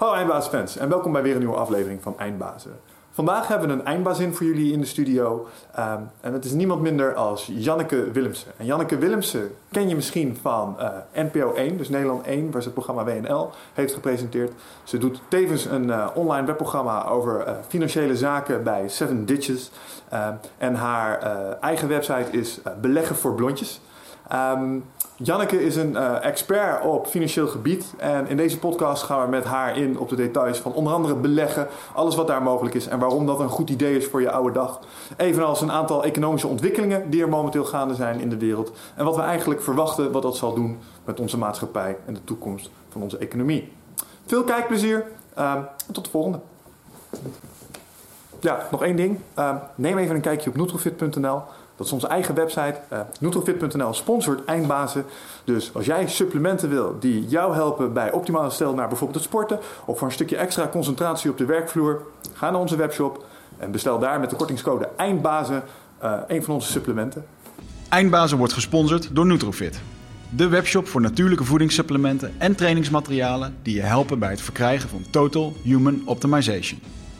Hallo 0.00 0.14
eindbazenfans 0.14 0.76
en 0.76 0.88
welkom 0.88 1.12
bij 1.12 1.22
weer 1.22 1.32
een 1.32 1.38
nieuwe 1.38 1.56
aflevering 1.56 2.02
van 2.02 2.18
Eindbazen. 2.18 2.80
Vandaag 3.10 3.48
hebben 3.48 3.68
we 3.68 3.74
een 3.74 3.84
eindbazin 3.84 4.34
voor 4.34 4.46
jullie 4.46 4.72
in 4.72 4.80
de 4.80 4.86
studio. 4.86 5.46
Um, 5.78 6.10
en 6.20 6.32
het 6.32 6.44
is 6.44 6.52
niemand 6.52 6.80
minder 6.80 7.14
als 7.14 7.50
Janneke 7.52 8.10
Willemsen. 8.10 8.52
En 8.56 8.66
Janneke 8.66 8.98
Willemsen 8.98 9.50
ken 9.70 9.88
je 9.88 9.94
misschien 9.94 10.38
van 10.40 10.76
uh, 10.78 10.88
NPO 11.14 11.52
1, 11.52 11.76
dus 11.76 11.88
Nederland 11.88 12.26
1, 12.26 12.50
waar 12.50 12.62
ze 12.62 12.68
het 12.68 12.84
programma 12.84 13.04
WNL 13.04 13.50
heeft 13.72 13.94
gepresenteerd. 13.94 14.52
Ze 14.84 14.98
doet 14.98 15.20
tevens 15.28 15.64
een 15.64 15.84
uh, 15.84 16.06
online 16.14 16.46
webprogramma 16.46 17.06
over 17.06 17.46
uh, 17.46 17.54
financiële 17.68 18.16
zaken 18.16 18.62
bij 18.62 18.88
Seven 18.88 19.26
Ditches. 19.26 19.70
en 20.58 20.74
haar 20.74 21.22
eigen 21.60 21.88
website 21.88 22.30
is 22.30 22.60
Beleggen 22.80 23.16
voor 23.16 23.34
Blondjes. 23.34 23.80
Um, 24.32 24.84
Janneke 25.16 25.64
is 25.64 25.76
een 25.76 25.92
uh, 25.92 26.24
expert 26.24 26.84
op 26.84 27.06
financieel 27.06 27.46
gebied. 27.46 27.94
En 27.96 28.26
in 28.26 28.36
deze 28.36 28.58
podcast 28.58 29.02
gaan 29.02 29.24
we 29.24 29.30
met 29.30 29.44
haar 29.44 29.76
in 29.76 29.98
op 29.98 30.08
de 30.08 30.16
details 30.16 30.58
van 30.58 30.72
onder 30.72 30.92
andere 30.92 31.14
beleggen. 31.14 31.68
Alles 31.94 32.14
wat 32.14 32.26
daar 32.26 32.42
mogelijk 32.42 32.74
is 32.74 32.86
en 32.86 32.98
waarom 32.98 33.26
dat 33.26 33.40
een 33.40 33.48
goed 33.48 33.70
idee 33.70 33.96
is 33.96 34.06
voor 34.06 34.20
je 34.20 34.30
oude 34.30 34.52
dag. 34.52 34.80
Evenals 35.16 35.60
een 35.60 35.72
aantal 35.72 36.04
economische 36.04 36.46
ontwikkelingen 36.46 37.10
die 37.10 37.22
er 37.22 37.28
momenteel 37.28 37.64
gaande 37.64 37.94
zijn 37.94 38.20
in 38.20 38.28
de 38.28 38.38
wereld. 38.38 38.72
En 38.94 39.04
wat 39.04 39.16
we 39.16 39.22
eigenlijk 39.22 39.62
verwachten 39.62 40.12
wat 40.12 40.22
dat 40.22 40.36
zal 40.36 40.54
doen 40.54 40.78
met 41.04 41.20
onze 41.20 41.38
maatschappij 41.38 41.96
en 42.06 42.14
de 42.14 42.24
toekomst 42.24 42.70
van 42.88 43.02
onze 43.02 43.18
economie. 43.18 43.72
Veel 44.26 44.44
kijkplezier 44.44 45.04
uh, 45.38 45.52
en 45.86 45.92
tot 45.92 46.04
de 46.04 46.10
volgende. 46.10 46.40
Ja, 48.40 48.66
nog 48.70 48.82
één 48.82 48.96
ding. 48.96 49.18
Uh, 49.38 49.54
neem 49.74 49.98
even 49.98 50.14
een 50.14 50.20
kijkje 50.20 50.50
op 50.50 50.56
nutrofit.nl. 50.56 51.42
Dat 51.80 51.88
is 51.88 51.94
onze 51.94 52.06
eigen 52.06 52.34
website. 52.34 52.74
Uh, 52.92 53.00
Nutrofit.nl 53.20 53.94
sponsort 53.94 54.44
eindbazen. 54.44 55.04
Dus 55.44 55.70
als 55.74 55.86
jij 55.86 56.08
supplementen 56.08 56.68
wil 56.68 56.96
die 57.00 57.26
jou 57.26 57.54
helpen 57.54 57.92
bij 57.92 58.12
optimale 58.12 58.50
stel 58.50 58.74
naar 58.74 58.88
bijvoorbeeld 58.88 59.18
het 59.18 59.28
sporten 59.28 59.58
of 59.84 59.98
voor 59.98 60.06
een 60.06 60.12
stukje 60.12 60.36
extra 60.36 60.68
concentratie 60.68 61.30
op 61.30 61.38
de 61.38 61.44
werkvloer, 61.44 62.02
ga 62.32 62.50
naar 62.50 62.60
onze 62.60 62.76
webshop 62.76 63.24
en 63.58 63.70
bestel 63.70 63.98
daar 63.98 64.20
met 64.20 64.30
de 64.30 64.36
kortingscode 64.36 64.88
eindbazen 64.96 65.62
uh, 66.02 66.12
een 66.26 66.44
van 66.44 66.54
onze 66.54 66.70
supplementen. 66.70 67.26
Eindbazen 67.88 68.38
wordt 68.38 68.52
gesponsord 68.52 69.14
door 69.14 69.26
Nutrofit. 69.26 69.80
De 70.30 70.48
webshop 70.48 70.86
voor 70.88 71.00
natuurlijke 71.00 71.44
voedingssupplementen 71.44 72.34
en 72.38 72.54
trainingsmaterialen 72.54 73.56
die 73.62 73.74
je 73.74 73.82
helpen 73.82 74.18
bij 74.18 74.30
het 74.30 74.40
verkrijgen 74.40 74.88
van 74.88 75.04
Total 75.10 75.52
Human 75.62 76.02
Optimization. 76.04 76.80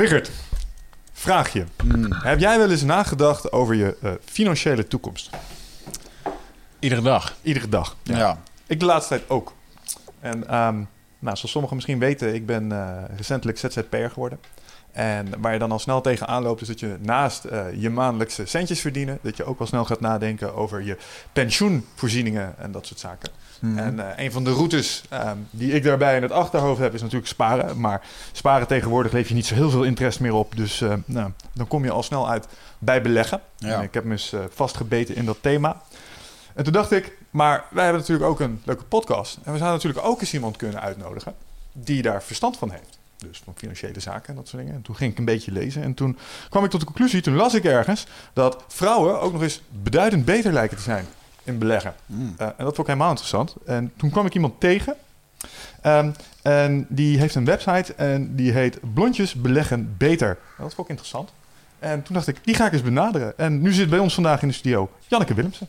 Wigert, 0.00 0.30
vraag 1.12 1.52
je. 1.52 1.64
Hmm. 1.82 2.12
Heb 2.12 2.38
jij 2.38 2.58
wel 2.58 2.70
eens 2.70 2.82
nagedacht 2.82 3.52
over 3.52 3.74
je 3.74 3.96
uh, 4.02 4.12
financiële 4.24 4.86
toekomst? 4.86 5.30
Iedere 6.78 7.02
dag. 7.02 7.36
Iedere 7.42 7.68
dag. 7.68 7.96
Ja. 8.02 8.18
ja. 8.18 8.42
Ik 8.66 8.80
de 8.80 8.86
laatste 8.86 9.16
tijd 9.16 9.30
ook. 9.30 9.52
En 10.20 10.38
um, 10.38 10.88
nou, 11.18 11.36
zoals 11.36 11.50
sommigen 11.50 11.76
misschien 11.76 11.98
weten, 11.98 12.34
ik 12.34 12.46
ben 12.46 12.72
uh, 12.72 12.96
recentelijk 13.16 13.58
ZZP'er 13.58 14.10
geworden. 14.10 14.40
En 14.92 15.40
waar 15.40 15.52
je 15.52 15.58
dan 15.58 15.72
al 15.72 15.78
snel 15.78 16.00
tegenaan 16.00 16.42
loopt, 16.42 16.60
is 16.60 16.68
dat 16.68 16.80
je 16.80 16.96
naast 17.00 17.44
uh, 17.44 17.64
je 17.74 17.90
maandelijkse 17.90 18.46
centjes 18.46 18.80
verdienen, 18.80 19.18
dat 19.22 19.36
je 19.36 19.44
ook 19.44 19.58
wel 19.58 19.66
snel 19.66 19.84
gaat 19.84 20.00
nadenken 20.00 20.54
over 20.54 20.82
je 20.82 20.96
pensioenvoorzieningen 21.32 22.54
en 22.58 22.72
dat 22.72 22.86
soort 22.86 23.00
zaken. 23.00 23.30
Mm 23.60 23.78
-hmm. 23.78 23.86
En 23.86 23.94
uh, 23.96 24.24
een 24.24 24.32
van 24.32 24.44
de 24.44 24.52
routes 24.52 25.02
um, 25.12 25.46
die 25.50 25.72
ik 25.72 25.82
daarbij 25.82 26.16
in 26.16 26.22
het 26.22 26.32
achterhoofd 26.32 26.80
heb, 26.80 26.94
is 26.94 27.00
natuurlijk 27.00 27.28
sparen. 27.28 27.80
Maar 27.80 28.02
sparen 28.32 28.66
tegenwoordig 28.66 29.12
leef 29.12 29.28
je 29.28 29.34
niet 29.34 29.46
zo 29.46 29.54
heel 29.54 29.70
veel 29.70 29.84
interest 29.84 30.20
meer 30.20 30.34
op. 30.34 30.56
Dus 30.56 30.80
uh, 30.80 30.94
nou, 31.04 31.30
dan 31.52 31.68
kom 31.68 31.84
je 31.84 31.90
al 31.90 32.02
snel 32.02 32.30
uit 32.30 32.46
bij 32.78 33.02
beleggen. 33.02 33.40
Ja. 33.56 33.76
En 33.76 33.82
ik 33.82 33.94
heb 33.94 34.04
me 34.04 34.12
eens 34.12 34.34
vastgebeten 34.50 35.14
in 35.14 35.24
dat 35.24 35.38
thema. 35.40 35.82
En 36.54 36.64
toen 36.64 36.72
dacht 36.72 36.92
ik, 36.92 37.16
maar 37.30 37.64
wij 37.70 37.84
hebben 37.84 38.00
natuurlijk 38.00 38.30
ook 38.30 38.40
een 38.40 38.60
leuke 38.64 38.84
podcast. 38.84 39.36
En 39.36 39.52
we 39.52 39.58
zouden 39.58 39.70
natuurlijk 39.70 40.06
ook 40.06 40.20
eens 40.20 40.34
iemand 40.34 40.56
kunnen 40.56 40.80
uitnodigen 40.80 41.34
die 41.72 42.02
daar 42.02 42.22
verstand 42.22 42.56
van 42.56 42.70
heeft. 42.70 42.98
Dus 43.16 43.42
van 43.44 43.54
financiële 43.56 44.00
zaken 44.00 44.28
en 44.28 44.34
dat 44.34 44.48
soort 44.48 44.62
dingen. 44.62 44.76
En 44.76 44.82
toen 44.82 44.96
ging 44.96 45.12
ik 45.12 45.18
een 45.18 45.24
beetje 45.24 45.52
lezen. 45.52 45.82
En 45.82 45.94
toen 45.94 46.18
kwam 46.48 46.64
ik 46.64 46.70
tot 46.70 46.80
de 46.80 46.86
conclusie, 46.86 47.20
toen 47.20 47.34
las 47.34 47.54
ik 47.54 47.64
ergens, 47.64 48.06
dat 48.32 48.64
vrouwen 48.68 49.20
ook 49.20 49.32
nog 49.32 49.42
eens 49.42 49.62
beduidend 49.82 50.24
beter 50.24 50.52
lijken 50.52 50.76
te 50.76 50.82
zijn 50.82 51.06
in 51.52 51.58
beleggen. 51.58 51.94
Mm. 52.06 52.34
Uh, 52.38 52.46
en 52.46 52.54
dat 52.56 52.74
vond 52.74 52.78
ik 52.78 52.86
helemaal 52.86 53.10
interessant. 53.10 53.54
En 53.66 53.92
toen 53.96 54.10
kwam 54.10 54.26
ik 54.26 54.34
iemand 54.34 54.60
tegen. 54.60 54.94
Um, 55.86 56.14
en 56.42 56.86
die 56.88 57.18
heeft 57.18 57.34
een 57.34 57.44
website 57.44 57.94
en 57.94 58.36
die 58.36 58.52
heet 58.52 58.78
Blondjes 58.94 59.34
Beleggen 59.34 59.94
Beter. 59.98 60.28
En 60.28 60.62
dat 60.62 60.74
vond 60.74 60.88
ik 60.88 60.88
interessant. 60.88 61.30
En 61.78 62.02
toen 62.02 62.14
dacht 62.14 62.26
ik, 62.26 62.44
die 62.44 62.54
ga 62.54 62.66
ik 62.66 62.72
eens 62.72 62.82
benaderen. 62.82 63.38
En 63.38 63.62
nu 63.62 63.72
zit 63.72 63.90
bij 63.90 63.98
ons 63.98 64.14
vandaag 64.14 64.42
in 64.42 64.48
de 64.48 64.54
studio 64.54 64.90
Janneke 65.06 65.34
Willemsen. 65.34 65.68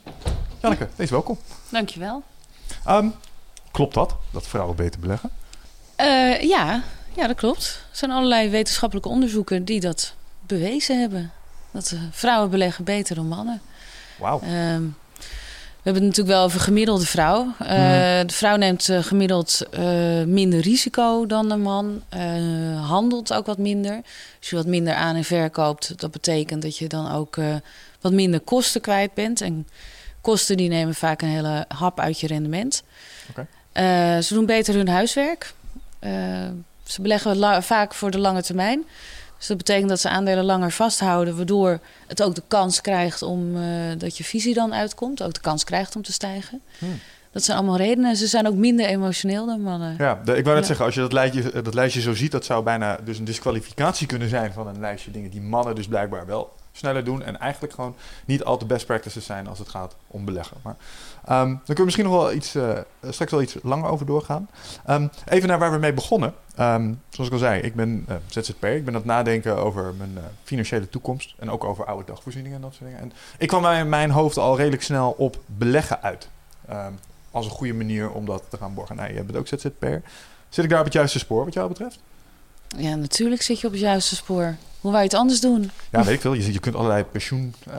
Janneke, 0.62 0.88
wees 0.96 1.10
welkom. 1.10 1.38
Dankjewel. 1.70 2.24
Um, 2.88 3.14
klopt 3.72 3.94
dat, 3.94 4.16
dat 4.32 4.48
vrouwen 4.48 4.76
beter 4.76 5.00
beleggen? 5.00 5.30
Uh, 5.98 6.42
ja, 6.42 6.84
ja, 7.16 7.28
dat 7.28 7.36
klopt. 7.36 7.86
Er 7.92 7.98
zijn 7.98 8.12
allerlei 8.12 8.50
wetenschappelijke 8.50 9.10
onderzoeken 9.10 9.66
die 9.66 9.80
dat 9.80 10.16
bewezen 10.46 11.00
hebben. 11.00 11.32
Dat 11.72 11.92
uh, 11.92 12.02
vrouwen 12.12 12.50
beleggen 12.50 12.84
beter 12.84 13.16
dan 13.16 13.28
mannen. 13.28 13.62
Wauw. 14.20 14.42
Um, 14.74 14.96
we 15.82 15.90
hebben 15.90 16.08
het 16.08 16.18
natuurlijk 16.18 16.38
wel 16.38 16.46
over 16.46 16.60
gemiddelde 16.60 17.06
vrouw. 17.06 17.54
Uh, 17.62 17.68
mm. 17.68 18.28
De 18.28 18.34
vrouw 18.34 18.56
neemt 18.56 18.88
uh, 18.88 19.04
gemiddeld 19.04 19.62
uh, 19.80 20.24
minder 20.24 20.60
risico 20.60 21.26
dan 21.26 21.50
de 21.50 21.56
man. 21.56 22.04
handelt 22.82 23.34
ook 23.34 23.46
wat 23.46 23.58
minder. 23.58 24.02
Als 24.40 24.50
je 24.50 24.56
wat 24.56 24.66
minder 24.66 24.94
aan 24.94 25.16
en 25.16 25.24
verkoopt, 25.24 26.00
dat 26.00 26.12
betekent 26.12 26.62
dat 26.62 26.78
je 26.78 26.88
dan 26.88 27.12
ook 27.12 27.38
wat 28.02 28.12
minder 28.12 28.40
kosten 28.40 28.82
kwijt 28.82 29.14
bent. 29.14 29.42
En 29.42 29.68
kosten 30.22 30.58
die 30.58 30.70
nemen 30.70 30.96
vaak 30.96 31.22
een 31.22 31.28
hele 31.28 31.66
hap 31.68 32.00
uit 32.00 32.20
je 32.20 32.28
rendement. 32.28 32.84
Okay. 33.30 34.22
ze 34.22 34.34
doen 34.34 34.46
beter 34.46 34.74
hun 34.74 34.90
huiswerk. 34.90 35.54
ze 36.84 37.02
beleggen 37.02 37.64
vaak 37.64 37.94
voor 37.94 38.12
de 38.12 38.20
lange 38.20 38.44
termijn. 38.44 38.86
Dus 39.42 39.50
dat 39.50 39.58
betekent 39.58 39.90
dat 39.90 40.00
ze 40.00 40.10
aandelen 40.10 40.44
langer 40.44 40.72
vasthouden, 40.72 41.36
waardoor 41.36 41.80
het 42.08 42.24
ook 42.24 42.36
de 42.36 42.44
kans 42.48 42.82
krijgt 42.82 43.22
om 43.22 43.56
uh, 43.56 43.64
dat 43.98 44.18
je 44.18 44.24
visie 44.24 44.54
dan 44.54 44.74
uitkomt, 44.74 45.24
ook 45.24 45.34
de 45.34 45.40
kans 45.40 45.64
krijgt 45.64 45.96
om 45.96 46.02
te 46.02 46.14
stijgen. 46.14 46.62
Hmm. 46.80 47.00
Dat 47.32 47.44
zijn 47.44 47.58
allemaal 47.58 47.78
redenen. 47.78 48.16
Ze 48.16 48.28
zijn 48.28 48.48
ook 48.48 48.56
minder 48.56 48.86
emotioneel 48.86 49.46
dan 49.46 49.62
mannen. 49.62 49.96
Ja, 49.98 50.22
de, 50.26 50.36
ik 50.36 50.44
wou 50.44 50.56
net 50.56 50.64
ja. 50.64 50.64
zeggen, 50.64 50.86
als 50.86 50.96
je 50.96 51.02
dat 51.02 51.14
lijstje, 51.14 51.62
dat 51.62 51.74
lijstje 51.74 52.02
zo 52.02 52.14
ziet, 52.14 52.32
dat 52.32 52.46
zou 52.46 52.64
bijna 52.64 53.00
dus 53.04 53.18
een 53.18 53.26
disqualificatie 53.26 54.08
kunnen 54.08 54.30
zijn 54.30 54.54
van 54.54 54.68
een 54.68 54.80
lijstje 54.80 55.12
dingen 55.12 55.30
die 55.30 55.42
mannen 55.42 55.76
dus 55.76 55.88
blijkbaar 55.88 56.26
wel 56.26 56.54
sneller 56.72 57.04
doen 57.04 57.24
en 57.24 57.40
eigenlijk 57.40 57.74
gewoon 57.74 57.96
niet 58.26 58.44
al 58.44 58.58
te 58.58 58.66
best 58.66 58.86
practices 58.86 59.26
zijn 59.26 59.48
als 59.48 59.60
het 59.60 59.70
gaat 59.70 59.96
om 60.08 60.26
beleggen. 60.26 60.58
Maar 60.62 60.76
um, 61.42 61.48
dan 61.50 61.58
kunnen 61.58 61.76
we 61.76 61.84
misschien 61.84 62.06
nog 62.06 62.14
wel 62.14 62.34
iets, 62.34 62.56
uh, 62.56 62.78
straks 63.10 63.32
wel 63.32 63.42
iets 63.42 63.58
langer 63.64 63.90
over 63.90 64.06
doorgaan. 64.06 64.50
Um, 64.90 65.10
even 65.26 65.48
naar 65.48 65.60
waar 65.60 65.72
we 65.72 65.78
mee 65.78 65.94
begonnen. 65.94 66.34
Um, 66.60 67.02
zoals 67.10 67.30
ik 67.30 67.34
al 67.34 67.40
zei, 67.40 67.62
ik 67.62 67.76
ben 67.76 68.06
uh, 68.10 68.16
ZZP'er. 68.28 68.76
Ik 68.76 68.86
ben 68.86 68.94
aan 68.94 69.00
het 69.00 69.10
nadenken 69.10 69.58
over 69.58 69.94
mijn 69.98 70.14
uh, 70.16 70.24
financiële 70.44 70.90
toekomst 70.90 71.34
en 71.40 71.52
ook 71.52 71.64
over 71.64 71.86
oude 71.86 72.06
dagvoorzieningen 72.06 72.58
en 72.58 72.64
dat 72.64 72.74
soort 72.74 72.86
dingen. 72.86 73.02
En 73.02 73.14
ik 73.38 73.48
kwam 73.48 73.66
in 73.66 73.90
mijn 73.90 74.12
hoofd 74.12 74.38
al 74.38 74.58
redelijk 74.58 74.84
snel 74.84 75.12
op 75.12 75.38
beleggen 75.46 76.02
uit. 76.02 76.30
als 77.32 77.46
een 77.46 77.52
goede 77.52 77.74
manier 77.74 78.12
om 78.12 78.26
dat 78.26 78.44
te 78.50 78.58
gaan 78.58 78.74
borgen. 78.74 78.96
Nou, 78.96 79.14
jij 79.14 79.26
bent 79.26 79.38
ook 79.38 79.48
ZZP'er. 79.48 80.02
Zit 80.50 80.64
ik 80.64 80.70
daar 80.70 80.80
op 80.80 80.86
het 80.86 80.94
juiste 80.94 81.20
spoor 81.20 81.46
wat 81.46 81.54
jou 81.54 81.68
betreft? 81.68 82.00
Ja, 82.78 82.96
natuurlijk 82.96 83.42
zit 83.42 83.60
je 83.60 83.68
op 83.68 83.74
het 83.74 83.82
juiste 83.82 84.16
spoor. 84.16 84.56
Hoe 84.82 84.92
wou 84.92 85.04
je 85.04 85.10
het 85.10 85.20
anders 85.20 85.40
doen? 85.40 85.72
Ja, 85.92 86.04
weet 86.04 86.16
ik 86.16 86.22
veel. 86.22 86.34
Je, 86.34 86.54
je 86.54 86.60
kunt 86.60 86.76
allerlei 86.76 87.04
pensioen, 87.04 87.54
uh, 87.68 87.74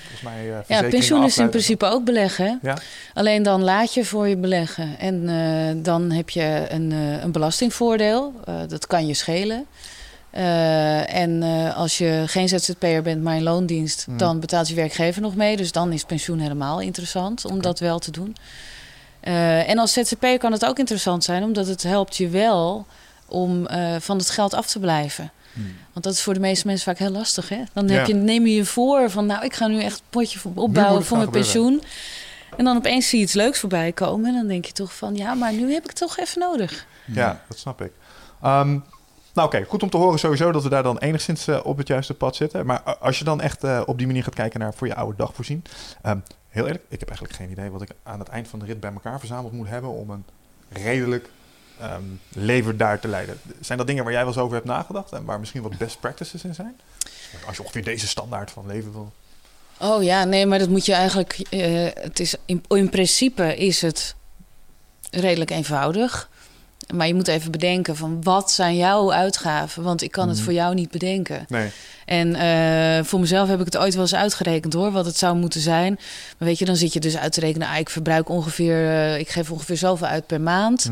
volgens 0.00 0.20
mij, 0.22 0.48
uh, 0.48 0.56
Ja, 0.66 0.88
pensioen 0.88 1.24
is 1.24 1.38
in 1.38 1.48
principe 1.48 1.86
ook 1.86 2.04
beleggen. 2.04 2.58
Ja? 2.62 2.78
Alleen 3.14 3.42
dan 3.42 3.62
laat 3.62 3.94
je 3.94 4.04
voor 4.04 4.28
je 4.28 4.36
beleggen. 4.36 4.98
En 4.98 5.22
uh, 5.22 5.84
dan 5.84 6.10
heb 6.10 6.30
je 6.30 6.66
een, 6.68 6.90
een 6.90 7.32
belastingvoordeel. 7.32 8.32
dat 8.68 8.86
kan 8.86 9.06
je 9.06 9.14
schelen. 9.14 9.66
en 11.06 11.42
als 11.74 11.98
je 11.98 12.22
geen 12.26 12.48
ZZP'er 12.48 13.02
bent, 13.02 13.22
maar 13.22 13.36
in 13.36 13.42
loondienst... 13.42 14.04
Hmm. 14.04 14.16
dan 14.16 14.40
betaalt 14.40 14.68
je 14.68 14.74
werkgever 14.74 15.22
nog 15.22 15.34
mee. 15.34 15.56
Dus 15.56 15.72
dan 15.72 15.92
is 15.92 16.04
pensioen 16.04 16.38
helemaal 16.38 16.80
interessant 16.80 17.44
om 17.44 17.50
okay. 17.50 17.62
dat 17.62 17.78
wel 17.78 17.98
te 17.98 18.10
doen. 18.10 18.36
en 19.66 19.78
als 19.78 19.92
ZZP'er 19.92 20.38
kan 20.38 20.52
het 20.52 20.64
ook 20.64 20.78
interessant 20.78 21.24
zijn... 21.24 21.42
omdat 21.42 21.66
het 21.66 21.82
helpt 21.82 22.16
je 22.16 22.28
wel 22.28 22.86
om 23.28 23.66
eh, 23.66 23.96
van 24.00 24.16
het 24.18 24.30
geld 24.30 24.54
af 24.54 24.66
te 24.66 24.78
blijven. 24.78 25.30
Hmm. 25.52 25.74
Want 25.92 26.04
dat 26.04 26.14
is 26.14 26.22
voor 26.22 26.34
de 26.34 26.40
meeste 26.40 26.66
mensen 26.66 26.84
vaak 26.84 26.98
heel 26.98 27.10
lastig. 27.10 27.48
Hè? 27.48 27.62
Dan 27.72 27.88
Ja. 27.88 27.94
heb 27.94 28.06
je, 28.06 28.14
neem 28.14 28.46
je 28.46 28.54
je 28.54 28.64
voor 28.64 29.10
van, 29.10 29.26
nou, 29.26 29.44
ik 29.44 29.54
ga 29.54 29.66
nu 29.66 29.82
echt 29.82 29.98
een 29.98 30.04
potje 30.10 30.38
voor- 30.38 30.52
opbouwen 30.54 31.04
voor 31.04 31.16
mijn 31.16 31.28
gebeuren. 31.28 31.52
pensioen. 31.52 31.82
En 32.56 32.64
dan 32.64 32.76
opeens 32.76 33.08
zie 33.08 33.18
je 33.18 33.24
iets 33.24 33.34
leuks 33.34 33.58
voorbij 33.60 33.92
komen. 33.92 34.26
En 34.28 34.34
dan 34.34 34.46
denk 34.46 34.64
je 34.64 34.72
toch 34.72 34.94
van, 34.96 35.14
ja, 35.16 35.34
maar 35.34 35.52
nu 35.52 35.72
heb 35.72 35.82
ik 35.82 35.88
het 35.88 35.96
toch 35.98 36.18
even 36.18 36.40
nodig. 36.40 36.86
Ja, 37.04 37.42
dat 37.48 37.58
snap 37.58 37.80
ik. 37.82 37.92
Ehm, 38.42 38.78
nou 39.34 39.46
oké, 39.48 39.64
goed 39.68 39.82
om 39.82 39.90
te 39.90 39.96
horen 39.96 40.18
sowieso 40.18 40.52
dat 40.52 40.62
we 40.62 40.68
daar 40.68 40.82
dan 40.82 40.98
enigszins 40.98 41.46
eh, 41.48 41.60
op 41.62 41.76
het 41.76 41.88
juiste 41.88 42.14
pad 42.14 42.36
zitten. 42.36 42.66
Maar 42.66 42.82
a- 42.86 42.96
als 43.00 43.18
je 43.18 43.24
dan 43.24 43.40
echt 43.40 43.64
eh, 43.64 43.82
op 43.86 43.98
die 43.98 44.06
manier 44.06 44.22
gaat 44.22 44.34
kijken 44.34 44.60
naar 44.60 44.74
voor 44.74 44.86
je 44.86 44.94
oude 44.94 45.16
dag 45.16 45.34
voorzien. 45.34 45.64
ehm, 46.02 46.18
heel 46.48 46.66
eerlijk, 46.66 46.84
ik 46.88 46.98
heb 47.00 47.08
eigenlijk 47.08 47.38
geen 47.38 47.50
idee 47.50 47.70
wat 47.70 47.82
ik 47.82 47.90
aan 48.02 48.18
het 48.18 48.28
eind 48.28 48.48
van 48.48 48.58
de 48.58 48.64
rit 48.64 48.80
bij 48.80 48.92
elkaar 48.92 49.18
verzameld 49.18 49.52
moet 49.52 49.68
hebben 49.68 49.90
om 49.90 50.10
een 50.10 50.24
redelijk 50.68 51.28
ehm, 51.80 52.02
leven 52.28 52.76
daar 52.76 53.00
te 53.00 53.08
leiden. 53.08 53.38
Zijn 53.60 53.78
dat 53.78 53.86
dingen 53.86 54.02
waar 54.04 54.12
jij 54.12 54.22
wel 54.24 54.32
eens 54.32 54.42
over 54.42 54.54
hebt 54.54 54.66
nagedacht 54.68 55.12
en 55.12 55.24
waar 55.24 55.38
misschien 55.40 55.62
wat 55.62 55.78
best 55.78 56.00
practices 56.00 56.44
in 56.44 56.54
zijn? 56.54 56.80
Als 57.46 57.56
je 57.56 57.62
ongeveer 57.62 57.84
deze 57.84 58.06
standaard 58.08 58.50
van 58.50 58.66
leven 58.66 58.92
wil. 58.92 59.12
Oh 59.80 60.02
ja, 60.02 60.24
nee, 60.24 60.46
maar 60.46 60.58
dat 60.58 60.68
moet 60.68 60.86
je 60.86 60.92
eigenlijk. 60.94 61.32
eh, 61.50 61.84
het 61.94 62.20
is 62.20 62.34
in, 62.44 62.64
in 62.68 62.88
principe 62.90 63.56
is 63.56 63.82
het 63.82 64.14
redelijk 65.10 65.50
eenvoudig. 65.50 66.28
Maar 66.94 67.06
je 67.06 67.14
moet 67.14 67.28
even 67.28 67.50
bedenken 67.50 67.96
van 67.96 68.22
wat 68.22 68.52
zijn 68.52 68.76
jouw 68.76 69.12
uitgaven? 69.12 69.82
Want 69.82 70.02
ik 70.02 70.10
kan 70.10 70.26
het 70.28 70.36
Mhm. 70.36 70.44
voor 70.44 70.54
jou 70.54 70.74
niet 70.74 70.90
bedenken. 70.90 71.44
Nee. 71.48 71.70
En 72.04 72.34
eh, 72.34 73.04
voor 73.04 73.20
mezelf 73.20 73.48
heb 73.48 73.58
ik 73.58 73.64
het 73.64 73.76
ooit 73.76 73.92
wel 73.94 74.02
eens 74.02 74.14
uitgerekend 74.14 74.72
hoor, 74.72 74.90
wat 74.92 75.06
het 75.06 75.16
zou 75.16 75.36
moeten 75.36 75.60
zijn. 75.60 75.94
Maar 76.38 76.48
weet 76.48 76.58
je, 76.58 76.64
dan 76.64 76.76
zit 76.76 76.92
je 76.92 77.00
dus 77.00 77.16
uit 77.16 77.32
te 77.32 77.40
rekenen, 77.40 77.68
ah, 77.68 77.78
ik 77.78 77.90
verbruik 77.90 78.28
ongeveer, 78.28 78.88
eh, 78.90 79.18
ik 79.18 79.28
geef 79.28 79.50
ongeveer 79.50 79.76
zoveel 79.76 80.06
uit 80.06 80.26
per 80.26 80.40
maand. 80.40 80.88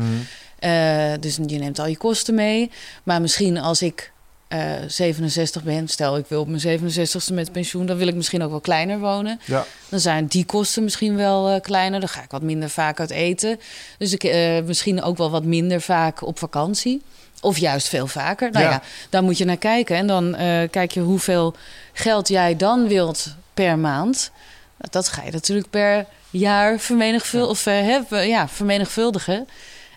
Eh, 0.65 1.13
dus 1.19 1.35
je 1.35 1.57
neemt 1.57 1.79
al 1.79 1.87
je 1.87 1.97
kosten 1.97 2.35
mee. 2.35 2.71
Maar 3.03 3.21
misschien 3.21 3.57
als 3.57 3.81
ik 3.81 4.11
eh, 4.47 4.71
67 4.87 5.63
ben, 5.63 5.87
stel 5.87 6.17
ik 6.17 6.25
wil 6.27 6.41
op 6.41 6.47
mijn 6.47 6.79
67ste 6.79 7.33
met 7.33 7.51
pensioen, 7.51 7.85
dan 7.85 7.97
wil 7.97 8.07
ik 8.07 8.15
misschien 8.15 8.43
ook 8.43 8.49
wel 8.49 8.59
kleiner 8.59 8.99
wonen. 8.99 9.39
Ja. 9.45 9.65
Dan 9.89 9.99
zijn 9.99 10.25
die 10.25 10.45
kosten 10.45 10.83
misschien 10.83 11.15
wel 11.15 11.49
eh, 11.49 11.61
kleiner. 11.61 11.99
Dan 11.99 12.09
ga 12.09 12.23
ik 12.23 12.31
wat 12.31 12.41
minder 12.41 12.69
vaak 12.69 12.99
uit 12.99 13.09
eten. 13.09 13.59
Dus 13.97 14.13
ik 14.13 14.23
eh, 14.23 14.61
misschien 14.63 15.01
ook 15.03 15.17
wel 15.17 15.31
wat 15.31 15.43
minder 15.43 15.81
vaak 15.81 16.21
op 16.21 16.39
vakantie. 16.39 17.01
Of 17.41 17.57
juist 17.57 17.87
veel 17.87 18.07
vaker. 18.07 18.51
Nou 18.51 18.65
Ja. 18.65 18.71
ja, 18.71 18.81
daar 19.09 19.23
moet 19.23 19.37
je 19.37 19.45
naar 19.45 19.57
kijken. 19.57 19.95
En 19.95 20.07
dan 20.07 20.35
eh, 20.35 20.69
kijk 20.69 20.91
je 20.91 20.99
hoeveel 20.99 21.55
geld 21.93 22.27
jij 22.27 22.55
dan 22.55 22.87
wilt 22.87 23.35
per 23.53 23.77
maand. 23.79 24.31
Dat 24.77 25.07
ga 25.07 25.23
je 25.23 25.31
natuurlijk 25.31 25.69
per 25.69 26.05
jaar 26.29 26.79
vermenigvuldigen. 26.79 27.49
Of, 27.49 27.65
eh, 27.65 27.73
hè, 28.09 28.21
ja, 28.21 28.47
vermenigvuldigen. 28.47 29.47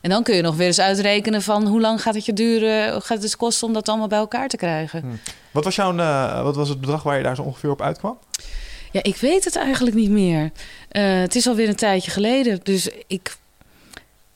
En 0.00 0.10
dan 0.10 0.22
kun 0.22 0.34
je 0.34 0.42
nog 0.42 0.56
weer 0.56 0.66
eens 0.66 0.80
uitrekenen 0.80 1.42
van 1.42 1.66
hoe 1.66 1.80
lang 1.80 2.02
gaat 2.02 2.14
het 2.14 2.26
je 2.26 2.32
duren, 2.32 2.92
gaat 2.92 3.08
het 3.08 3.20
dus 3.20 3.36
kosten 3.36 3.66
om 3.66 3.72
dat 3.72 3.88
allemaal 3.88 4.08
bij 4.08 4.18
elkaar 4.18 4.48
te 4.48 4.56
krijgen. 4.56 5.20
Wat, 5.50 5.64
was 5.64 5.76
jouw, 5.76 5.96
eh, 5.96 6.42
wat 6.42 6.56
was 6.56 6.68
het 6.68 6.80
bedrag 6.80 7.02
waar 7.02 7.16
je 7.16 7.22
daar 7.22 7.36
zo 7.36 7.42
ongeveer 7.42 7.70
op 7.70 7.82
uitkwam? 7.82 8.18
Ja, 8.92 9.02
ik 9.02 9.16
weet 9.16 9.44
het 9.44 9.56
eigenlijk 9.56 9.96
niet 9.96 10.10
meer. 10.10 10.50
Eh, 10.88 11.20
het 11.20 11.34
is 11.34 11.46
alweer 11.46 11.68
een 11.68 11.76
tijdje 11.76 12.10
geleden, 12.10 12.60
dus 12.62 12.88
ik, 13.06 13.36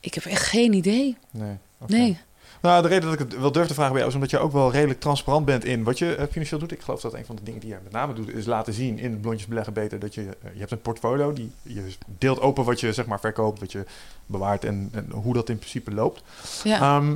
ik 0.00 0.14
heb 0.14 0.25
echt 0.25 0.47
geen 0.47 0.73
idee. 0.73 1.17
Nee. 1.31 1.56
Nee. 1.87 2.19
Nou, 2.62 2.82
de 2.82 2.88
reden 2.88 3.05
dat 3.05 3.12
ik 3.12 3.19
het 3.19 3.41
wel 3.41 3.53
durf 3.53 3.67
te 3.67 3.75
vragen 3.75 3.93
bij 3.93 4.00
jou 4.00 4.09
is 4.09 4.14
omdat 4.14 4.31
je 4.31 4.38
ook 4.38 4.53
wel 4.53 4.73
redelijk 4.73 5.00
transparant 5.00 5.44
bent 5.44 5.64
in 5.64 5.82
wat 5.82 5.99
je 5.99 6.14
eh, 6.14 6.26
financieel 6.31 6.61
doet. 6.61 6.73
Ik 6.73 6.81
geloof 6.81 7.00
dat 7.00 7.14
een 7.14 7.25
van 7.25 7.37
de 7.37 7.43
dingen 7.43 7.61
die 7.61 7.69
je 7.69 7.76
met 7.82 7.93
name 7.93 8.12
doet 8.12 8.35
is 8.35 8.47
laten 8.47 8.73
zien 8.73 8.99
in 8.99 9.20
blondjes 9.20 9.49
beleggen 9.49 9.73
beter 9.73 9.99
dat 9.99 10.14
je, 10.14 10.20
eh, 10.20 10.53
je 10.53 10.59
hebt 10.59 10.70
een 10.70 10.81
portfolio 10.81 11.32
die 11.32 11.53
je 11.62 11.94
deelt 12.19 12.41
open 12.41 12.64
wat 12.64 12.81
je 12.81 12.93
zeg 12.93 13.06
maar 13.06 13.20
verkoopt, 13.20 13.61
wat 13.61 13.73
je 13.73 13.85
bewaart 14.26 14.64
en, 14.64 14.88
en 14.93 15.11
hoe 15.11 15.35
dat 15.35 15.49
in 15.49 15.59
principe 15.59 15.91
loopt. 15.94 16.23
Ja. 16.64 16.81
Ehm, 16.81 17.14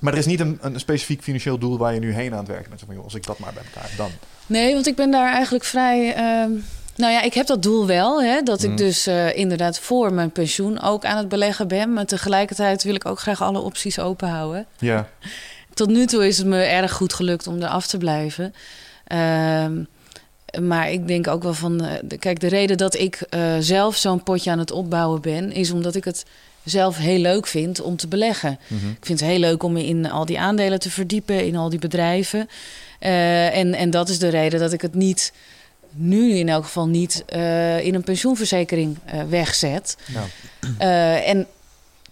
maar 0.00 0.12
er 0.12 0.18
is 0.18 0.26
niet 0.26 0.40
een, 0.40 0.58
een 0.60 0.80
specifiek 0.80 1.22
financieel 1.22 1.58
doel 1.58 1.78
waar 1.78 1.94
je 1.94 2.00
nu 2.00 2.12
heen 2.12 2.32
aan 2.32 2.38
het 2.38 2.48
werken 2.48 2.68
bent. 2.68 2.82
Van, 2.86 2.94
joh, 2.94 3.04
als 3.04 3.14
ik 3.14 3.26
dat 3.26 3.38
maar 3.38 3.52
bij 3.52 3.62
elkaar 3.74 3.90
dan. 3.96 4.10
Nee, 4.46 4.74
want 4.74 4.86
ik 4.86 4.96
ben 4.96 5.10
daar 5.10 5.32
eigenlijk 5.32 5.64
vrij. 5.64 6.14
ehm, 6.14 6.50
nou 6.96 7.12
ja, 7.12 7.22
ik 7.22 7.34
heb 7.34 7.46
dat 7.46 7.62
doel 7.62 7.86
wel. 7.86 8.22
Hè, 8.22 8.42
dat 8.42 8.62
Mm. 8.62 8.70
ik 8.70 8.76
dus 8.76 9.06
eh, 9.06 9.36
inderdaad 9.36 9.78
voor 9.78 10.12
mijn 10.12 10.30
pensioen 10.30 10.80
ook 10.82 11.04
aan 11.04 11.16
het 11.16 11.28
beleggen 11.28 11.68
ben. 11.68 11.92
Maar 11.92 12.06
tegelijkertijd 12.06 12.82
wil 12.82 12.94
ik 12.94 13.06
ook 13.06 13.20
graag 13.20 13.42
alle 13.42 13.58
opties 13.60 13.98
open 13.98 14.28
houden. 14.28 14.66
Ja. 14.78 15.08
Tot 15.74 15.88
nu 15.88 16.06
toe 16.06 16.26
is 16.26 16.38
het 16.38 16.46
me 16.46 16.62
erg 16.62 16.92
goed 16.92 17.12
gelukt 17.12 17.46
om 17.46 17.62
er 17.62 17.68
af 17.68 17.86
te 17.86 17.98
blijven. 17.98 18.54
Ehm, 19.06 19.82
maar 20.60 20.90
ik 20.90 21.08
denk 21.08 21.26
ook 21.28 21.42
wel 21.42 21.54
van. 21.54 21.84
eh, 21.84 22.18
kijk, 22.18 22.40
de 22.40 22.46
reden 22.48 22.76
dat 22.76 22.94
ik 22.94 23.20
eh, 23.20 23.52
zelf 23.60 23.96
zo'n 23.96 24.22
potje 24.22 24.50
aan 24.50 24.58
het 24.58 24.70
opbouwen 24.70 25.20
ben, 25.20 25.52
is 25.52 25.70
omdat 25.70 25.94
ik 25.94 26.04
het 26.04 26.24
zelf 26.64 26.96
heel 26.96 27.18
leuk 27.18 27.46
vind 27.46 27.80
om 27.80 27.96
te 27.96 28.08
beleggen. 28.08 28.58
Mhm. 28.66 28.88
Ik 28.88 29.06
vind 29.06 29.20
het 29.20 29.28
heel 29.28 29.38
leuk 29.38 29.62
om 29.62 29.72
me 29.72 29.86
in 29.86 30.10
al 30.10 30.24
die 30.24 30.40
aandelen 30.40 30.78
te 30.80 30.90
verdiepen, 30.90 31.46
in 31.46 31.56
al 31.56 31.68
die 31.68 31.78
bedrijven. 31.78 32.48
En, 32.98 33.74
en 33.74 33.90
dat 33.90 34.08
is 34.08 34.18
de 34.18 34.28
reden 34.28 34.60
dat 34.60 34.72
ik 34.72 34.80
het 34.82 34.94
niet, 34.94 35.32
nu 35.92 36.30
in 36.34 36.48
elk 36.48 36.64
geval 36.64 36.86
niet, 36.88 37.24
eh, 37.26 37.84
in 37.84 37.94
een 37.94 38.02
pensioenverzekering 38.04 38.98
eh, 39.04 39.22
wegzet. 39.28 39.96
Nou, 40.06 40.26
Eh, 40.78 41.28
en 41.28 41.46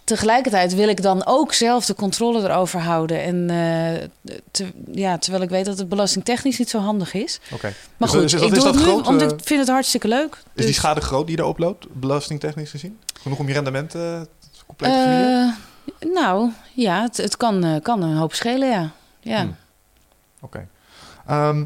tegelijkertijd 0.03 0.75
wil 0.75 0.87
ik 0.89 1.01
dan 1.01 1.21
ook 1.25 1.53
zelf 1.53 1.85
de 1.85 1.95
controle 1.95 2.41
erover 2.49 2.79
houden. 2.79 3.21
En, 3.23 3.47
te- 4.51 4.71
ja, 4.91 5.17
terwijl 5.17 5.43
ik 5.43 5.49
weet 5.49 5.65
dat 5.65 5.77
het 5.77 5.89
belastingtechnisch 5.89 6.57
niet 6.59 6.69
zo 6.69 6.79
handig 6.79 7.13
is. 7.13 7.39
oké. 7.53 7.73
Maar 7.97 8.09
Dus 8.09 8.17
goed, 8.19 8.23
is 8.23 8.33
ik 8.33 8.53
doe 8.53 8.67
het 8.67 8.75
nu, 8.75 8.81
groot, 8.81 9.21
eh, 9.21 9.27
ik 9.27 9.39
vind 9.43 9.59
het 9.59 9.69
hartstikke 9.69 10.07
leuk. 10.07 10.33
Is 10.35 10.41
die 10.55 10.65
Dus, 10.65 10.75
schade 10.75 11.01
groot 11.01 11.27
die 11.27 11.35
je 11.35 11.41
erop 11.41 11.57
loopt, 11.57 11.87
belastingtechnisch 11.93 12.69
gezien? 12.69 12.99
Genoeg 13.21 13.39
om 13.39 13.47
je 13.47 13.53
rendement 13.53 13.95
compleet 14.67 14.91
te 14.91 15.53
nou, 16.13 16.51
ja, 16.73 17.01
het, 17.01 17.17
het 17.17 17.37
kan, 17.37 17.79
kan 17.83 18.01
een 18.03 18.17
hoop 18.17 18.33
schelen, 18.33 18.69
ja. 18.69 18.91
ja. 19.19 19.41
Hmm. 19.41 19.55
Oké. 20.41 20.67
Ehm, 21.27 21.63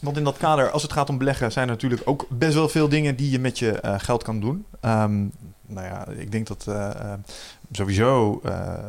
want 0.00 0.16
in 0.16 0.24
dat 0.24 0.36
kader, 0.36 0.70
als 0.70 0.82
het 0.82 0.92
gaat 0.92 1.08
om 1.08 1.18
beleggen, 1.18 1.52
zijn 1.52 1.66
er 1.68 1.72
natuurlijk 1.72 2.02
ook 2.04 2.26
best 2.28 2.54
wel 2.54 2.68
veel 2.68 2.88
dingen 2.88 3.16
die 3.16 3.30
je 3.30 3.38
met 3.38 3.58
je 3.58 3.80
eh, 3.80 3.94
geld 3.98 4.22
kan 4.22 4.40
doen. 4.40 4.66
Ehm, 4.80 5.26
nou 5.66 5.86
ja, 5.86 6.06
ik 6.08 6.32
denk 6.32 6.46
dat 6.46 6.64
eh, 6.68 6.90
eh, 6.90 7.18
sowieso 7.72 8.42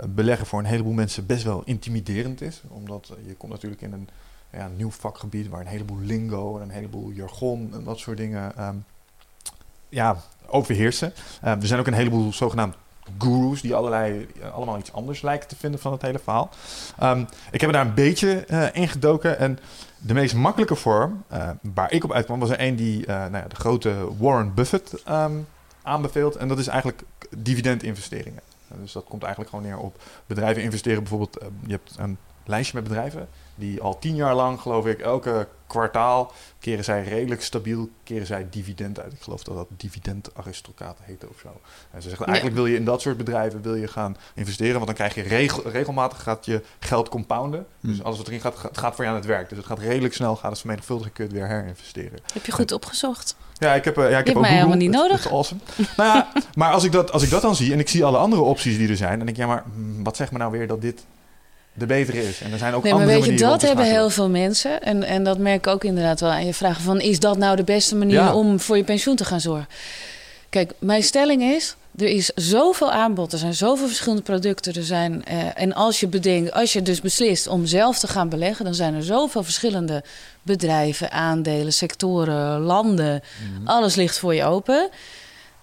beleggen 0.09 0.47
voor 0.47 0.59
een 0.59 0.65
heleboel 0.65 0.93
mensen 0.93 1.25
best 1.25 1.43
wel 1.43 1.61
intimiderend 1.65 2.41
is. 2.41 2.61
Omdat 2.67 3.11
je 3.25 3.35
komt 3.35 3.51
natuurlijk 3.51 3.81
in 3.81 3.93
een 3.93 4.09
ja, 4.51 4.69
nieuw 4.75 4.91
vakgebied 4.91 5.49
waar 5.49 5.61
een 5.61 5.67
heleboel 5.67 5.99
lingo 5.99 6.55
en 6.57 6.61
een 6.61 6.69
heleboel 6.69 7.11
jargon 7.11 7.69
en 7.73 7.83
dat 7.83 7.99
soort 7.99 8.17
dingen 8.17 8.57
ehm, 8.57 8.75
ja, 9.89 10.17
overheersen. 10.45 11.13
Er 11.41 11.67
zijn 11.67 11.79
ook 11.79 11.87
een 11.87 11.93
heleboel 11.93 12.33
zogenaamd 12.33 12.75
gurus 13.17 13.61
die 13.61 13.75
allerlei, 13.75 14.27
allemaal 14.53 14.77
iets 14.77 14.93
anders 14.93 15.21
lijken 15.21 15.47
te 15.47 15.55
vinden 15.55 15.79
van 15.79 15.91
het 15.91 16.01
hele 16.01 16.19
verhaal. 16.19 16.49
Ehm, 16.97 17.23
ik 17.51 17.61
heb 17.61 17.69
er 17.69 17.75
daar 17.75 17.85
een 17.85 17.93
beetje 17.93 18.45
eh 18.47 18.67
ingedoken 18.73 19.39
en 19.39 19.59
de 19.99 20.13
meest 20.13 20.35
makkelijke 20.35 20.75
vorm 20.75 21.23
eh, 21.27 21.49
waar 21.61 21.91
ik 21.91 22.03
op 22.03 22.11
uitkwam 22.11 22.39
was 22.39 22.49
er 22.49 22.61
een 22.61 22.75
die 22.75 23.05
eh, 23.05 23.15
nou 23.15 23.37
ja, 23.37 23.47
de 23.47 23.55
grote 23.55 24.07
Warren 24.17 24.53
Buffett 24.53 25.03
ehm, 25.03 25.37
aanbeveelt 25.81 26.35
en 26.35 26.47
dat 26.47 26.59
is 26.59 26.67
eigenlijk 26.67 27.03
dividendinvesteringen. 27.37 28.41
Dus 28.81 28.91
dat 28.91 29.03
komt 29.03 29.23
eigenlijk 29.23 29.55
gewoon 29.55 29.69
neer 29.69 29.77
op 29.77 30.01
bedrijven 30.27 30.63
investeren. 30.63 30.99
Bijvoorbeeld, 30.99 31.37
eh, 31.37 31.47
je 31.65 31.71
hebt 31.71 31.95
een 31.97 32.17
lijstje 32.45 32.75
met 32.75 32.83
bedrijven 32.83 33.27
die 33.59 33.81
al 33.81 33.99
tien 33.99 34.15
jaar 34.15 34.35
lang, 34.35 34.61
geloof 34.61 34.85
ik, 34.85 34.99
elke 34.99 35.47
kwartaal 35.67 36.31
keren 36.59 36.83
zij 36.83 37.03
redelijk 37.03 37.41
stabiel, 37.41 37.89
keren 38.03 38.25
zij 38.27 38.47
dividend 38.49 38.99
uit. 38.99 39.13
Ik 39.13 39.21
geloof 39.21 39.43
dat 39.43 39.55
dat 39.55 39.67
dividendaristocraat 39.77 40.97
heet 41.01 41.27
of 41.27 41.39
zo. 41.41 41.47
En 41.91 42.01
ze 42.01 42.07
zeggen 42.07 42.27
eigenlijk 42.27 42.55
wil 42.57 42.65
je 42.65 42.75
in 42.75 42.85
dat 42.85 43.01
soort 43.01 43.17
bedrijven 43.17 43.61
wil 43.61 43.75
je 43.75 43.87
gaan 43.87 44.17
investeren, 44.35 44.73
want 44.73 44.85
dan 44.85 44.95
krijg 44.95 45.15
je 45.15 45.21
regel, 45.21 45.69
regelmatig 45.69 46.23
gaat 46.23 46.45
je 46.45 46.61
geld 46.79 47.09
compounden. 47.09 47.65
Dus 47.79 47.95
Hmm. 47.97 48.05
alles 48.05 48.17
wat 48.17 48.27
erin 48.27 48.41
gaat, 48.41 48.55
gaat, 48.57 48.77
gaat 48.77 48.95
voor 48.95 49.03
je 49.03 49.09
aan 49.09 49.15
het 49.15 49.25
werk. 49.25 49.49
Dus 49.49 49.57
het 49.57 49.67
gaat 49.67 49.79
redelijk 49.79 50.13
snel, 50.13 50.35
gaat 50.35 50.49
het 50.51 50.59
vermenigvuldigen, 50.59 51.11
kun 51.13 51.23
je 51.27 51.29
het 51.31 51.39
weer 51.39 51.49
herinvesteren. 51.49 52.19
Heb 52.33 52.45
je 52.45 52.51
goed 52.51 52.71
opgezocht? 52.71 53.35
Ja, 53.57 53.73
ik 53.73 53.83
heb, 53.85 53.97
eh, 53.97 54.09
ja, 54.11 54.17
ik 54.19 54.27
heb 54.27 54.35
ook 54.35 54.41
mij 54.41 54.49
Google. 54.51 54.65
helemaal 54.67 54.77
niet 54.77 54.93
Het- 54.93 55.01
nodig. 55.01 55.17
het 55.17 55.25
is 55.25 55.31
awesome. 55.31 55.61
nou 55.97 56.17
ja, 56.17 56.31
maar 56.55 56.71
als 56.71 56.83
ik, 56.83 56.91
dat, 56.91 57.11
als 57.11 57.23
ik 57.23 57.29
dat 57.29 57.41
dan 57.41 57.55
zie 57.55 57.73
en 57.73 57.79
ik 57.79 57.89
zie 57.89 58.03
alle 58.05 58.17
andere 58.17 58.41
opties 58.41 58.77
die 58.77 58.89
er 58.89 58.97
zijn, 58.97 59.17
dan 59.17 59.25
denk 59.25 59.37
ik, 59.37 59.43
ja, 59.43 59.47
maar 59.47 59.63
hmm, 59.73 60.03
wat 60.03 60.15
zegt 60.15 60.31
me 60.31 60.37
nou 60.37 60.51
weer 60.51 60.67
dat 60.67 60.81
dit 60.81 61.05
de 61.79 61.85
betere 61.85 62.27
is? 62.27 62.41
En 62.41 62.51
er 62.51 62.57
zijn 62.57 62.73
ook 62.73 62.83
Nee, 62.83 62.93
maar 62.93 63.01
andere 63.01 63.19
weet 63.19 63.29
je, 63.29 63.35
dat 63.37 63.49
hebben 63.61 63.69
schakelen. 63.69 63.91
heel 63.91 64.09
veel 64.09 64.29
mensen. 64.29 64.81
En, 64.83 65.03
en 65.03 65.23
dat 65.23 65.37
merk 65.37 65.57
ik 65.65 65.67
ook 65.67 65.83
inderdaad 65.83 66.19
wel 66.19 66.29
aan 66.31 66.45
je 66.45 66.53
vragen 66.53 66.83
van... 66.83 66.99
is 67.01 67.19
dat 67.19 67.37
nou 67.37 67.55
de 67.55 67.63
beste 67.63 67.95
manier 67.95 68.15
Ja. 68.15 68.33
om 68.35 68.59
voor 68.59 68.77
je 68.77 68.83
pensioen 68.83 69.15
te 69.15 69.25
gaan 69.25 69.41
zorgen? 69.41 69.67
Kijk, 70.49 70.71
mijn 70.79 71.03
stelling 71.03 71.41
is... 71.41 71.75
er 71.97 72.07
is 72.07 72.31
zoveel 72.35 72.91
aanbod, 72.91 73.31
er 73.33 73.37
zijn 73.39 73.53
zoveel 73.53 73.87
verschillende 73.87 74.23
producten. 74.23 74.73
Er 74.73 74.83
zijn, 74.83 75.25
eh, 75.25 75.37
en 75.55 75.73
als 75.73 75.99
je, 75.99 76.07
bedenkt, 76.07 76.51
als 76.53 76.73
je 76.73 76.81
dus 76.81 77.01
beslist 77.01 77.47
om 77.47 77.65
zelf 77.65 77.99
te 77.99 78.07
gaan 78.07 78.29
beleggen... 78.29 78.65
dan 78.65 78.75
zijn 78.75 78.93
er 78.95 79.03
zoveel 79.03 79.43
verschillende 79.43 80.03
bedrijven, 80.41 81.11
aandelen, 81.11 81.73
sectoren, 81.73 82.59
landen. 82.59 83.21
Mhm. 83.57 83.67
Alles 83.67 83.95
ligt 83.95 84.17
voor 84.19 84.35
je 84.35 84.43
open. 84.45 84.89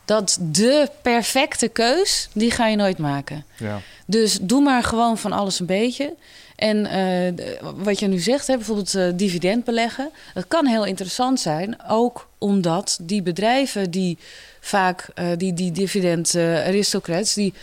Dat 0.06 0.38
de 0.40 0.88
perfecte 1.02 1.68
keus, 1.68 2.28
die 2.32 2.50
ga 2.50 2.66
je 2.66 2.76
nooit 2.76 2.98
maken. 2.98 3.44
Ja. 3.58 3.80
Dus 4.06 4.38
doe 4.40 4.60
maar 4.60 4.82
gewoon 4.82 5.18
van 5.18 5.32
alles 5.32 5.60
een 5.60 5.66
beetje. 5.66 6.14
En 6.56 6.86
eh, 6.86 7.46
wat 7.76 7.98
je 7.98 8.06
nu 8.06 8.18
zegt, 8.18 8.46
hè, 8.46 8.56
bijvoorbeeld 8.56 8.94
eh, 8.94 9.08
dividend 9.14 9.64
beleggen, 9.64 10.10
dat 10.34 10.44
kan 10.48 10.66
heel 10.66 10.84
interessant 10.84 11.40
zijn. 11.40 11.76
Ook 11.88 12.28
omdat 12.38 12.98
die 13.02 13.22
bedrijven 13.22 13.90
die 13.90 14.18
vaak, 14.60 15.08
eh, 15.14 15.26
die, 15.36 15.54
die 15.54 15.72
dividend 15.72 16.34
aristocrats, 16.36 17.34
die 17.34 17.54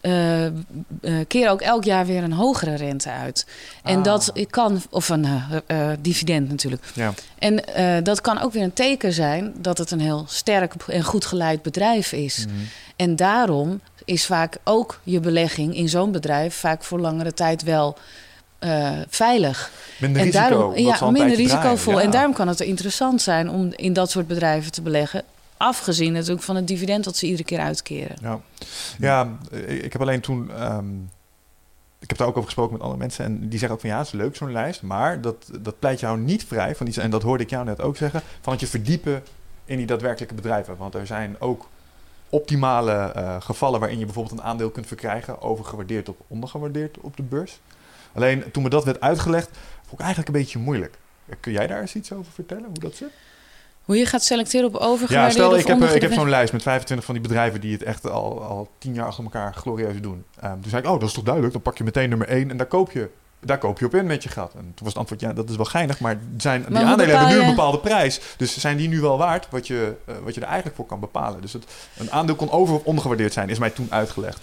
eh, 0.00 0.46
keren 1.28 1.50
ook 1.50 1.60
elk 1.60 1.84
jaar 1.84 2.06
weer 2.06 2.22
een 2.22 2.32
hogere 2.32 2.74
rente 2.74 3.10
uit. 3.10 3.46
En 3.82 3.96
Ah. 3.98 4.04
dat 4.04 4.32
kan, 4.50 4.82
of 4.90 5.08
een 5.08 5.26
eh, 5.66 5.88
dividend 6.00 6.48
natuurlijk. 6.48 6.82
Ja. 6.94 7.12
En 7.38 7.62
dat 8.04 8.20
kan 8.20 8.40
ook 8.40 8.52
weer 8.52 8.62
een 8.62 8.72
teken 8.72 9.12
zijn 9.12 9.52
dat 9.58 9.78
het 9.78 9.90
een 9.90 10.00
heel 10.00 10.24
sterk 10.28 10.74
en 10.86 11.02
goed 11.02 11.24
geleid 11.24 11.62
bedrijf 11.62 12.12
is. 12.12 12.46
Mhm. 12.46 12.56
En 12.96 13.16
daarom 13.16 13.80
is 14.04 14.26
vaak 14.26 14.56
ook 14.64 15.00
je 15.02 15.20
belegging 15.20 15.76
in 15.76 15.88
zo'n 15.88 16.12
bedrijf 16.12 16.54
vaak 16.54 16.84
voor 16.84 17.00
langere 17.00 17.34
tijd 17.34 17.62
wel 17.62 17.96
veilig. 19.08 19.70
Minder 19.98 20.20
en 20.20 20.26
risico. 20.26 20.48
daarom, 20.48 20.76
ja, 20.76 21.10
minder 21.10 21.36
risicovol. 21.36 21.92
Ja. 21.98 22.00
En 22.00 22.10
daarom 22.10 22.32
kan 22.32 22.48
het 22.48 22.60
interessant 22.60 23.22
zijn 23.22 23.50
om 23.50 23.72
in 23.72 23.92
dat 23.92 24.10
soort 24.10 24.26
bedrijven 24.26 24.72
te 24.72 24.82
beleggen. 24.82 25.22
Afgezien 25.62 26.12
natuurlijk 26.12 26.42
van 26.42 26.56
het 26.56 26.66
dividend 26.66 27.04
dat 27.04 27.16
ze 27.16 27.26
iedere 27.26 27.44
keer 27.44 27.58
uitkeren. 27.58 28.16
Ja, 28.20 28.40
ja 28.98 29.38
ik 29.50 29.82
ik 29.82 29.92
heb 29.92 30.02
alleen 30.02 30.20
toen. 30.20 30.50
ehm, 30.50 30.94
ik 31.98 32.08
heb 32.08 32.18
daar 32.18 32.26
ook 32.26 32.36
over 32.36 32.44
gesproken 32.44 32.72
met 32.72 32.82
andere 32.82 33.00
mensen. 33.00 33.24
En 33.24 33.48
die 33.48 33.58
zeggen 33.58 33.70
ook 33.70 33.80
van 33.80 33.90
ja, 33.90 33.98
het 33.98 34.06
is 34.06 34.12
leuk 34.12 34.36
zo'n 34.36 34.52
lijst. 34.52 34.82
Maar 34.82 35.20
dat, 35.20 35.50
dat 35.60 35.78
pleit 35.78 36.00
jou 36.00 36.18
niet 36.18 36.44
vrij 36.44 36.76
van 36.76 36.86
die. 36.86 37.00
En 37.00 37.10
dat 37.10 37.22
hoorde 37.22 37.42
ik 37.42 37.50
jou 37.50 37.64
net 37.64 37.80
ook 37.80 37.96
zeggen. 37.96 38.22
Van 38.40 38.52
het 38.52 38.60
je 38.60 38.66
verdiepen 38.66 39.22
in 39.64 39.76
die 39.76 39.86
daadwerkelijke 39.86 40.34
bedrijven. 40.34 40.76
Want 40.76 40.94
er 40.94 41.06
zijn 41.06 41.36
ook 41.38 41.68
optimale 42.28 42.92
eh, 42.92 43.40
gevallen 43.40 43.80
waarin 43.80 43.98
je 43.98 44.04
bijvoorbeeld 44.04 44.38
een 44.38 44.44
aandeel 44.44 44.70
kunt 44.70 44.86
verkrijgen. 44.86 45.40
Overgewaardeerd 45.40 46.08
of 46.08 46.16
ondergewaardeerd 46.26 46.98
op 47.00 47.16
de 47.16 47.22
beurs. 47.22 47.60
Alleen 48.12 48.50
toen 48.50 48.62
me 48.62 48.68
dat 48.68 48.84
werd 48.84 49.00
uitgelegd, 49.00 49.48
vond 49.80 49.92
ik 49.92 50.00
eigenlijk 50.00 50.28
een 50.28 50.40
beetje 50.40 50.58
moeilijk. 50.58 50.98
Kun 51.40 51.52
jij 51.52 51.66
daar 51.66 51.80
eens 51.80 51.94
iets 51.94 52.12
over 52.12 52.32
vertellen, 52.32 52.64
hoe 52.64 52.78
dat 52.78 52.94
zit? 52.94 53.10
Hoe 53.84 53.96
je 53.96 54.06
gaat 54.06 54.24
selecteren 54.24 54.66
op 54.66 54.72
Ja, 54.72 54.86
overgewaardeerde 54.86 55.32
stel, 55.32 55.50
of 55.50 55.58
ik 55.58 55.66
heb, 55.66 55.82
eh, 55.82 55.94
ik 55.94 56.02
heb 56.02 56.12
zo'n 56.12 56.28
lijst 56.28 56.52
met 56.52 56.62
25 56.62 57.06
van 57.06 57.14
die 57.14 57.22
bedrijven 57.22 57.60
die 57.60 57.72
het 57.72 57.82
echt 57.82 58.10
al, 58.10 58.42
al 58.42 58.68
tien 58.78 58.94
jaar 58.94 59.06
achter 59.06 59.24
elkaar 59.24 59.54
glorieus 59.54 60.00
doen. 60.00 60.24
Ehm, 60.40 60.52
toen 60.60 60.70
zei 60.70 60.82
ik, 60.82 60.88
oh, 60.88 61.00
dat 61.00 61.08
is 61.08 61.14
toch 61.14 61.24
duidelijk? 61.24 61.52
Dan 61.54 61.62
pak 61.62 61.78
je 61.78 61.84
meteen 61.84 62.08
nummer 62.08 62.28
1 62.28 62.50
en 62.50 62.56
daar 62.56 62.66
koop 62.66 62.90
je, 62.92 63.08
daar 63.40 63.58
koop 63.58 63.78
je 63.78 63.86
op 63.86 63.94
in 63.94 64.06
met 64.06 64.22
je 64.22 64.28
gat. 64.28 64.52
En 64.54 64.60
toen 64.60 64.72
was 64.76 64.88
het 64.88 64.96
antwoord, 64.96 65.20
ja, 65.20 65.32
dat 65.32 65.48
is 65.50 65.56
wel 65.56 65.64
geinig, 65.64 66.00
maar, 66.00 66.18
zijn, 66.36 66.64
die 66.68 66.78
aandelen 66.78 67.18
hebben 67.18 67.36
nu 67.36 67.42
een 67.42 67.48
bepaalde 67.50 67.78
prijs. 67.78 68.20
Dus 68.36 68.58
zijn 68.58 68.76
die 68.76 68.88
nu 68.88 69.00
wel 69.00 69.18
waard 69.18 69.46
wat 69.50 69.66
je, 69.66 69.94
eh, 70.06 70.14
wat 70.24 70.34
je 70.34 70.40
er 70.40 70.46
eigenlijk 70.46 70.76
voor 70.76 70.86
kan 70.86 71.00
bepalen? 71.00 71.40
Dus 71.40 71.52
het, 71.52 71.64
een 71.98 72.10
aandeel 72.12 72.34
kon 72.34 72.50
over- 72.50 72.74
of 72.74 72.84
ondergewaardeerd 72.84 73.32
zijn, 73.32 73.48
is 73.48 73.58
mij 73.58 73.70
toen 73.70 73.86
uitgelegd. 73.90 74.40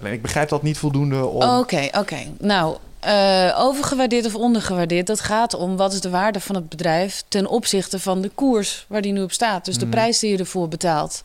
Alleen 0.00 0.12
ik 0.12 0.22
begrijp 0.22 0.48
dat 0.48 0.62
niet 0.62 0.78
voldoende 0.78 1.26
om... 1.26 1.42
Oké, 1.58 1.88
oké. 1.92 2.18
Nou, 2.38 2.76
eh, 3.06 3.54
overgewaardeerd 3.60 4.26
of 4.26 4.34
ondergewaardeerd, 4.34 5.06
dat 5.06 5.20
gaat 5.20 5.54
om 5.54 5.76
wat 5.76 5.92
is 5.92 6.00
de 6.00 6.10
waarde 6.10 6.40
van 6.40 6.54
het 6.54 6.68
bedrijf 6.68 7.22
ten 7.28 7.46
opzichte 7.46 7.98
van 7.98 8.20
de 8.20 8.28
koers 8.28 8.84
waar 8.88 9.02
die 9.02 9.12
nu 9.12 9.22
op 9.22 9.32
staat. 9.32 9.64
Dus 9.64 9.74
de 9.78 9.80
Mhm. 9.86 9.90
prijs 9.94 10.18
die 10.18 10.30
je 10.30 10.38
ervoor 10.38 10.68
betaalt. 10.68 11.20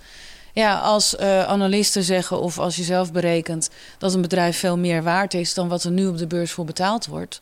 Ja, 0.54 0.78
als 0.80 1.16
eh, 1.16 1.44
analisten 1.44 2.04
zeggen 2.04 2.42
of 2.42 2.60
als 2.60 2.76
je 2.76 2.84
zelf 2.84 3.12
berekent 3.12 3.70
dat 3.98 4.14
een 4.14 4.22
bedrijf 4.22 4.58
veel 4.58 4.78
meer 4.78 5.04
waard 5.04 5.34
is 5.34 5.54
dan 5.54 5.68
wat 5.68 5.84
er 5.84 5.92
nu 5.92 6.08
op 6.08 6.18
de 6.18 6.28
beurs 6.28 6.52
voor 6.52 6.66
betaald 6.66 7.06
wordt, 7.06 7.40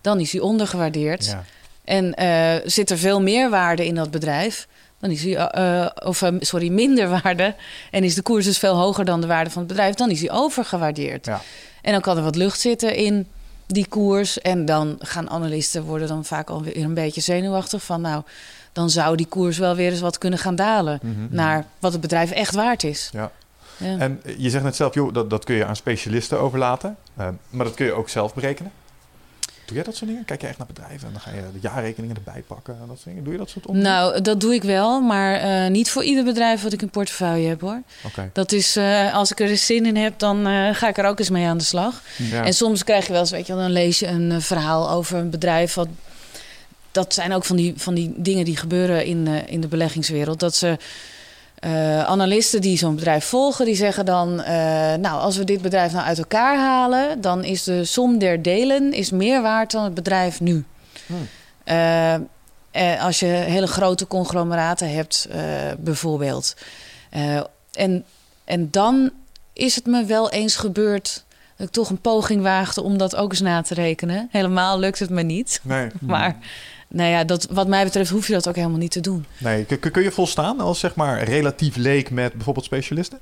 dan 0.00 0.20
is 0.20 0.30
die 0.30 0.42
ondergewaardeerd. 0.42 1.26
Ja. 1.26 1.44
En 1.84 2.14
eh, 2.14 2.54
zit 2.64 2.90
er 2.90 2.98
veel 2.98 3.20
meer 3.20 3.50
waarde 3.50 3.86
in 3.86 3.94
dat 3.94 4.10
bedrijf, 4.10 4.66
dan 5.00 5.10
is 5.10 5.20
die, 5.22 5.36
eh, 5.36 5.86
of 6.04 6.22
sorry, 6.40 6.68
minder 6.68 7.08
waarde. 7.22 7.54
En 7.90 8.04
is 8.04 8.14
de 8.14 8.22
koers 8.22 8.44
dus 8.44 8.58
veel 8.58 8.74
hoger 8.76 9.04
dan 9.04 9.20
de 9.20 9.26
waarde 9.26 9.50
van 9.50 9.62
het 9.62 9.70
bedrijf, 9.70 9.94
dan 9.94 10.10
is 10.10 10.20
die 10.20 10.30
overgewaardeerd. 10.30 11.26
Ja. 11.26 11.40
En 11.82 11.92
dan 11.92 12.00
kan 12.00 12.16
er 12.16 12.22
wat 12.22 12.36
lucht 12.36 12.60
zitten 12.60 12.94
in 12.94 13.26
die 13.74 13.86
koers. 13.88 14.40
En 14.40 14.64
dan 14.64 14.96
gaan 14.98 15.30
analisten 15.30 15.82
worden 15.82 16.08
dan 16.08 16.24
vaak 16.24 16.50
alweer 16.50 16.76
een 16.76 16.94
beetje 16.94 17.20
zenuwachtig 17.20 17.82
van 17.82 18.00
nou, 18.00 18.22
dan 18.72 18.90
zou 18.90 19.16
die 19.16 19.26
koers 19.26 19.58
wel 19.58 19.74
weer 19.74 19.90
eens 19.90 20.00
wat 20.00 20.18
kunnen 20.18 20.38
gaan 20.38 20.54
dalen 20.56 20.98
Mhm. 21.02 21.14
naar 21.30 21.64
wat 21.78 21.92
het 21.92 22.00
bedrijf 22.00 22.30
echt 22.30 22.54
waard 22.54 22.84
is. 22.84 23.10
Ja. 23.12 23.30
Ja. 23.76 23.98
En 23.98 24.20
je 24.36 24.50
zegt 24.50 24.64
net 24.64 24.76
zelf, 24.76 24.94
joh, 24.94 25.14
dat, 25.14 25.30
dat 25.30 25.44
kun 25.44 25.54
je 25.54 25.64
aan 25.66 25.76
specialisten 25.76 26.40
overlaten. 26.40 26.96
Ehm, 27.16 27.32
maar 27.50 27.64
dat 27.66 27.74
kun 27.74 27.86
je 27.86 27.92
ook 27.92 28.08
zelf 28.08 28.34
berekenen. 28.34 28.72
Doe 29.70 29.78
jij 29.78 29.88
dat 29.88 29.96
soort 29.96 30.10
dingen? 30.10 30.24
Kijk 30.24 30.40
je 30.40 30.46
echt 30.46 30.58
naar 30.58 30.66
bedrijven 30.66 31.06
en 31.06 31.12
dan 31.12 31.20
ga 31.20 31.30
je 31.30 31.42
de 31.52 31.58
jaarrekeningen 31.60 32.16
erbij 32.16 32.42
pakken 32.46 32.74
en 32.74 32.86
dat 32.86 32.96
soort 32.96 33.04
dingen. 33.04 33.24
Doe 33.24 33.32
je 33.32 33.38
dat 33.38 33.50
soort 33.50 33.66
onderzoek? 33.66 33.92
Nou, 33.92 34.20
dat 34.20 34.40
doe 34.40 34.54
ik 34.54 34.62
wel, 34.62 35.00
maar 35.00 35.34
eh, 35.34 35.70
niet 35.70 35.90
voor 35.90 36.04
ieder 36.04 36.24
bedrijf 36.24 36.62
wat 36.62 36.72
ik 36.72 36.82
in 36.82 36.90
portefeuille 36.90 37.48
heb 37.48 37.60
hoor. 37.60 37.82
Oké. 38.06 38.30
Dat 38.32 38.52
is, 38.52 38.76
eh, 38.76 39.14
als 39.14 39.30
ik 39.30 39.40
er 39.40 39.48
eens 39.48 39.66
zin 39.66 39.86
in 39.86 39.96
heb, 39.96 40.18
dan 40.18 40.46
eh, 40.46 40.74
ga 40.74 40.88
ik 40.88 40.98
er 40.98 41.04
ook 41.04 41.18
eens 41.18 41.30
mee 41.30 41.46
aan 41.46 41.58
de 41.58 41.64
slag. 41.64 42.02
Ja. 42.16 42.44
En 42.44 42.54
soms 42.54 42.84
krijg 42.84 43.06
je 43.06 43.12
wel 43.12 43.20
eens, 43.20 43.30
weet 43.30 43.46
je 43.46 43.54
dan 43.54 43.70
lees 43.70 43.98
je 43.98 44.06
een 44.06 44.42
verhaal 44.42 44.90
over 44.90 45.18
een 45.18 45.30
bedrijf. 45.30 45.74
Wat, 45.74 45.88
dat 46.90 47.14
zijn 47.14 47.32
ook 47.32 47.44
van 47.44 47.56
die, 47.56 47.72
van 47.76 47.94
die 47.94 48.12
dingen 48.16 48.44
die 48.44 48.56
gebeuren 48.56 49.04
in, 49.04 49.26
in 49.46 49.60
de 49.60 49.68
beleggingswereld. 49.68 50.40
Dat 50.40 50.54
ze 50.54 50.76
eh, 51.60 52.04
analisten 52.04 52.60
die 52.60 52.78
zo'n 52.78 52.94
bedrijf 52.94 53.24
volgen, 53.24 53.64
die 53.64 53.74
zeggen 53.74 54.04
dan: 54.04 54.42
eh, 54.42 54.54
Nou, 54.94 55.20
als 55.20 55.36
we 55.36 55.44
dit 55.44 55.62
bedrijf 55.62 55.92
nou 55.92 56.04
uit 56.04 56.18
elkaar 56.18 56.56
halen, 56.58 57.20
dan 57.20 57.44
is 57.44 57.62
de 57.62 57.84
som 57.84 58.18
der 58.18 58.42
delen 58.42 58.92
is 58.92 59.10
meer 59.10 59.42
waard 59.42 59.70
dan 59.70 59.84
het 59.84 59.94
bedrijf 59.94 60.40
nu. 60.40 60.64
Hmm. 61.06 61.28
Eh, 61.64 62.14
eh, 62.70 63.04
als 63.04 63.20
je 63.20 63.26
hele 63.26 63.66
grote 63.66 64.06
conglomeraten 64.06 64.92
hebt, 64.92 65.26
eh, 65.30 65.42
bijvoorbeeld. 65.78 66.56
Eh, 67.10 67.40
en, 67.72 68.04
en 68.44 68.70
dan 68.70 69.10
is 69.52 69.74
het 69.74 69.86
me 69.86 70.04
wel 70.04 70.30
eens 70.30 70.56
gebeurd 70.56 71.24
dat 71.56 71.66
ik 71.66 71.72
toch 71.72 71.90
een 71.90 72.00
poging 72.00 72.42
waagde 72.42 72.82
om 72.82 72.98
dat 72.98 73.16
ook 73.16 73.30
eens 73.30 73.40
na 73.40 73.62
te 73.62 73.74
rekenen. 73.74 74.28
Helemaal 74.30 74.78
lukt 74.78 74.98
het 74.98 75.10
me 75.10 75.22
niet. 75.22 75.60
Nee. 75.62 75.88
Maar 76.00 76.36
nou 76.92 77.10
ja, 77.10 77.24
dat, 77.24 77.46
wat 77.50 77.68
mij 77.68 77.84
betreft 77.84 78.10
hoef 78.10 78.26
je 78.26 78.32
dat 78.32 78.48
ook 78.48 78.54
helemaal 78.54 78.78
niet 78.78 78.90
te 78.90 79.00
doen. 79.00 79.26
nee. 79.38 79.64
Kun, 79.64 80.02
je 80.02 80.10
volstaan 80.10 80.60
als 80.60 80.78
zeg 80.78 80.94
maar 80.94 81.22
relatief 81.22 81.76
leek 81.76 82.10
met 82.10 82.32
bijvoorbeeld 82.32 82.64
specialisten? 82.64 83.20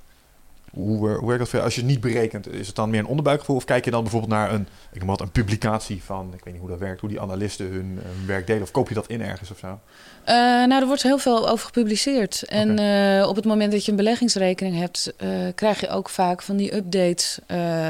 Hoe, 0.70 1.08
hoe 1.08 1.26
werkt 1.26 1.38
dat 1.38 1.48
voor? 1.48 1.60
Als 1.60 1.74
je 1.74 1.80
het 1.80 1.90
niet 1.90 2.00
berekent, 2.00 2.52
is 2.52 2.66
het 2.66 2.76
dan 2.76 2.90
meer 2.90 3.00
een 3.00 3.06
onderbuikgevoel? 3.06 3.56
Of 3.56 3.64
kijk 3.64 3.84
je 3.84 3.90
dan 3.90 4.02
bijvoorbeeld 4.02 4.32
naar 4.32 4.52
een, 4.52 4.68
ik 4.92 4.98
noem 4.98 5.08
wat, 5.08 5.20
een 5.20 5.30
publicatie 5.30 6.02
van, 6.02 6.30
ik 6.34 6.44
weet 6.44 6.52
niet 6.52 6.62
hoe 6.62 6.70
dat 6.70 6.78
werkt, 6.78 7.00
hoe 7.00 7.08
die 7.08 7.20
analisten 7.20 7.66
hun, 7.66 7.98
hun 8.02 8.26
werk 8.26 8.46
deden? 8.46 8.62
Of 8.62 8.70
koop 8.70 8.88
je 8.88 8.94
dat 8.94 9.06
in 9.06 9.22
ergens 9.22 9.50
of 9.50 9.58
zo? 9.58 9.80
Eh, 10.24 10.34
nou, 10.34 10.80
er 10.80 10.86
wordt 10.86 11.02
heel 11.02 11.18
veel 11.18 11.48
over 11.48 11.66
gepubliceerd. 11.66 12.42
En 12.42 12.78
eh, 12.78 13.28
op 13.28 13.36
het 13.36 13.44
moment 13.44 13.72
dat 13.72 13.84
je 13.84 13.90
een 13.90 13.96
beleggingsrekening 13.96 14.78
hebt, 14.78 15.12
eh, 15.16 15.28
krijg 15.54 15.80
je 15.80 15.88
ook 15.88 16.08
vaak 16.08 16.42
van 16.42 16.56
die 16.56 16.74
updates. 16.74 17.38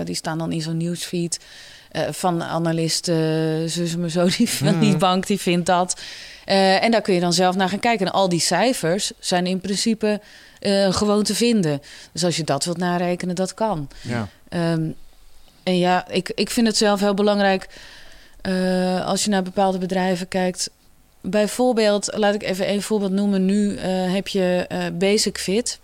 die 0.04 0.14
staan 0.14 0.38
dan 0.38 0.52
in 0.52 0.60
zo'n 0.60 0.76
nieuwsfeed. 0.76 1.38
Eh, 1.90 2.02
van 2.10 2.42
analisten, 2.42 3.70
zus 3.70 3.96
maar 3.96 4.08
zo, 4.10 4.26
die 4.38 4.48
Mhm. 4.62 4.98
bank, 4.98 5.26
die 5.26 5.38
vindt 5.40 5.66
dat. 5.66 6.00
Eh, 6.44 6.82
en 6.82 6.90
daar 6.90 7.00
kun 7.02 7.14
je 7.14 7.20
dan 7.20 7.32
zelf 7.32 7.56
naar 7.56 7.68
gaan 7.68 7.78
kijken. 7.78 8.06
En 8.06 8.12
al 8.12 8.28
die 8.28 8.40
cijfers 8.40 9.12
zijn 9.18 9.46
in 9.46 9.60
principe 9.60 10.20
eh, 10.58 10.92
gewoon 10.92 11.22
te 11.22 11.34
vinden. 11.34 11.80
Dus 12.12 12.24
als 12.24 12.36
je 12.36 12.44
dat 12.44 12.64
wilt 12.64 12.76
narekenen, 12.76 13.34
dat 13.34 13.54
kan. 13.54 13.88
Ja. 14.02 14.28
Ehm, 14.48 14.82
en 15.62 15.78
ja, 15.78 16.08
ik, 16.08 16.32
ik 16.34 16.50
vind 16.50 16.66
het 16.66 16.76
zelf 16.76 17.00
heel 17.00 17.14
belangrijk 17.14 17.68
eh, 18.40 19.06
als 19.06 19.24
je 19.24 19.30
naar 19.30 19.42
bepaalde 19.42 19.78
bedrijven 19.78 20.28
kijkt. 20.28 20.70
Bijvoorbeeld, 21.20 22.12
laat 22.16 22.34
ik 22.34 22.42
even 22.42 22.70
een 22.70 22.82
voorbeeld 22.82 23.12
noemen. 23.12 23.44
Nu 23.44 23.76
eh, 23.76 24.12
heb 24.12 24.28
je 24.28 24.64
eh, 24.68 24.78
Basic 24.92 25.38
Fit. 25.38 25.80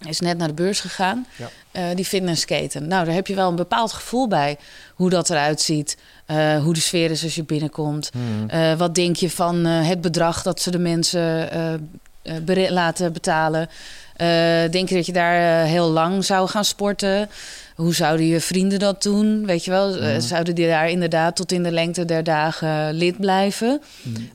Is 0.00 0.20
net 0.20 0.38
naar 0.38 0.48
de 0.48 0.54
beurs 0.54 0.80
gegaan. 0.80 1.26
Ja. 1.36 1.50
Eh, 1.70 1.96
die 1.96 2.04
fitnessketen. 2.04 2.86
Nou, 2.86 3.04
daar 3.04 3.14
heb 3.14 3.26
je 3.26 3.34
wel 3.34 3.48
een 3.48 3.56
bepaald 3.56 3.92
gevoel 3.92 4.28
bij. 4.28 4.56
Hoe 4.94 5.10
dat 5.10 5.30
eruit 5.30 5.60
ziet. 5.60 5.96
eh, 6.26 6.62
hoe 6.62 6.74
de 6.74 6.80
sfeer 6.80 7.10
is 7.10 7.22
als 7.22 7.34
je 7.34 7.44
binnenkomt. 7.44 8.10
Hmm. 8.12 8.48
Eh, 8.50 8.72
wat 8.72 8.94
denk 8.94 9.16
je 9.16 9.30
van 9.30 9.64
het 9.64 10.00
bedrag 10.00 10.42
dat 10.42 10.60
ze 10.60 10.70
de 10.70 10.78
mensen 10.78 11.48
laten 12.70 13.12
betalen? 13.12 13.68
Denk 14.70 14.88
je 14.88 14.94
dat 14.94 15.06
je 15.06 15.12
daar 15.12 15.64
heel 15.64 15.88
lang 15.88 16.24
zou 16.24 16.48
gaan 16.48 16.64
sporten? 16.64 17.28
Hoe 17.74 17.94
zouden 17.94 18.26
je 18.26 18.40
vrienden 18.40 18.78
dat 18.78 19.02
doen? 19.02 19.46
Weet 19.46 19.64
je 19.64 19.70
wel, 19.70 19.96
Eh, 19.96 20.18
zouden 20.18 20.54
die 20.54 20.66
daar 20.66 20.90
inderdaad 20.90 21.36
tot 21.36 21.52
in 21.52 21.62
de 21.62 21.70
lengte 21.70 22.04
der 22.04 22.24
dagen 22.24 22.92
lid 22.92 23.20
blijven? 23.20 23.80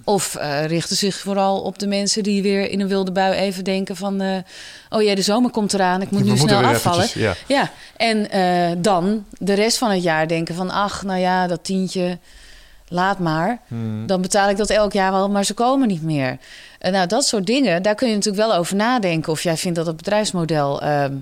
Of 0.03 0.35
eh, 0.35 0.65
richten 0.65 0.95
zich 0.95 1.15
vooral 1.15 1.61
op 1.61 1.79
de 1.79 1.87
mensen 1.87 2.23
die 2.23 2.41
weer 2.41 2.69
in 2.69 2.79
een 2.79 2.87
wilde 2.87 3.11
bui 3.11 3.33
even 3.33 3.63
denken 3.63 3.95
van... 3.95 4.21
eh, 4.21 4.37
oh 4.89 5.01
ja, 5.01 5.15
de 5.15 5.21
zomer 5.21 5.51
komt 5.51 5.73
eraan, 5.73 6.01
ik 6.01 6.11
moet 6.11 6.21
We 6.21 6.29
nu 6.29 6.37
snel 6.37 6.63
afvallen. 6.63 7.03
eventjes, 7.03 7.21
ja. 7.23 7.35
Ja, 7.47 7.71
en 7.97 8.27
dan 8.81 9.25
de 9.37 9.53
rest 9.53 9.77
van 9.77 9.91
het 9.91 10.03
jaar 10.03 10.27
denken 10.27 10.55
van... 10.55 10.69
ach, 10.69 11.03
nou 11.03 11.19
ja, 11.19 11.47
dat 11.47 11.63
tientje, 11.63 12.17
laat 12.87 13.19
maar. 13.19 13.59
Hmm. 13.67 14.07
Dan 14.07 14.21
betaal 14.21 14.49
ik 14.49 14.57
dat 14.57 14.69
elk 14.69 14.93
jaar 14.93 15.11
wel, 15.11 15.29
maar 15.29 15.45
ze 15.45 15.53
komen 15.53 15.87
niet 15.87 16.03
meer. 16.03 16.37
Nou, 16.79 17.07
dat 17.07 17.25
soort 17.25 17.45
dingen, 17.45 17.81
daar 17.81 17.95
kun 17.95 18.07
je 18.09 18.15
natuurlijk 18.15 18.47
wel 18.47 18.55
over 18.55 18.75
nadenken... 18.75 19.31
of 19.31 19.43
jij 19.43 19.57
vindt 19.57 19.77
dat 19.77 19.85
het 19.85 19.95
bedrijfsmodel 19.95 20.81
ehm. 20.81 21.13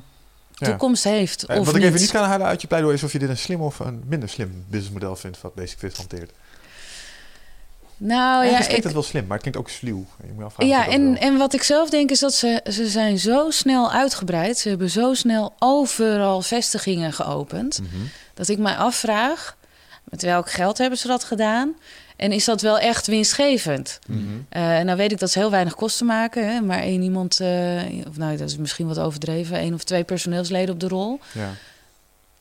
Toekomst 0.65 1.03
heeft 1.03 1.45
Eh, 1.45 1.59
of 1.59 1.65
wat 1.65 1.75
ik 1.75 1.83
even 1.83 1.99
niet 1.99 2.11
kan 2.11 2.23
halen 2.23 2.47
uit 2.47 2.61
je 2.61 2.67
pleidooi 2.67 2.93
is 2.93 3.03
of 3.03 3.11
je 3.11 3.19
dit 3.19 3.29
een 3.29 3.37
slim 3.37 3.61
of 3.61 3.79
een 3.79 4.03
minder 4.07 4.29
slim 4.29 4.65
businessmodel 4.67 5.15
vindt 5.15 5.41
wat 5.41 5.55
Basic 5.55 5.77
Fit 5.77 5.97
hanteert. 5.97 6.31
Nou 7.97 8.45
ja, 8.45 8.51
klinkt 8.51 8.77
ik, 8.77 8.83
het 8.83 8.93
wel 8.93 9.03
slim, 9.03 9.23
maar 9.23 9.37
het 9.37 9.41
klinkt 9.41 9.59
ook 9.59 9.69
sluw. 9.69 10.05
Je 10.25 10.33
moet 10.33 10.43
afvragen 10.43 10.73
ja 10.73 10.87
en, 10.87 11.17
en 11.17 11.37
wat 11.37 11.53
ik 11.53 11.63
zelf 11.63 11.89
denk 11.89 12.11
is 12.11 12.19
dat 12.19 12.33
ze, 12.33 12.61
ze 12.69 12.87
zijn 12.87 13.19
zo 13.19 13.49
snel 13.49 13.91
uitgebreid. 13.91 14.57
Ze 14.57 14.69
hebben 14.69 14.89
zo 14.89 15.13
snel 15.13 15.55
overal 15.59 16.41
vestigingen 16.41 17.13
geopend. 17.13 17.79
Mhm. 17.81 18.03
Dat 18.33 18.47
ik 18.47 18.57
mij 18.57 18.75
afvraag, 18.75 19.57
met 20.03 20.21
welk 20.21 20.51
geld 20.51 20.77
hebben 20.77 20.97
ze 20.97 21.07
dat 21.07 21.23
gedaan? 21.23 21.75
En 22.17 22.31
is 22.31 22.45
dat 22.45 22.61
wel 22.61 22.79
echt 22.79 23.07
winstgevend? 23.07 23.99
Mhm. 24.07 24.19
Eh, 24.49 24.77
en 24.79 24.85
nou 24.85 24.97
weet 24.97 25.11
ik 25.11 25.19
dat 25.19 25.31
ze 25.31 25.39
heel 25.39 25.51
weinig 25.51 25.75
kosten 25.75 26.05
maken. 26.05 26.47
Hè? 26.53 26.61
Maar 26.61 26.79
één 26.79 27.01
iemand, 27.01 27.39
eh, 27.39 27.47
of 28.07 28.17
nou 28.17 28.37
dat 28.37 28.49
is 28.49 28.57
misschien 28.57 28.87
wat 28.87 28.99
overdreven, 28.99 29.57
één 29.57 29.73
of 29.73 29.83
twee 29.83 30.03
personeelsleden 30.03 30.73
op 30.73 30.79
de 30.79 30.87
rol. 30.87 31.19
Ja. 31.33 31.49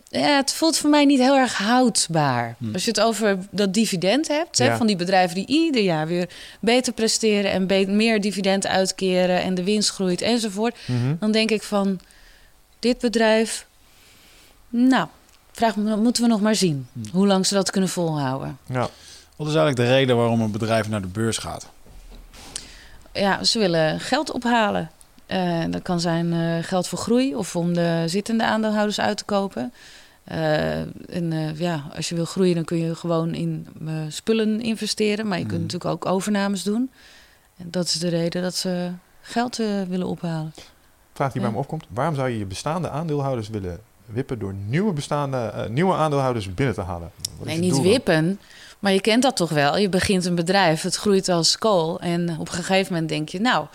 Ja, 0.08 0.36
het 0.36 0.52
voelt 0.52 0.76
voor 0.78 0.90
mij 0.90 1.04
niet 1.04 1.18
heel 1.18 1.36
erg 1.36 1.56
houdbaar. 1.56 2.54
Hm. 2.58 2.72
Als 2.72 2.84
je 2.84 2.90
het 2.90 3.00
over 3.00 3.38
dat 3.50 3.74
dividend 3.74 4.28
hebt, 4.28 4.58
hè, 4.58 4.76
van 4.76 4.86
die 4.86 4.96
bedrijven 4.96 5.34
die 5.36 5.46
ieder 5.46 5.82
jaar 5.82 6.06
weer 6.06 6.28
beter 6.60 6.92
presteren 6.92 7.50
en 7.50 7.66
be- 7.66 7.86
meer 7.88 8.20
dividend 8.20 8.66
uitkeren 8.66 9.42
en 9.42 9.54
de 9.54 9.64
winst 9.64 9.90
groeit 9.90 10.20
enzovoort, 10.20 10.76
Mhm. 10.86 11.14
dan 11.20 11.30
denk 11.32 11.50
ik 11.50 11.62
van 11.62 12.00
dit 12.78 12.98
bedrijf, 12.98 13.66
nou, 14.68 15.06
vraag 15.52 15.76
me, 15.76 15.96
moeten 15.96 16.22
we 16.22 16.28
nog 16.28 16.40
maar 16.40 16.54
zien 16.54 16.86
Hm. 16.92 17.00
hoe 17.16 17.26
lang 17.26 17.46
ze 17.46 17.54
dat 17.54 17.70
kunnen 17.70 17.90
volhouden. 17.90 18.58
Ja. 18.66 18.88
Wat 19.36 19.46
is 19.48 19.54
eigenlijk 19.54 19.88
de 19.88 19.94
reden 19.94 20.16
waarom 20.16 20.40
een 20.40 20.50
bedrijf 20.50 20.88
naar 20.88 21.00
de 21.00 21.06
beurs 21.06 21.38
gaat? 21.38 21.68
Ja, 23.12 23.44
ze 23.44 23.58
willen 23.58 24.00
geld 24.00 24.30
ophalen. 24.32 24.90
Eh, 25.26 25.64
dat 25.70 25.82
kan 25.82 26.00
zijn 26.00 26.32
eh, 26.32 26.64
geld 26.64 26.88
voor 26.88 26.98
groei 26.98 27.34
of 27.34 27.56
om 27.56 27.74
de 27.74 28.04
zittende 28.06 28.44
aandeelhouders 28.44 29.00
uit 29.00 29.16
te 29.16 29.24
kopen. 29.24 29.72
Eh, 30.24 30.80
en 30.80 31.32
eh, 31.32 31.58
ja, 31.58 31.82
als 31.96 32.08
je 32.08 32.14
wil 32.14 32.24
groeien, 32.24 32.54
dan 32.54 32.64
kun 32.64 32.78
je 32.78 32.94
gewoon 32.94 33.34
in 33.34 33.66
spullen 34.08 34.60
investeren. 34.60 35.28
Maar 35.28 35.38
je 35.38 35.44
kunt 35.46 35.56
Mm. 35.56 35.62
natuurlijk 35.64 35.90
ook 35.90 36.06
overnames 36.06 36.62
doen. 36.62 36.90
En 37.56 37.70
dat 37.70 37.84
is 37.86 37.92
de 37.92 38.08
reden 38.08 38.42
dat 38.42 38.54
ze 38.54 38.90
geld 39.20 39.56
willen 39.88 40.06
ophalen. 40.06 40.52
Vraag 41.12 41.32
die 41.32 41.40
Ja. 41.40 41.46
bij 41.46 41.56
me 41.56 41.62
opkomt. 41.62 41.84
Waarom 41.88 42.14
zou 42.14 42.28
je 42.28 42.38
je 42.38 42.44
bestaande 42.46 42.90
aandeelhouders 42.90 43.48
willen 43.48 43.80
wippen 44.06 44.38
door 44.38 44.54
nieuwe, 44.68 44.92
bestaande, 44.92 45.66
nieuwe 45.70 45.94
aandeelhouders 45.94 46.54
binnen 46.54 46.74
te 46.74 46.80
halen? 46.80 47.10
Wat 47.38 47.46
is 47.48 47.56
nee, 47.58 47.70
het 47.70 47.74
niet 47.78 47.82
wippen. 47.90 48.40
Maar 48.86 48.94
je 48.94 49.00
kent 49.00 49.22
dat 49.22 49.36
toch 49.36 49.50
wel. 49.50 49.76
Je 49.78 49.88
begint 49.88 50.24
een 50.24 50.34
bedrijf, 50.34 50.82
het 50.82 50.96
groeit 50.96 51.28
als 51.28 51.58
kool. 51.58 52.00
En 52.00 52.36
op 52.38 52.48
een 52.48 52.54
gegeven 52.54 52.92
moment 52.92 53.08
denk 53.10 53.28
je, 53.28 53.40
nou, 53.40 53.66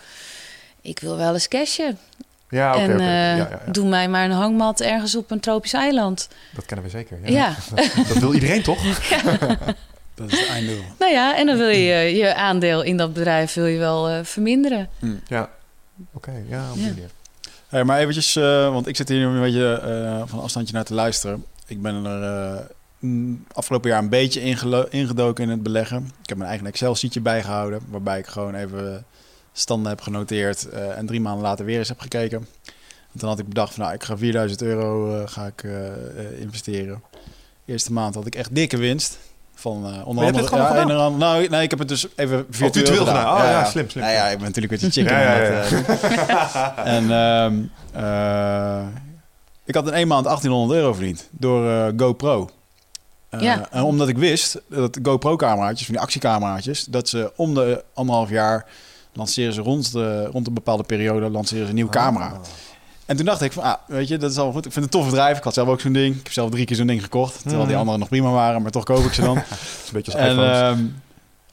ik 0.82 1.00
wil 1.00 1.18
wel 1.18 1.34
eens 1.34 1.48
cashen. 1.48 1.98
Ja, 2.50 2.74
oké, 2.75 2.82
en 2.82 3.00
eh, 3.00 3.06
Ja, 3.08 3.36
ja, 3.36 3.48
ja. 3.65 3.72
doe 3.72 3.89
mij 3.89 4.10
maar 4.10 4.25
een 4.25 4.32
hangmat 4.32 4.82
ergens 4.82 5.15
op 5.15 5.32
een 5.32 5.39
tropisch 5.39 5.74
eiland. 5.74 6.27
Dat 6.56 6.65
kennen 6.65 6.86
we 6.86 6.91
zeker. 6.91 7.18
Ja. 7.24 7.32
Ja. 7.32 7.56
Dat 8.08 8.18
wil 8.18 8.34
iedereen 8.34 8.62
toch? 8.63 8.84
Dat 10.15 10.32
is 10.32 10.39
het 10.39 10.50
einddoel. 10.50 10.82
Nou 11.00 11.12
ja, 11.12 11.38
en 11.38 11.46
dan 11.46 11.58
wil 11.58 11.70
je 11.70 12.15
je 12.15 12.36
aandeel 12.36 12.82
in 12.82 12.98
dat 12.98 13.13
bedrijf 13.13 13.53
wil 13.53 13.65
je 13.65 13.77
wel 13.80 14.10
eh, 14.10 14.20
verminderen. 14.24 14.89
Ja. 15.27 15.50
Oké, 16.13 16.32
ja, 16.50 16.70
op 16.70 16.75
die 16.75 16.84
Ja. 16.84 16.89
manier. 16.89 17.10
Hey, 17.68 17.84
maar 17.84 18.00
eventjes, 18.00 18.36
eh, 18.36 18.72
want 18.74 18.88
ik 18.88 18.96
zit 18.96 19.10
hier 19.10 19.18
nu 19.20 19.25
een 19.25 19.41
beetje 19.41 19.74
eh, 19.80 20.22
van 20.25 20.41
afstandje 20.41 20.74
naar 20.74 20.84
te 20.86 20.94
luisteren. 20.94 21.46
Ik 21.68 21.82
ben 21.82 22.06
er 22.06 22.68
afgelopen 23.53 23.89
jaar 23.89 24.00
een 24.00 24.10
beetje 24.10 24.41
ingedoken 24.89 25.43
in 25.43 25.50
het 25.50 25.63
beleggen. 25.63 25.98
Ik 26.22 26.29
heb 26.29 26.38
mijn 26.38 26.50
eigen 26.50 26.67
Excel-sheetje 26.67 27.22
bijgehouden, 27.22 27.81
waarbij 27.89 28.20
ik 28.20 28.27
gewoon 28.27 28.55
even 28.55 29.05
standen 29.53 29.89
heb 29.89 30.01
genoteerd 30.01 30.70
eh, 30.70 30.98
en 30.98 31.05
drie 31.05 31.22
maanden 31.22 31.43
later 31.43 31.65
weer 31.65 31.77
eens 31.77 31.88
heb 31.88 32.00
gekeken. 32.00 32.48
En 33.13 33.20
toen 33.20 33.29
had 33.29 33.39
ik 33.39 33.48
bedacht 33.48 33.74
van, 33.74 33.84
nou, 33.84 33.96
ik 33.96 34.03
ga 34.03 34.17
4000 34.17 34.62
euro 34.62 35.15
eh, 35.15 35.27
ga 35.27 35.46
ik, 35.46 35.63
eh, 35.63 36.41
investeren. 36.41 37.01
Eerste 37.65 37.93
maand 37.93 38.15
had 38.15 38.25
ik 38.25 38.36
echt 38.36 38.55
dikke 38.55 38.77
winst. 38.77 39.17
Van 39.55 39.77
uh, 39.77 40.08
onder 40.08 40.25
andere. 40.25 40.38
het 40.38 40.48
gewoon 40.48 40.63
ja, 40.63 40.75
en 40.75 40.98
ander- 40.98 41.20
nou, 41.20 41.48
nee, 41.48 41.63
ik 41.63 41.70
heb 41.70 41.79
het 41.79 41.88
dus 41.88 42.08
even 42.15 42.46
virtueel, 42.50 42.72
virtueel 42.72 43.05
gedaan. 43.05 43.15
gedaan. 43.15 43.38
Oh, 43.38 43.43
ja, 43.43 43.65
slim, 43.65 43.89
slim. 43.89 44.03
Nou 44.03 44.15
ja, 44.15 44.25
ik 44.27 44.38
ben 44.38 44.46
natuurlijk 44.48 44.72
met 44.72 44.79
die 44.81 44.91
chicken. 44.91 45.20
Ja, 45.20 45.22
ja, 45.22 45.34
aan 45.34 45.41
ja. 45.41 45.60
het, 45.60 45.86
eh, 45.88 46.93
en 46.96 47.12
ehm, 47.12 47.62
eh, 48.05 48.88
ik 49.65 49.75
had 49.75 49.88
in 49.88 49.93
één 49.93 50.08
maand 50.08 50.25
1800 50.25 50.79
euro 50.79 50.93
verdiend 50.93 51.27
door 51.31 51.70
eh, 51.70 51.88
GoPro. 51.98 52.50
Eh, 53.31 53.41
Ja. 53.41 53.67
En 53.71 53.83
omdat 53.83 54.07
ik 54.07 54.17
wist 54.17 54.61
dat 54.69 55.00
GoPro-cameraatjes, 55.03 55.85
van 55.85 55.93
die 55.95 56.03
actiecameraatjes, 56.03 56.85
dat 56.85 57.09
ze 57.09 57.31
om 57.35 57.53
de 57.53 57.83
anderhalf 57.93 58.29
jaar 58.29 58.65
lanceren 59.13 59.53
ze 59.53 59.61
rond, 59.61 59.91
de, 59.91 60.25
rond 60.25 60.47
een 60.47 60.53
bepaalde 60.53 60.83
periode 60.83 61.29
lanceren 61.29 61.63
ze 61.63 61.69
een 61.69 61.75
nieuwe 61.75 61.91
camera. 61.91 62.25
Ah. 62.25 62.38
En 63.05 63.15
toen 63.17 63.25
dacht 63.25 63.41
ik 63.41 63.51
van, 63.51 63.63
ah, 63.63 63.73
weet 63.88 64.07
je, 64.07 64.17
dat 64.17 64.31
is 64.31 64.38
al 64.38 64.51
goed. 64.51 64.65
Ik 64.65 64.71
vind 64.71 64.85
het 64.85 64.93
een 64.93 65.00
tof 65.01 65.09
bedrijf. 65.09 65.38
Ik 65.38 65.43
had 65.43 65.53
zelf 65.53 65.67
ook 65.67 65.81
zo'n 65.81 65.93
ding. 65.93 66.15
Ik 66.15 66.23
heb 66.23 66.31
zelf 66.31 66.50
drie 66.50 66.65
keer 66.65 66.75
zo'n 66.75 66.88
ding 66.88 67.01
gekocht. 67.03 67.41
Terwijl 67.41 67.59
die 67.61 67.69
Mhm. 67.69 67.79
anderen 67.79 68.00
nog 68.00 68.09
prima 68.09 68.29
waren, 68.31 68.61
maar 68.61 68.71
toch 68.71 68.83
koop 68.83 69.05
ik 69.05 69.13
ze 69.13 69.21
dan. 69.21 69.35
Dat 69.50 69.57
is 69.59 69.88
een 69.88 69.93
beetje 69.93 70.11
als 70.11 70.21
En 70.21 70.39
ehm, 70.53 70.85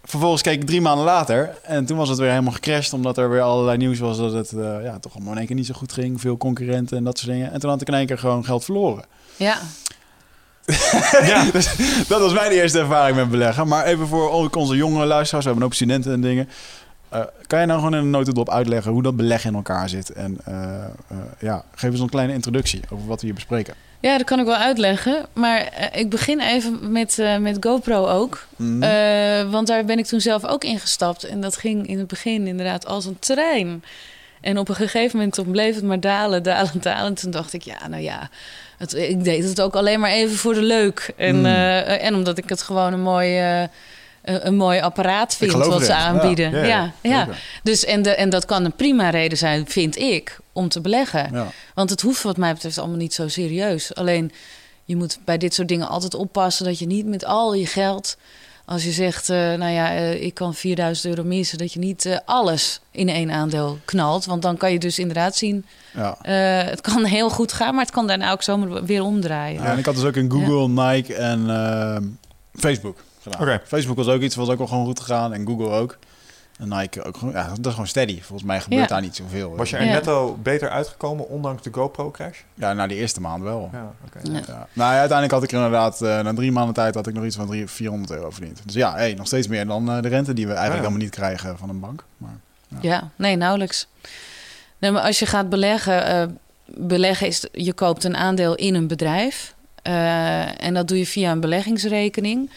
vervolgens 0.05 0.43
keek 0.43 0.61
ik 0.61 0.67
drie 0.67 0.81
maanden 0.81 1.05
later 1.05 1.59
en 1.63 1.85
toen 1.87 1.97
was 1.97 2.09
het 2.09 2.19
weer 2.19 2.31
helemaal 2.31 2.53
gecrashed, 2.53 2.93
omdat 2.93 3.19
er 3.19 3.31
weer 3.31 3.41
allerlei 3.41 3.77
nieuws 3.77 3.99
was 3.99 4.17
dat 4.17 4.33
het 4.33 4.53
eh, 4.53 4.83
ja, 4.83 4.99
toch 4.99 5.15
allemaal 5.15 5.33
in 5.33 5.39
één 5.39 5.47
keer 5.47 5.57
niet 5.57 5.67
zo 5.67 5.75
goed 5.75 5.93
ging, 5.93 6.21
veel 6.21 6.37
concurrenten 6.37 6.97
en 6.97 7.05
dat 7.05 7.19
soort 7.19 7.31
dingen. 7.31 7.53
En 7.53 7.61
toen 7.61 7.71
had 7.71 7.81
ik 7.81 7.89
in 7.89 7.95
één 7.95 8.07
keer 8.07 8.19
gewoon 8.19 8.45
geld 8.45 8.65
verloren. 8.65 9.05
Ja, 9.37 9.59
ja. 11.33 11.45
Dus 11.53 11.77
dat 12.09 12.21
was 12.21 12.33
mijn 12.33 12.51
eerste 12.51 12.79
ervaring 12.79 13.17
met 13.17 13.31
beleggen. 13.31 13.69
Maar 13.69 13.85
even 13.85 14.07
voor 14.07 14.31
ook 14.31 14.57
onze 14.57 14.77
jongere 14.77 15.07
luisteraars, 15.07 15.45
we 15.45 15.51
hebben 15.51 15.69
hoop 15.69 15.75
studenten 15.77 16.13
en 16.13 16.21
dingen. 16.21 16.49
Eh, 17.09 17.21
kan 17.47 17.61
je 17.61 17.67
nou 17.67 17.79
gewoon 17.79 17.95
in 17.95 18.01
een 18.01 18.11
notendop 18.11 18.51
uitleggen 18.51 18.93
hoe 18.93 19.03
dat 19.03 19.17
beleggen 19.17 19.51
in 19.51 19.57
elkaar 19.57 19.89
zit? 19.89 20.13
En 20.13 20.39
eh, 20.45 20.85
eh, 20.85 21.17
ja, 21.39 21.65
geef 21.75 21.91
eens 21.91 22.01
een 22.01 22.09
kleine 22.09 22.33
introductie 22.33 22.81
over 22.91 23.07
wat 23.07 23.21
we 23.21 23.27
hier 23.27 23.35
bespreken. 23.35 23.75
ja, 24.01 24.17
dat 24.17 24.27
kan 24.27 24.39
ik 24.39 24.45
wel 24.47 24.55
uitleggen. 24.55 25.27
Maar 25.33 25.89
ik 25.93 26.11
begin 26.11 26.41
even 26.41 26.93
met, 26.93 27.19
eh, 27.19 27.37
met 27.39 27.57
GoPro 27.61 28.07
ook. 28.07 28.47
Mhm. 28.57 28.83
Eh, 28.83 29.51
want 29.51 29.67
daar 29.67 29.85
ben 29.85 29.99
ik 29.99 30.07
toen 30.07 30.21
zelf 30.21 30.45
ook 30.45 30.65
ingestapt. 30.65 31.25
En 31.25 31.41
dat 31.41 31.57
ging 31.57 31.87
in 31.87 31.99
het 31.99 32.07
begin 32.07 32.47
inderdaad 32.47 32.87
als 32.87 33.05
een 33.05 33.19
trein. 33.19 33.83
En 34.41 34.59
op 34.59 34.69
een 34.69 34.75
gegeven 34.75 35.19
moment 35.19 35.53
bleef 35.53 35.75
het 35.75 35.85
maar 35.85 36.01
dalen, 36.01 36.43
dalen, 36.43 36.81
dalen. 36.81 37.07
En 37.07 37.15
toen 37.15 37.31
dacht 37.31 37.53
ik, 37.53 37.63
ja, 37.63 37.89
nou 37.89 38.03
ja, 38.03 38.31
het, 38.79 38.95
ik 38.95 39.25
deed 39.25 39.45
het 39.45 39.61
ook 39.61 39.75
alleen 39.77 40.01
maar 40.01 40.11
even 40.11 40.37
voor 40.37 40.55
de 40.55 40.63
leuk. 40.63 41.13
En, 41.17 41.39
Mm. 41.39 41.45
eh, 41.47 42.05
en 42.05 42.15
omdat 42.15 42.39
ik 42.39 42.49
het 42.49 42.63
gewoon 42.63 42.93
een 42.93 43.01
mooi, 43.01 43.39
eh, 43.39 43.63
een, 44.23 44.57
mooi 44.57 44.81
apparaat 44.81 45.37
vind 45.37 45.53
wat 45.53 45.85
ze 45.85 45.95
aanbieden. 45.95 46.51
ja, 46.53 46.65
Ja, 46.67 46.93
ja, 47.03 47.11
ja. 47.11 47.29
Dus, 47.63 47.85
en, 47.85 48.03
de, 48.03 48.11
en 48.15 48.31
dat 48.31 48.45
kan 48.45 48.65
een 48.65 48.73
prima 48.77 49.11
reden 49.11 49.39
zijn, 49.39 49.67
vind 49.69 49.99
ik, 49.99 50.39
om 50.53 50.69
te 50.69 50.81
beleggen. 50.81 51.47
Want 51.75 51.91
het 51.91 52.01
hoeft 52.01 52.23
wat 52.23 52.37
mij 52.37 52.53
betreft 52.53 52.79
allemaal 52.79 52.97
niet 52.97 53.15
zo 53.15 53.29
serieus. 53.29 53.95
Alleen 53.95 54.33
je 54.85 54.97
moet 54.97 55.19
bij 55.25 55.39
dit 55.39 55.55
soort 55.55 55.69
dingen 55.69 55.89
altijd 55.89 56.15
oppassen 56.15 56.65
dat 56.65 56.79
je 56.79 56.87
niet 56.87 57.07
met 57.07 57.25
al 57.25 57.55
je 57.55 57.67
geld, 57.67 58.17
als 58.69 58.85
je 58.85 58.91
zegt, 58.93 59.29
eh, 59.31 59.37
nou 59.37 59.71
ja, 59.73 59.95
eh, 59.95 60.23
ik 60.23 60.35
kan 60.35 60.55
4000 60.55 61.17
euro 61.17 61.29
missen, 61.29 61.59
dat 61.59 61.73
je 61.73 61.79
niet 61.79 62.05
eh, 62.05 62.17
alles 62.25 62.81
in 62.91 63.09
één 63.09 63.31
aandeel 63.31 63.79
knalt. 63.85 64.25
Want 64.25 64.43
dan 64.43 64.57
kan 64.57 64.73
je 64.73 64.79
dus 64.79 64.99
inderdaad 64.99 65.37
zien, 65.37 65.65
Ja. 65.95 66.19
eh, 66.23 66.71
het 66.71 66.81
kan 66.81 67.05
heel 67.05 67.31
goed 67.31 67.53
gaan, 67.53 67.75
maar 67.75 67.85
het 67.85 67.95
kan 67.95 68.07
daarna 68.07 68.31
ook 68.33 68.43
zomaar 68.43 68.85
weer 68.85 69.03
omdraaien. 69.03 69.63
Ja, 69.63 69.71
en 69.73 69.79
ik 69.79 69.85
had 69.87 69.95
dus 69.95 70.05
ook 70.05 70.17
in 70.17 70.31
Google, 70.31 70.69
Nike 70.69 71.15
en 71.15 71.51
ehm, 71.51 72.03
Facebook 72.53 72.99
gedaan. 73.23 73.41
Oké. 73.43 73.61
Facebook 73.67 73.97
was 73.97 74.07
ook 74.09 74.21
iets, 74.21 74.35
was 74.35 74.49
ook 74.49 74.59
wel 74.59 74.67
gewoon 74.67 74.85
goed 74.87 75.01
gegaan. 75.01 75.33
En 75.33 75.47
Google 75.47 75.69
ook. 75.69 75.99
En 76.59 76.69
Nike 76.69 77.03
ook 77.03 77.17
gewoon. 77.17 77.35
Ja, 77.35 77.49
dat 77.49 77.67
is 77.67 77.71
gewoon 77.73 77.87
steady. 77.87 78.21
Volgens 78.23 78.43
mij 78.49 78.61
gebeurt 78.61 78.83
Ja. 78.83 78.87
daar 78.89 79.01
niet 79.01 79.17
zoveel. 79.17 79.57
Was 79.57 79.71
je 79.71 79.77
er 79.77 79.85
Ja. 79.85 79.93
netto 79.93 80.39
beter 80.43 80.69
uitgekomen, 80.71 81.29
ondanks 81.29 81.63
de 81.63 81.71
GoPro-crash? 81.73 82.39
Ja, 82.55 82.73
na 82.73 82.87
die 82.87 82.97
eerste 82.97 83.21
maand 83.21 83.43
wel. 83.43 83.69
Ja, 83.73 83.93
oké. 84.07 84.19
Ja. 84.33 84.41
Ja. 84.47 84.67
Nou, 84.73 84.93
ja, 84.93 84.99
uiteindelijk 84.99 85.33
had 85.33 85.43
ik 85.43 85.51
er 85.51 85.57
inderdaad, 85.57 86.03
eh, 86.03 86.21
na 86.21 86.35
drie 86.35 86.53
maanden 86.53 86.75
tijd 86.75 86.95
had 86.95 87.07
ik 87.07 87.15
nog 87.15 87.25
iets 87.25 87.37
van 87.37 87.47
drie, 87.47 87.67
400 87.69 88.11
euro 88.13 88.31
verdiend. 88.31 88.61
Dus 88.65 88.75
ja, 88.75 88.95
hey, 88.95 89.15
nog 89.15 89.27
steeds 89.27 89.47
meer 89.49 89.67
dan 89.67 89.91
eh, 89.91 90.03
de 90.03 90.09
rente 90.09 90.33
die 90.33 90.47
we 90.47 90.53
eigenlijk 90.53 90.83
Ja. 90.85 90.89
helemaal 90.89 91.07
niet 91.07 91.11
krijgen 91.39 91.59
van 91.59 91.69
een 91.69 91.81
bank. 91.81 92.05
Maar, 92.17 92.37
Ja, 92.81 93.11
nee, 93.17 93.37
nauwelijks. 93.37 93.87
Nee, 94.79 94.91
maar 94.91 95.03
als 95.03 95.19
je 95.19 95.27
gaat 95.27 95.49
beleggen, 95.49 96.05
eh, 96.07 96.27
beleggen 96.67 97.27
is, 97.27 97.47
je 97.53 97.73
koopt 97.73 98.05
een 98.05 98.17
aandeel 98.17 98.55
in 98.55 98.75
een 98.75 98.87
bedrijf. 98.87 99.57
eh, 99.83 100.63
en 100.65 100.75
dat 100.75 100.89
doe 100.89 100.99
je 100.99 101.07
via 101.07 101.31
een 101.33 101.41
beleggingsrekening. 101.41 102.51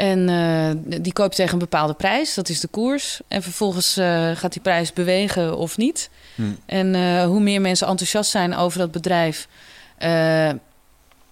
En 0.00 0.28
eh, 0.28 1.00
die 1.02 1.12
koop 1.12 1.30
je 1.30 1.36
tegen 1.36 1.52
een 1.52 1.58
bepaalde 1.58 1.94
prijs, 1.94 2.34
dat 2.34 2.48
is 2.48 2.60
de 2.60 2.68
koers. 2.68 3.20
En 3.28 3.42
vervolgens 3.42 3.96
eh, 3.96 4.30
gaat 4.34 4.52
die 4.52 4.62
prijs 4.62 4.92
bewegen 4.92 5.56
of 5.56 5.76
niet. 5.76 6.10
Hm. 6.34 6.42
En 6.66 6.94
eh, 6.94 7.24
hoe 7.24 7.40
meer 7.40 7.60
mensen 7.60 7.86
enthousiast 7.86 8.30
zijn 8.30 8.56
over 8.56 8.78
dat 8.78 8.90
bedrijf, 8.90 9.48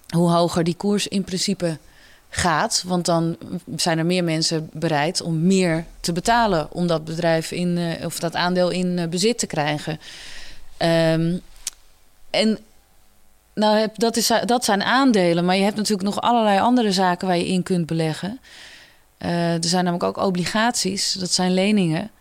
hoe 0.09 0.29
hoger 0.29 0.63
die 0.63 0.75
koers 0.75 1.07
in 1.07 1.23
principe 1.23 1.77
gaat. 2.29 2.83
Want 2.85 3.05
dan 3.05 3.37
zijn 3.75 3.97
er 3.97 4.05
meer 4.05 4.23
mensen 4.23 4.69
bereid 4.73 5.21
om 5.21 5.41
meer 5.41 5.85
te 5.99 6.11
betalen 6.11 6.71
om 6.71 6.87
dat 6.87 7.05
bedrijf 7.05 7.51
in 7.51 7.97
of 8.03 8.19
dat 8.19 8.35
aandeel 8.35 8.69
in 8.69 9.09
bezit 9.09 9.39
te 9.39 9.47
krijgen. 9.47 9.99
Ehm, 10.77 11.37
en 12.29 12.59
nou, 13.59 13.77
heb, 13.77 13.97
dat, 13.97 14.15
is, 14.17 14.31
dat 14.45 14.65
zijn 14.65 14.83
aandelen, 14.83 15.45
maar 15.45 15.55
je 15.55 15.63
hebt 15.63 15.75
natuurlijk 15.75 16.09
nog 16.09 16.21
allerlei 16.21 16.59
andere 16.59 16.91
zaken 16.91 17.27
waar 17.27 17.37
je 17.37 17.47
in 17.47 17.63
kunt 17.63 17.85
beleggen. 17.85 18.39
Eh, 19.17 19.53
er 19.53 19.63
zijn 19.63 19.83
namelijk 19.83 20.17
ook 20.17 20.25
obligaties, 20.25 21.13
dat 21.13 21.31
zijn 21.31 21.53
leningen. 21.53 22.11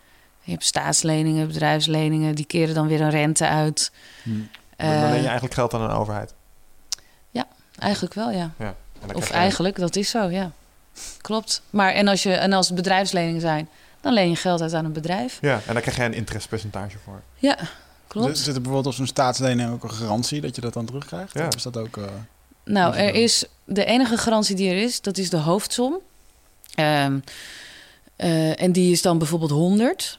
Je 0.43 0.51
hebt 0.51 0.65
staatsleningen, 0.65 1.47
bedrijfsleningen, 1.47 2.35
die 2.35 2.45
keren 2.47 2.75
dan 2.75 2.87
weer 2.87 3.01
een 3.01 3.11
rente 3.11 3.47
uit. 3.47 3.93
hm. 4.23 4.31
Dan 4.31 4.47
Eh, 4.77 5.01
leen 5.01 5.11
je 5.21 5.27
eigenlijk 5.27 5.55
geld 5.55 5.75
aan 5.75 5.83
een 5.83 5.91
overheid. 5.97 6.35
Eigenlijk 7.79 8.15
wel, 8.15 8.31
ja. 8.31 8.51
Ja. 8.59 8.75
Dan 9.07 9.17
Of 9.17 9.31
eigenlijk, 9.31 9.79
dat 9.79 9.97
is 9.97 10.11
zo, 10.11 10.31
ja. 10.31 10.51
Klopt. 11.21 11.63
Maar 11.71 11.93
en 11.93 12.09
als, 12.09 12.23
je, 12.23 12.33
en 12.33 12.53
als 12.53 12.67
het 12.67 12.77
bedrijfsleningen 12.77 13.41
zijn, 13.41 13.69
dan 14.01 14.13
leen 14.13 14.29
je 14.29 14.37
geld 14.37 14.61
uit 14.61 14.75
aan 14.75 14.85
een 14.85 14.93
bedrijf. 14.93 15.39
Ja, 15.41 15.61
en 15.67 15.73
daar 15.73 15.83
krijg 15.83 15.97
je 15.97 16.03
een 16.03 16.15
interestpercentage 16.15 16.99
voor. 17.05 17.23
Ja, 17.35 17.57
klopt. 18.09 18.39
zit 18.39 18.47
er 18.47 18.53
bijvoorbeeld 18.63 18.87
op 18.87 18.93
zo'n 18.93 19.07
staatslening 19.07 19.73
ook 19.73 19.83
een 19.83 19.93
garantie 19.93 20.41
dat 20.41 20.55
je 20.55 20.61
dat 20.61 20.73
dan 20.73 20.85
terugkrijgt? 20.87 21.35
Ja. 21.35 21.47
Of 21.47 21.55
is 21.55 21.63
dat 21.63 21.77
ook... 21.77 21.97
eh, 21.97 22.05
Nou, 22.65 22.95
er 22.97 23.15
is 23.15 23.45
de 23.65 23.85
enige 23.85 24.17
garantie 24.19 24.57
die 24.57 24.71
er 24.71 24.83
is, 24.83 25.01
dat 25.01 25.19
is 25.19 25.31
de 25.31 25.37
hoofdsom. 25.37 25.99
Ehm, 26.75 27.19
eh, 28.17 28.63
en 28.63 28.73
die 28.73 28.93
is 28.93 29.03
dan 29.03 29.19
bijvoorbeeld 29.19 29.51
100. 29.51 30.19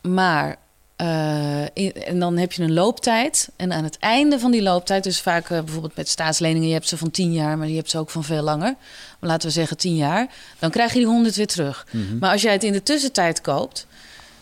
Maar 0.00 0.56
eh, 0.96 1.62
in- 1.72 1.92
en 1.94 2.18
dan 2.18 2.36
heb 2.36 2.52
je 2.52 2.62
een 2.62 2.72
looptijd. 2.72 3.48
En 3.56 3.72
aan 3.72 3.84
het 3.84 3.98
einde 3.98 4.38
van 4.38 4.50
die 4.50 4.62
looptijd, 4.62 5.04
dus 5.04 5.20
vaak 5.20 5.48
bijvoorbeeld 5.48 5.96
met 5.96 6.08
staatsleningen, 6.08 6.68
je 6.68 6.74
hebt 6.74 6.88
ze 6.88 6.96
van 6.96 7.10
10 7.10 7.32
jaar, 7.32 7.58
maar 7.58 7.68
je 7.68 7.76
hebt 7.76 7.90
ze 7.90 7.98
ook 7.98 8.10
van 8.10 8.24
veel 8.24 8.42
langer. 8.42 8.74
Maar 9.18 9.30
laten 9.30 9.48
we 9.48 9.54
zeggen 9.54 9.76
10 9.76 9.96
jaar. 9.96 10.26
Dan 10.58 10.70
krijg 10.70 10.92
je 10.92 10.98
die 10.98 11.06
100 11.08 11.34
weer 11.34 11.46
terug. 11.46 11.86
Maar 12.20 12.32
als 12.32 12.42
jij 12.42 12.52
het 12.52 12.64
in 12.64 12.72
de 12.72 12.82
tussentijd 12.82 13.40
koopt, 13.40 13.86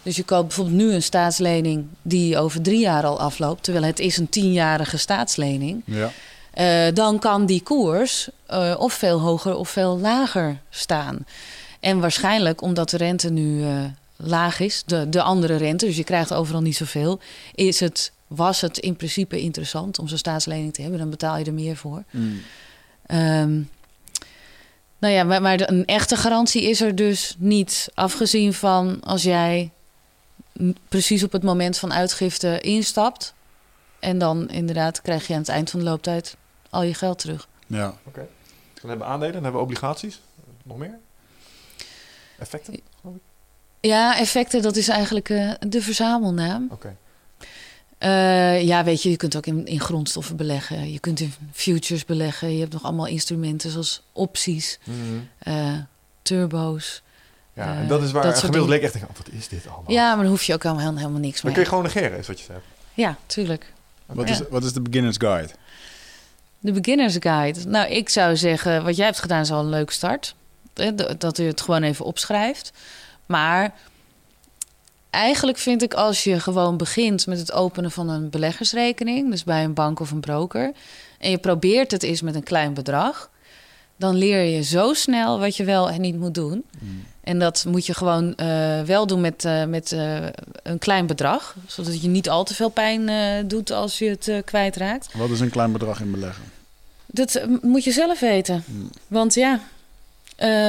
dus 0.07 0.17
je 0.17 0.25
koopt 0.25 0.47
bijvoorbeeld 0.47 0.77
nu 0.77 0.93
een 0.93 1.03
staatslening 1.03 1.87
die 2.03 2.39
over 2.39 2.63
drie 2.63 2.79
jaar 2.79 3.05
al 3.05 3.21
afloopt, 3.21 3.63
terwijl 3.63 3.85
het 3.85 3.99
is 3.99 4.17
een 4.17 4.29
tienjarige 4.29 4.97
staatslening. 4.97 5.83
Ja. 5.85 6.13
Eh, 6.51 6.95
dan 6.95 7.19
kan 7.19 7.47
die 7.47 7.63
koers 7.63 8.29
eh, 8.47 8.75
of 8.79 8.93
veel 8.93 9.21
hoger 9.21 9.57
of 9.57 9.69
veel 9.69 9.99
lager 9.99 10.61
staan. 10.71 11.27
En 11.81 12.01
waarschijnlijk 12.01 12.63
omdat 12.63 12.91
de 12.91 12.97
rente 12.97 13.31
nu 13.31 13.63
eh, 13.63 13.85
laag 14.17 14.61
is, 14.61 14.83
de, 14.87 15.09
de 15.09 15.23
andere 15.23 15.57
rente, 15.57 15.87
dus 15.87 15.97
je 15.97 16.05
krijgt 16.05 16.33
overal 16.35 16.63
niet 16.63 16.77
zoveel, 16.77 17.21
is 17.55 17.81
het, 17.81 18.13
was 18.27 18.61
het 18.61 18.79
in 18.79 18.97
principe 18.97 19.41
interessant 19.41 19.99
om 19.99 20.09
zo'n 20.09 20.19
staatslening 20.19 20.75
te 20.75 20.83
hebben. 20.83 21.01
Dan 21.01 21.11
betaal 21.11 21.39
je 21.39 21.45
er 21.45 21.55
meer 21.55 21.77
voor. 21.77 22.05
Mm. 22.11 22.41
Nou 24.99 25.15
ja, 25.15 25.25
maar, 25.25 25.43
maar 25.43 25.69
een 25.69 25.85
echte 25.85 26.17
garantie 26.17 26.63
is 26.63 26.81
er 26.81 26.95
dus 26.95 27.35
niet. 27.39 27.89
Afgezien 27.95 28.53
van 28.53 29.01
als 29.03 29.23
jij 29.23 29.71
precies 30.89 31.23
op 31.23 31.33
het 31.33 31.43
moment 31.43 31.79
van 31.79 31.93
uitgifte 31.93 32.61
instapt. 32.61 33.35
En 33.99 34.19
dan 34.19 34.49
inderdaad 34.49 35.03
krijg 35.03 35.27
je 35.27 35.33
aan 35.33 35.41
het 35.41 35.49
eind 35.49 35.71
van 35.71 35.81
de 35.81 35.87
looptijd 35.87 36.37
al 36.71 36.83
je 36.83 36.95
geld 36.95 37.19
terug. 37.19 37.49
Ja. 37.67 37.95
Dan 38.13 38.89
hebben 38.89 39.07
we 39.07 39.13
aandelen, 39.13 39.33
dan 39.33 39.43
hebben 39.43 39.61
we 39.61 39.67
obligaties. 39.67 40.21
Nog 40.63 40.79
meer? 40.79 40.99
Effecten? 42.39 42.81
Ja, 43.81 44.19
effecten, 44.19 44.63
dat 44.63 44.77
is 44.77 44.89
eigenlijk 44.89 45.31
eh, 45.31 45.53
de 45.69 45.83
verzamelnaam. 45.83 46.69
Oké. 46.71 46.97
Eh, 47.99 48.63
ja, 48.63 48.85
weet 48.85 49.03
je, 49.03 49.11
je 49.11 49.17
kunt 49.17 49.37
ook 49.37 49.47
in, 49.47 49.67
in 49.67 49.81
grondstoffen 49.81 50.37
beleggen. 50.37 50.93
Je 50.93 50.99
kunt 50.99 51.21
in 51.21 51.33
futures 51.53 52.05
beleggen. 52.05 52.53
Je 52.53 52.61
hebt 52.61 52.73
nog 52.73 52.83
allemaal 52.83 53.07
instrumenten 53.07 53.71
zoals 53.71 54.03
opties, 54.13 54.79
eh, 55.39 55.79
turbo's. 56.23 57.03
Ja, 57.57 57.73
Eh, 57.73 57.79
en 57.81 57.87
dat 57.89 58.03
is 58.03 58.13
waar 58.13 58.23
dat 58.23 58.39
gemiddeld 58.39 58.69
leek 58.69 58.83
echt 58.83 58.93
denken, 58.93 59.11
oh, 59.11 59.17
wat 59.17 59.29
is 59.33 59.49
dit 59.49 59.67
allemaal? 59.67 59.93
Ja, 59.93 60.09
maar 60.15 60.23
dan 60.23 60.33
hoef 60.33 60.43
je 60.43 60.55
ook 60.55 60.63
helemaal, 60.63 60.97
helemaal 60.97 61.21
niks 61.21 61.35
Dan 61.41 61.45
mee. 61.45 61.53
kun 61.53 61.63
je 61.63 61.69
gewoon 61.69 61.85
negeren, 61.85 62.19
is 62.19 62.27
wat 62.27 62.39
je 62.41 62.45
zegt. 62.45 62.61
Ja, 62.95 63.17
tuurlijk. 63.27 63.73
Wat, 64.07 64.29
Ja. 64.29 64.35
is, 64.35 64.41
wat 64.51 64.65
is 64.65 64.73
de 64.73 64.81
beginner's 64.81 65.17
guide? 65.19 65.53
De 66.59 66.73
beginners 66.73 67.17
guide. 67.21 67.65
Nou, 67.65 67.91
ik 67.91 68.09
zou 68.09 68.37
zeggen, 68.37 68.85
wat 68.85 68.97
jij 68.97 69.05
hebt 69.07 69.19
gedaan 69.21 69.41
is 69.41 69.51
al 69.51 69.61
een 69.61 69.69
leuke 69.69 69.93
start. 69.93 70.35
Eh, 70.75 70.89
Dat 71.19 71.39
u 71.39 71.47
het 71.47 71.61
gewoon 71.61 71.83
even 71.83 72.05
opschrijft. 72.05 72.73
Maar 73.27 73.73
eigenlijk 75.11 75.59
vind 75.59 75.83
ik 75.83 75.95
als 75.95 76.25
je 76.25 76.41
gewoon 76.41 76.77
begint 76.77 77.27
met 77.27 77.39
het 77.39 77.53
openen 77.53 77.91
van 77.91 78.09
een 78.09 78.31
beleggersrekening, 78.31 79.31
dus 79.31 79.45
bij 79.45 79.65
een 79.65 79.75
bank 79.75 80.01
of 80.01 80.11
een 80.11 80.21
broker, 80.21 80.73
en 81.19 81.31
je 81.31 81.39
probeert 81.39 81.91
het 81.91 82.03
eens 82.03 82.23
met 82.23 82.35
een 82.35 82.43
klein 82.43 82.75
bedrag, 82.75 83.31
dan 83.97 84.15
leer 84.15 84.43
je 84.43 84.63
zo 84.63 84.95
snel 84.95 85.39
wat 85.39 85.57
je 85.57 85.65
wel 85.65 85.91
en 85.91 86.01
niet 86.01 86.19
moet 86.19 86.35
doen. 86.35 86.65
En 87.27 87.39
dat 87.39 87.65
moet 87.69 87.87
je 87.87 87.95
gewoon 87.95 88.35
eh, 88.35 88.81
wel 88.83 89.07
doen 89.07 89.21
met, 89.21 89.45
eh, 89.45 89.65
met 89.65 89.93
eh, 89.93 90.25
een 90.63 90.79
klein 90.79 91.07
bedrag, 91.07 91.57
zodat 91.67 92.03
je 92.03 92.09
niet 92.09 92.29
al 92.29 92.45
te 92.45 92.55
veel 92.55 92.69
pijn 92.69 93.11
doet 93.49 93.71
als 93.71 93.99
je 93.99 94.09
het 94.09 94.45
kwijtraakt. 94.45 95.09
Wat 95.15 95.31
is 95.31 95.41
een 95.41 95.51
klein 95.51 95.73
bedrag 95.73 96.01
in 96.01 96.11
beleggen? 96.11 96.45
Dat 97.07 97.41
moet 97.63 97.85
je 97.85 97.93
zelf 97.93 98.21
weten. 98.21 98.65
Hmm. 98.67 98.91
Want 99.07 99.35
ja, 99.35 99.61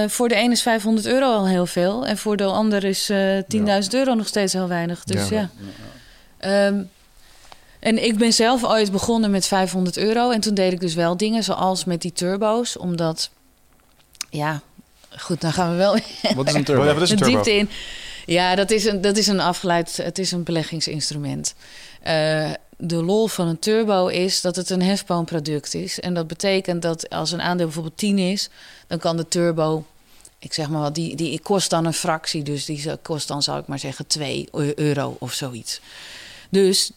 voor 0.08 0.28
de 0.28 0.38
een 0.38 0.52
is 0.52 0.62
500 0.62 1.06
euro 1.06 1.26
al 1.26 1.48
heel 1.48 1.66
veel. 1.66 2.06
En 2.06 2.18
voor 2.18 2.38
de 2.38 2.44
ander 2.44 2.84
is 2.84 3.10
eh 3.10 3.38
10.000 3.48 3.90
euro 3.90 4.13
nog 4.13 4.28
steeds 4.28 4.54
heel 4.54 4.68
weinig. 4.68 5.04
Dus 5.04 5.30
Ja. 5.30 5.40
ja. 5.40 5.50
Ehm, 6.38 6.84
en 7.88 8.04
ik 8.04 8.17
ben 8.17 8.34
zelf 8.34 8.63
ooit 8.63 8.91
begonnen 8.91 9.32
met 9.32 9.47
500 9.47 9.97
euro. 9.97 10.30
En 10.30 10.39
toen 10.41 10.54
deed 10.54 10.71
ik 10.73 10.80
dus 10.80 10.93
wel 10.93 11.17
dingen 11.17 11.43
zoals 11.43 11.86
met 11.86 12.02
die 12.02 12.13
turbo's. 12.13 12.78
Omdat, 12.78 13.30
ja, 14.30 14.62
goed, 15.17 15.41
dan 15.41 15.54
gaan 15.54 15.71
we 15.71 15.76
wel 15.78 15.97
Wat 16.36 16.47
is 16.47 16.54
een 16.54 16.63
turbo? 16.69 16.84
ja, 16.86 16.93
wat 16.93 17.02
is 17.02 17.10
een 17.10 17.17
turbo? 17.17 17.34
diepte 17.34 17.54
in. 17.56 17.69
Ja, 18.26 18.56
dat 18.56 18.71
is 18.71 18.86
een, 18.86 19.02
dat 19.02 19.17
is 19.17 19.28
een 19.28 19.39
afgeleid, 19.39 19.97
het 19.97 20.17
is 20.19 20.32
een 20.32 20.43
beleggingsinstrument. 20.43 21.54
Eh, 22.02 22.52
de 22.78 23.04
lol 23.04 23.28
van 23.28 23.47
een 23.47 23.60
turbo 23.60 24.08
is 24.08 24.41
dat 24.41 24.56
het 24.56 24.69
een 24.69 24.82
hefboomproduct 24.82 25.73
is. 25.73 26.00
En 26.00 26.13
dat 26.13 26.28
betekent 26.28 26.82
dat 26.82 27.10
als 27.10 27.32
een 27.32 27.41
aandeel 27.41 27.65
bijvoorbeeld 27.65 27.97
10 27.97 28.17
is, 28.19 28.50
dan 28.88 29.00
kan 29.00 29.17
de 29.17 29.28
turbo, 29.28 29.86
ik 30.39 30.54
zeg 30.54 30.69
maar 30.69 30.82
wat, 30.82 30.95
die, 30.95 31.15
die 31.15 31.39
kost 31.39 31.69
dan 31.69 31.86
een 31.86 31.93
fractie. 31.93 32.43
Dus 32.43 32.65
die 32.65 32.80
zou- 32.80 32.97
kost 33.02 33.28
dan, 33.28 33.43
zou 33.43 33.60
ik 33.60 33.67
maar 33.67 33.80
zeggen, 33.80 34.08
2 34.08 34.47
euro 34.76 35.15
of 35.19 35.34
zoiets. 35.34 35.80
Dus 36.50 36.91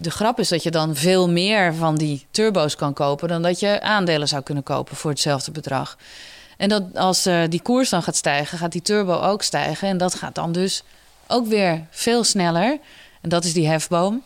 de 0.00 0.10
grap 0.10 0.38
is 0.38 0.48
dat 0.48 0.62
je 0.62 0.70
dan 0.70 0.96
veel 0.96 1.28
meer 1.28 1.74
van 1.74 1.96
die 1.96 2.26
turbo's 2.30 2.76
kan 2.76 2.92
kopen 2.92 3.28
dan 3.28 3.42
dat 3.42 3.60
je 3.60 3.80
aandelen 3.80 4.28
zou 4.28 4.42
kunnen 4.42 4.62
kopen 4.62 4.96
voor 4.96 5.10
hetzelfde 5.10 5.50
bedrag. 5.50 5.96
En 6.56 6.68
dat 6.68 6.82
als 6.94 7.26
eh, 7.26 7.42
die 7.48 7.62
koers 7.62 7.90
dan 7.90 8.02
gaat 8.02 8.16
stijgen, 8.16 8.58
gaat 8.58 8.72
die 8.72 8.82
turbo 8.82 9.20
ook 9.20 9.42
stijgen. 9.42 9.88
En 9.88 9.98
dat 9.98 10.14
gaat 10.14 10.34
dan 10.34 10.52
dus 10.52 10.82
ook 11.26 11.46
weer 11.46 11.86
veel 11.90 12.24
sneller. 12.24 12.78
En 13.20 13.28
dat 13.28 13.44
is 13.44 13.52
die 13.52 13.68
hefboom. 13.68 14.22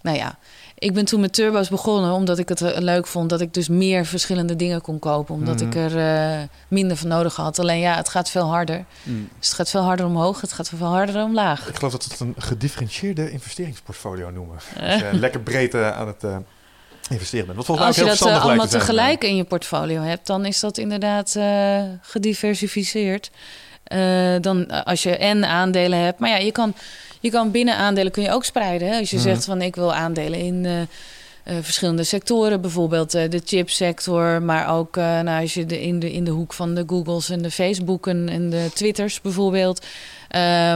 Nou 0.00 0.16
ja, 0.16 0.38
ik 0.80 0.94
ben 0.94 1.04
toen 1.04 1.20
met 1.20 1.32
turbo's 1.32 1.68
begonnen 1.68 2.12
omdat 2.12 2.38
ik 2.38 2.48
het 2.48 2.60
eh, 2.62 2.78
leuk 2.80 3.06
vond 3.06 3.30
dat 3.30 3.40
ik 3.40 3.54
dus 3.54 3.68
meer 3.68 4.06
verschillende 4.06 4.56
dingen 4.56 4.80
kon 4.80 4.98
kopen. 4.98 5.34
Omdat 5.34 5.54
Mhm. 5.60 5.66
ik 5.66 5.74
er 5.74 5.98
eh, 5.98 6.38
minder 6.68 6.96
van 6.96 7.08
nodig 7.08 7.36
had. 7.36 7.58
Alleen 7.58 7.78
ja, 7.78 7.96
het 7.96 8.08
gaat 8.08 8.30
veel 8.30 8.46
harder. 8.46 8.84
Mm. 9.02 9.28
Dus 9.38 9.46
het 9.48 9.56
gaat 9.56 9.70
veel 9.70 9.80
harder 9.82 10.06
omhoog, 10.06 10.40
het 10.40 10.52
gaat 10.52 10.68
veel 10.68 10.86
harder 10.86 11.22
omlaag. 11.22 11.68
Ik 11.68 11.76
geloof 11.76 11.92
dat 11.92 12.04
we 12.06 12.10
het 12.10 12.20
een 12.20 12.34
gedifferentieerde 12.38 13.30
investeringsportfolio 13.30 14.30
noemen. 14.30 14.56
Als 14.80 15.00
je 15.00 15.08
lekker 15.12 15.40
breed 15.40 15.74
eh, 15.74 15.90
aan 15.98 16.06
het 16.06 16.24
eh, 16.24 16.36
investeren 17.10 17.44
bent. 17.46 17.56
Wat 17.56 17.66
volgens 17.66 17.86
Als 17.86 17.96
mij 17.96 18.06
je 18.06 18.12
ook 18.12 18.18
dat 18.18 18.28
allemaal 18.28 18.46
lijkt 18.56 18.62
te 18.62 18.70
zijn. 18.70 18.82
tegelijk 18.82 19.24
in 19.24 19.36
je 19.36 19.44
portfolio 19.44 20.00
hebt, 20.02 20.26
dan 20.26 20.44
is 20.44 20.60
dat 20.60 20.78
inderdaad 20.78 21.34
eh, 21.36 21.82
gediversificeerd. 22.02 23.30
Eh, 23.84 24.34
dan 24.40 24.84
als 24.84 25.02
je 25.02 25.16
en 25.16 25.44
aandelen 25.44 25.98
hebt. 25.98 26.18
Maar 26.18 26.30
ja, 26.30 26.36
je 26.36 26.52
kan, 26.52 26.74
je 27.20 27.30
kan 27.30 27.50
binnen 27.50 27.76
aandelen 27.76 28.12
kun 28.12 28.22
je 28.22 28.30
ook 28.32 28.44
spreiden. 28.44 28.88
Hè? 28.88 28.98
Als 28.98 29.10
je 29.10 29.16
Mhm. 29.16 29.24
zegt 29.24 29.44
van 29.44 29.62
ik 29.62 29.74
wil 29.74 29.94
aandelen 29.94 30.38
in 30.38 30.64
eh, 30.66 30.80
eh, 30.80 30.86
verschillende 31.60 32.04
sectoren, 32.04 32.60
bijvoorbeeld 32.60 33.14
eh, 33.14 33.30
de 33.30 33.42
chipsector, 33.44 34.42
maar 34.42 34.68
ook 34.76 34.96
nou, 34.96 35.40
als 35.40 35.54
je 35.54 35.66
de, 35.66 35.82
in, 35.82 35.98
de, 35.98 36.12
in 36.12 36.24
de 36.24 36.30
hoek 36.30 36.52
van 36.52 36.74
de 36.74 36.84
Googles 36.86 37.28
en 37.30 37.42
de 37.42 37.50
Facebooken 37.50 38.28
en 38.28 38.50
de 38.50 38.70
Twitters 38.74 39.20
bijvoorbeeld. 39.20 39.86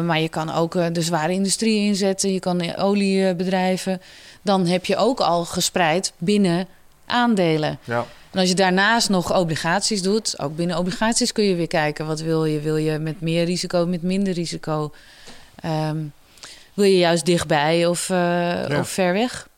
Maar 0.04 0.20
je 0.20 0.28
kan 0.28 0.52
ook 0.54 0.94
de 0.94 1.02
zware 1.02 1.32
industrie 1.32 1.78
inzetten, 1.86 2.32
je 2.32 2.40
kan 2.40 2.76
oliebedrijven. 2.76 4.00
Dan 4.42 4.66
heb 4.66 4.84
je 4.84 4.96
ook 4.96 5.20
al 5.20 5.44
gespreid 5.44 6.12
binnen 6.18 6.66
aandelen. 7.06 7.78
Ja. 7.84 8.06
En 8.30 8.40
als 8.40 8.48
je 8.48 8.54
daarnaast 8.54 9.08
nog 9.08 9.36
obligaties 9.36 10.02
doet, 10.02 10.38
ook 10.40 10.56
binnen 10.56 10.78
obligaties 10.78 11.32
kun 11.32 11.44
je 11.44 11.54
weer 11.54 11.66
kijken 11.66 12.06
wat 12.06 12.20
wil 12.20 12.44
je. 12.44 12.60
Wil 12.60 12.76
je 12.76 12.98
met 12.98 13.20
meer 13.20 13.44
risico, 13.44 13.86
met 13.86 14.02
minder 14.02 14.32
risico? 14.32 14.92
Ehm, 15.60 15.96
wil 16.74 16.84
je 16.84 16.98
juist 16.98 17.24
dichtbij 17.24 17.86
of, 17.86 18.10
eh, 18.10 18.78
of 18.78 18.88
ver 18.88 19.12
weg? 19.12 19.48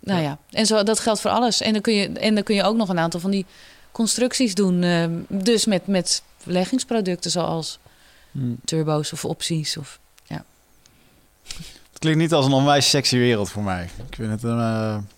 Nou 0.00 0.22
ja. 0.22 0.38
en 0.50 0.66
zo, 0.66 0.82
dat 0.82 1.00
geldt 1.00 1.20
voor 1.20 1.30
alles. 1.30 1.60
En 1.60 1.72
dan 1.72 1.82
kun 1.82 1.94
je, 1.94 2.08
en 2.08 2.34
dan 2.34 2.42
kun 2.44 2.54
je 2.54 2.62
ook 2.62 2.76
nog 2.76 2.88
een 2.88 2.98
aantal 2.98 3.20
van 3.20 3.30
die 3.30 3.46
constructies 3.92 4.54
doen. 4.54 4.82
ehm, 4.82 5.12
dus 5.28 5.64
met, 5.64 5.86
met 5.86 6.22
beleggingsproducten 6.44 7.30
zoals 7.30 7.78
Mm. 8.30 8.56
turbo's 8.64 9.12
of 9.12 9.24
opties. 9.24 9.76
Of, 9.76 9.98
Het 11.92 11.98
klinkt 11.98 12.18
niet 12.18 12.32
als 12.32 12.46
een 12.46 12.52
onwijs 12.52 12.90
sexy 12.90 13.16
wereld 13.16 13.50
voor 13.50 13.62
mij. 13.62 13.84
Ik 14.08 14.14
vind 14.14 14.30
het 14.30 14.42
een... 14.42 15.08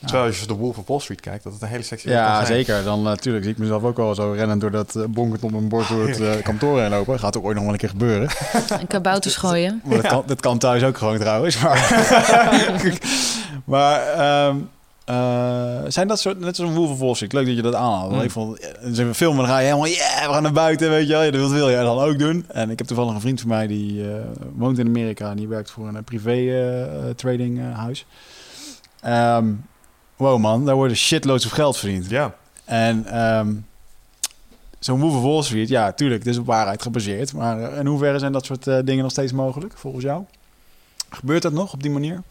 eh, 0.00 0.06
Terwijl 0.06 0.26
als 0.26 0.40
je 0.40 0.46
de 0.46 0.54
Wolf 0.54 0.78
of 0.78 0.86
Wall 0.86 1.00
Street 1.00 1.20
kijkt, 1.20 1.44
dat 1.44 1.52
het 1.52 1.62
een 1.62 1.68
hele 1.68 1.82
sexy 1.82 2.06
wereld 2.06 2.24
ja, 2.26 2.36
kan 2.36 2.46
zijn. 2.46 2.58
zeker. 2.64 2.84
Dan 2.84 3.02
natuurlijk 3.02 3.44
zie 3.44 3.52
ik 3.52 3.58
mezelf 3.58 3.82
ook 3.82 3.96
wel 3.96 4.14
zo 4.14 4.30
rennen 4.32 4.58
door 4.58 4.70
dat 4.70 4.94
uh, 4.96 5.04
bonkend 5.04 5.42
op 5.42 5.52
een 5.52 5.68
bord 5.68 5.88
door 5.88 6.08
het 6.08 6.20
eh, 6.36 6.42
kantoor 6.42 6.80
heen 6.80 6.90
lopen. 6.90 7.18
Gaat 7.18 7.36
ook 7.36 7.44
ooit 7.44 7.54
nog 7.54 7.64
wel 7.64 7.72
een 7.72 7.78
keer 7.78 7.88
gebeuren. 7.88 8.28
en 8.80 8.86
kabouters 8.86 9.36
gooien. 9.36 9.82
Dat, 9.84 10.06
kan, 10.06 10.22
dat 10.26 10.40
kan 10.40 10.58
thuis 10.58 10.82
ook 10.82 10.98
gewoon 10.98 11.18
trouwens. 11.18 11.58
Maar, 11.60 12.04
maar 13.64 14.00
ehm, 14.06 14.56
eh, 15.04 15.78
zijn 15.88 16.08
dat 16.08 16.20
soort, 16.20 16.38
net 16.40 16.56
zoals 16.56 16.70
een 16.70 16.76
Wolf 16.76 16.90
of 16.90 16.98
Wall 16.98 17.14
Street, 17.14 17.32
leuk 17.32 17.46
dat 17.46 17.56
je 17.56 17.62
dat 17.62 17.74
aanhaalt. 17.74 18.08
Want 18.10 18.16
Mm. 18.16 18.22
Ik 18.26 18.30
vond, 18.30 18.58
eh, 18.60 18.92
we 19.06 19.14
filmen, 19.14 19.38
dan 19.38 19.46
ga 19.46 19.58
je 19.58 19.64
helemaal, 19.64 19.86
yeah, 19.88 20.26
we 20.26 20.32
gaan 20.32 20.42
naar 20.42 20.52
buiten, 20.52 20.90
weet 20.90 21.06
je 21.06 21.12
wel. 21.12 21.22
Ja, 21.22 21.30
Dat 21.30 21.50
wil 21.50 21.70
jij 21.70 21.82
dan 21.82 21.98
ook 21.98 22.18
doen. 22.18 22.44
En 22.48 22.70
ik 22.70 22.78
heb 22.78 22.86
toevallig 22.86 23.14
een 23.14 23.20
vriend 23.20 23.40
van 23.40 23.48
mij 23.48 23.66
die 23.66 24.10
eh, 24.10 24.14
woont 24.54 24.78
in 24.78 24.86
Amerika 24.86 25.30
en 25.30 25.36
die 25.36 25.48
werkt 25.48 25.70
voor 25.70 25.88
een 25.88 25.96
eh, 25.96 26.02
privé 26.04 26.30
eh, 26.30 26.82
eh, 26.82 27.14
trading 27.16 27.58
eh, 27.58 27.78
huis. 27.78 28.06
Ehm, 29.00 29.52
wow 30.16 30.38
man, 30.40 30.64
daar 30.64 30.74
worden 30.74 30.96
shitloads 30.96 31.44
of 31.46 31.52
geld 31.52 31.76
verdiend. 31.76 32.08
Ja, 32.10 32.34
En 32.64 33.06
ehm, 33.06 33.54
zo'n 34.78 35.00
Wolf 35.00 35.14
of 35.14 35.22
Wall 35.22 35.42
Street, 35.42 35.68
ja, 35.68 35.92
tuurlijk, 35.92 36.24
het 36.24 36.32
is 36.32 36.38
op 36.38 36.46
waarheid 36.46 36.82
gebaseerd. 36.82 37.32
Maar 37.32 37.62
eh, 37.72 37.78
in 37.78 37.86
hoeverre 37.86 38.18
zijn 38.18 38.32
dat 38.32 38.44
soort 38.44 38.66
eh, 38.66 38.78
dingen 38.84 39.02
nog 39.02 39.10
steeds 39.12 39.32
mogelijk, 39.32 39.78
volgens 39.78 40.04
jou? 40.04 40.24
Gebeurt 41.10 41.42
dat 41.42 41.52
nog 41.52 41.72
op 41.72 41.82
die 41.82 41.90
manier? 41.90 42.22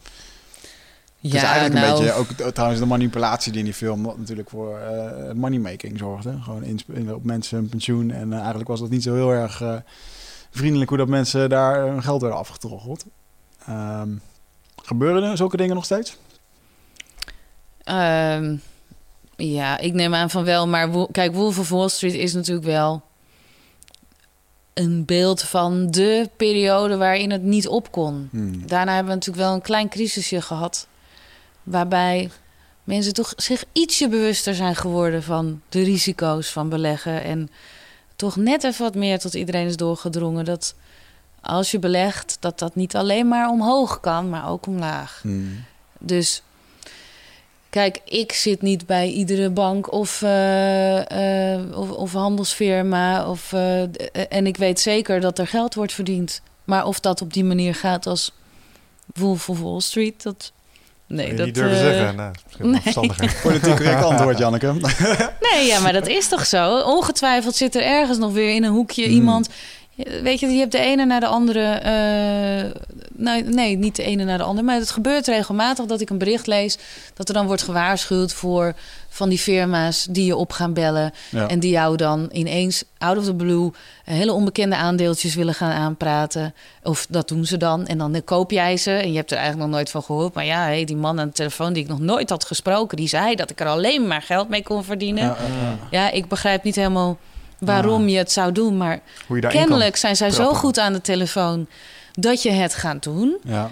het 1.20 1.34
is 1.34 1.42
eigenlijk 1.42 1.86
een 1.86 1.90
beetje 1.96 2.12
ook 2.12 2.52
trouwens 2.54 2.80
de 2.80 2.86
manipulatie 2.86 3.50
die 3.52 3.60
in 3.60 3.64
die 3.66 3.74
film 3.74 4.02
wat 4.02 4.18
natuurlijk 4.18 4.50
voor 4.50 4.78
eh 4.78 5.32
moneymaking 5.34 5.98
zorgde. 5.98 6.34
Gewoon 6.42 6.62
in- 6.64 7.14
op 7.14 7.24
mensen 7.24 7.58
hun 7.58 7.68
pensioen. 7.68 8.10
En 8.10 8.32
eigenlijk 8.32 8.68
was 8.68 8.80
dat 8.80 8.90
niet 8.90 9.02
zo 9.02 9.14
heel 9.14 9.30
erg 9.30 9.60
eh, 9.62 9.74
vriendelijk 10.50 10.88
hoe 10.88 10.98
dat 10.98 11.08
mensen 11.08 11.48
daar 11.48 11.86
hun 11.86 12.02
geld 12.02 12.20
werden 12.20 12.38
afgetroggeld. 12.38 13.04
Ehm, 13.66 14.08
gebeuren 14.84 15.22
er 15.22 15.36
zulke 15.36 15.56
dingen 15.56 15.74
nog 15.74 15.84
steeds? 15.84 16.16
Ehm, 17.86 18.56
ja, 19.36 19.78
ik 19.78 19.92
neem 19.92 20.14
aan 20.14 20.30
van 20.30 20.44
wel. 20.44 20.68
Maar 20.68 20.90
kijk, 21.10 21.34
Wolf 21.34 21.58
of 21.58 21.68
Wall 21.68 21.88
Street 21.88 22.14
is 22.14 22.34
natuurlijk 22.34 22.66
wel 22.66 23.02
een 24.74 25.04
beeld 25.04 25.42
van 25.42 25.90
de 25.90 26.30
periode 26.36 26.96
waarin 26.96 27.30
het 27.30 27.42
niet 27.42 27.68
op 27.68 27.90
kon. 27.90 28.28
Hmm. 28.30 28.66
Daarna 28.66 28.94
hebben 28.94 29.12
we 29.12 29.18
natuurlijk 29.18 29.46
wel 29.46 29.54
een 29.54 29.62
klein 29.62 29.88
crisisje 29.88 30.40
gehad. 30.40 30.86
Waarbij 31.62 32.30
mensen 32.84 33.12
toch 33.12 33.32
zich 33.36 33.64
ietsje 33.72 34.08
bewuster 34.08 34.54
zijn 34.54 34.76
geworden 34.76 35.22
van 35.22 35.60
de 35.68 35.82
risico's 35.82 36.50
van 36.52 36.68
beleggen. 36.68 37.22
En 37.22 37.50
toch 38.16 38.36
net 38.36 38.64
even 38.64 38.84
wat 38.84 38.94
meer 38.94 39.18
tot 39.18 39.34
iedereen 39.34 39.66
is 39.66 39.76
doorgedrongen 39.76 40.44
dat 40.44 40.74
als 41.40 41.70
je 41.70 41.78
belegt, 41.78 42.36
dat 42.40 42.58
dat 42.58 42.74
niet 42.74 42.96
alleen 42.96 43.28
maar 43.28 43.48
omhoog 43.48 44.00
kan, 44.00 44.30
maar 44.30 44.48
ook 44.48 44.66
omlaag. 44.66 45.18
Hmm. 45.22 45.64
Dus 45.98 46.42
kijk, 47.76 48.00
ik 48.04 48.32
zit 48.32 48.62
niet 48.62 48.86
bij 48.86 49.08
iedere 49.08 49.50
bank 49.50 49.92
of, 49.92 50.22
eh, 50.22 51.54
eh, 51.54 51.78
of, 51.78 51.90
of 51.90 52.12
handelsfirma. 52.12 53.28
Of, 53.28 53.52
eh, 53.52 53.82
en 54.28 54.46
ik 54.46 54.56
weet 54.56 54.80
zeker 54.80 55.20
dat 55.20 55.38
er 55.38 55.46
geld 55.46 55.74
wordt 55.74 55.92
verdiend. 55.92 56.40
Maar 56.64 56.86
of 56.86 57.00
dat 57.00 57.22
op 57.22 57.32
die 57.32 57.44
manier 57.44 57.74
gaat 57.74 58.06
als 58.06 58.32
Wolf 59.14 59.48
of 59.48 59.60
Wall 59.60 59.80
Street, 59.80 60.22
dat. 60.22 60.52
Nee, 61.06 61.34
dat. 61.34 61.46
niet 61.46 61.54
durven 61.54 61.76
zeggen. 61.76 62.16
Nou, 62.16 62.32
nee. 62.58 62.80
verstandiger. 62.80 63.40
Politiek 63.42 63.76
correct 63.76 64.04
antwoord, 64.04 64.38
Janneke. 64.38 64.72
Nee, 65.40 65.66
ja, 65.66 65.80
maar 65.80 65.92
dat 65.92 66.06
is 66.06 66.28
toch 66.28 66.46
zo? 66.46 66.80
Ongetwijfeld 66.80 67.54
zit 67.54 67.74
er 67.74 67.82
ergens 67.82 68.18
nog 68.18 68.32
weer 68.32 68.54
in 68.54 68.64
een 68.64 68.72
hoekje 68.72 69.04
Hmm. 69.04 69.14
iemand. 69.14 69.48
Weet 69.96 70.40
je, 70.40 70.46
je 70.46 70.58
hebt 70.58 70.72
de 70.72 70.78
ene 70.78 71.04
naar 71.04 71.20
de 71.20 71.26
andere. 71.26 71.62
eh, 71.62 72.82
nee, 73.12 73.42
nee, 73.42 73.76
niet 73.76 73.96
de 73.96 74.02
ene 74.02 74.24
naar 74.24 74.38
de 74.38 74.44
andere. 74.44 74.66
Maar 74.66 74.76
het 74.76 74.90
gebeurt 74.90 75.26
regelmatig 75.26 75.86
dat 75.86 76.00
ik 76.00 76.10
een 76.10 76.18
bericht 76.18 76.46
lees. 76.46 76.78
dat 77.14 77.28
er 77.28 77.34
dan 77.34 77.46
wordt 77.46 77.62
gewaarschuwd 77.62 78.32
voor 78.32 78.74
van 79.08 79.28
die 79.28 79.38
firma's 79.38 80.06
die 80.10 80.24
je 80.24 80.36
op 80.36 80.52
gaan 80.52 80.72
bellen. 80.72 81.12
Ja. 81.30 81.48
En 81.48 81.60
die 81.60 81.70
jou 81.70 81.96
dan 81.96 82.28
ineens 82.32 82.84
out 82.98 83.18
of 83.18 83.24
the 83.24 83.34
blue 83.34 83.70
hele 84.04 84.32
onbekende 84.32 84.76
aandeeltjes 84.76 85.34
willen 85.34 85.54
gaan 85.54 85.72
aanpraten. 85.72 86.54
Of 86.82 87.06
dat 87.08 87.28
doen 87.28 87.44
ze 87.44 87.56
dan. 87.56 87.86
En 87.86 87.98
dan 87.98 88.22
koop 88.24 88.50
jij 88.50 88.76
ze. 88.76 88.90
En 88.90 89.10
je 89.10 89.16
hebt 89.16 89.30
er 89.30 89.36
eigenlijk 89.36 89.66
nog 89.66 89.76
nooit 89.76 89.90
van 89.90 90.02
gehoord. 90.02 90.34
Maar 90.34 90.44
ja, 90.44 90.62
hey, 90.62 90.84
die 90.84 90.96
man 90.96 91.20
aan 91.20 91.26
de 91.26 91.32
telefoon 91.32 91.72
die 91.72 91.82
ik 91.82 91.88
nog 91.88 92.00
nooit 92.00 92.30
had 92.30 92.44
gesproken. 92.44 92.96
die 92.96 93.08
zei 93.08 93.34
dat 93.34 93.50
ik 93.50 93.60
er 93.60 93.66
alleen 93.66 94.06
maar 94.06 94.22
geld 94.22 94.48
mee 94.48 94.62
kon 94.62 94.84
verdienen. 94.84 95.36
Ja, 95.90 96.10
ik 96.10 96.28
begrijp 96.28 96.62
niet 96.62 96.76
helemaal 96.76 97.18
waarom 97.58 98.02
Ah. 98.02 98.08
je 98.08 98.16
het 98.16 98.32
zou 98.32 98.52
doen. 98.52 98.76
Maar 98.76 99.00
kennelijk 99.48 99.96
zijn 99.96 100.16
zij 100.16 100.30
zo 100.30 100.52
goed 100.54 100.78
aan 100.78 100.92
de 100.92 101.00
telefoon 101.00 101.66
dat 102.12 102.42
je 102.42 102.50
het 102.50 102.74
gaat 102.74 103.02
doen. 103.02 103.36
Ja. 103.44 103.70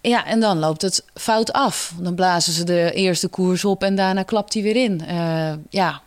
Ja, 0.00 0.24
en 0.26 0.40
dan 0.40 0.58
loopt 0.58 0.82
het 0.82 1.04
fout 1.14 1.52
af. 1.52 1.92
Dan 1.98 2.14
blazen 2.14 2.52
ze 2.52 2.64
de 2.64 2.92
eerste 2.92 3.28
koers 3.28 3.64
op 3.64 3.82
en 3.82 3.94
daarna 3.94 4.22
klapt 4.22 4.52
die 4.52 4.62
weer 4.62 4.76
in. 4.76 5.06
Eh, 5.06 5.52
ja. 5.70 6.00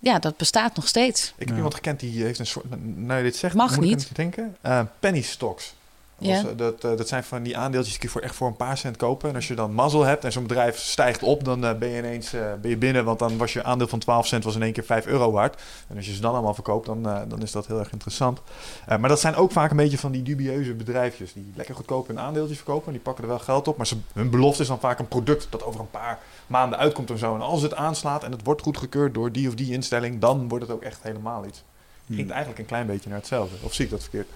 ja, 0.00 0.18
dat 0.18 0.36
bestaat 0.36 0.76
nog 0.76 0.88
steeds. 0.88 1.26
Ik 1.28 1.34
heb 1.38 1.48
Ja. 1.48 1.54
iemand 1.54 1.74
gekend 1.74 2.00
die 2.00 2.22
heeft 2.22 2.38
een 2.38 2.46
soort... 2.46 2.64
Nou, 2.96 3.16
je 3.18 3.24
dit 3.24 3.36
zegt, 3.36 3.54
Mag 3.54 3.76
moet 3.76 3.84
niet. 3.84 4.08
denken. 4.16 4.56
Eh, 4.60 4.80
penny 5.00 5.20
stocks. 5.22 5.74
Dat, 6.20 6.28
Ja. 6.28 6.38
eh, 6.48 6.56
dat, 6.56 6.84
eh, 6.84 6.96
dat 6.96 7.08
zijn 7.08 7.24
van 7.24 7.42
die 7.42 7.56
aandeeltjes 7.56 7.90
die 7.90 7.98
kun 8.00 8.08
je 8.08 8.14
voor 8.14 8.22
echt 8.24 8.34
voor 8.34 8.46
een 8.48 8.56
paar 8.56 8.78
cent 8.78 8.96
kopen. 8.96 9.28
En 9.28 9.34
als 9.34 9.48
je 9.48 9.54
dan 9.54 9.72
mazzel 9.72 10.04
hebt 10.04 10.24
en 10.24 10.32
zo'n 10.32 10.42
bedrijf 10.42 10.78
stijgt 10.78 11.22
op, 11.22 11.44
dan 11.44 11.64
eh, 11.64 11.74
ben 11.78 11.88
je 11.88 11.98
ineens 11.98 12.32
eh, 12.32 12.40
ben 12.60 12.70
je 12.70 12.76
binnen. 12.76 13.04
Want 13.04 13.18
dan 13.18 13.36
was 13.36 13.52
je 13.52 13.64
aandeel 13.64 13.88
van 13.88 13.98
12 13.98 14.26
cent 14.26 14.44
was 14.44 14.54
in 14.54 14.62
één 14.62 14.72
keer 14.72 14.84
5 14.84 15.06
euro 15.06 15.30
waard. 15.32 15.62
En 15.88 15.96
als 15.96 16.06
je 16.06 16.14
ze 16.14 16.20
dan 16.20 16.32
allemaal 16.32 16.54
verkoopt, 16.54 16.86
dan, 16.86 17.02
dan 17.02 17.42
is 17.42 17.52
dat 17.52 17.66
heel 17.66 17.78
erg 17.78 17.92
interessant. 17.92 18.40
Eh, 18.86 18.98
maar 18.98 19.08
dat 19.08 19.20
zijn 19.20 19.34
ook 19.34 19.52
vaak 19.52 19.70
een 19.70 19.76
beetje 19.76 19.98
van 19.98 20.12
die 20.12 20.22
dubieuze 20.22 20.74
bedrijfjes. 20.74 21.32
Die 21.32 21.52
lekker 21.54 21.74
goedkoop 21.74 22.06
hun 22.06 22.20
aandeeltjes 22.20 22.56
verkopen. 22.56 22.86
En 22.86 22.92
die 22.92 23.00
pakken 23.02 23.24
er 23.24 23.30
wel 23.30 23.38
geld 23.38 23.68
op. 23.68 23.76
Maar 23.76 23.86
ze, 23.86 23.96
hun 24.12 24.30
belofte 24.30 24.62
is 24.62 24.68
dan 24.68 24.80
vaak 24.80 24.98
een 24.98 25.08
product 25.08 25.46
dat 25.50 25.64
over 25.64 25.80
een 25.80 25.90
paar 25.90 26.18
maanden 26.46 26.78
uitkomt 26.78 27.10
en 27.10 27.18
zo. 27.18 27.34
En 27.34 27.40
als 27.40 27.62
het 27.62 27.74
aanslaat 27.74 28.24
en 28.24 28.32
het 28.32 28.44
wordt 28.44 28.62
goedgekeurd 28.62 29.14
door 29.14 29.32
die 29.32 29.48
of 29.48 29.54
die 29.54 29.72
instelling, 29.72 30.20
dan 30.20 30.48
wordt 30.48 30.64
het 30.66 30.74
ook 30.74 30.82
echt 30.82 31.02
helemaal 31.02 31.46
iets. 31.46 31.62
Klinkt 32.06 32.30
eigenlijk 32.30 32.60
een 32.60 32.66
klein 32.66 32.86
beetje 32.86 33.08
naar 33.08 33.18
hetzelfde. 33.18 33.56
Of 33.62 33.74
zie 33.74 33.84
ik 33.84 33.90
dat 33.90 34.00
verkeerd? 34.00 34.28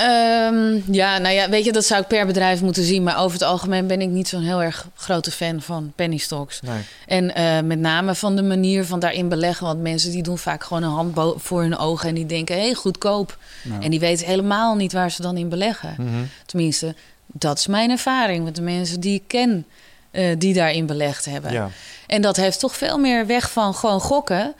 Ehm, 0.00 0.92
ja, 0.92 1.18
nou 1.18 1.34
ja, 1.34 1.48
weet 1.48 1.64
je, 1.64 1.72
dat 1.72 1.84
zou 1.84 2.00
ik 2.00 2.06
per 2.06 2.26
bedrijf 2.26 2.62
moeten 2.62 2.84
zien. 2.84 3.02
Maar 3.02 3.18
over 3.18 3.32
het 3.32 3.48
algemeen 3.48 3.86
ben 3.86 4.00
ik 4.00 4.08
niet 4.08 4.28
zo'n 4.28 4.42
heel 4.42 4.62
erg 4.62 4.88
grote 4.94 5.30
fan 5.30 5.60
van 5.60 5.92
penny 5.96 6.16
stocks. 6.16 6.60
Nee. 6.60 6.80
En 7.06 7.34
eh, 7.34 7.60
met 7.60 7.78
name 7.78 8.14
van 8.14 8.36
de 8.36 8.42
manier 8.42 8.84
van 8.84 9.00
daarin 9.00 9.28
beleggen. 9.28 9.66
Want 9.66 9.80
mensen 9.80 10.10
die 10.10 10.22
doen 10.22 10.38
vaak 10.38 10.64
gewoon 10.64 10.82
een 10.82 10.90
hand 10.90 11.42
voor 11.42 11.60
hun 11.60 11.76
ogen 11.76 12.08
en 12.08 12.14
die 12.14 12.26
denken, 12.26 12.56
hé, 12.56 12.62
hey, 12.62 12.74
goedkoop. 12.74 13.38
Ja. 13.62 13.80
En 13.80 13.90
die 13.90 14.00
weten 14.00 14.26
helemaal 14.26 14.74
niet 14.74 14.92
waar 14.92 15.10
ze 15.10 15.22
dan 15.22 15.36
in 15.36 15.48
beleggen. 15.48 15.94
Mhm. 15.98 16.24
Tenminste, 16.46 16.94
dat 17.26 17.58
is 17.58 17.66
mijn 17.66 17.90
ervaring 17.90 18.44
met 18.44 18.56
de 18.56 18.62
mensen 18.62 19.00
die 19.00 19.14
ik 19.14 19.22
ken 19.26 19.66
eh, 20.10 20.38
die 20.38 20.54
daarin 20.54 20.86
belegd 20.86 21.24
hebben. 21.24 21.52
Ja. 21.52 21.68
En 22.06 22.22
dat 22.22 22.36
heeft 22.36 22.60
toch 22.60 22.76
veel 22.76 22.98
meer 22.98 23.26
weg 23.26 23.50
van 23.50 23.74
gewoon 23.74 24.00
gokken 24.00 24.54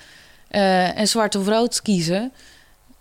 eh, 0.49 0.99
en 0.99 1.09
zwart 1.09 1.35
of 1.35 1.47
rood 1.47 1.83
kiezen. 1.83 2.33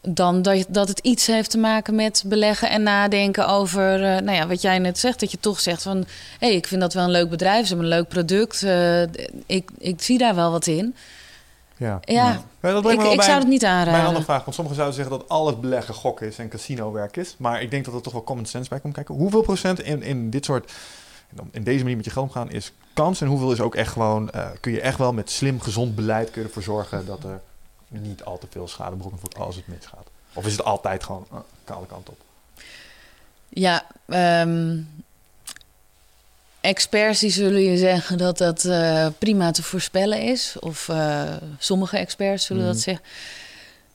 Dan 0.01 0.41
dat, 0.41 0.65
dat 0.69 0.87
het 0.87 0.99
iets 0.99 1.27
heeft 1.27 1.49
te 1.49 1.57
maken 1.57 1.95
met 1.95 2.23
beleggen 2.25 2.69
en 2.69 2.83
nadenken 2.83 3.47
over, 3.47 3.93
eh, 3.93 4.21
nou 4.21 4.31
ja, 4.31 4.47
wat 4.47 4.61
jij 4.61 4.79
net 4.79 4.99
zegt. 4.99 5.19
Dat 5.19 5.31
je 5.31 5.39
toch 5.39 5.59
zegt 5.59 5.81
van, 5.81 5.97
hé, 5.97 6.47
hey, 6.47 6.55
ik 6.55 6.67
vind 6.67 6.81
dat 6.81 6.93
wel 6.93 7.03
een 7.03 7.11
leuk 7.11 7.29
bedrijf, 7.29 7.67
ze 7.67 7.73
hebben 7.73 7.91
een 7.91 7.97
leuk 7.97 8.07
product. 8.07 8.63
eh, 8.63 9.01
ik, 9.45 9.69
ik 9.77 10.01
zie 10.01 10.17
daar 10.17 10.35
wel 10.35 10.51
wat 10.51 10.67
in. 10.67 10.95
Ja. 11.77 11.99
Ja, 12.01 12.41
dat 12.61 12.89
ik, 12.89 12.97
bij 12.97 13.25
zou 13.25 13.39
het 13.39 13.47
niet 13.47 13.65
aanraden. 13.65 14.05
andere 14.05 14.25
vraag. 14.25 14.43
Want 14.43 14.55
sommigen 14.55 14.79
zouden 14.79 14.99
zeggen 14.99 15.19
dat 15.19 15.29
alles 15.29 15.59
beleggen 15.59 15.93
gokken 15.93 16.27
is 16.27 16.37
en 16.37 16.49
casino-werk 16.49 17.17
is. 17.17 17.35
Maar 17.37 17.61
ik 17.61 17.71
denk 17.71 17.85
dat 17.85 17.93
er 17.93 18.01
toch 18.01 18.13
wel 18.13 18.23
common 18.23 18.45
sense 18.45 18.69
bij 18.69 18.79
komt 18.79 18.93
kijken. 18.93 19.15
Hoeveel 19.15 19.41
procent 19.41 19.81
in, 19.81 20.01
in 20.01 20.29
dit 20.29 20.45
soort... 20.45 20.71
in 21.51 21.63
deze 21.63 21.79
manier 21.79 21.95
met 21.95 22.05
je 22.05 22.11
geld 22.11 22.25
omgaan 22.25 22.51
is 22.51 22.71
kans. 22.93 23.21
En 23.21 23.27
hoeveel 23.27 23.51
is 23.51 23.59
ook 23.61 23.75
echt 23.75 23.91
gewoon... 23.91 24.29
eh, 24.29 24.47
kun 24.59 24.71
je 24.71 24.81
echt 24.81 24.97
wel 24.97 25.13
met 25.13 25.29
slim, 25.31 25.61
gezond 25.61 25.95
beleid 25.95 26.31
kun 26.31 26.41
je 26.41 26.47
ervoor 26.47 26.63
zorgen... 26.63 27.05
dat 27.05 27.23
er 27.23 27.41
niet 27.89 28.23
al 28.23 28.37
te 28.37 28.47
veel 28.49 28.67
schadebronnen 28.67 29.19
wordt 29.19 29.37
als 29.37 29.55
het 29.55 29.67
misgaat. 29.67 30.07
Of 30.33 30.45
is 30.45 30.51
het 30.51 30.63
altijd 30.63 31.03
gewoon 31.03 31.25
uh, 31.33 31.39
kale 31.63 31.85
kant 31.85 32.09
op? 32.09 32.17
Ja, 33.49 33.85
ehm, 34.05 34.77
experts 36.61 37.19
die 37.19 37.29
zullen 37.31 37.61
je 37.61 37.77
zeggen 37.77 38.17
dat 38.17 38.37
dat 38.37 38.65
eh, 38.65 39.07
prima 39.17 39.51
te 39.51 39.63
voorspellen 39.63 40.21
is. 40.21 40.55
Of 40.59 40.89
eh, 40.89 41.23
sommige 41.57 41.97
experts 41.97 42.45
zullen 42.45 42.63
Mhm. 42.63 42.71
dat 42.71 42.81
zeggen. 42.81 43.05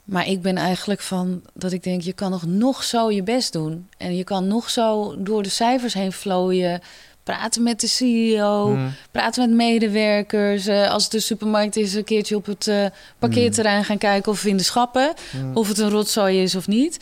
Maar 0.03 0.27
ik 0.27 0.41
ben 0.41 0.57
eigenlijk 0.57 1.01
van 1.01 1.41
dat 1.53 1.71
ik 1.71 1.83
denk, 1.83 2.01
je 2.01 2.13
kan 2.13 2.31
nog, 2.31 2.45
nog 2.45 2.83
zo 2.83 3.11
je 3.11 3.23
best 3.23 3.53
doen. 3.53 3.89
En 3.97 4.15
je 4.15 4.23
kan 4.23 4.47
nog 4.47 4.69
zo 4.69 5.15
door 5.23 5.43
de 5.43 5.49
cijfers 5.49 5.93
heen 5.93 6.11
vlooien. 6.11 6.81
Praten 7.25 7.63
met 7.63 7.79
de 7.79 7.87
CEO, 7.87 8.65
Hmm. 8.73 8.93
praten 9.11 9.41
met 9.49 9.57
medewerkers. 9.57 10.67
eh, 10.67 10.91
als 10.91 11.03
het 11.03 11.11
de 11.11 11.19
supermarkt 11.19 11.75
is, 11.75 11.93
een 11.93 12.03
keertje 12.03 12.35
op 12.35 12.45
het 12.45 12.67
eh, 12.67 12.85
parkeerterrein 13.19 13.83
gaan 13.85 13.97
kijken 13.97 14.31
of 14.31 14.45
in 14.45 14.57
de 14.57 14.63
schappen. 14.63 15.13
Hmm. 15.31 15.55
Of 15.57 15.67
het 15.67 15.77
een 15.77 15.89
rotzooi 15.89 16.41
is 16.41 16.55
of 16.55 16.67
niet. 16.67 16.97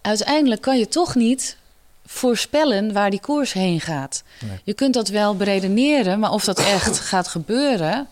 Uiteindelijk 0.00 0.60
kan 0.60 0.78
je 0.78 0.88
toch 0.88 1.14
niet 1.14 1.56
voorspellen 2.06 2.92
waar 2.92 3.10
die 3.10 3.20
koers 3.20 3.52
heen 3.52 3.80
gaat. 3.80 4.22
Nee. 4.48 4.60
Je 4.64 4.74
kunt 4.74 4.94
dat 4.94 5.08
wel 5.08 5.36
beredeneren, 5.36 6.18
maar 6.18 6.32
of 6.32 6.44
dat 6.44 6.58
echt 6.58 6.98
gaat 6.98 7.28
gebeuren, 7.28 8.06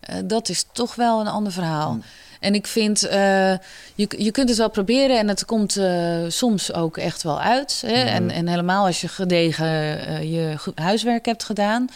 eh, 0.00 0.16
dat 0.24 0.48
is 0.48 0.64
toch 0.72 0.94
wel 0.94 1.20
een 1.20 1.28
ander 1.28 1.52
verhaal. 1.52 1.92
Mm. 1.92 2.02
En 2.40 2.54
ik 2.54 2.66
vind, 2.66 3.02
eh, 3.06 3.50
je, 3.94 4.08
je 4.18 4.30
kunt 4.30 4.48
het 4.48 4.58
wel 4.58 4.70
proberen 4.70 5.18
en 5.18 5.28
het 5.28 5.44
komt 5.44 5.76
eh, 5.76 6.18
soms 6.28 6.72
ook 6.72 6.96
echt 6.96 7.22
wel 7.22 7.40
uit. 7.40 7.82
Hè? 7.86 8.04
Mhm. 8.04 8.12
En, 8.14 8.30
en 8.30 8.48
helemaal 8.48 8.86
als 8.86 9.00
je 9.00 9.08
gedegen 9.08 9.66
eh, 10.06 10.32
je 10.32 10.54
huiswerk 10.74 11.26
hebt 11.26 11.44
gedaan. 11.44 11.88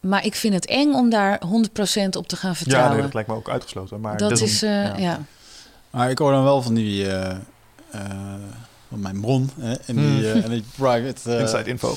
Maar 0.00 0.24
ik 0.24 0.34
vind 0.34 0.54
het 0.54 0.66
eng 0.66 0.92
om 0.92 1.10
daar 1.10 1.40
100% 1.46 2.16
op 2.16 2.28
te 2.28 2.36
gaan 2.36 2.50
Ja, 2.50 2.56
vertrouwen. 2.56 2.92
nee, 2.92 3.02
dat 3.02 3.14
lijkt 3.14 3.28
me 3.28 3.34
ook 3.34 3.48
uitgesloten. 3.48 4.00
Maar 4.00 4.16
dat 4.16 4.40
is, 4.40 4.62
eh, 4.62 4.70
ja. 4.70 4.96
ja. 4.96 5.18
Maar 5.90 6.10
ik 6.10 6.18
hoor 6.18 6.32
dan 6.32 6.44
wel 6.44 6.62
van 6.62 6.74
die... 6.74 7.06
eh, 8.94 9.00
eh, 9.00 9.12
van 9.12 9.12
mijn 9.12 9.20
bron 9.20 9.50
hè, 9.60 9.72
en 9.72 9.96
die, 9.96 10.04
Hmm. 10.30 10.38
eh, 10.40 10.44
en 10.44 10.50
die 10.50 10.64
private... 10.76 11.32
eh, 11.34 11.40
Inside 11.40 11.64
info. 11.70 11.96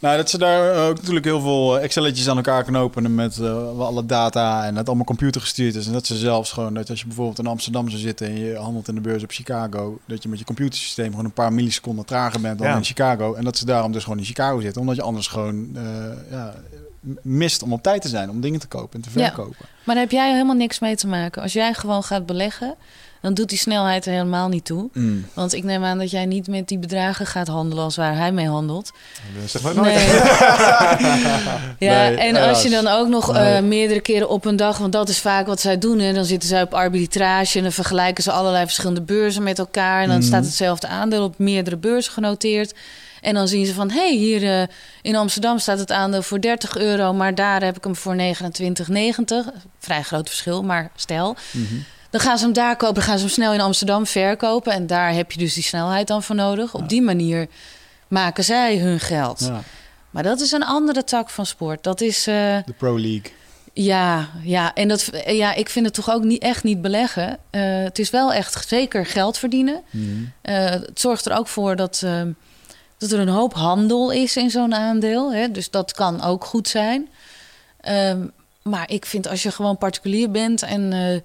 Nou, 0.00 0.16
dat 0.16 0.30
ze 0.30 0.38
daar 0.38 0.88
ook 0.88 0.96
natuurlijk 0.96 1.24
heel 1.24 1.40
veel 1.40 1.78
Excelletjes 1.80 2.28
aan 2.28 2.36
elkaar 2.36 2.62
kunnen 2.64 2.80
openen 2.80 3.14
met 3.14 3.38
eh, 3.38 3.78
alle 3.78 4.06
data 4.06 4.64
en 4.66 4.76
het 4.76 4.86
allemaal 4.86 5.04
computergestuurd 5.04 5.74
is. 5.74 5.86
En 5.86 5.92
dat 5.92 6.06
ze 6.06 6.16
zelfs 6.16 6.52
gewoon, 6.52 6.74
dat 6.74 6.90
als 6.90 7.00
je 7.00 7.06
bijvoorbeeld 7.06 7.38
in 7.38 7.46
Amsterdam 7.46 7.88
zou 7.88 8.00
zitten 8.00 8.26
en 8.26 8.38
je 8.38 8.56
handelt 8.56 8.88
in 8.88 8.94
de 8.94 9.00
beurs 9.00 9.22
op 9.22 9.30
Chicago, 9.30 9.98
dat 10.06 10.22
je 10.22 10.28
met 10.28 10.38
je 10.38 10.44
computersysteem 10.44 11.10
gewoon 11.10 11.24
een 11.24 11.32
paar 11.32 11.52
milliseconden 11.52 12.04
trager 12.04 12.40
bent 12.40 12.58
dan 12.58 12.66
Ja. 12.68 12.76
in 12.76 12.84
Chicago. 12.84 13.34
En 13.34 13.44
dat 13.44 13.56
ze 13.58 13.64
daarom 13.64 13.92
dus 13.92 14.02
gewoon 14.02 14.18
in 14.18 14.24
Chicago 14.24 14.60
zitten, 14.60 14.80
omdat 14.80 14.96
je 14.96 15.02
anders 15.02 15.26
gewoon 15.26 15.68
eh, 15.76 15.82
ja, 16.30 16.54
mist 17.22 17.62
om 17.62 17.72
op 17.72 17.82
tijd 17.82 18.02
te 18.02 18.08
zijn, 18.08 18.30
om 18.30 18.40
dingen 18.40 18.60
te 18.60 18.66
kopen 18.66 19.02
en 19.02 19.10
te 19.12 19.18
Ja. 19.18 19.26
verkopen. 19.26 19.66
Maar 19.84 19.94
daar 19.94 20.04
heb 20.04 20.12
jij 20.12 20.32
helemaal 20.32 20.56
niks 20.56 20.78
mee 20.78 20.96
te 20.96 21.06
maken. 21.06 21.42
Als 21.42 21.52
jij 21.52 21.74
gewoon 21.74 22.02
gaat 22.02 22.26
beleggen, 22.26 22.74
dan 23.22 23.34
doet 23.34 23.48
die 23.48 23.58
snelheid 23.58 24.06
er 24.06 24.12
helemaal 24.12 24.48
niet 24.48 24.64
toe. 24.64 24.88
Mm. 24.92 25.26
Want 25.34 25.52
ik 25.54 25.64
neem 25.64 25.84
aan 25.84 25.98
dat 25.98 26.10
jij 26.10 26.26
niet 26.26 26.48
met 26.48 26.68
die 26.68 26.78
bedragen 26.78 27.26
gaat 27.26 27.48
handelen 27.48 27.84
als 27.84 27.96
waar 27.96 28.16
hij 28.16 28.32
mee 28.32 28.48
handelt. 28.48 28.90
Zeg 29.46 29.62
maar 29.62 29.74
nooit. 29.74 29.94
Nee. 29.94 30.06
ja, 31.90 32.08
Nee, 32.08 32.16
en 32.16 32.36
als 32.36 32.62
je 32.62 32.70
dan 32.70 32.86
ook 32.86 33.08
nog 33.08 33.32
Nee. 33.32 33.54
eh, 33.54 33.62
meerdere 33.62 34.00
keren 34.00 34.28
op 34.28 34.44
een 34.44 34.56
dag, 34.56 34.78
want 34.78 34.92
dat 34.92 35.08
is 35.08 35.18
vaak 35.18 35.46
wat 35.46 35.60
zij 35.60 35.78
doen, 35.78 35.98
hè, 35.98 36.12
dan 36.12 36.24
zitten 36.24 36.48
zij 36.48 36.62
op 36.62 36.74
arbitrage 36.74 37.56
en 37.56 37.62
dan 37.62 37.72
vergelijken 37.72 38.22
ze 38.22 38.32
allerlei 38.32 38.64
verschillende 38.64 39.02
beurzen 39.02 39.42
met 39.42 39.58
elkaar. 39.58 40.02
En 40.02 40.08
dan 40.08 40.16
Mhm. 40.18 40.26
staat 40.26 40.44
hetzelfde 40.44 40.86
aandeel 40.86 41.22
op 41.24 41.38
meerdere 41.38 41.76
beurzen 41.76 42.12
genoteerd. 42.12 42.74
En 43.20 43.34
dan 43.34 43.48
zien 43.48 43.66
ze 43.66 43.74
van, 43.74 43.90
hé, 43.90 43.98
hey, 44.08 44.16
hier 44.16 44.60
eh, 44.60 44.66
in 45.02 45.16
Amsterdam 45.16 45.58
staat 45.58 45.78
het 45.78 45.92
aandeel 45.92 46.22
voor 46.22 46.40
30 46.40 46.76
euro, 46.76 47.12
maar 47.12 47.34
daar 47.34 47.62
heb 47.64 47.76
ik 47.76 47.84
hem 47.84 47.96
voor 47.96 48.14
29,90. 48.16 49.46
Vrij 49.78 50.02
groot 50.02 50.28
verschil, 50.28 50.62
maar 50.62 50.90
stel. 50.96 51.36
Mhm. 51.50 51.74
Dan 52.10 52.20
gaan 52.20 52.38
ze 52.38 52.44
hem 52.44 52.52
daar 52.52 52.76
kopen, 52.76 52.94
dan 52.94 53.02
gaan 53.04 53.18
ze 53.18 53.24
hem 53.24 53.32
snel 53.32 53.52
in 53.52 53.60
Amsterdam 53.60 54.06
verkopen. 54.06 54.72
En 54.72 54.86
daar 54.86 55.12
heb 55.12 55.32
je 55.32 55.38
dus 55.38 55.54
die 55.54 55.62
snelheid 55.62 56.06
dan 56.06 56.22
voor 56.22 56.36
nodig. 56.36 56.74
Op 56.74 56.88
die 56.88 57.02
manier 57.02 57.46
maken 58.08 58.44
zij 58.44 58.78
hun 58.78 59.00
geld. 59.00 59.40
Ja, 59.40 59.62
Maar 60.10 60.22
dat 60.22 60.40
is 60.40 60.52
een 60.52 60.64
andere 60.64 61.04
tak 61.04 61.30
van 61.30 61.46
sport. 61.46 61.82
Dat 61.82 62.00
is, 62.00 62.26
eh, 62.26 62.34
de 62.66 62.74
Pro 62.78 62.98
League. 62.98 63.32
ja, 63.72 64.28
ja, 64.42 64.74
en 64.74 64.88
dat, 64.88 65.10
ja, 65.26 65.54
ik 65.54 65.68
vind 65.68 65.84
het 65.84 65.94
toch 65.94 66.10
ook 66.10 66.22
niet, 66.24 66.42
echt 66.42 66.64
niet 66.64 66.82
beleggen. 66.82 67.38
Eh, 67.50 67.62
het 67.62 67.98
is 67.98 68.10
wel 68.10 68.32
echt 68.32 68.68
zeker 68.68 69.06
geld 69.06 69.38
verdienen. 69.38 69.82
Mhm. 69.90 70.06
Eh, 70.42 70.70
het 70.70 71.00
zorgt 71.00 71.26
er 71.26 71.36
ook 71.36 71.48
voor 71.48 71.76
dat, 71.76 72.02
eh, 72.04 72.22
dat 72.98 73.10
er 73.10 73.18
een 73.18 73.28
hoop 73.28 73.54
handel 73.54 74.10
is 74.10 74.36
in 74.36 74.50
zo'n 74.50 74.74
aandeel. 74.74 75.32
Hè? 75.32 75.50
Dus 75.50 75.70
dat 75.70 75.92
kan 75.92 76.22
ook 76.22 76.44
goed 76.44 76.68
zijn. 76.68 77.08
Ehm, 77.80 78.26
maar 78.62 78.90
ik 78.90 79.06
vind 79.06 79.28
als 79.28 79.42
je 79.42 79.50
gewoon 79.50 79.78
particulier 79.78 80.30
bent 80.30 80.62
en, 80.62 80.92
eh, 80.92 81.20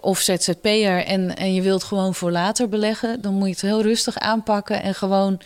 of 0.00 0.18
ZZP'er 0.20 1.04
en, 1.04 1.36
en 1.36 1.54
je 1.54 1.62
wilt 1.62 1.84
gewoon 1.84 2.14
voor 2.14 2.30
later 2.30 2.68
beleggen, 2.68 3.20
dan 3.20 3.34
moet 3.34 3.46
je 3.46 3.52
het 3.52 3.60
heel 3.60 3.82
rustig 3.82 4.18
aanpakken 4.18 4.82
en 4.82 4.94
gewoon. 4.94 5.40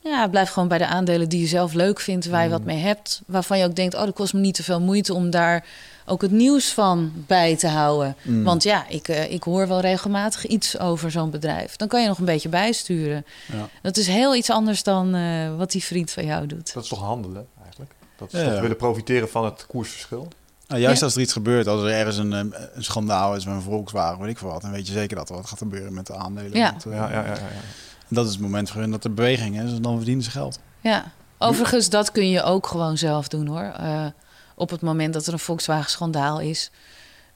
Ja, 0.00 0.28
blijf 0.28 0.50
gewoon 0.50 0.68
bij 0.68 0.78
de 0.78 0.86
aandelen 0.86 1.28
die 1.28 1.40
je 1.40 1.46
zelf 1.46 1.72
leuk 1.72 2.00
vindt, 2.00 2.26
waar 2.26 2.42
je 2.42 2.48
wat 2.50 2.64
mee 2.64 2.78
hebt. 2.78 3.22
Waarvan 3.26 3.58
je 3.58 3.64
ook 3.64 3.74
denkt, 3.74 3.94
oh, 3.94 4.04
dat 4.04 4.14
kost 4.14 4.34
me 4.34 4.40
niet 4.40 4.54
te 4.54 4.62
veel 4.62 4.80
moeite 4.80 5.14
om 5.14 5.30
daar 5.30 5.64
ook 6.06 6.22
het 6.22 6.30
nieuws 6.30 6.72
van 6.72 7.12
bij 7.14 7.56
te 7.56 7.68
houden. 7.68 8.16
Mm. 8.22 8.44
Want 8.44 8.62
ja, 8.62 8.88
ik, 8.88 9.08
eh, 9.08 9.32
ik 9.32 9.42
hoor 9.42 9.68
wel 9.68 9.80
regelmatig 9.80 10.46
iets 10.46 10.78
over 10.78 11.10
zo'n 11.10 11.30
bedrijf. 11.30 11.76
Dan 11.76 11.88
kan 11.88 12.02
je 12.02 12.08
nog 12.08 12.18
een 12.18 12.24
beetje 12.24 12.48
bijsturen. 12.48 13.24
Ja. 13.52 13.68
Dat 13.82 13.96
is 13.96 14.06
heel 14.06 14.34
iets 14.34 14.50
anders 14.50 14.82
dan 14.82 15.14
eh, 15.14 15.56
wat 15.56 15.70
die 15.72 15.84
vriend 15.84 16.10
van 16.10 16.24
jou 16.26 16.46
doet. 16.46 16.74
Dat 16.74 16.82
is 16.82 16.88
toch 16.88 17.00
handelen 17.00 17.46
eigenlijk? 17.62 17.92
Dat 18.16 18.32
is 18.32 18.38
Ja, 18.38 18.44
toch 18.44 18.54
ja. 18.54 18.60
willen 18.60 18.76
profiteren 18.76 19.28
van 19.28 19.44
het 19.44 19.66
koersverschil. 19.66 20.28
Nou, 20.68 20.80
juist 20.80 20.98
Ja. 20.98 21.04
als 21.04 21.14
er 21.14 21.20
iets 21.20 21.32
gebeurt, 21.32 21.66
als 21.66 21.82
er 21.82 21.90
ergens 21.90 22.16
een, 22.16 22.32
eh, 22.32 22.60
een 22.74 22.84
schandaal 22.84 23.36
is 23.36 23.44
met 23.44 23.54
een 23.54 23.62
Volkswagen, 23.62 24.20
weet 24.20 24.30
ik 24.30 24.38
veel 24.38 24.48
wat, 24.48 24.62
dan 24.62 24.70
weet 24.70 24.86
je 24.86 24.92
zeker 24.92 25.16
dat 25.16 25.28
er 25.28 25.34
wat 25.34 25.46
gaat 25.46 25.58
gebeuren 25.58 25.94
met 25.94 26.06
de 26.06 26.14
aandelen. 26.16 26.56
Ja. 26.58 26.70
Want, 26.70 26.86
eh, 26.86 26.92
Ja, 26.92 27.08
ja, 27.10 27.20
ja, 27.20 27.24
ja, 27.26 27.32
ja. 27.34 27.60
Dat 28.08 28.26
is 28.26 28.32
het 28.32 28.40
moment 28.40 28.70
voor 28.70 28.80
hun 28.80 28.90
dat 28.90 29.04
er 29.04 29.14
beweging 29.14 29.60
is, 29.62 29.72
en 29.72 29.82
dan 29.82 29.96
verdienen 29.96 30.24
ze 30.24 30.30
geld. 30.30 30.58
Ja, 30.80 31.12
overigens, 31.38 31.88
dat 31.88 32.12
kun 32.12 32.30
je 32.30 32.42
ook 32.42 32.66
gewoon 32.66 32.98
zelf 32.98 33.28
doen 33.28 33.46
hoor. 33.46 33.72
Eh, 33.76 34.06
op 34.54 34.70
het 34.70 34.80
moment 34.80 35.14
dat 35.14 35.26
er 35.26 35.32
een 35.32 35.38
Volkswagen-schandaal 35.38 36.40
is, 36.40 36.70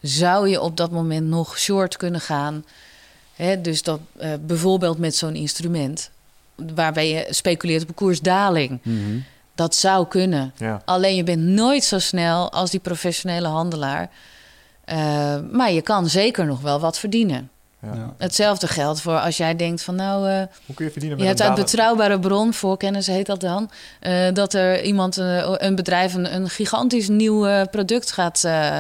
zou 0.03 0.49
je 0.49 0.61
op 0.61 0.77
dat 0.77 0.91
moment 0.91 1.27
nog 1.27 1.59
short 1.59 1.97
kunnen 1.97 2.21
gaan. 2.21 2.65
Hè, 3.35 3.61
dus 3.61 3.83
dat 3.83 4.01
eh, 4.17 4.31
bijvoorbeeld 4.47 4.99
met 4.99 5.17
zo'n 5.17 5.35
instrument, 5.35 6.11
waarbij 6.75 7.09
je 7.09 7.27
speculeert 7.31 7.83
op 7.83 7.89
een 7.89 7.95
koersdaling. 7.95 8.81
Dat 9.59 9.75
zou 9.75 10.07
kunnen. 10.07 10.53
Ja. 10.57 10.83
Alleen 10.85 11.17
je 11.17 11.23
bent 11.23 11.43
nooit 11.43 11.85
zo 11.85 11.99
snel 11.99 12.53
als 12.53 12.71
die 12.71 12.81
professionele 12.81 13.49
handelaar. 13.49 14.11
Eh, 14.85 15.37
maar 15.51 15.73
je 15.73 15.83
kan 15.83 16.09
zeker 16.09 16.47
nog 16.47 16.61
wel 16.61 16.81
wat 16.81 16.99
verdienen. 16.99 17.51
Ja. 17.83 18.15
Hetzelfde 18.19 18.69
geldt 18.69 19.01
voor 19.01 19.19
als 19.19 19.37
jij 19.37 19.57
denkt 19.57 19.83
van 19.83 19.95
nou, 19.95 20.29
eh, 20.29 20.43
Hoe 20.67 20.75
kun 20.75 20.85
je 20.85 20.91
verdienen 20.91 21.19
je 21.19 21.25
met 21.25 21.39
hebt 21.39 21.51
een 21.51 21.57
uit 21.57 21.65
betrouwbare 21.65 22.19
bron, 22.19 22.55
voorkennis 22.55 23.07
heet 23.07 23.27
dat 23.27 23.41
dan, 23.41 23.71
eh, 24.01 24.33
dat 24.33 24.55
er 24.55 24.83
iemand, 24.83 25.17
een 25.17 25.75
bedrijf, 25.75 26.15
een, 26.15 26.35
een 26.35 26.49
gigantisch 26.49 27.09
nieuw 27.09 27.67
product 27.71 28.13
gaat 28.13 28.45
eh, 28.45 28.79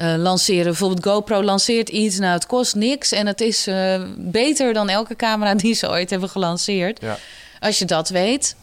eh, 0.00 0.14
lanceren. 0.16 0.64
Bijvoorbeeld 0.64 1.06
GoPro 1.06 1.42
lanceert 1.42 1.88
iets, 1.88 2.18
nou 2.18 2.32
het 2.32 2.46
kost 2.46 2.74
niks 2.74 3.12
en 3.12 3.26
het 3.26 3.40
is 3.40 3.66
eh, 3.66 4.02
beter 4.16 4.72
dan 4.72 4.88
elke 4.88 5.16
camera 5.16 5.54
die 5.64 5.74
ze 5.74 5.88
ooit 5.88 6.10
hebben 6.10 6.28
gelanceerd. 6.28 7.00
Ja. 7.00 7.18
Als 7.58 7.78
je 7.78 7.84
dat 7.84 8.08
weet, 8.08 8.56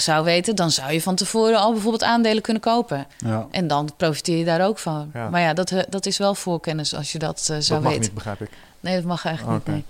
zou 0.00 0.24
weten, 0.24 0.56
dan 0.56 0.70
zou 0.70 0.92
je 0.92 1.02
van 1.02 1.14
tevoren 1.14 1.58
al 1.58 1.72
bijvoorbeeld 1.72 2.02
aandelen 2.02 2.42
kunnen 2.42 2.62
kopen. 2.62 3.06
Ja. 3.18 3.46
En 3.50 3.66
dan 3.66 3.90
profiteer 3.96 4.38
je 4.38 4.44
daar 4.44 4.66
ook 4.66 4.78
van. 4.78 5.10
Ja. 5.14 5.28
Maar 5.28 5.40
ja, 5.40 5.54
dat, 5.54 5.70
eh, 5.70 5.82
dat 5.88 6.06
is 6.06 6.18
wel 6.18 6.34
voorkennis 6.34 6.94
als 6.94 7.12
je 7.12 7.18
dat 7.18 7.38
eh, 7.38 7.44
zou 7.46 7.60
Dat 7.60 7.80
mag 7.80 7.82
weten. 7.82 8.00
niet, 8.00 8.14
begrijp 8.14 8.40
ik. 8.40 8.50
Nee, 8.80 8.94
dat 8.94 9.04
mag 9.04 9.24
eigenlijk 9.24 9.66
niet. 9.66 9.74
Nee. 9.74 9.84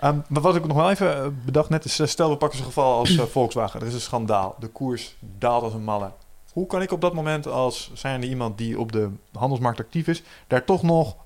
Ehm, 0.00 0.18
maar 0.28 0.42
wat 0.42 0.56
ik 0.56 0.66
nog 0.66 0.76
wel 0.76 0.90
even 0.90 1.16
eh, 1.16 1.26
bedacht 1.44 1.68
net 1.68 1.84
is, 1.84 2.00
stel 2.04 2.30
we 2.30 2.36
pakken 2.36 2.58
zo'n 2.58 2.66
geval 2.66 2.98
als 2.98 3.18
Volkswagen. 3.30 3.80
Er 3.80 3.86
is 3.86 3.94
een 3.94 4.00
schandaal. 4.00 4.56
De 4.58 4.66
koers 4.66 5.16
daalt 5.38 5.62
als 5.62 5.74
een 5.74 5.84
malle. 5.84 6.10
Hoe 6.52 6.66
kan 6.66 6.82
ik 6.82 6.92
op 6.92 7.00
dat 7.00 7.14
moment 7.14 7.46
als 7.46 7.90
zijnde 7.94 8.28
iemand 8.28 8.58
die 8.58 8.78
op 8.78 8.92
de 8.92 9.08
handelsmarkt 9.32 9.80
actief 9.80 10.06
is, 10.06 10.22
daar 10.46 10.64
toch 10.64 10.82
nog 10.82 11.16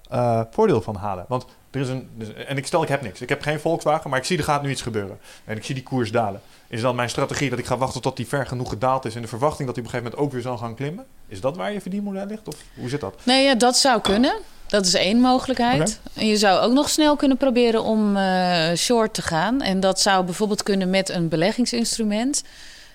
voordeel 0.51 0.81
van 0.83 0.97
halen? 0.97 1.25
Want 1.29 1.47
er 1.71 1.81
is 1.81 1.89
een, 1.89 2.09
en 2.47 2.57
ik 2.57 2.67
stel 2.67 2.83
ik 2.83 2.89
heb 2.89 3.03
niks. 3.03 3.21
Ik 3.21 3.29
heb 3.29 3.43
geen 3.43 3.61
Volkswagen, 3.61 4.11
maar 4.11 4.19
ik 4.19 4.25
zie 4.25 4.39
er 4.39 4.45
gaat 4.45 4.63
nu 4.63 4.71
iets 4.71 4.83
gebeuren. 4.83 5.19
En 5.45 5.57
ik 5.57 5.65
zie 5.65 5.75
die 5.75 5.85
koers 5.85 6.13
dalen. 6.13 6.41
Is 6.71 6.81
dan 6.81 6.95
mijn 6.95 7.11
strategie 7.11 7.51
dat 7.51 7.59
ik 7.59 7.67
ga 7.67 7.77
wachten 7.77 8.01
tot 8.01 8.17
die 8.17 8.27
ver 8.27 8.47
genoeg 8.47 8.69
gedaald 8.69 9.05
is 9.05 9.15
in 9.15 9.23
de 9.23 9.29
verwachting 9.29 9.67
dat 9.67 9.77
hij 9.77 9.85
op 9.85 9.93
een 9.93 9.99
gegeven 9.99 10.17
moment 10.19 10.27
ook 10.27 10.33
weer 10.33 10.53
zal 10.53 10.59
gaan 10.59 10.75
klimmen? 10.75 11.07
Is 11.29 11.41
dat 11.41 11.57
waar 11.57 11.73
je 11.73 11.81
verdienmodel 11.81 12.27
ligt? 12.27 12.49
Of 12.49 12.57
hoe 12.75 12.89
zit 12.89 13.01
dat? 13.01 13.15
Nee, 13.23 13.45
ja, 13.45 13.55
dat 13.55 13.77
zou 13.77 14.01
kunnen. 14.01 14.35
Dat 14.67 14.87
is 14.87 14.95
één 14.95 15.21
mogelijkheid. 15.21 16.01
En 16.15 16.27
je 16.27 16.37
zou 16.37 16.61
ook 16.61 16.73
nog 16.73 16.89
snel 16.89 17.17
kunnen 17.17 17.37
proberen 17.37 17.83
om 17.83 18.17
eh, 18.17 18.73
short 18.75 19.15
te 19.15 19.23
gaan. 19.23 19.61
En 19.61 19.81
dat 19.81 20.01
zou 20.01 20.25
bijvoorbeeld 20.25 20.63
kunnen 20.63 20.91
met 20.91 21.09
een 21.09 21.29
beleggingsinstrument. 21.29 22.43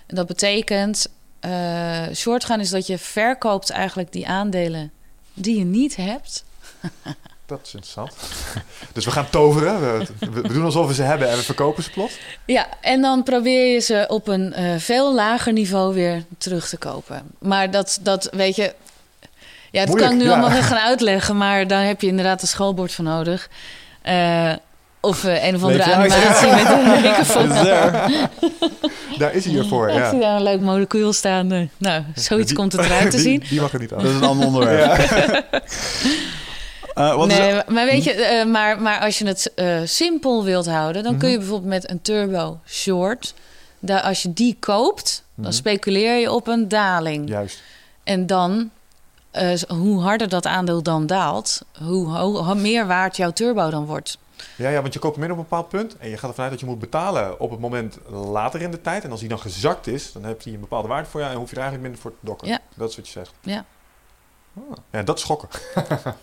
En 0.06 0.16
dat 0.16 0.28
betekent, 0.28 1.08
eh, 1.40 2.04
short 2.14 2.46
gaan 2.46 2.60
is 2.60 2.70
dat 2.70 2.88
je 2.88 2.98
verkoopt 2.98 3.70
eigenlijk 3.70 4.12
die 4.12 4.28
aandelen 4.28 4.92
die 5.34 5.58
je 5.58 5.66
niet 5.66 5.96
hebt. 5.96 6.44
Dat 7.46 7.60
is 7.64 7.74
interessant. 7.74 8.14
dus 8.94 9.06
we 9.06 9.12
gaan 9.12 9.30
toveren. 9.30 10.00
We, 10.20 10.48
doen 10.54 10.64
alsof 10.66 10.88
we 10.88 10.94
ze 10.94 11.02
hebben 11.04 11.30
en 11.30 11.36
we 11.38 11.44
verkopen 11.44 11.84
ze 11.84 11.90
plots. 11.90 12.18
Ja, 12.46 12.68
en 12.82 13.02
dan 13.02 13.24
probeer 13.24 13.74
je 13.74 13.80
ze 13.80 14.06
op 14.08 14.28
een 14.28 14.54
eh, 14.54 14.76
veel 14.78 15.14
lager 15.16 15.54
niveau 15.54 15.94
weer 15.94 16.24
terug 16.38 16.70
te 16.70 16.78
kopen. 16.78 17.24
Maar 17.40 17.72
dat, 17.72 18.00
dat 18.02 18.30
weet 18.32 18.56
je. 18.56 18.74
Ja, 19.72 19.80
het 19.80 19.90
Moeilijk, 19.90 20.12
kan 20.12 20.20
ik 20.20 20.26
nu 20.26 20.32
ja. 20.32 20.40
allemaal 20.42 20.62
gaan 20.72 20.78
uitleggen, 20.78 21.38
maar 21.38 21.68
daar 21.68 21.86
heb 21.86 22.02
je 22.02 22.08
inderdaad 22.08 22.42
een 22.42 22.48
schoolbord 22.48 22.92
voor 22.94 23.04
nodig. 23.06 23.50
Eh, 24.02 24.52
of 25.00 25.24
eh, 25.24 25.46
een 25.48 25.56
of 25.56 25.64
andere 25.64 25.84
je 25.84 25.96
uit? 25.96 26.12
animatie 26.14 26.48
met 26.50 26.70
een 26.70 27.66
er? 27.68 27.92
Daar 29.18 29.34
is 29.34 29.44
hij 29.46 29.54
hiervoor. 29.54 29.90
Ik 29.90 29.96
Ja. 29.96 30.10
zie 30.10 30.20
daar 30.20 30.36
een 30.36 30.44
leuk 30.44 30.62
molecuul 30.62 31.14
staan. 31.14 31.70
Nou, 31.78 32.04
zoiets 32.16 32.54
komt 32.54 32.72
het 32.72 32.86
eruit 32.86 33.12
te 33.12 33.18
Die- 33.18 33.26
zien. 33.26 33.44
Die 33.50 33.62
mag 33.62 33.74
er 33.74 33.80
niet 33.80 33.94
aan. 33.94 34.02
Dat 34.02 34.10
is 34.12 34.16
een 34.16 34.24
ander 34.24 34.46
onderwerp. 34.48 34.98
Eh, 36.96 37.16
wat 37.16 37.32
is 37.32 37.38
Nee, 37.38 37.62
maar 37.68 37.86
weet 37.86 38.04
je, 38.04 38.12
eh, 38.14 38.46
maar, 38.46 38.82
maar 38.82 39.00
als 39.00 39.18
je 39.18 39.28
het 39.28 39.54
eh, 39.56 39.80
simpel 39.86 40.44
wilt 40.44 40.66
houden, 40.68 41.04
dan 41.04 41.18
kun 41.18 41.28
je 41.30 41.34
Mhm. 41.38 41.44
bijvoorbeeld 41.46 41.70
met 41.74 41.90
een 41.90 42.02
turbo 42.02 42.60
short, 42.68 43.34
daar, 43.80 44.02
als 44.02 44.22
je 44.22 44.34
die 44.34 44.58
koopt, 44.60 45.24
dan 45.36 45.46
Mhm. 45.46 45.54
speculeer 45.54 46.16
je 46.20 46.32
op 46.32 46.48
een 46.48 46.68
daling. 46.68 47.30
Juist. 47.30 47.62
En 48.04 48.26
dan, 48.28 48.70
hoe 49.68 50.02
harder 50.02 50.30
dat 50.30 50.46
aandeel 50.46 50.84
dan 50.84 51.06
daalt, 51.08 51.62
hoe, 51.84 52.08
ho- 52.08 52.44
hoe 52.44 52.56
meer 52.56 52.88
waard 52.88 53.18
jouw 53.18 53.32
turbo 53.32 53.70
dan 53.70 53.86
wordt. 53.86 54.18
Ja, 54.56 54.70
ja, 54.70 54.82
want 54.82 54.94
je 54.94 55.00
koopt 55.00 55.16
hem 55.16 55.24
in 55.26 55.32
op 55.32 55.38
een 55.38 55.44
bepaald 55.44 55.70
punt. 55.70 55.98
En 55.98 56.10
je 56.10 56.18
gaat 56.18 56.30
ervan 56.30 56.44
uit 56.44 56.52
dat 56.54 56.60
je 56.62 56.66
moet 56.66 56.80
betalen 56.80 57.40
op 57.40 57.52
het 57.52 57.60
moment 57.60 57.98
later 58.10 58.62
in 58.62 58.72
de 58.72 58.82
tijd. 58.82 59.04
En 59.04 59.12
als 59.12 59.20
die 59.20 59.30
dan 59.30 59.40
gezakt 59.40 59.88
is, 59.88 60.12
dan 60.12 60.26
heeft 60.26 60.44
hij 60.44 60.54
een 60.54 60.60
bepaalde 60.60 60.88
waarde 60.88 61.10
voor 61.10 61.20
jou. 61.20 61.32
En 61.32 61.38
hoef 61.40 61.50
je 61.50 61.56
er 61.56 61.62
eigenlijk 61.62 61.90
minder 61.92 62.02
voor 62.12 62.20
te 62.20 62.26
dokken. 62.26 62.48
Ja. 62.48 62.60
Dat 62.76 62.90
is 62.90 62.96
wat 62.96 63.06
je 63.06 63.12
zegt. 63.12 63.32
Ja. 63.42 63.66
Ah, 64.58 64.78
ja, 64.92 65.04
dat 65.04 65.16
is 65.18 65.22
schokken. 65.24 65.50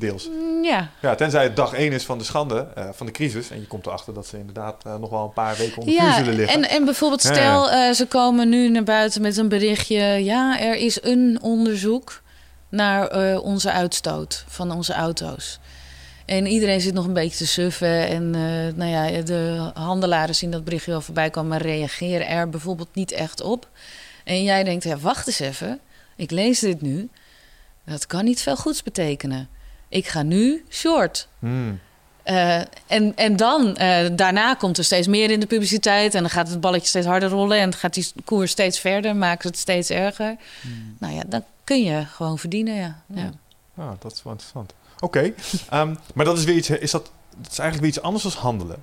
Deels. 0.00 0.28
Mm, 0.28 0.64
Ja, 0.64 0.90
Ja, 1.00 1.14
tenzij 1.14 1.42
het 1.42 1.56
dag 1.56 1.72
één 1.72 1.92
is 1.92 2.04
van 2.04 2.18
de 2.18 2.24
schande, 2.24 2.68
eh, 2.74 2.88
van 2.92 3.06
de 3.06 3.12
crisis. 3.12 3.50
En 3.50 3.60
je 3.60 3.66
komt 3.66 3.86
erachter 3.86 4.14
dat 4.14 4.26
ze 4.26 4.38
inderdaad 4.38 4.84
eh, 4.84 4.96
nog 4.96 5.10
wel 5.10 5.24
een 5.24 5.32
paar 5.32 5.56
weken 5.56 5.78
onder 5.78 5.94
vuur 5.94 6.04
ja 6.04 6.16
zullen 6.16 6.34
liggen. 6.34 6.62
en, 6.62 6.70
en 6.70 6.84
bijvoorbeeld 6.84 7.22
Ja, 7.22 7.32
stel, 7.32 7.70
eh, 7.70 7.92
ze 7.92 8.06
komen 8.06 8.48
nu 8.48 8.68
naar 8.68 8.82
buiten 8.82 9.22
met 9.22 9.36
een 9.36 9.48
berichtje... 9.48 10.02
ja, 10.24 10.60
er 10.60 10.74
is 10.74 11.02
een 11.02 11.38
onderzoek 11.42 12.22
naar 12.68 13.38
onze 13.40 13.72
uitstoot 13.72 14.44
van 14.48 14.70
onze 14.70 14.92
auto's. 14.92 15.58
En 16.26 16.46
iedereen 16.46 16.80
zit 16.80 16.94
nog 16.94 17.06
een 17.06 17.12
beetje 17.12 17.36
te 17.36 17.46
suffen. 17.46 18.08
En 18.08 18.30
nou 18.76 18.90
ja, 18.90 19.22
de 19.22 19.70
handelaren 19.74 20.34
zien 20.34 20.50
dat 20.50 20.64
berichtje 20.64 20.90
wel 20.90 21.00
voorbij 21.00 21.30
komen... 21.30 21.50
maar 21.50 21.62
reageren 21.62 22.28
er 22.28 22.48
bijvoorbeeld 22.48 22.94
niet 22.94 23.12
echt 23.12 23.40
op. 23.42 23.68
En 24.24 24.42
jij 24.42 24.64
denkt, 24.64 24.84
ja, 24.84 24.96
wacht 24.96 25.26
eens 25.26 25.40
even. 25.40 25.80
Ik 26.16 26.30
lees 26.30 26.58
dit 26.58 26.80
nu. 26.80 27.08
Dat 27.84 28.06
kan 28.06 28.24
niet 28.24 28.42
veel 28.42 28.56
goeds 28.56 28.82
betekenen. 28.82 29.48
Ik 29.90 30.06
ga 30.06 30.22
nu 30.22 30.64
short. 30.68 31.28
Hmm. 31.38 31.80
Eh, 32.22 32.58
en, 32.86 33.16
en 33.16 33.36
dan, 33.36 33.76
eh, 33.76 34.08
daarna 34.12 34.54
komt 34.54 34.78
er 34.78 34.84
steeds 34.84 35.06
meer 35.06 35.30
in 35.30 35.40
de 35.40 35.46
publiciteit. 35.46 36.14
En 36.14 36.20
dan 36.20 36.30
gaat 36.30 36.48
het 36.48 36.60
balletje 36.60 36.88
steeds 36.88 37.06
harder 37.06 37.28
rollen. 37.28 37.58
En 37.58 37.74
gaat 37.74 37.94
die 37.94 38.12
koers 38.24 38.50
steeds 38.50 38.78
verder, 38.78 39.16
maakt 39.16 39.44
het 39.44 39.58
steeds 39.58 39.90
erger. 39.90 40.36
Nou 40.98 41.14
ja, 41.14 41.22
dan 41.26 41.44
kun 41.64 41.82
je 41.82 42.04
gewoon 42.04 42.38
verdienen, 42.38 42.74
ja. 42.74 43.02
ja. 43.06 43.30
Ah, 43.76 43.90
dat 43.98 44.12
is 44.12 44.22
wel 44.22 44.32
interessant. 44.32 44.74
Oké, 45.00 45.20
ehm, 45.70 45.94
maar 46.14 46.24
dat 46.24 46.38
is 46.38 46.44
weer 46.44 46.56
iets, 46.56 46.70
is 46.70 46.90
dat, 46.90 47.10
dat 47.36 47.52
is 47.52 47.58
eigenlijk 47.58 47.80
weer 47.80 47.88
iets 47.88 48.00
anders 48.00 48.22
dan 48.22 48.32
handelen. 48.42 48.82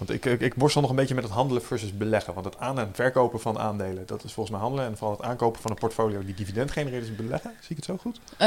Want 0.00 0.12
ik, 0.12 0.24
ik, 0.24 0.40
ik, 0.40 0.54
worstel 0.56 0.80
nog 0.80 0.90
een 0.90 0.96
beetje 0.96 1.14
met 1.14 1.24
het 1.24 1.32
handelen 1.32 1.62
versus 1.62 1.96
beleggen. 1.96 2.34
Want 2.34 2.46
het 2.46 2.58
aan- 2.58 2.78
en 2.78 2.88
verkopen 2.92 3.40
van 3.40 3.58
aandelen, 3.58 4.06
dat 4.06 4.24
is 4.24 4.32
volgens 4.32 4.50
mij 4.56 4.64
handelen. 4.64 4.86
En 4.90 4.96
vooral 4.96 5.16
het 5.16 5.26
aankopen 5.26 5.60
van 5.60 5.70
een 5.70 5.76
portfolio 5.76 6.24
die 6.24 6.34
dividend 6.34 6.70
genereert, 6.70 7.02
is 7.02 7.14
beleggen. 7.16 7.50
Zie 7.60 7.70
ik 7.70 7.76
het 7.76 7.84
zo 7.84 7.96
goed? 7.96 8.20
Uh, 8.32 8.46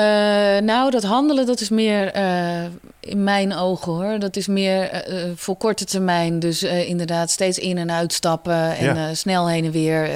nou, 0.67 0.91
dat 0.91 1.03
handelen, 1.03 1.45
dat 1.45 1.59
is 1.59 1.69
meer 1.69 2.15
uh, 2.15 2.63
in 2.99 3.23
mijn 3.23 3.53
ogen 3.55 3.91
hoor. 3.91 4.19
Dat 4.19 4.35
is 4.35 4.47
meer 4.47 5.09
uh, 5.13 5.31
voor 5.35 5.55
korte 5.57 5.85
termijn. 5.85 6.39
Dus 6.39 6.63
inderdaad 6.63 7.29
steeds 7.29 7.57
in- 7.59 7.77
en 7.77 7.91
uitstappen 7.91 8.75
en 8.77 8.95
ja. 8.95 9.13
snel 9.13 9.49
heen 9.49 9.65
en 9.65 9.71
weer. 9.71 10.09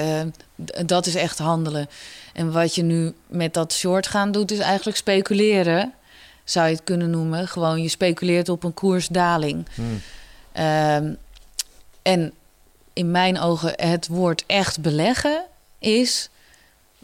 dat 0.86 1.06
is 1.06 1.14
echt 1.14 1.38
handelen. 1.38 1.88
En 2.32 2.52
wat 2.52 2.74
je 2.74 2.82
nu 2.82 3.12
met 3.26 3.54
dat 3.54 3.72
short 3.72 4.06
gaan 4.06 4.32
doet, 4.32 4.50
is 4.50 4.58
eigenlijk 4.58 4.96
speculeren. 4.96 5.92
Zou 6.44 6.66
je 6.68 6.74
het 6.74 6.84
kunnen 6.84 7.10
noemen. 7.10 7.48
Gewoon 7.48 7.82
je 7.82 7.88
speculeert 7.88 8.48
op 8.48 8.64
een 8.64 8.74
koersdaling. 8.74 9.66
Hmm. 9.74 10.00
En 12.08 12.32
in 12.92 13.10
mijn 13.10 13.40
ogen 13.40 13.72
het 13.76 14.06
woord 14.06 14.44
echt 14.46 14.80
beleggen 14.80 15.44
is 15.78 16.28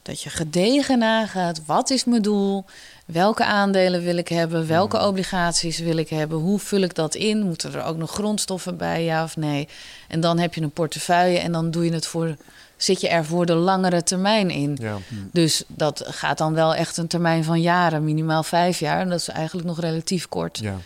dat 0.03 0.23
je 0.23 0.31
gedegen 0.31 0.99
nagaat. 0.99 1.61
Wat 1.67 1.91
is 1.91 2.05
mijn 2.05 2.23
doel? 2.23 2.65
Welke 3.07 3.45
aandelen 3.45 4.03
wil 4.03 4.17
ik 4.17 4.29
hebben? 4.29 4.67
Welke 4.67 5.07
obligaties 5.07 5.79
wil 5.79 5.97
ik 5.97 6.09
hebben? 6.09 6.39
Hoe 6.39 6.59
vul 6.59 6.81
ik 6.81 6.95
dat 6.95 7.15
in? 7.15 7.43
Moeten 7.43 7.75
er 7.75 7.85
ook 7.85 7.97
nog 7.97 8.11
grondstoffen 8.11 8.77
bij, 8.77 9.05
ja 9.05 9.23
of 9.23 9.37
nee? 9.37 9.69
En 10.09 10.21
dan 10.21 10.39
heb 10.39 10.55
je 10.55 10.61
een 10.61 10.71
portefeuille 10.71 11.39
en 11.39 11.53
dan 11.53 11.71
doe 11.71 11.85
je 11.85 11.93
het 11.93 12.07
voor, 12.07 12.37
zit 12.77 13.01
je 13.01 13.09
er 13.09 13.25
voor 13.25 13.47
de 13.47 13.55
langere 13.55 14.03
termijn 14.03 14.51
in. 14.51 14.79
Ja. 14.81 14.97
Dus 15.33 15.65
dat 15.67 16.05
gaat 16.07 16.39
dan 16.39 16.55
wel 16.55 16.75
echt 16.75 16.97
een 16.97 17.07
termijn 17.07 17.45
van 17.45 17.61
jaren, 17.61 18.05
minimaal 18.05 18.43
vijf 18.43 18.79
jaar. 18.79 19.01
En 19.01 19.09
dat 19.09 19.21
is 19.21 19.29
eigenlijk 19.29 19.67
nog 19.67 19.81
relatief 19.81 20.29
kort. 20.29 20.59
Ja, 20.59 20.77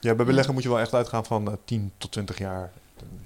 ja 0.00 0.14
bij 0.14 0.26
beleggen 0.26 0.54
moet 0.54 0.62
je 0.62 0.68
wel 0.68 0.80
echt 0.80 0.94
uitgaan 0.94 1.24
van 1.24 1.48
uh, 1.48 1.54
10 1.64 1.92
tot 1.98 2.12
20 2.12 2.38
jaar. 2.38 2.70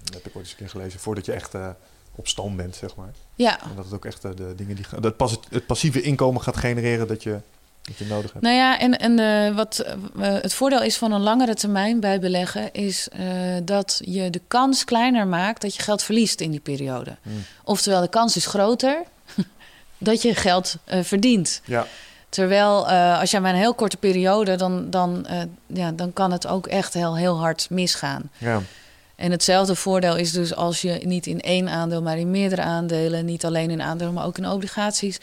Dat 0.05 0.15
heb 0.15 0.27
ik 0.27 0.37
ooit 0.37 0.45
eens 0.45 0.51
een 0.51 0.59
keer 0.59 0.69
gelezen. 0.69 1.01
Voordat 1.01 1.25
je 1.25 1.33
echt 1.33 1.55
uh, 1.55 1.69
op 2.15 2.29
stoom 2.29 2.57
bent, 2.57 2.77
zeg 2.77 2.97
maar. 2.97 3.11
Ja. 3.35 3.63
En 3.63 3.77
dat 3.77 3.85
het 3.85 3.95
ook 3.95 4.05
echt 4.05 4.25
uh, 4.25 4.31
de 4.37 4.55
dingen 4.55 4.77
die... 4.77 4.85
Dat 5.01 5.17
pas, 5.17 5.39
het 5.51 5.67
passieve 5.67 6.03
inkomen 6.03 6.43
gaat 6.43 6.57
genereren 6.57 7.07
dat 7.09 7.23
je, 7.23 7.39
dat 7.83 7.97
je 7.97 8.05
nodig 8.05 8.33
hebt. 8.33 8.45
Nou 8.45 8.57
ja, 8.57 8.79
en, 8.79 8.99
en 8.99 9.19
uh, 9.19 9.57
wat 9.57 9.85
het 10.19 10.55
voordeel 10.55 10.83
is 10.83 10.97
van 10.97 11.13
een 11.13 11.21
langere 11.21 11.55
termijn 11.55 12.01
bij 12.01 12.21
beleggen... 12.21 12.73
is 12.73 13.09
dat 13.65 14.01
je 14.05 14.31
de 14.31 14.41
kans 14.49 14.85
kleiner 14.85 15.27
maakt 15.27 15.63
dat 15.63 15.75
je 15.75 15.83
geld 15.83 16.03
verliest 16.03 16.41
in 16.41 16.51
die 16.51 16.61
periode. 16.61 17.17
Hmm. 17.23 17.45
Oftewel, 17.65 18.01
de 18.01 18.09
kans 18.09 18.37
is 18.37 18.47
groter 18.47 19.03
dat 19.99 20.23
je 20.23 20.35
geld 20.35 20.77
verdient. 20.87 21.61
Ja. 21.65 21.87
Terwijl 22.29 22.89
als 22.89 23.31
jij 23.31 23.41
maar 23.41 23.53
een 23.53 23.59
heel 23.59 23.75
korte 23.75 23.97
periode... 23.97 24.57
dan, 24.57 24.91
dan, 24.91 25.27
ja, 25.67 25.93
dan 25.93 26.13
kan 26.13 26.33
het 26.33 26.47
ook 26.47 26.67
echt 26.67 26.95
heel, 26.95 27.17
heel 27.17 27.39
hard 27.39 27.71
misgaan. 27.71 28.31
Ja. 28.39 28.63
En 29.23 29.31
hetzelfde 29.31 29.75
voordeel 29.75 30.17
is 30.17 30.33
dus 30.33 30.55
als 30.55 30.81
je 30.81 31.01
niet 31.05 31.27
in 31.27 31.41
één 31.41 31.69
aandeel, 31.69 32.03
maar 32.03 32.19
in 32.19 32.31
meerdere 32.31 32.63
aandelen, 32.63 33.25
niet 33.25 33.45
alleen 33.45 33.71
in 33.71 33.83
aandelen, 33.83 34.13
maar 34.13 34.25
ook 34.25 34.39
in 34.39 34.49
obligaties, 34.49 35.21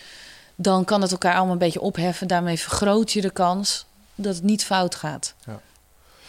dan 0.55 0.85
kan 0.85 1.01
het 1.01 1.11
elkaar 1.11 1.35
allemaal 1.35 1.51
een 1.51 1.57
beetje 1.57 1.81
opheffen. 1.81 2.27
Daarmee 2.27 2.59
vergroot 2.59 3.11
je 3.11 3.21
de 3.21 3.29
kans 3.29 3.85
dat 4.15 4.35
het 4.35 4.43
niet 4.43 4.65
fout 4.65 4.95
gaat. 4.95 5.33
Ja. 5.45 5.61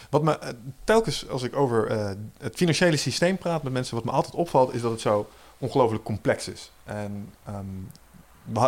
Wat 0.09 0.23
me 0.23 0.39
telkens 0.83 1.29
als 1.29 1.43
ik 1.43 1.55
over 1.55 1.91
uh, 1.91 2.09
het 2.37 2.55
financiële 2.55 2.97
systeem 2.97 3.37
praat 3.37 3.63
met 3.63 3.73
mensen, 3.73 3.95
wat 3.95 4.05
me 4.05 4.11
altijd 4.11 4.35
opvalt, 4.35 4.73
is 4.73 4.81
dat 4.81 4.91
het 4.91 5.01
zo 5.01 5.29
ongelooflijk 5.57 6.03
complex 6.03 6.47
is. 6.47 6.71
En 6.83 7.29
um, 7.49 7.91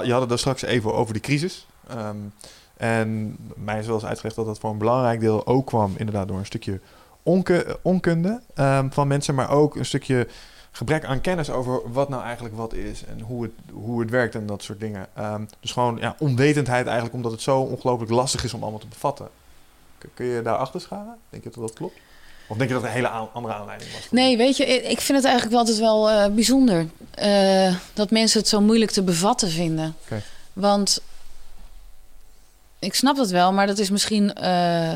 je 0.03 0.11
had 0.11 0.19
het 0.19 0.29
daar 0.29 0.39
straks 0.39 0.61
even 0.61 0.93
over 0.93 1.13
de 1.13 1.19
crisis. 1.19 1.67
Um, 1.91 2.33
en 2.77 3.37
mij 3.55 3.79
is 3.79 3.85
wel 3.85 3.95
eens 3.95 4.05
uitgelegd 4.05 4.35
dat 4.35 4.45
dat 4.45 4.59
voor 4.59 4.69
een 4.69 4.77
belangrijk 4.77 5.19
deel 5.19 5.47
ook 5.47 5.67
kwam, 5.67 5.93
inderdaad, 5.97 6.27
door 6.27 6.37
een 6.37 6.45
stukje 6.45 6.79
onke, 7.23 7.79
onkunde 7.81 8.41
um, 8.55 8.91
van 8.91 9.07
mensen, 9.07 9.35
maar 9.35 9.49
ook 9.49 9.75
een 9.75 9.85
stukje 9.85 10.27
gebrek 10.71 11.05
aan 11.05 11.21
kennis 11.21 11.49
over 11.49 11.91
wat 11.91 12.09
nou 12.09 12.23
eigenlijk 12.23 12.55
wat 12.55 12.73
is 12.73 13.05
en 13.05 13.19
hoe 13.19 13.43
het, 13.43 13.51
hoe 13.71 13.99
het 13.99 14.09
werkt 14.09 14.35
en 14.35 14.45
dat 14.45 14.63
soort 14.63 14.79
dingen. 14.79 15.07
Um, 15.19 15.47
dus 15.59 15.71
gewoon 15.71 15.97
ja, 15.99 16.15
onwetendheid 16.19 16.85
eigenlijk, 16.85 17.15
omdat 17.15 17.31
het 17.31 17.41
zo 17.41 17.59
ongelooflijk 17.59 18.11
lastig 18.11 18.43
is 18.43 18.53
om 18.53 18.61
allemaal 18.61 18.79
te 18.79 18.87
bevatten. 18.87 19.29
Kun, 20.13 20.25
je 20.25 20.41
daar 20.41 20.55
achter 20.55 20.81
scharen? 20.81 21.17
Denk 21.29 21.43
je 21.43 21.49
dat 21.49 21.61
dat 21.61 21.73
klopt? 21.73 21.97
Of 22.47 22.57
denk 22.57 22.69
je 22.69 22.75
dat 22.75 22.83
er 22.83 22.89
een 22.89 22.95
hele 22.95 23.07
andere 23.07 23.53
aanleiding 23.53 23.91
was? 23.91 24.07
Nee, 24.11 24.37
weet 24.37 24.57
je, 24.57 24.65
ik 24.65 25.01
vind 25.01 25.17
het 25.17 25.27
eigenlijk 25.27 25.55
altijd 25.55 25.77
wel 25.77 26.11
uh, 26.11 26.25
bijzonder 26.25 26.87
uh, 27.23 27.75
dat 27.93 28.11
mensen 28.11 28.39
het 28.39 28.49
zo 28.49 28.61
moeilijk 28.61 28.91
te 28.91 29.03
bevatten 29.03 29.49
vinden. 29.49 29.95
Okay. 30.05 30.21
Want 30.53 31.01
ik 32.79 32.93
snap 32.93 33.15
dat 33.15 33.29
wel, 33.29 33.53
maar 33.53 33.67
dat 33.67 33.79
is 33.79 33.89
misschien. 33.89 34.37
Uh, 34.41 34.93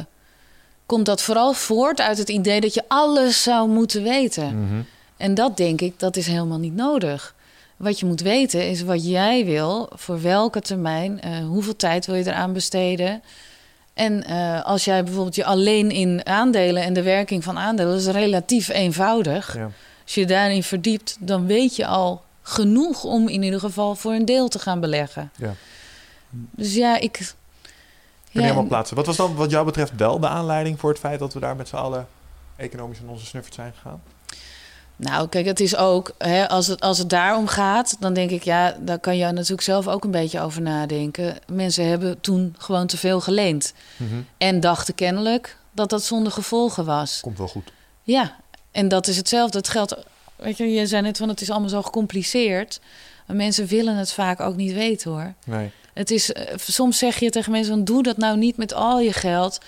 komt 0.88 1.06
dat 1.06 1.22
vooral 1.22 1.54
voort 1.54 2.02
uit 2.02 2.18
het 2.18 2.30
idee 2.30 2.62
dat 2.62 2.74
je 2.74 2.84
alles 2.88 3.44
zou 3.44 3.70
moeten 3.70 4.04
weten. 4.04 4.56
Mm 4.56 4.70
-hmm. 4.70 4.86
En 5.18 5.34
dat 5.34 5.58
denk 5.58 5.82
ik, 5.82 6.00
dat 6.00 6.16
is 6.16 6.28
helemaal 6.28 6.60
niet 6.60 6.76
nodig. 6.76 7.36
Wat 7.78 8.00
je 8.00 8.06
moet 8.06 8.22
weten 8.22 8.70
is 8.70 8.82
wat 8.82 9.08
jij 9.08 9.46
wil, 9.46 9.90
voor 9.94 10.22
welke 10.22 10.62
termijn, 10.62 11.20
uh, 11.26 11.48
hoeveel 11.48 11.76
tijd 11.76 12.06
wil 12.06 12.16
je 12.16 12.28
eraan 12.28 12.54
besteden. 12.54 13.22
En 13.94 14.24
uh, 14.30 14.66
als 14.66 14.86
jij 14.86 15.04
bijvoorbeeld 15.04 15.36
je 15.36 15.46
alleen 15.46 15.92
in 15.92 16.26
aandelen 16.26 16.84
en 16.84 16.94
de 16.94 17.02
werking 17.02 17.44
van 17.44 17.58
aandelen, 17.58 17.92
dat 17.92 18.02
is 18.02 18.08
relatief 18.08 18.68
eenvoudig. 18.68 19.56
Ja. 19.56 19.70
Als 20.04 20.16
je 20.16 20.26
daarin 20.26 20.64
verdiept, 20.64 21.18
dan 21.20 21.46
weet 21.46 21.76
je 21.76 21.86
al 21.86 22.22
genoeg 22.42 23.04
om 23.04 23.28
in 23.28 23.44
ieder 23.44 23.60
geval 23.60 23.96
voor 23.96 24.14
een 24.14 24.26
deel 24.26 24.48
te 24.48 24.60
gaan 24.60 24.80
beleggen. 24.80 25.32
Ja. 25.36 25.54
Dus 26.30 26.74
ja, 26.74 27.00
ik, 27.00 27.34
je 28.42 28.48
helemaal 28.48 28.68
plaatsen. 28.68 28.96
Wat 28.96 29.06
was 29.06 29.16
dan 29.16 29.36
wat 29.36 29.52
jou 29.52 29.66
betreft 29.66 29.96
wel 29.96 30.20
de 30.20 30.28
aanleiding 30.28 30.80
voor 30.80 30.90
het 30.90 31.00
feit 31.00 31.20
dat 31.20 31.34
we 31.34 31.40
daar 31.40 31.56
met 31.56 31.68
z'n 31.68 31.76
allen 31.76 32.08
economisch 32.56 33.00
in 33.00 33.10
onze 33.10 33.26
snuffert 33.26 33.56
zijn 33.56 33.74
gegaan? 33.74 34.02
Nou, 34.96 35.28
kijk, 35.28 35.46
het 35.46 35.60
is 35.60 35.76
ook, 35.76 36.12
hè, 36.18 36.50
als, 36.50 36.68
het, 36.68 36.82
als 36.82 36.98
het 36.98 37.10
daarom 37.10 37.48
gaat, 37.48 37.96
dan 38.00 38.14
denk 38.14 38.30
ik, 38.30 38.44
ja, 38.44 38.78
daar 38.80 39.00
kan 39.00 39.18
je 39.18 39.32
natuurlijk 39.32 39.62
zelf 39.62 39.88
ook 39.88 40.04
een 40.04 40.12
beetje 40.12 40.42
over 40.42 40.62
nadenken. 40.62 41.38
Mensen 41.48 41.88
hebben 41.88 42.22
toen 42.22 42.56
gewoon 42.58 42.88
te 42.88 42.98
veel 42.98 43.22
geleend. 43.22 43.74
Mm 43.98 44.10
-hmm. 44.10 44.26
En 44.38 44.60
dachten 44.60 44.96
kennelijk 44.96 45.58
dat 45.72 45.90
dat 45.90 46.04
zonder 46.04 46.32
gevolgen 46.32 46.86
was. 46.86 47.20
Komt 47.22 47.38
wel 47.38 47.48
goed. 47.48 47.72
Ja, 48.04 48.36
en 48.72 48.88
dat 48.88 49.08
is 49.08 49.18
hetzelfde. 49.18 49.58
Het 49.58 49.70
geldt, 49.70 49.96
weet 50.36 50.58
je, 50.58 50.72
je 50.72 50.88
zei 50.88 51.02
net 51.02 51.18
van 51.18 51.30
het 51.30 51.42
is 51.42 51.50
allemaal 51.50 51.70
zo 51.70 51.82
gecompliceerd. 51.82 52.80
Maar 53.28 53.36
mensen 53.36 53.66
willen 53.66 53.96
het 53.96 54.12
vaak 54.12 54.40
ook 54.40 54.56
niet 54.56 54.74
weten 54.74 55.12
hoor. 55.12 55.34
Nee. 55.46 55.72
Het 55.98 56.12
is, 56.12 56.30
uh, 56.30 56.44
soms 56.58 56.98
zeg 56.98 57.20
je 57.20 57.30
tegen 57.30 57.52
mensen 57.52 57.74
van 57.74 57.84
doe 57.84 58.04
dat 58.04 58.18
nou 58.18 58.38
niet 58.38 58.58
met 58.58 58.74
al 58.74 59.00
je 59.00 59.14
geld. 59.14 59.60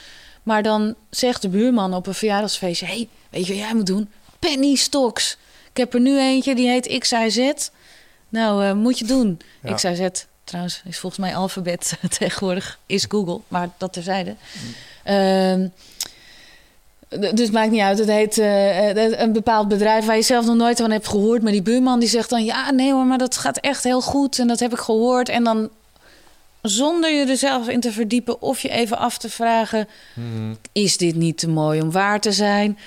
Maar 0.44 0.64
dan 0.64 0.96
zegt 1.10 1.42
de 1.42 1.50
buurman 1.50 1.94
op 1.94 2.08
een 2.08 2.14
verjaardagsfeestje: 2.14 2.86
hey, 2.86 3.08
weet 3.30 3.48
je 3.48 3.54
wat 3.54 3.62
jij 3.62 3.74
moet 3.74 3.86
doen? 3.86 4.10
Penny 4.40 4.76
stocks. 4.76 5.38
Ik 5.72 5.78
heb 5.78 5.94
er 5.94 6.00
nu 6.00 6.20
eentje 6.20 6.56
die 6.56 6.68
heet 6.68 6.98
XIZ. 7.00 7.52
Nou, 8.30 8.66
uh, 8.66 8.74
moet 8.74 9.00
je 9.00 9.06
doen. 9.06 9.40
Ja. 9.64 9.74
XIZ 9.74 10.08
trouwens 10.50 10.82
is 10.86 11.00
volgens 11.00 11.22
mij 11.22 11.36
alfabet 11.36 11.94
tegenwoordig 12.18 12.80
is 12.86 13.06
Google, 13.08 13.40
maar 13.48 13.70
dat 13.78 13.94
terzijde. 13.94 14.36
Mm. 15.06 15.14
Uh, 15.14 15.70
dus 17.10 17.40
het 17.40 17.52
maakt 17.52 17.72
niet 17.72 17.82
uit. 17.82 17.98
Het 17.98 18.08
heet 18.08 18.38
uh, 18.38 19.20
een 19.20 19.34
bepaald 19.34 19.68
bedrijf 19.68 20.06
waar 20.06 20.16
je 20.16 20.22
zelf 20.22 20.46
nog 20.46 20.56
nooit 20.56 20.78
van 20.78 20.92
hebt 20.92 21.08
gehoord. 21.08 21.42
Maar 21.42 21.52
die 21.52 21.62
buurman 21.62 22.00
die 22.00 22.10
zegt 22.10 22.30
dan: 22.30 22.46
ja, 22.46 22.72
nee 22.72 22.94
hoor, 22.94 23.06
maar 23.06 23.18
dat 23.18 23.38
gaat 23.38 23.58
echt 23.58 23.84
heel 23.84 24.02
goed 24.02 24.40
en 24.40 24.48
dat 24.48 24.60
heb 24.60 24.72
ik 24.72 24.80
gehoord. 24.80 25.30
En 25.30 25.44
dan 25.44 25.70
zonder 26.62 27.12
je 27.12 27.26
er 27.26 27.38
zelf 27.38 27.68
in 27.68 27.80
te 27.80 27.92
verdiepen 27.92 28.42
of 28.42 28.60
je 28.60 28.70
even 28.70 28.98
af 28.98 29.18
te 29.18 29.30
vragen: 29.30 29.88
mm. 30.14 30.58
is 30.72 30.98
dit 30.98 31.16
niet 31.16 31.38
te 31.38 31.50
mooi 31.50 31.82
om 31.82 31.92
waar 31.92 32.20
te 32.20 32.32
zijn? 32.32 32.78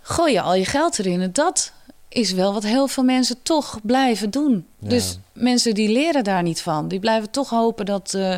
Gooi 0.00 0.32
je 0.32 0.40
al 0.40 0.54
je 0.54 0.64
geld 0.64 0.98
erin. 0.98 1.20
En 1.20 1.32
dat 1.32 1.72
is 2.08 2.32
wel 2.32 2.52
wat 2.52 2.62
heel 2.62 2.88
veel 2.88 3.04
mensen 3.04 3.42
toch 3.42 3.78
blijven 3.82 4.30
doen. 4.30 4.66
Ja. 4.78 4.88
Dus 4.88 5.18
mensen 5.32 5.74
die 5.74 5.88
leren 5.88 6.24
daar 6.24 6.42
niet 6.42 6.62
van. 6.62 6.88
Die 6.88 7.00
blijven 7.00 7.30
toch 7.30 7.50
hopen 7.50 7.86
dat. 7.86 8.12
Uh, 8.16 8.36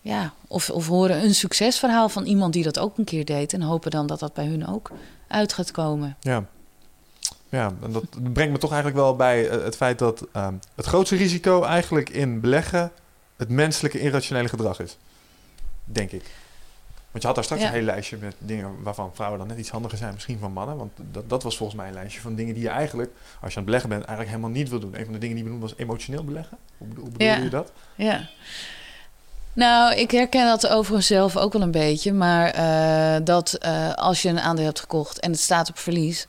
ja, 0.00 0.32
of, 0.46 0.70
of 0.70 0.86
horen 0.86 1.24
een 1.24 1.34
succesverhaal 1.34 2.08
van 2.08 2.24
iemand 2.24 2.52
die 2.52 2.62
dat 2.62 2.78
ook 2.78 2.98
een 2.98 3.04
keer 3.04 3.24
deed. 3.24 3.52
En 3.52 3.62
hopen 3.62 3.90
dan 3.90 4.06
dat 4.06 4.18
dat 4.18 4.34
bij 4.34 4.46
hun 4.46 4.66
ook 4.66 4.90
uit 5.28 5.52
gaat 5.52 5.70
komen. 5.70 6.16
Ja. 6.20 6.44
Ja, 7.48 7.72
en 7.82 7.92
dat 7.92 8.32
brengt 8.32 8.52
me 8.52 8.58
toch 8.58 8.72
eigenlijk 8.72 9.00
wel 9.02 9.16
bij 9.16 9.42
het 9.42 9.76
feit 9.76 9.98
dat 9.98 10.26
um, 10.36 10.60
het 10.74 10.86
grootste 10.86 11.16
risico 11.16 11.62
eigenlijk 11.62 12.10
in 12.10 12.40
beleggen 12.40 12.92
het 13.36 13.48
menselijke 13.48 14.00
irrationele 14.00 14.48
gedrag 14.48 14.80
is. 14.80 14.96
Denk 15.84 16.10
ik. 16.10 16.22
Want 17.10 17.22
je 17.22 17.26
had 17.26 17.34
daar 17.34 17.44
straks 17.44 17.62
Ja. 17.62 17.68
een 17.68 17.74
hele 17.74 17.86
lijstje 17.92 18.16
met 18.16 18.34
dingen 18.38 18.82
waarvan 18.82 19.10
vrouwen 19.14 19.38
dan 19.38 19.48
net 19.48 19.58
iets 19.58 19.70
handiger 19.70 19.98
zijn, 19.98 20.12
misschien 20.14 20.38
van 20.38 20.52
mannen. 20.52 20.76
Want 20.76 20.92
dat, 21.10 21.28
dat 21.28 21.42
was 21.42 21.56
volgens 21.56 21.78
mij 21.78 21.88
een 21.88 21.94
lijstje 21.94 22.20
van 22.20 22.34
dingen 22.34 22.54
die 22.54 22.62
je 22.62 22.68
eigenlijk, 22.68 23.10
als 23.14 23.52
je 23.52 23.58
aan 23.58 23.62
het 23.62 23.64
beleggen 23.64 23.88
bent, 23.88 24.04
eigenlijk 24.04 24.36
helemaal 24.36 24.56
niet 24.56 24.68
wil 24.68 24.80
doen. 24.80 24.98
Een 24.98 25.04
van 25.04 25.12
de 25.12 25.18
dingen 25.18 25.34
die 25.36 25.44
je 25.44 25.50
benoemde 25.50 25.66
was 25.68 25.78
emotioneel 25.78 26.24
beleggen. 26.24 26.58
Hoe, 26.78 26.88
bedo- 26.88 27.00
hoe 27.00 27.10
bedoel 27.10 27.26
Ja. 27.26 27.36
je 27.36 27.48
dat? 27.48 27.72
Ja. 27.94 28.28
Nou, 29.52 29.94
ik 29.94 30.10
herken 30.10 30.46
dat 30.46 30.68
overigens 30.68 31.06
zelf 31.06 31.36
ook 31.36 31.52
wel 31.52 31.62
een 31.62 31.70
beetje. 31.70 32.12
Maar 32.12 32.50
eh, 32.50 33.24
dat 33.24 33.52
eh, 33.54 33.92
als 33.92 34.22
je 34.22 34.28
een 34.28 34.40
aandeel 34.40 34.64
hebt 34.64 34.80
gekocht 34.80 35.20
en 35.20 35.30
het 35.30 35.40
staat 35.40 35.68
op 35.68 35.78
verlies, 35.78 36.26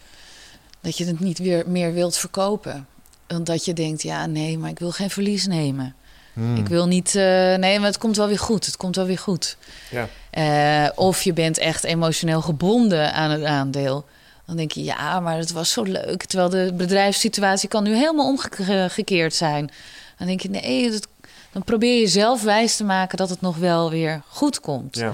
dat 0.82 0.97
je 0.97 1.05
het 1.05 1.20
niet 1.20 1.38
weer 1.38 1.64
meer 1.70 1.93
wilt 1.93 2.18
verkopen. 2.18 2.88
Omdat 3.28 3.66
je 3.66 3.74
denkt, 3.74 4.01
ja, 4.01 4.26
nee, 4.26 4.58
maar 4.58 4.70
ik 4.70 4.80
wil 4.80 4.91
geen 4.91 5.10
verlies 5.10 5.47
nemen. 5.47 5.95
Hmm. 6.38 6.55
Ik 6.55 6.67
wil 6.67 6.88
niet, 6.88 7.15
eh, 7.15 7.55
nee, 7.55 7.79
maar 7.79 7.88
het 7.88 7.97
komt 7.97 8.17
wel 8.17 8.27
weer 8.27 8.39
goed. 8.39 8.65
Het 8.65 8.77
komt 8.77 8.95
wel 8.95 9.05
weer 9.05 9.17
goed. 9.17 9.57
Ja. 9.89 10.07
Eh, 10.29 10.89
of 10.95 11.21
je 11.21 11.33
bent 11.33 11.57
echt 11.57 11.83
emotioneel 11.83 12.41
gebonden 12.41 13.13
aan 13.13 13.31
het 13.31 13.43
aandeel. 13.43 14.05
Dan 14.45 14.55
denk 14.55 14.71
je, 14.71 14.83
ja, 14.83 15.19
maar 15.19 15.38
het 15.38 15.51
was 15.51 15.71
zo 15.71 15.83
leuk. 15.83 16.23
Terwijl 16.23 16.49
de 16.49 16.73
bedrijfssituatie 16.73 17.69
kan 17.69 17.83
nu 17.83 17.95
helemaal 17.95 18.27
omgekeerd 18.27 19.33
zijn. 19.33 19.71
Dan 20.17 20.27
denk 20.27 20.41
je, 20.41 20.49
nee, 20.49 20.91
dat, 20.91 21.07
dan 21.51 21.63
probeer 21.63 21.99
je 21.99 22.07
zelf 22.07 22.43
wijs 22.43 22.75
te 22.75 22.83
maken 22.83 23.17
dat 23.17 23.29
het 23.29 23.41
nog 23.41 23.57
wel 23.57 23.89
weer 23.89 24.21
goed 24.27 24.59
komt. 24.59 24.95
Ja. 24.95 25.13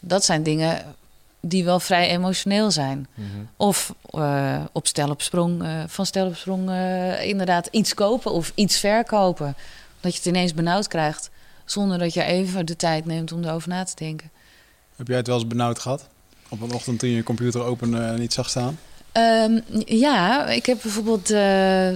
Dat 0.00 0.24
zijn 0.24 0.42
dingen 0.42 0.84
die 1.44 1.64
wel 1.64 1.80
vrij 1.80 2.08
emotioneel 2.08 2.70
zijn. 2.70 3.06
Mhm. 3.14 3.26
Of 3.56 3.94
eh, 4.10 4.60
op 4.72 4.86
stel 4.86 5.10
op 5.10 5.22
sprong, 5.22 5.62
eh, 5.62 5.68
van 5.86 6.06
stel 6.06 6.26
op 6.26 6.36
sprong 6.36 6.70
eh, 6.70 7.24
inderdaad 7.24 7.68
iets 7.70 7.94
kopen 7.94 8.32
of 8.32 8.52
iets 8.54 8.78
verkopen. 8.78 9.56
Dat 10.02 10.12
je 10.12 10.18
het 10.18 10.26
ineens 10.26 10.54
benauwd 10.54 10.88
krijgt. 10.88 11.30
Zonder 11.64 11.98
dat 11.98 12.14
je 12.14 12.22
even 12.22 12.66
de 12.66 12.76
tijd 12.76 13.04
neemt 13.04 13.32
om 13.32 13.44
erover 13.44 13.68
na 13.68 13.84
te 13.84 13.94
denken. 13.94 14.30
Heb 14.96 15.06
jij 15.06 15.16
het 15.16 15.26
wel 15.26 15.36
eens 15.36 15.46
benauwd 15.46 15.78
gehad? 15.78 16.08
Op 16.48 16.60
een 16.60 16.72
ochtend 16.72 16.98
toen 16.98 17.08
je 17.08 17.14
je 17.14 17.22
computer 17.22 17.62
open 17.62 18.04
en 18.04 18.18
niet 18.18 18.32
zag 18.32 18.48
staan? 18.50 18.78
Ehm, 19.12 19.60
ja, 19.86 20.46
ik 20.46 20.66
heb 20.66 20.78
bijvoorbeeld 20.82 21.30
eh, 21.30 21.88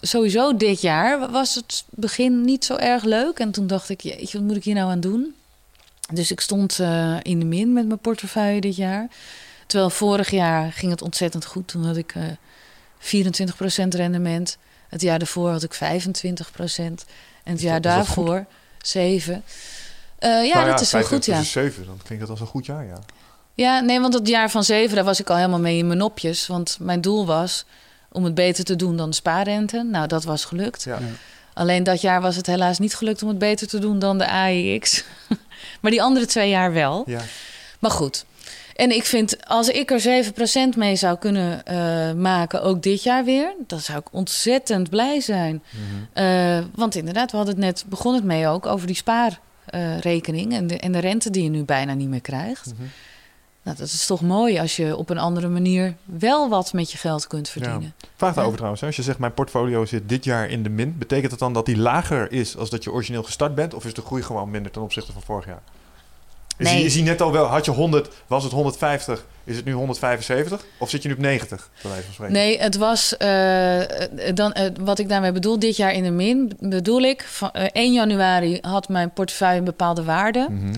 sowieso 0.00 0.56
dit 0.56 0.80
jaar 0.80 1.30
was 1.30 1.54
het 1.54 1.84
begin 1.90 2.40
niet 2.44 2.64
zo 2.64 2.76
erg 2.76 3.04
leuk. 3.04 3.38
En 3.38 3.50
toen 3.50 3.66
dacht 3.66 3.88
ik, 3.88 4.00
jeetje, 4.00 4.38
wat 4.38 4.46
moet 4.46 4.56
ik 4.56 4.64
hier 4.64 4.74
nou 4.74 4.90
aan 4.90 5.00
doen? 5.00 5.34
Dus 6.12 6.30
ik 6.30 6.40
stond 6.40 6.78
eh, 6.78 7.16
in 7.22 7.38
de 7.38 7.44
min 7.44 7.72
met 7.72 7.86
mijn 7.86 7.98
portefeuille 7.98 8.60
dit 8.60 8.76
jaar. 8.76 9.08
Terwijl 9.66 9.90
vorig 9.90 10.30
jaar 10.30 10.72
ging 10.72 10.90
het 10.90 11.02
ontzettend 11.02 11.44
goed. 11.44 11.68
Toen 11.68 11.84
had 11.84 11.96
ik 11.96 12.14
eh 12.14 12.22
24% 12.98 13.88
rendement. 13.88 14.58
Het 14.88 15.00
jaar 15.00 15.18
daarvoor 15.18 15.50
had 15.50 15.62
ik 15.62 15.74
25%. 15.74 17.04
En 17.44 17.52
het 17.52 17.60
jaar 17.60 17.80
dat- 17.80 17.82
dat 17.82 18.04
daarvoor 18.06 18.44
7. 18.82 19.42
Eh, 20.18 20.44
ja, 20.46 20.54
Nou 20.54 20.66
dat 20.70 20.80
is 20.80 20.90
wel 20.92 21.00
goed, 21.02 21.24
25 21.24 21.34
ja. 21.34 21.40
is 21.40 21.50
7, 21.50 21.86
dan 21.86 21.98
klinkt 22.04 22.20
dat 22.20 22.30
als 22.30 22.40
een 22.40 22.46
goed 22.46 22.66
jaar, 22.66 22.84
ja. 22.86 22.98
Ja, 23.54 23.80
nee, 23.80 24.00
want 24.00 24.14
het 24.14 24.28
jaar 24.28 24.50
van 24.50 24.64
zeven, 24.64 24.94
daar 24.96 25.04
was 25.04 25.20
ik 25.20 25.30
al 25.30 25.36
helemaal 25.36 25.58
mee 25.60 25.78
in 25.78 25.86
mijn 25.86 25.98
nopjes. 25.98 26.46
Want 26.46 26.76
mijn 26.80 27.00
doel 27.00 27.26
was 27.26 27.64
om 28.12 28.24
het 28.24 28.34
beter 28.34 28.64
te 28.64 28.76
doen 28.76 28.96
dan 28.96 29.10
de 29.10 29.16
spaarrente. 29.16 29.82
Nou, 29.82 30.06
dat 30.06 30.24
was 30.24 30.44
gelukt. 30.44 30.82
Ja. 30.82 30.98
Alleen 31.54 31.84
dat 31.84 32.00
jaar 32.00 32.20
was 32.20 32.36
het 32.36 32.46
helaas 32.46 32.78
niet 32.78 32.94
gelukt 32.94 33.22
om 33.22 33.28
het 33.28 33.38
beter 33.38 33.66
te 33.68 33.78
doen 33.78 33.98
dan 33.98 34.18
de 34.18 34.28
AIX. 34.28 35.04
maar 35.80 35.90
die 35.90 36.02
andere 36.02 36.26
twee 36.26 36.48
jaar 36.50 36.72
wel. 36.72 37.02
ja. 37.06 37.20
Maar 37.78 37.90
goed. 37.90 38.24
En 38.76 38.90
ik 38.90 39.04
vind, 39.04 39.46
als 39.46 39.68
ik 39.68 39.90
er 39.90 40.24
7% 40.74 40.76
mee 40.76 40.96
zou 40.96 41.18
kunnen 41.18 41.64
eh, 41.64 42.12
maken, 42.12 42.62
ook 42.62 42.82
dit 42.82 43.02
jaar 43.02 43.24
weer, 43.24 43.54
dan 43.66 43.80
zou 43.80 43.98
ik 43.98 44.06
ontzettend 44.12 44.90
blij 44.90 45.20
zijn. 45.20 45.62
Mhm. 45.70 46.22
Eh, 46.24 46.64
want 46.74 46.94
inderdaad, 46.94 47.30
we 47.30 47.36
hadden 47.36 47.54
het 47.54 47.64
net, 47.64 47.84
begon 47.88 48.14
het 48.14 48.24
mee 48.24 48.48
ook 48.48 48.66
over 48.66 48.86
die 48.86 48.96
spaarrekening 48.96 50.52
en, 50.52 50.66
de, 50.66 50.78
en 50.78 50.92
de 50.92 50.98
rente 50.98 51.30
die 51.30 51.42
je 51.42 51.48
nu 51.48 51.64
bijna 51.64 51.94
niet 51.94 52.08
meer 52.08 52.20
krijgt. 52.20 52.66
Mhm. 52.66 52.82
Nou, 53.62 53.78
dat 53.78 53.86
is 53.86 54.06
toch 54.06 54.20
mooi 54.20 54.58
als 54.58 54.76
je 54.76 54.96
op 54.96 55.10
een 55.10 55.18
andere 55.18 55.48
manier 55.48 55.94
wel 56.04 56.48
wat 56.48 56.72
met 56.72 56.92
je 56.92 56.98
geld 56.98 57.26
kunt 57.26 57.48
verdienen. 57.48 57.94
Vraag 58.16 58.34
daarover 58.34 58.48
Ja. 58.50 58.54
trouwens. 58.56 58.80
hè. 58.80 58.86
Als 58.86 58.96
je 58.96 59.02
zegt, 59.02 59.18
mijn 59.18 59.34
portfolio 59.34 59.84
zit 59.84 60.08
dit 60.08 60.24
jaar 60.24 60.48
in 60.50 60.62
de 60.62 60.68
min. 60.68 60.98
Betekent 60.98 61.30
dat 61.30 61.38
dan 61.38 61.52
dat 61.52 61.66
die 61.66 61.76
lager 61.78 62.32
is 62.32 62.56
als 62.56 62.70
dat 62.70 62.84
je 62.84 62.92
origineel 62.92 63.22
gestart 63.22 63.54
bent? 63.54 63.74
Of 63.74 63.84
is 63.84 63.94
de 63.94 64.02
groei 64.02 64.22
gewoon 64.22 64.50
minder 64.50 64.72
ten 64.72 64.82
opzichte 64.82 65.12
van 65.12 65.22
vorig 65.22 65.46
jaar? 65.46 65.62
Is, 66.58 66.66
Nee. 66.72 66.84
is 66.84 66.92
die 66.92 67.02
net 67.02 67.20
al 67.20 67.32
wel, 67.32 67.44
had 67.44 67.64
je 67.64 67.70
100, 67.70 68.08
was 68.26 68.42
het 68.42 68.52
150, 68.52 69.24
is 69.44 69.56
het 69.56 69.64
nu 69.64 69.72
175? 69.72 70.64
Of 70.78 70.90
zit 70.90 71.02
je 71.02 71.08
nu 71.08 71.14
op 71.14 71.20
90, 71.20 71.70
bij 71.82 71.90
wijze 71.90 72.04
van 72.04 72.14
spreken? 72.14 72.34
Nee, 72.34 72.58
het 72.58 72.76
was, 72.76 73.16
eh, 73.16 73.80
dan, 74.34 74.52
eh, 74.52 74.70
wat 74.80 74.98
ik 74.98 75.08
daarmee 75.08 75.32
bedoel, 75.32 75.58
dit 75.58 75.76
jaar 75.76 75.92
in 75.92 76.02
de 76.02 76.10
min, 76.10 76.56
bedoel 76.60 77.00
ik, 77.02 77.22
van, 77.22 77.50
eh, 77.52 77.64
1 77.72 77.92
januari 77.92 78.58
had 78.60 78.88
mijn 78.88 79.10
portefeuille 79.12 79.58
een 79.58 79.64
bepaalde 79.64 80.04
waarde. 80.04 80.46
Mhm. 80.50 80.74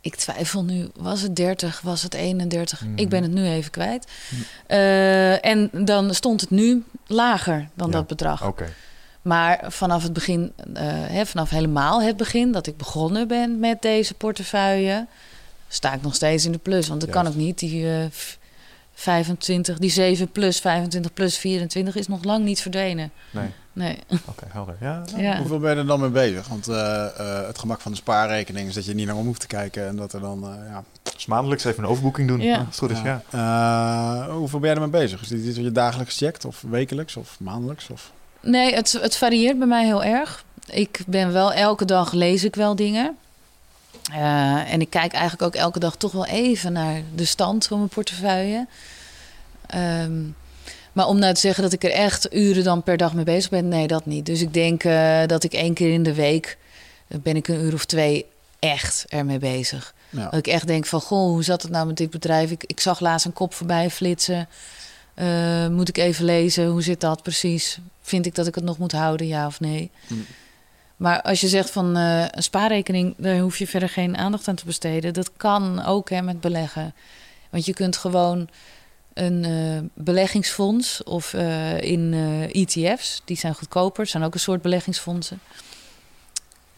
Ik 0.00 0.14
twijfel 0.16 0.64
nu, 0.64 0.88
was 0.96 1.20
het 1.20 1.36
30, 1.36 1.80
was 1.80 2.02
het 2.02 2.14
31? 2.14 2.80
Mhm. 2.84 2.92
Ik 2.98 3.08
ben 3.08 3.22
het 3.22 3.32
nu 3.32 3.46
even 3.46 3.70
kwijt. 3.70 4.06
Mhm. 4.30 4.40
Eh, 4.66 5.44
en 5.44 5.70
dan 5.72 6.14
stond 6.14 6.40
het 6.40 6.50
nu 6.50 6.84
lager 7.06 7.68
dan 7.74 7.86
Ja. 7.86 7.92
dat 7.92 8.06
bedrag. 8.06 8.46
Oké. 8.46 8.72
Maar 9.24 9.64
vanaf 9.68 10.02
het 10.02 10.12
begin, 10.12 10.52
eh, 10.74 10.82
hè, 10.86 11.26
vanaf 11.26 11.50
helemaal 11.50 12.02
het 12.02 12.16
begin 12.16 12.52
dat 12.52 12.66
ik 12.66 12.76
begonnen 12.76 13.28
ben 13.28 13.58
met 13.58 13.82
deze 13.82 14.14
portefeuille, 14.14 15.06
sta 15.68 15.92
ik 15.94 16.02
nog 16.02 16.14
steeds 16.14 16.44
in 16.44 16.52
de 16.52 16.58
plus. 16.58 16.88
Want 16.88 17.00
dat 17.00 17.10
kan 17.10 17.26
ook 17.26 17.34
niet. 17.34 17.58
Die 17.58 17.88
eh, 17.90 18.04
v- 18.10 18.34
25, 18.94 19.78
die 19.78 19.90
7 19.90 20.28
plus 20.32 20.60
25 20.60 21.12
plus 21.12 21.38
24 21.38 21.96
is 21.96 22.08
nog 22.08 22.24
lang 22.24 22.44
niet 22.44 22.60
verdwenen. 22.60 23.10
Nee, 23.30 23.48
Nee. 23.72 23.98
oké, 24.30 24.44
helder. 24.48 24.76
Ja, 24.80 25.02
Ja. 25.16 25.36
Hoeveel 25.38 25.58
ben 25.58 25.70
je 25.74 25.76
er 25.80 25.86
dan 25.86 26.00
mee 26.00 26.10
bezig? 26.10 26.48
Want 26.48 26.68
eh, 26.68 27.04
eh, 27.18 27.46
het 27.46 27.58
gemak 27.58 27.80
van 27.80 27.90
de 27.90 27.96
spaarrekening 27.96 28.68
is 28.68 28.74
dat 28.74 28.84
je 28.84 28.94
niet 28.94 29.06
naar 29.06 29.16
om 29.16 29.26
hoeft 29.26 29.40
te 29.40 29.46
kijken. 29.46 29.86
En 29.86 29.96
dat 29.96 30.12
er 30.12 30.20
dan, 30.20 30.42
eh, 30.44 30.70
ja... 30.70 30.84
Dus 31.14 31.26
maandelijks 31.26 31.64
even 31.64 31.82
een 31.84 31.88
overboeking 31.90 32.28
doen, 32.28 32.40
Ja. 32.40 32.56
als 32.56 32.66
het 32.66 32.78
goed 32.78 32.90
is. 32.90 33.00
Ja. 33.02 33.22
Eh, 33.30 34.34
hoeveel 34.34 34.58
ben 34.58 34.68
je 34.70 34.74
ermee 34.74 34.90
bezig? 34.90 35.20
Is 35.22 35.28
dit 35.28 35.44
iets 35.44 35.56
wat 35.56 35.64
je 35.64 35.72
dagelijks 35.72 36.16
checkt? 36.16 36.44
Of 36.44 36.64
wekelijks? 36.70 37.16
Of 37.16 37.36
maandelijks? 37.40 37.88
Of... 37.90 38.12
Nee, 38.44 38.74
het, 38.74 38.92
het 38.92 39.16
varieert 39.16 39.58
bij 39.58 39.66
mij 39.66 39.84
heel 39.84 40.04
erg. 40.04 40.44
Ik 40.66 41.00
ben 41.06 41.32
wel 41.32 41.52
elke 41.52 41.84
dag 41.84 42.12
lees 42.12 42.44
ik 42.44 42.54
wel 42.54 42.76
dingen. 42.76 43.16
Eh, 44.12 44.72
en 44.72 44.80
ik 44.80 44.90
kijk 44.90 45.12
eigenlijk 45.12 45.42
ook 45.42 45.62
elke 45.62 45.78
dag 45.78 45.96
toch 45.96 46.12
wel 46.12 46.26
even 46.26 46.72
naar 46.72 47.02
de 47.14 47.24
stand 47.24 47.66
van 47.66 47.78
mijn 47.78 47.90
portefeuille. 47.90 48.66
Ehm, 49.66 50.22
maar 50.92 51.06
om 51.06 51.18
nou 51.18 51.34
te 51.34 51.40
zeggen 51.40 51.62
dat 51.62 51.72
ik 51.72 51.84
er 51.84 51.90
echt 51.90 52.34
uren 52.34 52.64
dan 52.64 52.82
per 52.82 52.96
dag 52.96 53.14
mee 53.14 53.24
bezig 53.24 53.50
ben, 53.50 53.68
nee, 53.68 53.86
dat 53.86 54.06
niet. 54.06 54.26
Dus 54.26 54.40
ik 54.40 54.54
denk 54.54 54.84
eh, 54.84 55.26
dat 55.26 55.44
ik 55.44 55.52
één 55.52 55.74
keer 55.74 55.92
in 55.92 56.02
de 56.02 56.14
week 56.14 56.58
eh, 57.08 57.18
ben 57.22 57.36
ik 57.36 57.48
een 57.48 57.60
uur 57.60 57.74
of 57.74 57.84
twee 57.84 58.26
echt 58.58 59.04
ermee 59.08 59.38
bezig. 59.38 59.94
Ja. 60.10 60.24
Dat 60.24 60.38
ik 60.38 60.46
echt 60.46 60.66
denk 60.66 60.86
van, 60.86 61.00
goh, 61.00 61.28
hoe 61.28 61.44
zat 61.44 61.62
het 61.62 61.70
nou 61.70 61.86
met 61.86 61.96
dit 61.96 62.10
bedrijf? 62.10 62.50
Ik, 62.50 62.64
ik 62.66 62.80
zag 62.80 63.00
laatst 63.00 63.26
een 63.26 63.32
kop 63.32 63.54
voorbij 63.54 63.90
flitsen. 63.90 64.48
Eh, 65.14 65.68
moet 65.68 65.88
ik 65.88 65.96
even 65.98 66.24
lezen, 66.24 66.66
hoe 66.66 66.82
zit 66.82 67.00
dat 67.00 67.22
precies? 67.22 67.78
Vind 68.00 68.26
ik 68.26 68.34
dat 68.34 68.46
ik 68.46 68.54
het 68.54 68.64
nog 68.64 68.78
moet 68.78 68.92
houden, 68.92 69.26
ja 69.26 69.46
of 69.46 69.60
nee? 69.60 69.90
Mm. 70.08 70.24
Maar 70.96 71.22
als 71.22 71.40
je 71.40 71.48
zegt 71.48 71.70
van 71.70 71.96
eh, 71.96 72.24
een 72.30 72.42
spaarrekening, 72.42 73.14
daar 73.16 73.38
hoef 73.38 73.58
je 73.58 73.66
verder 73.66 73.88
geen 73.88 74.16
aandacht 74.16 74.48
aan 74.48 74.54
te 74.54 74.64
besteden. 74.64 75.12
Dat 75.14 75.30
kan 75.36 75.84
ook 75.84 76.10
hè, 76.10 76.22
met 76.22 76.40
beleggen. 76.40 76.94
Want 77.50 77.64
je 77.64 77.74
kunt 77.74 77.96
gewoon 77.96 78.48
een 79.14 79.44
eh, 79.44 80.02
beleggingsfonds 80.04 81.02
of 81.02 81.32
in 81.80 82.14
ETF's, 82.52 83.22
die 83.24 83.36
zijn 83.36 83.54
goedkoper, 83.54 84.06
zijn 84.06 84.22
ook 84.22 84.34
een 84.34 84.40
soort 84.40 84.62
beleggingsfondsen. 84.62 85.40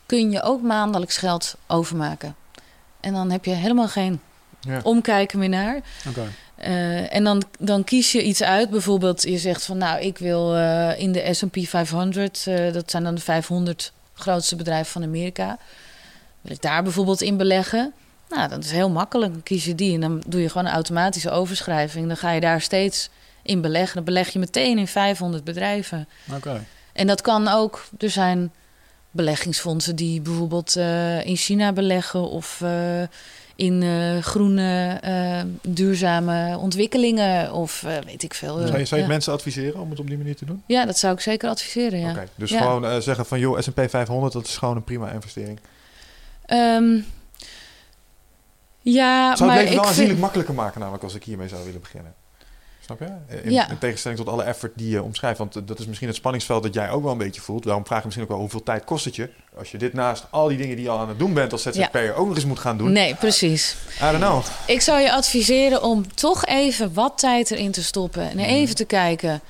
Kun 0.06 0.30
je 0.30 0.42
ook 0.42 0.62
maandelijks 0.62 1.16
geld 1.16 1.56
overmaken. 1.66 2.36
En 3.00 3.12
dan 3.12 3.30
heb 3.30 3.44
je 3.44 3.50
helemaal 3.50 3.88
geen 3.88 4.20
Ja. 4.60 4.80
omkijken 4.82 5.38
meer 5.38 5.48
naar. 5.48 5.80
Eh, 6.56 7.14
en 7.14 7.24
dan, 7.24 7.42
dan 7.58 7.84
kies 7.84 8.12
je 8.12 8.22
iets 8.22 8.42
uit. 8.42 8.70
Bijvoorbeeld, 8.70 9.22
je 9.22 9.38
zegt 9.38 9.64
van 9.64 9.78
nou, 9.78 10.00
ik 10.00 10.18
wil 10.18 10.56
eh, 10.56 10.98
in 10.98 11.12
de 11.12 11.34
SP 11.38 11.56
500, 11.60 12.44
eh, 12.46 12.72
dat 12.72 12.90
zijn 12.90 13.04
dan 13.04 13.14
de 13.14 13.20
500 13.20 13.92
grootste 14.14 14.56
bedrijven 14.56 14.92
van 14.92 15.02
Amerika. 15.02 15.58
Wil 16.40 16.54
ik 16.54 16.62
daar 16.62 16.82
bijvoorbeeld 16.82 17.20
in 17.20 17.36
beleggen? 17.36 17.92
Nou, 18.28 18.48
dat 18.48 18.64
is 18.64 18.70
heel 18.70 18.90
makkelijk. 18.90 19.32
Dan 19.32 19.42
kies 19.42 19.64
je 19.64 19.74
die 19.74 19.94
en 19.94 20.00
dan 20.00 20.22
doe 20.26 20.40
je 20.40 20.48
gewoon 20.48 20.66
een 20.66 20.72
automatische 20.72 21.30
overschrijving. 21.30 22.06
Dan 22.06 22.16
ga 22.16 22.30
je 22.30 22.40
daar 22.40 22.60
steeds 22.60 23.08
in 23.42 23.60
beleggen. 23.60 23.94
Dan 23.94 24.04
beleg 24.04 24.28
je 24.28 24.38
meteen 24.38 24.78
in 24.78 24.86
500 24.86 25.44
bedrijven. 25.44 26.08
Oké. 26.34 26.64
En 26.92 27.06
dat 27.06 27.20
kan 27.20 27.48
ook. 27.48 27.86
Er 27.98 28.10
zijn 28.10 28.52
beleggingsfondsen 29.10 29.96
die 29.96 30.20
bijvoorbeeld 30.20 30.76
eh, 30.76 31.26
in 31.26 31.36
China 31.36 31.72
beleggen 31.72 32.30
of 32.30 32.62
in 33.56 33.82
eh, 33.82 34.22
groene, 34.22 34.98
eh, 35.02 35.42
duurzame 35.62 36.58
ontwikkelingen 36.58 37.52
of 37.52 37.82
eh, 37.82 37.96
weet 38.04 38.22
ik 38.22 38.34
veel. 38.34 38.58
Zou 38.58 38.78
je, 38.78 38.84
zou 38.84 39.00
je 39.00 39.06
ja. 39.06 39.12
mensen 39.12 39.32
adviseren 39.32 39.80
om 39.80 39.90
het 39.90 39.98
op 39.98 40.06
die 40.06 40.16
manier 40.16 40.36
te 40.36 40.44
doen? 40.44 40.62
ja, 40.66 40.84
dat 40.84 40.98
zou 40.98 41.14
ik 41.14 41.20
zeker 41.20 41.48
adviseren. 41.48 41.98
Ja. 41.98 42.10
Oké, 42.10 42.28
dus 42.34 42.50
Ja. 42.50 42.58
gewoon 42.58 43.02
zeggen 43.02 43.26
van, 43.26 43.38
joh, 43.38 43.60
S&P 43.60 43.80
500, 43.88 44.32
dat 44.32 44.46
is 44.46 44.56
gewoon 44.56 44.76
een 44.76 44.84
prima 44.84 45.10
investering. 45.10 45.60
Ehm, 46.46 46.98
ja, 48.80 49.20
Zou 49.22 49.30
het 49.30 49.40
maar 49.40 49.48
leven 49.48 49.66
ik 49.66 49.74
wel 49.74 49.86
aanzienlijk 49.86 50.08
vind, 50.08 50.20
makkelijker 50.20 50.54
maken, 50.54 50.80
namelijk 50.80 51.04
als 51.04 51.14
ik 51.14 51.24
hiermee 51.24 51.48
zou 51.48 51.64
willen 51.64 51.80
beginnen. 51.80 52.14
Snap 52.86 52.98
je? 53.00 53.36
In, 53.42 53.52
Ja. 53.52 53.70
in 53.70 53.78
tegenstelling 53.78 54.20
tot 54.20 54.28
alle 54.28 54.42
effort 54.42 54.72
die 54.76 54.88
je 54.90 55.02
omschrijft. 55.02 55.38
Want 55.38 55.56
eh, 55.56 55.62
dat 55.66 55.78
is 55.78 55.86
misschien 55.86 56.08
het 56.08 56.16
spanningsveld 56.16 56.62
dat 56.62 56.74
jij 56.74 56.90
ook 56.90 57.02
wel 57.02 57.12
een 57.12 57.18
beetje 57.18 57.40
voelt. 57.40 57.62
Daarom 57.64 57.86
vraag 57.86 57.98
ik 57.98 58.04
misschien 58.04 58.24
ook 58.24 58.30
wel 58.32 58.40
hoeveel 58.40 58.62
tijd 58.62 58.84
kost 58.84 59.04
het 59.04 59.16
je. 59.16 59.30
Als 59.58 59.70
je 59.70 59.78
dit 59.78 59.92
naast 59.92 60.24
al 60.30 60.48
die 60.48 60.56
dingen 60.56 60.76
die 60.76 60.84
je 60.84 60.90
al 60.90 60.98
aan 60.98 61.08
het 61.08 61.18
doen 61.18 61.34
bent 61.34 61.52
als 61.52 61.62
ZZP'er 61.62 62.14
ook 62.14 62.26
nog 62.26 62.34
eens 62.36 62.44
moet 62.44 62.58
gaan 62.58 62.78
doen. 62.78 62.92
nee, 62.92 63.14
precies. 63.14 63.76
I 63.96 64.04
don't 64.10 64.16
know. 64.18 64.42
Ik 64.66 64.80
zou 64.80 65.00
je 65.00 65.12
adviseren 65.12 65.82
om 65.82 66.14
toch 66.14 66.44
even 66.44 66.94
wat 66.94 67.18
tijd 67.18 67.50
erin 67.50 67.70
te 67.70 67.82
stoppen 67.82 68.22
en 68.30 68.36
Mhm. 68.36 68.46
even 68.48 68.74
te 68.74 68.84
kijken. 68.84 69.40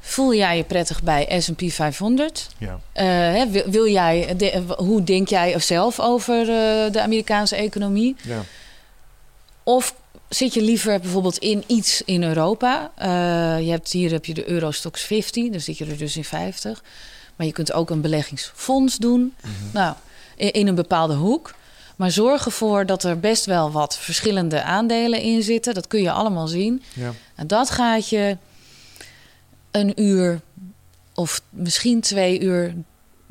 Voel 0.00 0.34
jij 0.34 0.56
je 0.56 0.64
prettig 0.64 1.02
bij 1.02 1.40
S&P 1.40 1.62
500? 1.66 2.48
Ja. 2.58 2.78
Eh, 2.92 3.04
hè, 3.06 3.48
wil, 3.50 3.70
wil 3.70 3.86
jij, 3.88 4.34
de- 4.36 4.62
hoe 4.76 5.02
denk 5.04 5.28
jij 5.28 5.58
zelf 5.60 6.00
over 6.00 6.40
eh, 6.40 6.92
de 6.92 7.00
Amerikaanse 7.02 7.56
economie? 7.56 8.16
Ja. 8.22 8.40
Of 9.62 9.94
zit 10.28 10.54
je 10.54 10.62
liever 10.62 11.00
bijvoorbeeld 11.00 11.38
in 11.38 11.64
iets 11.66 12.02
in 12.02 12.22
Europa? 12.22 12.90
Eh, 12.96 13.08
je 13.64 13.70
hebt, 13.70 13.92
hier 13.92 14.10
heb 14.10 14.24
je 14.24 14.34
de 14.34 14.48
Eurostox 14.48 15.02
50, 15.02 15.50
dan 15.50 15.60
zit 15.60 15.78
je 15.78 15.84
er 15.84 15.98
dus 15.98 16.16
in 16.16 16.24
50. 16.24 16.82
Maar 17.36 17.46
je 17.46 17.52
kunt 17.52 17.72
ook 17.72 17.90
een 17.90 18.00
beleggingsfonds 18.00 18.96
doen. 18.96 19.34
Nou, 19.72 19.94
in, 20.36 20.52
in 20.52 20.66
een 20.66 20.74
bepaalde 20.74 21.14
hoek. 21.14 21.54
Maar 21.96 22.10
zorg 22.10 22.44
ervoor 22.44 22.86
dat 22.86 23.04
er 23.04 23.20
best 23.20 23.44
wel 23.44 23.70
wat 23.70 23.98
verschillende 23.98 24.62
aandelen 24.62 25.20
in 25.20 25.42
zitten. 25.42 25.74
Dat 25.74 25.86
kun 25.86 26.02
je 26.02 26.10
allemaal 26.10 26.46
zien. 26.46 26.82
Ja. 26.92 27.12
En 27.34 27.46
dat 27.46 27.70
gaat 27.70 28.08
je 28.08 28.36
een 29.70 30.02
uur 30.02 30.40
of 31.14 31.40
misschien 31.50 32.00
twee 32.00 32.40
uur 32.40 32.74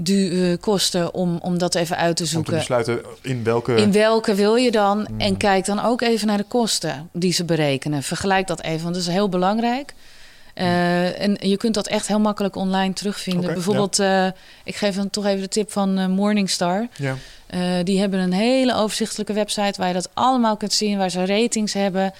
du- 0.03 0.51
eh, 0.51 0.57
kosten 0.59 1.13
om, 1.13 1.37
om 1.41 1.57
dat 1.57 1.75
even 1.75 1.97
uit 1.97 2.15
te 2.15 2.21
Om 2.23 2.27
te 2.27 2.33
zoeken. 2.33 2.53
besluiten 2.53 3.01
in 3.21 3.43
welke... 3.43 3.75
In 3.75 3.91
welke 3.91 4.35
wil 4.35 4.55
je 4.55 4.71
dan? 4.71 5.07
Mm. 5.11 5.19
En 5.19 5.37
kijk 5.37 5.65
dan 5.65 5.83
ook 5.83 6.01
even 6.01 6.27
naar 6.27 6.37
de 6.37 6.45
kosten 6.47 7.09
die 7.13 7.33
ze 7.33 7.43
berekenen. 7.45 8.03
Vergelijk 8.03 8.47
dat 8.47 8.61
even, 8.61 8.83
want 8.83 8.95
dat 8.95 9.03
is 9.03 9.09
heel 9.13 9.29
belangrijk. 9.29 9.93
Eh, 10.53 11.21
en 11.21 11.37
je 11.39 11.57
kunt 11.57 11.73
dat 11.73 11.87
echt 11.87 12.07
heel 12.07 12.19
makkelijk 12.19 12.55
online 12.55 12.93
terugvinden. 12.93 13.53
Bijvoorbeeld, 13.53 13.99
eh, 13.99 14.27
ik 14.63 14.75
geef 14.75 14.95
dan 14.95 15.09
toch 15.09 15.25
even 15.25 15.41
de 15.41 15.47
tip 15.47 15.71
van 15.71 16.11
Morningstar. 16.11 16.87
Ja. 16.95 17.15
Die 17.83 17.99
hebben 17.99 18.19
een 18.19 18.33
hele 18.33 18.75
overzichtelijke 18.75 19.33
website 19.33 19.73
waar 19.77 19.87
je 19.87 19.93
dat 19.93 20.09
allemaal 20.13 20.57
kunt 20.57 20.73
zien, 20.73 20.97
waar 20.97 21.09
ze 21.09 21.25
ratings 21.25 21.73
hebben. 21.73 22.13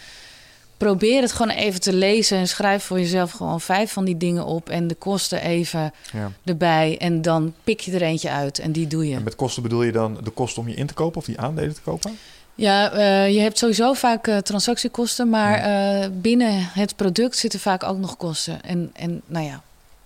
Probeer 0.84 1.22
het 1.22 1.32
gewoon 1.32 1.56
even 1.56 1.82
te 1.82 1.94
lezen 1.94 2.38
en 2.38 2.48
schrijf 2.48 2.84
voor 2.84 3.00
jezelf 3.00 3.32
gewoon 3.32 3.62
vijf 3.62 3.92
van 3.92 4.06
die 4.06 4.18
dingen 4.18 4.46
op 4.46 4.70
en 4.70 4.88
de 4.88 4.96
kosten 4.96 5.42
even 5.42 5.94
ja. 6.14 6.32
erbij. 6.44 6.98
En 7.00 7.22
dan 7.22 7.54
pik 7.64 7.80
je 7.80 7.92
er 7.92 8.02
eentje 8.02 8.30
uit 8.30 8.60
en 8.60 8.72
die 8.72 8.88
doe 8.88 9.08
je. 9.08 9.16
En 9.16 9.24
met 9.24 9.36
kosten 9.36 9.64
bedoel 9.64 9.84
je 9.84 9.92
dan 9.92 10.18
de 10.24 10.30
kosten 10.30 10.62
om 10.62 10.68
je 10.68 10.76
in 10.76 10.88
te 10.88 10.94
kopen 10.94 11.18
of 11.18 11.26
die 11.26 11.40
aandelen 11.40 11.74
te 11.74 11.82
kopen? 11.82 12.18
Ja, 12.56 12.92
eh, 12.92 13.34
je 13.34 13.40
hebt 13.40 13.58
sowieso 13.58 13.94
vaak 13.94 14.28
eh, 14.28 14.38
transactiekosten, 14.38 15.30
maar 15.30 15.54
eh, 15.54 16.10
binnen 16.12 16.70
het 16.74 16.96
product 16.96 17.38
zitten 17.38 17.60
vaak 17.60 17.84
ook 17.84 17.98
nog 17.98 18.18
kosten. 18.18 18.64
En, 18.64 18.90
en 18.94 19.22
nou 19.26 19.46
ja, 19.46 19.64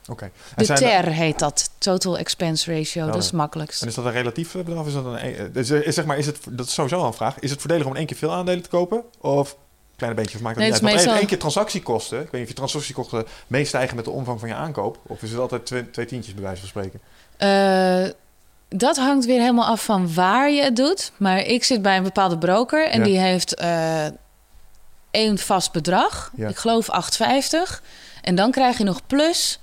Oké. 0.08 0.32
En 0.56 0.66
de 0.66 0.74
TER 0.74 1.06
heet 1.06 1.40
dat, 1.40 1.70
Total 1.78 2.18
Expense 2.18 2.74
Ratio. 2.74 3.06
Oh, 3.06 3.12
dat 3.12 3.18
is 3.18 3.26
het 3.26 3.36
makkelijkst. 3.36 3.82
En 3.82 3.88
is 3.88 3.96
dat 3.96 4.06
een 4.06 4.12
relatief 4.12 4.52
bedrag? 4.52 4.86
Is 4.86 4.94
dat 4.94 5.06
een, 5.06 5.18
eh, 5.18 5.56
is, 5.56 5.70
is, 5.70 5.96
zeg 5.96 6.06
maar, 6.06 6.18
is 6.18 6.26
het, 6.26 6.40
dat 6.50 6.66
is 6.66 6.74
sowieso 6.74 7.00
al 7.00 7.06
een 7.06 7.14
vraag. 7.14 7.40
Is 7.40 7.50
het 7.50 7.60
voordelig 7.60 7.86
om 7.86 7.92
in 7.92 7.98
één 7.98 8.06
keer 8.06 8.18
veel 8.18 8.32
aandelen 8.32 8.64
te 8.64 8.70
kopen? 8.70 9.04
Of 9.20 9.58
kleine 9.98 10.16
beentje? 10.20 10.38
Of 10.38 10.44
maakt 10.44 10.56
dat 10.56 10.64
Nee, 10.64 10.82
niet 10.82 11.00
het 11.00 11.10
uit? 11.10 11.18
één, 11.20 11.28
keer 11.28 11.40
transactiekosten. 11.40 12.18
Ik 12.18 12.24
weet 12.24 12.32
niet 12.34 12.42
of 12.42 12.48
je 12.48 12.54
transactiekosten 12.54 13.26
meestijgen 13.48 13.96
met 13.96 14.06
de 14.06 14.12
omvang 14.12 14.40
van 14.40 14.50
je 14.50 14.56
aankoop. 14.56 15.00
Of 15.08 15.22
is 15.22 15.30
het 15.32 15.40
altijd 15.40 15.66
twee, 15.66 15.90
twee 15.90 16.06
tientjes 16.06 16.34
bij 16.34 16.44
wijze 16.44 16.60
van 16.60 16.70
spreken? 16.70 17.00
Eh, 17.38 18.10
dat 18.70 18.98
hangt 18.98 19.26
weer 19.26 19.40
helemaal 19.40 19.66
af 19.66 19.84
van 19.84 20.14
waar 20.14 20.52
je 20.52 20.62
het 20.64 20.76
doet. 20.76 21.12
Maar 21.18 21.40
ik 21.40 21.64
zit 21.64 21.82
bij 21.82 21.98
een 21.98 22.04
bepaalde 22.04 22.38
broker 22.38 22.90
en 22.90 23.00
Ja. 23.00 23.06
die 23.06 23.20
heeft 23.20 23.56
eh 23.56 24.06
één 25.12 25.38
vast 25.38 25.72
bedrag. 25.72 26.32
Ja. 26.36 26.48
Ik 26.48 26.58
geloof 26.58 26.90
8,50. 26.90 27.82
En 28.22 28.36
dan 28.36 28.52
krijg 28.52 28.78
je 28.78 28.84
nog 28.84 29.06
plus 29.08 29.60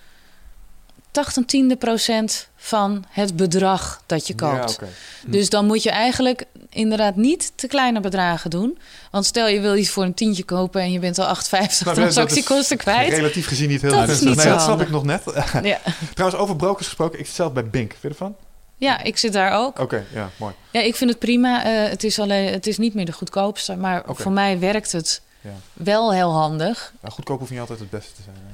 80 1.14 1.44
tiende 1.44 1.76
procent 1.76 2.48
van 2.56 3.04
het 3.10 3.36
bedrag 3.36 4.02
dat 4.06 4.26
je 4.26 4.34
koopt. 4.34 4.70
Ja, 4.70 4.74
oké. 4.86 4.88
Dus 5.26 5.48
dan 5.48 5.66
moet 5.66 5.82
je 5.82 5.90
eigenlijk 5.90 6.44
inderdaad 6.70 7.16
niet 7.16 7.52
te 7.54 7.66
kleine 7.66 8.00
bedragen 8.00 8.50
doen. 8.50 8.78
Want 9.10 9.24
stel 9.26 9.48
je 9.48 9.60
wil 9.60 9.76
iets 9.76 9.88
voor 9.90 10.02
een 10.04 10.14
tientje 10.14 10.44
kopen 10.44 10.80
en 10.80 10.92
je 10.92 10.98
bent 10.98 11.18
al 11.18 11.26
8,50 11.36 11.50
Nou, 11.50 11.66
dat 11.84 11.88
is- 11.88 11.94
transactiekosten 11.94 12.76
kwijt. 12.76 13.10
Relatief 13.12 13.46
gezien 13.46 13.68
niet 13.68 13.82
heel 13.82 13.90
Dat 13.90 14.00
is 14.00 14.06
gunstig. 14.06 14.28
niet 14.28 14.36
Nee, 14.36 14.46
zo 14.46 14.52
dat 14.52 14.62
snap 14.62 14.80
ik 14.80 14.90
nog 14.90 15.04
net. 15.04 15.22
Ja. 15.62 15.78
Trouwens, 16.14 16.40
over 16.42 16.56
brokers 16.56 16.86
gesproken. 16.86 17.18
Ik 17.18 17.26
zit 17.26 17.34
zelf 17.34 17.52
bij 17.52 17.64
Bink. 17.68 17.90
Vind 17.90 18.02
je 18.02 18.08
ervan? 18.08 18.36
ja, 18.76 19.02
ik 19.02 19.18
zit 19.18 19.32
daar 19.32 19.52
ook. 19.52 19.78
Oké, 19.78 20.04
ja, 20.12 20.30
mooi. 20.36 20.54
Ja, 20.70 20.80
ik 20.80 20.96
vind 20.96 21.10
het 21.10 21.18
prima. 21.18 21.64
Eh, 21.64 21.90
het, 21.90 22.04
is 22.04 22.18
alleen, 22.18 22.52
het 22.52 22.66
is 22.66 22.78
niet 22.78 22.94
meer 22.94 23.04
de 23.06 23.12
goedkoopste, 23.12 23.76
maar 23.76 24.02
voor 24.06 24.32
mij 24.32 24.58
werkt 24.58 24.92
het 24.92 25.22
Ja. 25.40 25.50
wel 25.72 26.12
heel 26.12 26.32
handig. 26.32 26.92
Nou, 27.00 27.14
goedkoop 27.14 27.38
hoeft 27.38 27.50
niet 27.50 27.60
altijd 27.60 27.78
het 27.78 27.90
beste 27.90 28.12
te 28.14 28.22
zijn. 28.24 28.36
hè. 28.46 28.53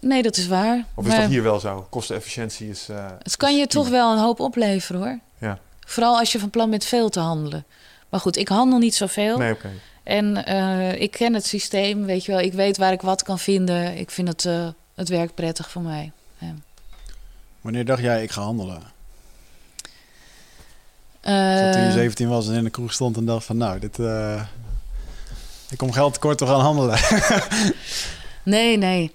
Nee, 0.00 0.22
dat 0.22 0.36
is 0.36 0.46
waar. 0.46 0.84
Of 0.94 1.04
is 1.04 1.10
maar 1.10 1.20
dat 1.20 1.30
hier 1.30 1.42
wel 1.42 1.60
zo? 1.60 1.86
Kostenefficiëntie 1.90 2.68
is... 2.68 2.88
eh, 2.88 3.06
het 3.22 3.36
kan 3.36 3.50
is 3.50 3.56
je 3.58 3.66
toch 3.66 3.88
wel 3.88 4.12
een 4.12 4.18
hoop 4.18 4.40
opleveren 4.40 5.00
hoor. 5.00 5.18
Ja. 5.38 5.58
Vooral 5.86 6.18
als 6.18 6.32
je 6.32 6.38
van 6.38 6.50
plan 6.50 6.70
bent 6.70 6.84
veel 6.84 7.08
te 7.08 7.20
handelen. 7.20 7.64
Maar 8.08 8.20
goed, 8.20 8.36
ik 8.36 8.48
handel 8.48 8.78
niet 8.78 8.94
zoveel. 8.94 9.38
Nee, 9.38 9.52
oké. 9.52 9.70
En 10.02 10.44
eh, 10.44 11.00
ik 11.00 11.10
ken 11.10 11.34
het 11.34 11.46
systeem, 11.46 12.04
weet 12.04 12.24
je 12.24 12.32
wel. 12.32 12.40
Ik 12.40 12.52
weet 12.52 12.76
waar 12.76 12.92
ik 12.92 13.00
wat 13.00 13.22
kan 13.22 13.38
vinden. 13.38 13.96
Ik 13.98 14.10
vind 14.10 14.28
het, 14.28 14.44
eh, 14.44 14.68
het 14.94 15.08
werkt 15.08 15.34
prettig 15.34 15.70
voor 15.70 15.82
mij. 15.82 16.12
Wanneer 17.60 17.84
dacht 17.84 18.02
jij, 18.02 18.22
ik 18.22 18.30
ga 18.30 18.42
handelen? 18.42 18.82
Eh, 21.20 21.56
Zo 21.56 21.70
toen 21.72 21.82
je 21.84 21.90
17 21.92 22.28
was 22.28 22.48
en 22.48 22.54
in 22.54 22.64
de 22.64 22.70
kroeg 22.70 22.92
stond 22.92 23.16
en 23.16 23.24
dacht 23.24 23.44
van, 23.44 23.56
nou, 23.56 23.78
dit... 23.78 23.98
eh, 23.98 24.42
ik 25.70 25.78
kom 25.78 25.92
geld 25.92 26.12
tekort, 26.12 26.40
we 26.40 26.46
gaan 26.46 26.60
handelen. 26.60 26.98
Nee, 28.42 28.76
nee. 28.76 29.10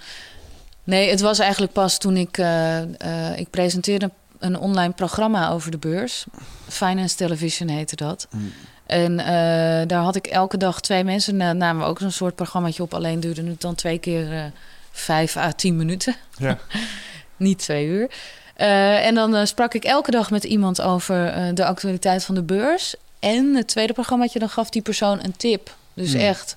Nee, 0.86 1.10
het 1.10 1.22
was 1.22 1.40
eigenlijk 1.40 1.72
pas 1.74 1.98
toen 1.98 2.18
ik... 2.18 2.38
eh, 2.38 2.82
eh, 2.82 3.38
ik 3.40 3.50
presenteerde 3.50 4.12
een 4.40 4.60
online 4.60 4.94
programma 4.94 5.50
over 5.50 5.72
de 5.72 5.78
beurs. 5.78 6.26
Finance 6.68 7.16
Television 7.16 7.68
heette 7.68 7.96
dat. 7.96 8.28
Mm. 8.32 8.54
En 8.86 9.20
eh, 9.20 9.88
daar 9.88 10.02
had 10.02 10.16
ik 10.16 10.28
elke 10.28 10.58
dag 10.58 10.82
twee 10.82 11.04
mensen. 11.04 11.38
Na, 11.38 11.54
namen 11.54 11.84
we 11.84 11.90
ook 11.90 12.00
zo'n 12.00 12.12
soort 12.12 12.36
programmaatje 12.36 12.84
op. 12.84 12.94
Alleen 12.94 13.20
duurde 13.20 13.44
het 13.46 13.62
dan 13.62 13.76
twee 13.76 13.98
keer 13.98 14.52
vijf 14.92 15.38
à 15.38 15.52
tien 15.52 15.76
minuten. 15.78 16.16
Ja. 16.38 16.58
Niet 17.38 17.60
twee 17.60 17.86
uur. 17.88 18.10
En 18.56 19.16
dan 19.16 19.48
sprak 19.48 19.74
ik 19.74 19.84
elke 19.84 20.12
dag 20.12 20.32
met 20.32 20.44
iemand 20.44 20.82
over 20.82 21.52
de 21.56 21.66
actualiteit 21.66 22.24
van 22.24 22.36
de 22.36 22.42
beurs. 22.44 22.96
En 23.20 23.56
het 23.56 23.68
tweede 23.68 23.94
programmaatje, 23.94 24.40
dan 24.40 24.50
gaf 24.50 24.70
die 24.70 24.82
persoon 24.82 25.20
een 25.24 25.38
tip. 25.38 25.76
Dus 25.94 26.12
Hmm. 26.12 26.22
echt, 26.22 26.56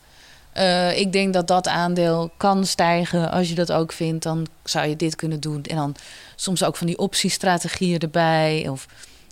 eh, 0.52 0.98
ik 0.98 1.12
denk 1.12 1.32
dat 1.32 1.46
dat 1.46 1.68
aandeel 1.68 2.30
kan 2.36 2.66
stijgen. 2.66 3.30
Als 3.30 3.48
je 3.48 3.54
dat 3.54 3.72
ook 3.72 3.92
vindt, 3.92 4.22
dan 4.22 4.46
zou 4.64 4.88
je 4.88 4.96
dit 4.96 5.16
kunnen 5.16 5.40
doen. 5.40 5.62
En 5.62 5.76
dan 5.76 5.94
soms 6.36 6.64
ook 6.64 6.76
van 6.76 6.86
die 6.86 6.98
optiestrategieën 6.98 7.98
erbij. 7.98 8.68
Of, 8.68 8.86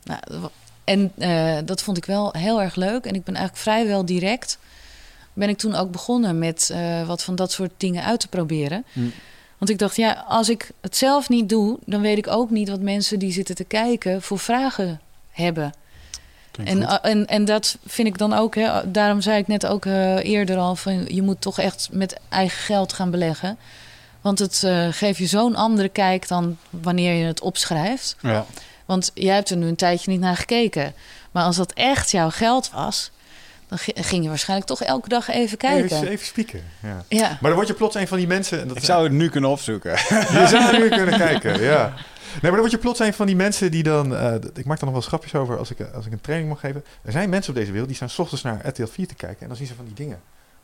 nou, 0.04 0.20
en 0.84 1.12
eh, 1.18 1.56
dat 1.64 1.82
vond 1.82 1.96
ik 1.96 2.04
wel 2.04 2.32
heel 2.32 2.62
erg 2.62 2.74
leuk. 2.74 3.04
En 3.04 3.14
ik 3.14 3.24
ben 3.24 3.34
eigenlijk 3.34 3.64
vrijwel 3.64 4.04
direct... 4.04 4.58
ben 5.32 5.48
ik 5.48 5.58
toen 5.58 5.74
ook 5.74 5.90
begonnen 5.90 6.38
met 6.38 6.70
eh, 6.72 7.06
wat 7.06 7.22
van 7.22 7.34
dat 7.34 7.52
soort 7.52 7.72
dingen 7.76 8.04
uit 8.04 8.20
te 8.20 8.28
proberen. 8.28 8.84
Hmm. 8.92 9.12
Want 9.58 9.70
ik 9.70 9.78
dacht, 9.78 9.96
ja, 9.96 10.24
als 10.28 10.48
ik 10.48 10.70
het 10.80 10.96
zelf 10.96 11.28
niet 11.28 11.48
doe... 11.48 11.78
dan 11.84 12.00
weet 12.00 12.18
ik 12.18 12.26
ook 12.26 12.50
niet 12.50 12.68
wat 12.68 12.80
mensen 12.80 13.18
die 13.18 13.32
zitten 13.32 13.54
te 13.54 13.64
kijken... 13.64 14.22
voor 14.22 14.38
vragen 14.38 15.00
hebben. 15.30 15.72
En, 16.64 16.78
uh, 16.78 16.96
en, 17.02 17.26
en 17.26 17.44
dat 17.44 17.76
vind 17.86 18.08
ik 18.08 18.18
dan 18.18 18.32
ook, 18.34 18.54
hè, 18.54 18.90
daarom 18.90 19.20
zei 19.20 19.38
ik 19.38 19.46
net 19.46 19.66
ook 19.66 19.86
eh, 19.86 20.24
eerder 20.24 20.56
al, 20.56 20.76
van 20.76 21.04
je 21.08 21.22
moet 21.22 21.40
toch 21.40 21.58
echt 21.58 21.88
met 21.92 22.16
eigen 22.28 22.58
geld 22.58 22.92
gaan 22.92 23.10
beleggen. 23.10 23.58
Want 24.20 24.38
het 24.38 24.62
eh, 24.64 24.86
geeft 24.90 25.18
je 25.18 25.26
zo'n 25.26 25.54
andere 25.56 25.88
kijk 25.88 26.28
dan 26.28 26.56
wanneer 26.70 27.14
je 27.14 27.24
het 27.24 27.40
opschrijft. 27.40 28.16
ja. 28.20 28.44
Want 28.84 29.10
jij 29.14 29.34
hebt 29.34 29.50
er 29.50 29.56
nu 29.56 29.66
een 29.66 29.76
tijdje 29.76 30.10
niet 30.10 30.20
naar 30.20 30.36
gekeken. 30.36 30.94
Maar 31.30 31.44
als 31.44 31.56
dat 31.56 31.72
echt 31.72 32.10
jouw 32.10 32.30
geld 32.30 32.70
was, 32.74 33.10
dan 33.68 33.78
gi- 33.78 33.92
ging 33.94 34.22
je 34.22 34.28
waarschijnlijk 34.28 34.68
toch 34.68 34.82
elke 34.82 35.08
dag 35.08 35.28
even 35.28 35.58
kijken. 35.58 35.96
Even, 35.96 36.08
even 36.08 36.26
spieken. 36.26 36.62
Ja. 36.82 37.04
Ja, 37.08 37.28
Maar 37.28 37.38
dan 37.40 37.54
word 37.54 37.66
je 37.68 37.74
plots 37.74 37.94
een 37.94 38.08
van 38.08 38.18
die 38.18 38.26
mensen... 38.26 38.60
En 38.60 38.68
dat 38.68 38.76
Ik 38.76 38.84
zou 38.84 39.02
het 39.04 39.12
nu 39.12 39.28
kunnen 39.28 39.50
opzoeken. 39.50 39.90
Je 39.90 40.44
zou 40.50 40.78
nu 40.78 40.88
kunnen 40.88 41.18
kijken, 41.18 41.60
ja. 41.62 41.94
Nee, 42.42 42.50
maar 42.50 42.60
dan 42.60 42.60
word 42.60 42.70
je 42.70 42.78
plots 42.78 43.00
een 43.00 43.14
van 43.14 43.26
die 43.26 43.36
mensen 43.36 43.70
die 43.70 43.82
dan... 43.82 44.16
eh, 44.16 44.34
ik 44.54 44.64
maak 44.64 44.78
er 44.78 44.84
nog 44.84 44.92
wel 44.94 45.02
grapjes 45.02 45.34
over 45.34 45.58
als 45.58 45.70
ik, 45.70 45.80
eh, 45.80 45.92
als 45.94 46.06
ik 46.06 46.12
een 46.12 46.20
training 46.20 46.48
mag 46.50 46.60
geven. 46.60 46.84
Er 47.02 47.12
zijn 47.12 47.28
mensen 47.28 47.50
op 47.52 47.56
deze 47.58 47.70
wereld 47.70 47.88
die 47.88 47.96
staan 47.96 48.10
's 48.10 48.18
ochtends 48.18 48.42
naar 48.44 48.66
RTL 48.68 48.86
4 48.86 49.06
te 49.06 49.14
kijken... 49.14 49.40
en 49.40 49.48
dan 49.48 49.56
zien 49.56 49.66
ze 49.66 49.74
van 49.74 49.84
die 49.84 49.94
dingen 49.94 50.20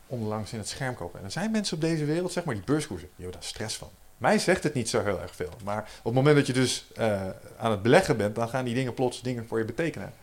onderlangs 0.07 0.51
in 0.53 0.57
het 0.59 0.67
scherm 0.69 0.95
kopen. 0.95 1.19
En 1.19 1.25
er 1.25 1.31
zijn 1.31 1.51
mensen 1.51 1.75
op 1.75 1.81
deze 1.81 2.05
wereld, 2.05 2.31
zeg 2.31 2.43
maar 2.43 2.53
die 2.55 2.63
beurskoersen... 2.65 3.07
die 3.15 3.23
hebben 3.25 3.41
daar 3.41 3.49
stress 3.49 3.75
van. 3.75 3.89
Mij 4.17 4.39
zegt 4.39 4.63
het 4.63 4.73
niet 4.73 4.89
zo 4.89 5.03
heel 5.03 5.21
erg 5.21 5.35
veel. 5.35 5.49
Maar 5.63 5.77
op 5.97 6.03
het 6.03 6.13
moment 6.13 6.35
dat 6.35 6.47
je 6.47 6.53
dus 6.53 6.85
eh, 6.95 7.21
aan 7.57 7.71
het 7.71 7.81
beleggen 7.81 8.17
bent... 8.17 8.35
dan 8.35 8.49
gaan 8.49 8.65
die 8.65 8.75
dingen 8.75 8.93
plots 8.93 9.21
dingen 9.21 9.45
voor 9.47 9.59
je 9.59 9.65
betekenen. 9.65 10.13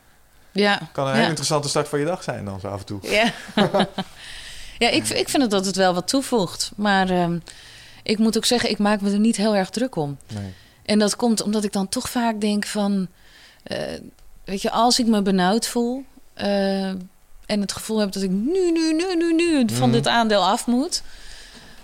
ja. 0.52 0.80
Kan 0.92 1.04
een 1.04 1.10
Ja. 1.10 1.16
hele 1.16 1.28
interessante 1.28 1.68
start 1.68 1.88
van 1.88 1.98
je 1.98 2.04
dag 2.04 2.22
zijn 2.22 2.44
dan 2.44 2.60
zo 2.60 2.66
af 2.68 2.80
en 2.80 2.86
toe. 2.86 2.98
Ja, 3.02 3.32
ja 4.78 4.88
ik, 4.88 5.08
ik 5.08 5.28
vind 5.28 5.42
het 5.42 5.50
dat 5.50 5.66
het 5.66 5.76
wel 5.76 5.94
wat 5.94 6.08
toevoegt. 6.08 6.70
Maar 6.76 7.10
ehm, 7.10 7.38
ik 8.02 8.18
moet 8.18 8.36
ook 8.36 8.44
zeggen, 8.44 8.70
ik 8.70 8.78
maak 8.78 9.00
me 9.00 9.12
er 9.12 9.18
niet 9.18 9.36
heel 9.36 9.56
erg 9.56 9.70
druk 9.70 9.96
om. 9.96 10.18
Nee. 10.34 10.52
En 10.90 10.98
dat 10.98 11.16
komt 11.16 11.42
omdat 11.42 11.64
ik 11.64 11.72
dan 11.72 11.88
toch 11.88 12.10
vaak 12.10 12.40
denk 12.40 12.66
van... 12.66 13.08
eh, 13.62 13.78
weet 14.44 14.62
je, 14.62 14.70
als 14.70 14.98
ik 14.98 15.06
me 15.06 15.22
benauwd 15.22 15.66
voel... 15.66 16.04
eh, 16.34 16.88
en 17.46 17.60
het 17.60 17.72
gevoel 17.72 17.98
heb 17.98 18.12
dat 18.12 18.22
ik 18.22 18.30
nu, 18.30 18.70
nu, 18.72 18.92
nu, 18.94 19.14
nu, 19.16 19.34
nu 19.34 19.64
van 19.74 19.88
Mhm. 19.88 19.90
dit 19.96 20.06
aandeel 20.08 20.44
af 20.46 20.66
moet... 20.66 21.02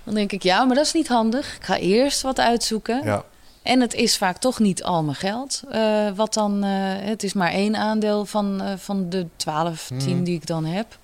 dan 0.04 0.14
denk 0.14 0.32
ik, 0.32 0.42
ja, 0.42 0.64
maar 0.64 0.76
dat 0.76 0.84
is 0.86 0.92
niet 0.92 1.08
handig. 1.08 1.56
Ik 1.56 1.64
ga 1.64 1.76
eerst 1.76 2.22
wat 2.22 2.38
uitzoeken. 2.40 3.04
Ja, 3.04 3.24
En 3.62 3.80
het 3.80 3.94
is 3.94 4.16
vaak 4.16 4.36
toch 4.38 4.58
niet 4.58 4.82
al 4.82 5.02
mijn 5.02 5.16
geld. 5.16 5.62
eh, 5.70 6.10
wat 6.14 6.34
dan, 6.34 6.62
het 6.62 7.22
is 7.22 7.32
maar 7.32 7.50
één 7.50 7.76
aandeel 7.76 8.24
van, 8.24 8.62
van 8.78 9.08
de 9.10 9.26
12, 9.36 9.86
10 9.98 9.98
Hmm. 10.10 10.24
die 10.24 10.34
ik 10.34 10.46
dan 10.46 10.64
heb. 10.64 10.98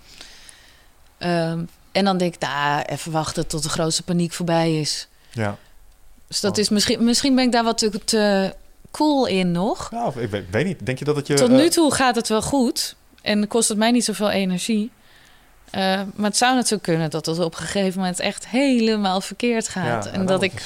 Ehm, 1.19 1.65
en 1.93 2.05
dan 2.05 2.17
denk 2.19 2.35
ik, 2.35 2.41
nou, 2.41 2.83
even 2.83 3.13
wachten 3.13 3.47
tot 3.47 3.63
de 3.63 3.69
grootste 3.69 4.03
paniek 4.03 4.33
voorbij 4.33 4.81
is. 4.81 5.09
ja. 5.31 5.57
Dus 6.33 6.41
dat 6.41 6.53
Oh. 6.53 6.59
is 6.59 6.69
misschien, 6.69 7.05
misschien 7.05 7.35
ben 7.35 7.45
ik 7.45 7.53
daar 7.53 7.65
wat 7.65 7.79
te, 8.05 8.55
cool 8.91 9.27
in 9.27 9.53
nog. 9.53 9.89
Ja, 9.91 10.07
of 10.07 10.17
ik 10.17 10.31
weet, 10.31 10.45
weet 10.51 10.65
niet. 10.65 10.87
Denk 10.87 10.99
je 10.99 11.05
dat 11.05 11.17
het 11.17 11.27
je... 11.27 11.35
Tot 11.35 11.49
eh, 11.49 11.55
nu 11.55 11.69
toe 11.69 11.95
gaat 11.95 12.15
het 12.15 12.29
wel 12.29 12.43
goed 12.43 12.97
en 13.23 13.49
kost 13.49 13.69
het 13.69 13.79
mij 13.79 13.91
niet 13.91 14.05
zoveel 14.05 14.31
energie. 14.31 14.91
Eh, 15.71 15.81
maar 16.15 16.27
het 16.29 16.37
zou 16.37 16.55
natuurlijk 16.55 16.83
kunnen 16.83 17.11
dat 17.11 17.27
het 17.27 17.39
op 17.39 17.53
een 17.55 17.61
gegeven 17.61 18.01
moment 18.01 18.21
echt 18.21 18.49
helemaal 18.49 19.21
verkeerd 19.21 19.69
gaat. 19.69 20.05
ja, 20.05 20.11
en 20.11 20.27
dat 20.27 20.43
ik, 20.43 20.63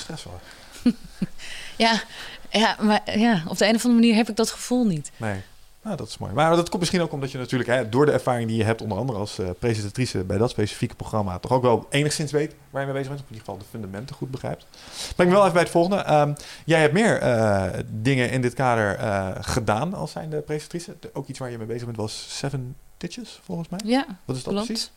ja, 1.76 2.02
ja, 2.50 2.76
maar 2.80 3.18
ja, 3.18 3.42
op 3.48 3.58
de 3.58 3.64
een 3.66 3.74
of 3.74 3.84
andere 3.84 4.00
manier 4.00 4.14
heb 4.14 4.28
ik 4.28 4.36
dat 4.36 4.50
gevoel 4.50 4.86
niet. 4.86 5.10
Nee. 5.16 5.40
Nou, 5.86 5.98
dat 5.98 6.08
is 6.08 6.18
mooi. 6.18 6.32
Maar 6.32 6.56
dat 6.56 6.68
komt 6.68 6.78
misschien 6.80 7.00
ook 7.02 7.12
omdat 7.12 7.30
je 7.30 7.38
natuurlijk 7.38 7.70
hè, 7.70 7.88
door 7.88 8.06
de 8.06 8.12
ervaring 8.12 8.48
die 8.48 8.56
je 8.56 8.64
hebt, 8.64 8.82
onder 8.82 8.98
andere 8.98 9.18
als 9.18 9.38
eh, 9.38 9.48
presentatrice 9.58 10.24
bij 10.24 10.38
dat 10.38 10.50
specifieke 10.50 10.94
programma, 10.94 11.38
toch 11.38 11.52
ook 11.52 11.62
wel 11.62 11.86
enigszins 11.90 12.32
weet 12.32 12.54
waar 12.70 12.80
je 12.80 12.86
mee 12.92 12.96
bezig 12.96 13.08
bent. 13.12 13.20
Of 13.22 13.26
in 13.28 13.34
ieder 13.34 13.46
geval 13.46 13.58
de 13.58 13.70
fundamenten 13.70 14.16
goed 14.16 14.30
begrijpt. 14.30 14.66
Ik 15.10 15.16
ben 15.16 15.30
wel 15.30 15.40
even 15.40 15.52
bij 15.52 15.62
het 15.62 15.70
volgende. 15.70 15.96
Ehm, 16.02 16.32
jij 16.64 16.80
hebt 16.80 16.92
meer 16.92 17.18
eh, 17.20 17.64
dingen 17.86 18.30
in 18.30 18.40
dit 18.42 18.54
kader 18.54 18.96
eh, 18.96 19.28
gedaan 19.40 19.94
als 19.94 20.10
zijnde 20.12 20.40
presentatrice. 20.40 20.96
De- 21.00 21.10
Ook 21.12 21.28
iets 21.28 21.38
waar 21.38 21.50
je 21.50 21.58
mee 21.58 21.66
bezig 21.66 21.84
bent 21.84 21.96
was 21.96 22.26
Seven 22.28 22.76
Ditches, 22.96 23.40
volgens 23.44 23.68
mij. 23.68 23.80
Ja, 23.84 24.06
Wat 24.24 24.36
is 24.36 24.42
dat 24.42 24.52
klopt. 24.52 24.66
precies? 24.66 24.90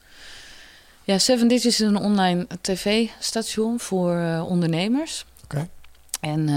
Ja, 1.03 1.17
Seven 1.17 1.47
Digits 1.47 1.65
is 1.79 1.87
een 1.87 1.97
online 1.97 2.47
tv-station 2.61 3.79
voor 3.79 4.15
ondernemers. 4.47 5.25
Oké. 5.43 5.67
En 6.19 6.47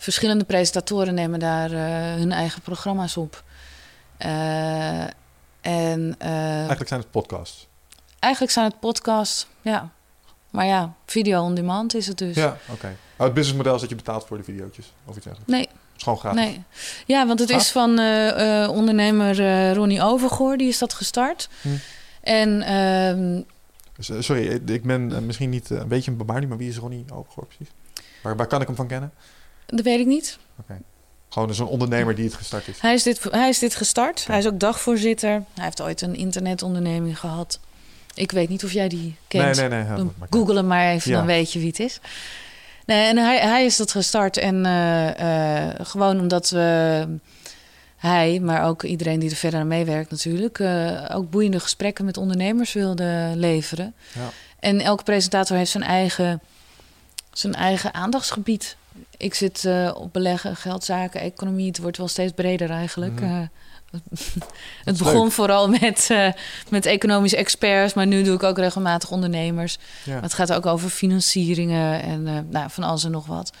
verschillende 0.00 0.44
presentatoren 0.44 1.14
nemen 1.14 1.38
daar 1.38 1.72
eh, 1.72 2.14
hun 2.14 2.32
eigen 2.32 2.62
programma's 2.62 3.16
op. 3.16 3.42
Eh, 4.16 5.00
en 5.60 6.14
eh, 6.18 6.28
Eigenlijk 6.56 6.88
zijn 6.88 7.00
het 7.00 7.10
podcasts. 7.10 7.66
eigenlijk 8.18 8.52
zijn 8.52 8.66
het 8.66 8.80
podcasts, 8.80 9.46
ja. 9.62 9.90
Maar 10.50 10.66
ja, 10.66 10.94
video 11.06 11.42
on 11.42 11.54
demand 11.54 11.94
is 11.94 12.06
het 12.06 12.18
dus. 12.18 12.34
Ja, 12.36 12.56
oké. 12.68 12.96
Oh, 13.16 13.24
het 13.26 13.34
businessmodel 13.34 13.74
is 13.74 13.80
dat 13.80 13.90
je 13.90 13.96
betaalt 13.96 14.26
voor 14.26 14.36
de 14.36 14.42
video's 14.44 14.78
of 15.04 15.16
iets 15.16 15.24
dergelijks. 15.24 15.52
Nee, 15.52 15.60
Het 15.60 15.70
is 15.96 16.02
gewoon 16.02 16.18
gratis. 16.18 16.40
nee. 16.40 16.62
Ja, 17.06 17.26
want 17.26 17.38
het 17.38 17.50
Gaaf. 17.50 17.60
is 17.60 17.70
van 17.70 17.90
ondernemer 18.68 19.72
Ronnie 19.74 20.02
Overgoor, 20.02 20.56
die 20.56 20.68
is 20.68 20.78
dat 20.78 20.94
gestart. 20.94 21.48
Hm. 21.60 21.68
En 22.20 22.62
ehm, 22.62 23.42
sorry, 24.22 24.46
ik- 24.46 24.82
ben 24.84 25.26
misschien 25.26 25.50
niet 25.50 25.70
een 25.70 25.88
beetje 25.88 26.10
een 26.10 26.16
bebaarder, 26.16 26.48
maar 26.48 26.58
wie 26.58 26.68
is 26.68 26.76
Ronnie 26.76 27.04
Overgoor 27.12 27.46
precies? 27.46 27.74
Waar, 28.22 28.36
waar 28.36 28.46
kan 28.46 28.60
ik 28.60 28.66
hem 28.66 28.76
van 28.76 28.86
kennen? 28.86 29.12
Dat 29.70 29.84
weet 29.84 30.00
ik 30.00 30.06
niet. 30.06 30.38
Gewoon 31.28 31.54
zo'n 31.54 31.66
ondernemer 31.68 32.14
die 32.14 32.24
het 32.24 32.34
gestart 32.34 32.68
is. 32.68 32.80
Hij 32.80 32.94
is 32.94 33.02
dit, 33.02 33.22
hij 33.30 33.48
is 33.48 33.58
dit 33.58 33.74
gestart. 33.74 34.26
Hij 34.26 34.38
is 34.38 34.46
ook 34.46 34.58
dagvoorzitter. 34.60 35.30
Hij 35.30 35.64
heeft 35.64 35.80
ooit 35.80 36.00
een 36.00 36.14
internetonderneming 36.16 37.18
gehad. 37.18 37.58
Ik 38.14 38.30
weet 38.32 38.48
niet 38.48 38.64
of 38.64 38.72
jij 38.72 38.88
die 38.88 39.16
kent. 39.28 39.56
Nee, 39.56 39.68
nee, 39.68 39.78
nee. 39.78 39.88
ja, 39.88 39.96
Dan 39.96 40.14
maar- 40.18 40.28
Google 40.30 40.54
hem 40.54 40.66
maar 40.66 40.90
even, 40.90 41.10
Ja. 41.10 41.16
dan 41.16 41.26
weet 41.26 41.52
je 41.52 41.58
wie 41.58 41.68
het 41.68 41.80
is. 41.80 42.00
Nee, 42.86 43.06
en 43.06 43.16
hij, 43.16 43.38
hij 43.38 43.64
is 43.64 43.76
dat 43.76 43.90
gestart. 43.90 44.36
En 44.36 44.66
eh, 44.66 45.66
eh, 45.68 45.74
gewoon 45.82 46.20
omdat 46.20 46.50
we, 46.50 47.06
hij, 47.96 48.40
maar 48.42 48.64
ook 48.66 48.82
iedereen 48.82 49.18
die 49.18 49.30
er 49.30 49.36
verder 49.36 49.60
aan 49.60 49.66
meewerkt 49.66 50.10
natuurlijk... 50.10 50.58
eh, 50.58 51.04
ook 51.14 51.30
boeiende 51.30 51.60
gesprekken 51.60 52.04
met 52.04 52.16
ondernemers 52.16 52.72
wilde 52.72 53.32
leveren. 53.34 53.94
Ja. 54.14 54.28
En 54.60 54.80
elke 54.80 55.02
presentator 55.02 55.56
heeft 55.56 55.70
zijn 55.70 55.84
eigen, 55.84 56.40
zijn 57.32 57.54
eigen 57.54 57.94
aandachtsgebied. 57.94 58.76
Ik 59.16 59.34
zit 59.34 59.64
eh, 59.64 59.90
op 59.94 60.12
beleggen, 60.12 60.56
geldzaken, 60.56 61.20
economie. 61.20 61.66
Het 61.66 61.78
wordt 61.78 61.96
wel 61.96 62.08
steeds 62.08 62.32
breder 62.32 62.70
eigenlijk. 62.70 63.20
Mhm. 63.20 63.24
Eh, 63.24 63.46
het 64.84 64.98
begon 64.98 65.30
vooral 65.30 65.68
met, 65.68 66.06
eh, 66.10 66.32
met 66.68 66.86
economische 66.86 67.36
experts, 67.36 67.94
maar 67.94 68.06
nu 68.06 68.22
doe 68.22 68.34
ik 68.34 68.42
ook 68.42 68.58
regelmatig 68.58 69.10
ondernemers. 69.10 69.78
Ja. 70.04 70.12
Maar 70.12 70.22
het 70.22 70.34
gaat 70.34 70.52
ook 70.52 70.66
over 70.66 70.90
financieringen 70.90 72.02
en 72.02 72.48
nou, 72.50 72.70
van 72.70 72.84
alles 72.84 73.04
en 73.04 73.10
nog 73.10 73.26
wat. 73.26 73.52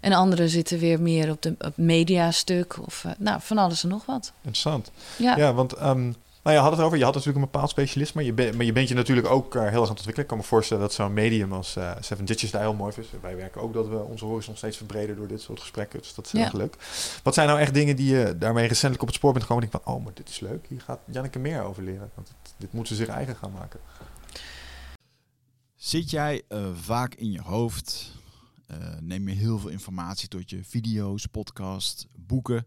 En 0.00 0.12
anderen 0.12 0.48
zitten 0.48 0.78
weer 0.78 1.00
meer 1.00 1.30
op 1.30 1.42
de 1.42 1.54
op 1.58 1.76
mediastuk 1.76 2.78
of 2.86 3.04
nou, 3.18 3.40
van 3.42 3.58
alles 3.58 3.82
en 3.82 3.88
nog 3.88 4.06
wat. 4.06 4.32
Interessant. 4.36 4.90
Ja, 5.16 5.36
Ja, 5.36 5.52
want 5.54 5.72
ehm, 5.72 6.12
nou, 6.42 6.56
je 6.56 6.62
had 6.62 6.72
het 6.72 6.80
over, 6.80 6.98
je 6.98 7.04
had 7.04 7.14
natuurlijk 7.14 7.44
een 7.44 7.50
bepaald 7.50 7.70
specialist, 7.70 8.14
maar 8.14 8.24
je, 8.24 8.32
ben- 8.32 8.56
maar 8.56 8.64
je 8.64 8.72
bent 8.72 8.88
je 8.88 8.94
natuurlijk 8.94 9.26
ook 9.26 9.54
eh, 9.54 9.60
heel 9.60 9.64
erg 9.70 9.74
aan 9.74 9.80
het 9.80 9.88
ontwikkelen. 9.90 10.20
Ik 10.22 10.26
kan 10.26 10.36
me 10.38 10.42
voorstellen 10.44 10.82
dat 10.82 10.92
zo'n 10.92 11.12
medium 11.12 11.52
als 11.52 11.76
eh 11.76 11.92
Seven 12.00 12.24
Ditches 12.24 12.50
daar 12.50 12.60
heel 12.60 12.74
mooi 12.74 12.92
is. 12.96 13.06
Wij 13.20 13.36
werken 13.36 13.60
ook 13.60 13.72
dat 13.72 13.88
we 13.88 13.96
onze 13.98 14.24
horizon 14.24 14.56
steeds 14.56 14.76
verbreden 14.76 15.16
door 15.16 15.26
dit 15.28 15.40
soort 15.40 15.60
gesprekken, 15.60 15.98
dus 15.98 16.14
dat 16.14 16.24
is 16.26 16.32
heel 16.32 16.40
Ja. 16.40 16.46
erg 16.46 16.56
leuk. 16.56 16.76
Wat 17.22 17.34
zijn 17.34 17.48
nou 17.48 17.60
echt 17.60 17.74
dingen 17.74 17.96
die 17.96 18.14
je 18.16 18.38
daarmee 18.38 18.66
recentelijk 18.66 19.00
op 19.02 19.06
het 19.08 19.16
spoor 19.16 19.32
bent 19.32 19.44
gekomen? 19.44 19.64
en 19.64 19.70
Denk 19.70 19.84
van, 19.84 19.94
oh, 19.94 20.04
maar 20.04 20.14
dit 20.14 20.28
is 20.28 20.40
leuk. 20.40 20.66
Hier 20.68 20.80
gaat 20.80 21.00
Janneke 21.04 21.38
meer 21.38 21.62
over 21.62 21.82
leren. 21.82 22.10
Want 22.14 22.28
het- 22.28 22.54
dit 22.56 22.72
moet 22.72 22.88
ze 22.88 22.94
zich 22.94 23.08
eigen 23.08 23.36
gaan 23.36 23.52
maken. 23.52 23.80
Zit 25.76 26.10
jij 26.10 26.42
eh, 26.48 26.64
vaak 26.74 27.14
in 27.14 27.30
je 27.30 27.40
hoofd? 27.40 28.12
Eh, 28.66 28.76
neem 29.00 29.28
je 29.28 29.34
heel 29.34 29.58
veel 29.58 29.70
informatie 29.70 30.28
tot 30.28 30.50
je 30.50 30.64
video's, 30.64 31.26
podcasts, 31.26 32.06
boeken? 32.16 32.66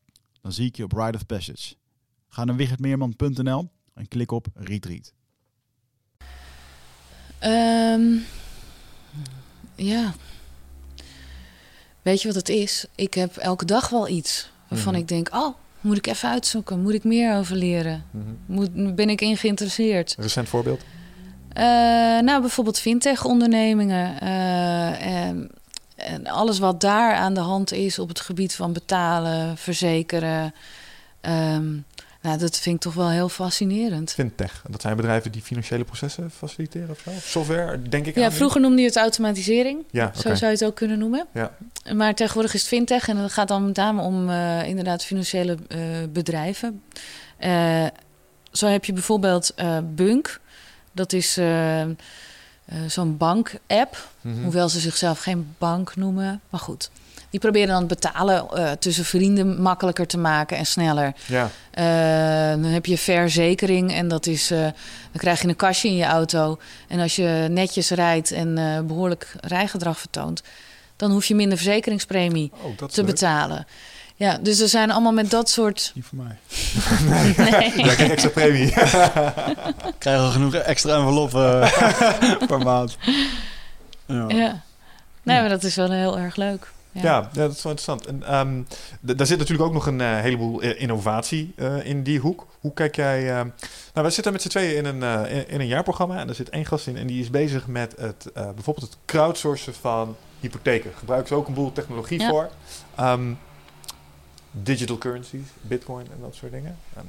Dan 0.41 0.51
zie 0.51 0.65
ik 0.67 0.75
je 0.75 0.83
op 0.83 0.91
Ride 0.91 1.17
of 1.17 1.25
Passage. 1.25 1.75
Ga 2.29 2.43
naar 2.43 2.55
wichertmeerman.nl 2.55 3.69
en 3.93 4.07
klik 4.07 4.31
op 4.31 4.47
Retreat. 4.53 5.13
Ehm, 7.39 8.11
ja. 9.75 10.13
Weet 12.01 12.21
je 12.21 12.27
wat 12.27 12.37
het 12.37 12.49
is? 12.49 12.85
Ik 12.95 13.13
heb 13.13 13.35
elke 13.35 13.65
dag 13.65 13.89
wel 13.89 14.07
iets 14.07 14.51
waarvan 14.67 14.93
Mhm. 14.93 15.01
ik 15.01 15.07
denk: 15.07 15.29
oh, 15.33 15.55
moet 15.81 15.97
ik 15.97 16.07
even 16.07 16.29
uitzoeken? 16.29 16.81
Moet 16.81 16.93
ik 16.93 17.03
meer 17.03 17.35
over 17.35 17.55
leren? 17.55 18.05
Mhm. 18.11 18.25
Moet, 18.45 18.95
ben 18.95 19.09
ik 19.09 19.21
in 19.21 19.37
geïnteresseerd? 19.37 20.13
Een 20.17 20.23
recent 20.23 20.49
voorbeeld? 20.49 20.81
Eh, 21.49 21.63
nou, 22.19 22.41
bijvoorbeeld 22.41 22.79
fintech-ondernemingen. 22.79 24.19
eh, 24.21 25.05
en, 25.27 25.51
en 26.03 26.27
alles 26.27 26.59
wat 26.59 26.81
daar 26.81 27.15
aan 27.15 27.33
de 27.33 27.39
hand 27.39 27.71
is 27.71 27.99
op 27.99 28.07
het 28.07 28.19
gebied 28.19 28.55
van 28.55 28.73
betalen, 28.73 29.57
verzekeren. 29.57 30.53
Ehm, 31.21 31.69
nou, 32.21 32.37
dat 32.37 32.59
vind 32.59 32.75
ik 32.75 32.81
toch 32.81 32.93
wel 32.93 33.09
heel 33.09 33.29
fascinerend. 33.29 34.11
Fintech. 34.11 34.63
Dat 34.69 34.81
zijn 34.81 34.95
bedrijven 34.95 35.31
die 35.31 35.41
financiële 35.41 35.83
processen 35.83 36.31
faciliteren 36.31 36.89
of 36.89 36.99
zo? 36.99 37.09
Of 37.09 37.23
software, 37.23 37.81
denk 37.81 38.05
ik 38.05 38.15
aan 38.15 38.21
Ja, 38.21 38.29
nu? 38.29 38.35
vroeger 38.35 38.61
noemde 38.61 38.81
je 38.81 38.87
het 38.87 38.97
automatisering. 38.97 39.83
Ja. 39.91 40.11
Zo 40.15 40.21
zou 40.21 40.45
je 40.45 40.57
het 40.57 40.63
ook 40.63 40.75
kunnen 40.75 40.99
noemen. 40.99 41.27
Ja. 41.33 41.55
Maar 41.93 42.15
tegenwoordig 42.15 42.53
is 42.53 42.59
het 42.59 42.69
fintech 42.69 43.07
en 43.07 43.17
dat 43.17 43.33
gaat 43.33 43.47
dan 43.47 43.65
met 43.65 43.75
name 43.75 44.01
om 44.01 44.29
eh, 44.29 44.67
inderdaad 44.67 45.03
financiële 45.03 45.57
eh, 45.67 45.79
bedrijven. 46.09 46.81
Eh, 47.37 47.85
zo 48.51 48.67
heb 48.67 48.85
je 48.85 48.93
bijvoorbeeld 48.93 49.53
Bunk. 49.95 50.39
Dat 50.91 51.13
is 51.13 51.39
zo'n 52.87 53.17
bank-app. 53.17 54.07
Mhm. 54.21 54.43
Hoewel 54.43 54.69
ze 54.69 54.79
zichzelf 54.79 55.19
geen 55.19 55.55
bank 55.57 55.95
noemen. 55.95 56.41
Maar 56.49 56.59
goed, 56.59 56.89
Die 57.29 57.39
proberen 57.39 57.67
dan 57.67 57.77
het 57.77 57.87
betalen 57.87 58.49
eh, 58.49 58.71
tussen 58.71 59.05
vrienden 59.05 59.61
makkelijker 59.61 60.07
te 60.07 60.17
maken 60.17 60.57
en 60.57 60.65
sneller. 60.65 61.13
Ja. 61.25 61.49
Eh, 61.71 62.61
dan 62.61 62.71
heb 62.71 62.85
je 62.85 62.97
verzekering 62.97 63.93
en 63.93 64.07
dat 64.07 64.25
is, 64.25 64.51
eh, 64.51 64.59
dan 64.61 64.71
krijg 65.17 65.41
je 65.41 65.47
een 65.47 65.55
kastje 65.55 65.87
in 65.87 65.95
je 65.95 66.03
auto. 66.05 66.59
En 66.87 66.99
als 66.99 67.15
je 67.15 67.47
netjes 67.49 67.89
rijdt 67.89 68.31
en 68.31 68.57
eh, 68.57 68.79
behoorlijk 68.81 69.33
rijgedrag 69.41 69.97
vertoont, 69.99 70.41
dan 70.95 71.11
hoef 71.11 71.25
je 71.25 71.35
minder 71.35 71.57
verzekeringspremie 71.57 72.51
Oh, 72.61 72.77
te 72.77 72.85
leuk. 73.01 73.05
betalen. 73.05 73.65
Ja, 74.21 74.37
dus 74.37 74.59
er 74.59 74.67
zijn 74.67 74.91
allemaal 74.91 75.11
met 75.11 75.29
dat 75.29 75.49
soort. 75.49 75.91
Niet 75.95 76.05
voor 76.05 76.17
mij. 76.17 76.37
Nee. 77.37 77.85
Ja, 77.85 77.93
krijg 77.93 78.11
extra 78.11 78.29
premie. 78.29 78.69
Krijgen 79.97 80.25
we 80.25 80.31
genoeg 80.31 80.53
extra 80.55 80.97
enveloppen 80.97 81.61
eh, 81.61 82.37
per 82.47 82.59
maand. 82.59 82.97
Ja. 84.05 84.25
Ja. 84.27 84.61
Nee, 85.23 85.39
maar 85.39 85.49
dat 85.49 85.63
is 85.63 85.75
wel 85.75 85.91
heel 85.91 86.17
erg 86.17 86.35
leuk. 86.35 86.71
Ja, 86.91 87.01
ja, 87.01 87.29
dat 87.33 87.55
is 87.55 87.63
wel 87.63 87.71
interessant. 87.71 88.05
En, 88.05 88.23
ehm, 88.23 88.61
daar 89.17 89.27
zit 89.27 89.37
natuurlijk 89.37 89.67
ook 89.67 89.73
nog 89.73 89.85
een 89.85 90.01
eh, 90.01 90.17
heleboel 90.19 90.61
eh, 90.61 90.81
innovatie 90.81 91.53
eh, 91.55 91.85
in 91.85 92.03
die 92.03 92.19
hoek. 92.19 92.47
Hoe 92.59 92.73
kijk 92.73 92.95
jij... 92.95 93.29
ehm, 93.29 93.47
nou, 93.93 94.07
we 94.07 94.13
zitten 94.13 94.31
met 94.33 94.41
z'n 94.41 94.47
tweeën 94.47 94.75
in 94.77 94.85
een, 94.85 95.03
eh, 95.25 95.35
in, 95.37 95.49
in 95.49 95.59
een 95.59 95.67
jaarprogramma 95.67 96.17
en 96.19 96.29
er 96.29 96.35
zit 96.35 96.49
één 96.49 96.65
gast 96.65 96.87
in 96.87 96.97
en 96.97 97.07
die 97.07 97.21
is 97.21 97.29
bezig 97.29 97.67
met 97.67 97.95
het, 97.99 98.25
eh, 98.33 98.43
bijvoorbeeld 98.55 98.89
het 98.89 98.97
crowdsourcen 99.05 99.73
van 99.73 100.15
hypotheken. 100.39 100.91
Gebruiken 100.97 101.27
ze 101.29 101.35
ook 101.35 101.47
een 101.47 101.53
boel 101.53 101.71
technologie 101.71 102.19
Ja. 102.19 102.29
voor. 102.29 102.49
Ehm, 102.95 103.31
digital 104.51 104.97
currencies, 104.97 105.47
bitcoin 105.61 106.05
en 106.11 106.17
dat 106.21 106.35
soort 106.35 106.51
dingen. 106.51 106.77
Ehm, 106.95 107.05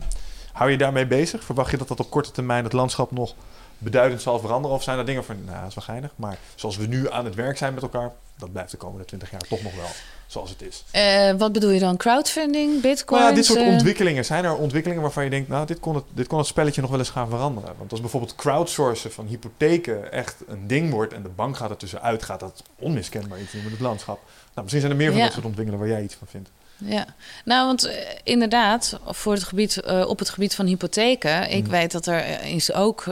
hou 0.53 0.71
je 0.71 0.77
daarmee 0.77 1.07
bezig? 1.07 1.45
Verwacht 1.45 1.71
je 1.71 1.77
dat 1.77 1.89
dat 1.89 2.01
op 2.01 2.11
korte 2.11 2.31
termijn 2.31 2.65
het 2.65 2.73
landschap 2.73 3.11
nog 3.11 3.35
beduidend 3.79 4.23
zal 4.23 4.39
veranderen? 4.39 4.77
Of 4.77 4.83
zijn 4.83 4.99
er 4.99 5.07
dingen 5.07 5.25
van, 5.25 5.37
nou, 5.45 5.59
dat 5.59 5.69
is 5.69 5.75
wel 5.75 5.85
geinig, 5.85 6.13
maar 6.17 6.39
zoals 6.55 6.77
we 6.77 6.87
nu 6.87 7.11
aan 7.11 7.25
het 7.25 7.35
werk 7.35 7.57
zijn 7.57 7.75
met 7.75 7.83
elkaar, 7.83 8.13
dat 8.37 8.53
blijft 8.53 8.71
de 8.71 8.77
komende 8.77 9.05
twintig 9.05 9.31
jaar 9.31 9.41
toch 9.41 9.63
nog 9.63 9.75
wel 9.75 9.91
zoals 10.33 10.51
het 10.51 10.63
is. 10.63 10.85
Eh, 10.91 11.33
wat 11.39 11.53
bedoel 11.53 11.71
je 11.71 11.81
dan? 11.81 11.97
Crowdfunding, 11.97 12.81
bitcoin? 12.81 13.23
Ja, 13.23 13.33
dit 13.33 13.45
soort 13.45 13.67
ontwikkelingen, 13.67 14.25
zijn 14.25 14.45
er 14.45 14.57
ontwikkelingen 14.57 15.03
waarvan 15.03 15.25
je 15.25 15.31
denkt, 15.31 15.49
nou, 15.49 15.67
dit 15.67 15.81
kon, 15.81 15.95
het, 15.95 16.05
dit 16.15 16.27
kon 16.27 16.39
het 16.39 16.47
spelletje 16.47 16.81
nog 16.81 16.91
wel 16.91 16.99
eens 16.99 17.11
gaan 17.11 17.29
veranderen? 17.29 17.75
Want 17.79 17.91
als 17.91 18.01
bijvoorbeeld 18.01 18.35
crowdsourcen 18.35 19.13
van 19.13 19.27
hypotheken 19.27 20.13
echt 20.13 20.37
een 20.47 20.67
ding 20.67 20.91
wordt 20.91 21.13
en 21.13 21.23
de 21.23 21.29
bank 21.29 21.57
gaat 21.57 21.71
er 21.71 21.77
tussenuit, 21.77 22.23
gaat 22.23 22.41
dat 22.41 22.63
onmiskenbaar 22.79 23.41
iets 23.41 23.53
doen 23.53 23.63
met 23.63 23.73
het 23.73 23.81
landschap. 23.81 24.21
Nou, 24.27 24.63
misschien 24.63 24.81
zijn 24.81 24.93
er 24.93 24.99
meer 24.99 25.09
van 25.11 25.17
Ja. 25.19 25.25
dat 25.25 25.33
soort 25.33 25.47
ontwikkelingen 25.47 25.87
waar 25.87 25.97
jij 25.97 26.05
iets 26.05 26.15
van 26.15 26.27
vindt. 26.27 26.51
Ja, 26.85 27.07
nou, 27.45 27.67
want 27.67 27.85
eh, 27.85 27.95
inderdaad, 28.25 28.99
voor 29.07 29.33
het 29.33 29.43
gebied, 29.45 29.77
eh, 29.81 30.05
op 30.09 30.19
het 30.19 30.31
gebied 30.31 30.55
van 30.55 30.67
hypotheken, 30.67 31.51
ik 31.51 31.65
Mm. 31.65 31.71
weet 31.71 31.93
dat 31.93 32.07
er 32.07 32.19
eh, 32.21 32.55
is 32.55 32.73
ook, 32.73 33.05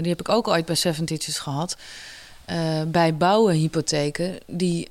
die 0.00 0.08
heb 0.10 0.20
ik 0.20 0.28
ook 0.28 0.48
ooit 0.48 0.66
bij 0.66 0.74
Seven 0.74 1.04
Teachers 1.04 1.38
gehad. 1.38 1.76
eh, 2.44 2.56
bij 2.86 3.16
bouwen 3.16 3.54
hypotheken, 3.54 4.38
die 4.46 4.88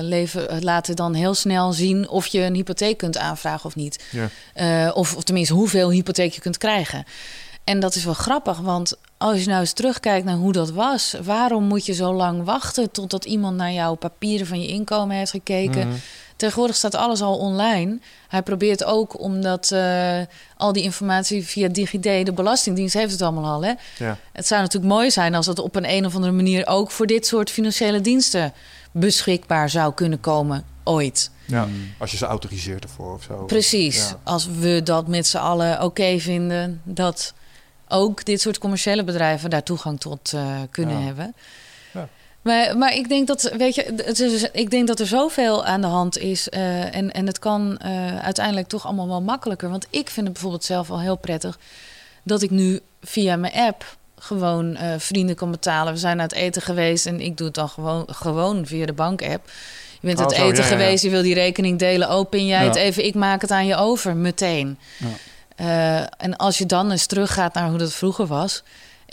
leven, 0.00 0.62
laten 0.64 0.96
dan 0.96 1.14
heel 1.14 1.34
snel 1.34 1.72
zien 1.72 2.08
of 2.08 2.26
je 2.26 2.40
een 2.40 2.54
hypotheek 2.54 2.96
kunt 2.98 3.18
aanvragen 3.18 3.64
of 3.66 3.74
niet. 3.74 4.04
Ja. 4.54 4.90
Of, 4.90 5.16
of 5.16 5.22
tenminste, 5.24 5.54
hoeveel 5.54 5.90
hypotheek 5.90 6.32
je 6.32 6.40
kunt 6.40 6.58
krijgen. 6.58 7.04
En 7.64 7.80
dat 7.80 7.94
is 7.94 8.04
wel 8.04 8.14
grappig, 8.14 8.58
want 8.58 8.94
als 9.16 9.40
je 9.40 9.46
nou 9.48 9.60
eens 9.60 9.72
terugkijkt 9.72 10.24
naar 10.26 10.36
hoe 10.36 10.52
dat 10.52 10.70
was, 10.70 11.14
waarom 11.22 11.64
moet 11.64 11.86
je 11.86 11.92
zo 11.92 12.12
lang 12.14 12.44
wachten 12.44 12.90
totdat 12.90 13.24
iemand 13.24 13.56
naar 13.56 13.72
jouw 13.72 13.94
papieren 13.94 14.46
van 14.46 14.60
je 14.60 14.68
inkomen 14.68 15.16
heeft 15.16 15.30
gekeken? 15.30 15.88
Mhm. 15.88 15.96
Tegenwoordig 16.36 16.76
staat 16.76 16.94
alles 16.94 17.20
al 17.22 17.36
online. 17.38 17.98
Hij 18.28 18.42
probeert 18.42 18.84
ook 18.84 19.20
omdat 19.20 19.70
eh, 19.70 20.20
al 20.56 20.72
die 20.72 20.82
informatie 20.82 21.44
via 21.46 21.68
DigiD, 21.68 22.02
de 22.26 22.32
Belastingdienst 22.34 22.94
heeft 22.94 23.12
het 23.12 23.22
allemaal 23.22 23.52
al. 23.54 23.64
Hè? 23.64 23.72
Ja. 23.98 24.18
Het 24.32 24.46
zou 24.46 24.60
natuurlijk 24.62 24.92
mooi 24.92 25.10
zijn 25.10 25.34
als 25.34 25.46
dat 25.46 25.58
op 25.58 25.76
een, 25.76 25.90
een 25.90 26.06
of 26.06 26.14
andere 26.14 26.32
manier 26.32 26.66
ook 26.66 26.90
voor 26.90 27.06
dit 27.06 27.26
soort 27.26 27.50
financiële 27.50 28.00
diensten 28.00 28.52
beschikbaar 28.92 29.70
zou 29.70 29.94
kunnen 29.94 30.20
komen 30.20 30.64
ooit. 30.84 31.30
Ja, 31.46 31.68
als 31.98 32.10
je 32.10 32.16
ze 32.16 32.26
autoriseert 32.26 32.84
ervoor 32.84 33.14
of 33.14 33.22
zo. 33.22 33.44
Precies. 33.44 33.96
Ja. 34.08 34.18
Als 34.22 34.46
we 34.46 34.80
dat 34.84 35.08
met 35.08 35.26
z'n 35.26 35.36
allen 35.36 35.82
oké 35.82 36.18
vinden, 36.18 36.80
dat 36.84 37.34
ook 37.88 38.24
dit 38.24 38.40
soort 38.40 38.58
commerciële 38.58 39.04
bedrijven 39.04 39.50
daar 39.50 39.62
toegang 39.62 40.00
tot 40.00 40.32
eh, 40.32 40.46
kunnen 40.70 40.98
Ja. 40.98 41.04
hebben. 41.04 41.34
Maar, 42.44 42.78
maar 42.78 42.94
ik 42.94 43.08
denk 43.08 43.26
dat, 43.26 43.52
weet 43.56 43.74
je, 43.74 43.94
het 44.04 44.20
is, 44.20 44.42
ik 44.52 44.70
denk 44.70 44.86
dat 44.86 45.00
er 45.00 45.06
zoveel 45.06 45.64
aan 45.64 45.80
de 45.80 45.86
hand 45.86 46.18
is. 46.18 46.48
eh, 46.48 46.94
en, 46.94 47.12
en 47.12 47.26
het 47.26 47.38
kan 47.38 47.78
eh, 47.78 48.18
uiteindelijk 48.18 48.68
toch 48.68 48.84
allemaal 48.84 49.08
wel 49.08 49.22
makkelijker. 49.22 49.70
Want 49.70 49.86
ik 49.90 50.10
vind 50.10 50.24
het 50.24 50.32
bijvoorbeeld 50.32 50.64
zelf 50.64 50.90
al 50.90 51.00
heel 51.00 51.16
prettig 51.16 51.58
dat 52.22 52.42
ik 52.42 52.50
nu 52.50 52.80
via 53.02 53.36
mijn 53.36 53.52
app 53.52 53.96
gewoon 54.18 54.76
eh, 54.76 54.94
vrienden 54.98 55.36
kan 55.36 55.50
betalen. 55.50 55.92
We 55.92 55.98
zijn 55.98 56.20
uit 56.20 56.32
eten 56.32 56.62
geweest 56.62 57.06
en 57.06 57.20
ik 57.20 57.36
doe 57.36 57.46
het 57.46 57.54
dan 57.54 57.68
gewoon, 57.68 58.06
gewoon 58.10 58.66
via 58.66 58.86
de 58.86 58.92
bank-app. 58.92 59.50
Je 60.00 60.06
bent 60.06 60.18
Oh, 60.18 60.24
uit 60.24 60.32
eten 60.32 60.46
ja, 60.46 60.52
ja, 60.54 60.60
ja. 60.62 60.76
geweest, 60.76 61.02
je 61.04 61.10
wil 61.10 61.22
die 61.22 61.34
rekening 61.34 61.78
delen, 61.78 62.08
open 62.08 62.46
jij 62.46 62.60
Ja. 62.62 62.66
het 62.68 62.76
even, 62.76 63.04
ik 63.04 63.14
maak 63.14 63.40
het 63.40 63.50
aan 63.50 63.66
je 63.66 63.76
over, 63.76 64.16
meteen. 64.16 64.78
En 66.18 66.36
als 66.36 66.58
je 66.58 66.66
dan 66.66 66.90
eens 66.90 67.06
teruggaat 67.06 67.54
naar 67.54 67.68
hoe 67.68 67.78
dat 67.78 67.92
vroeger 67.92 68.26
was. 68.26 68.62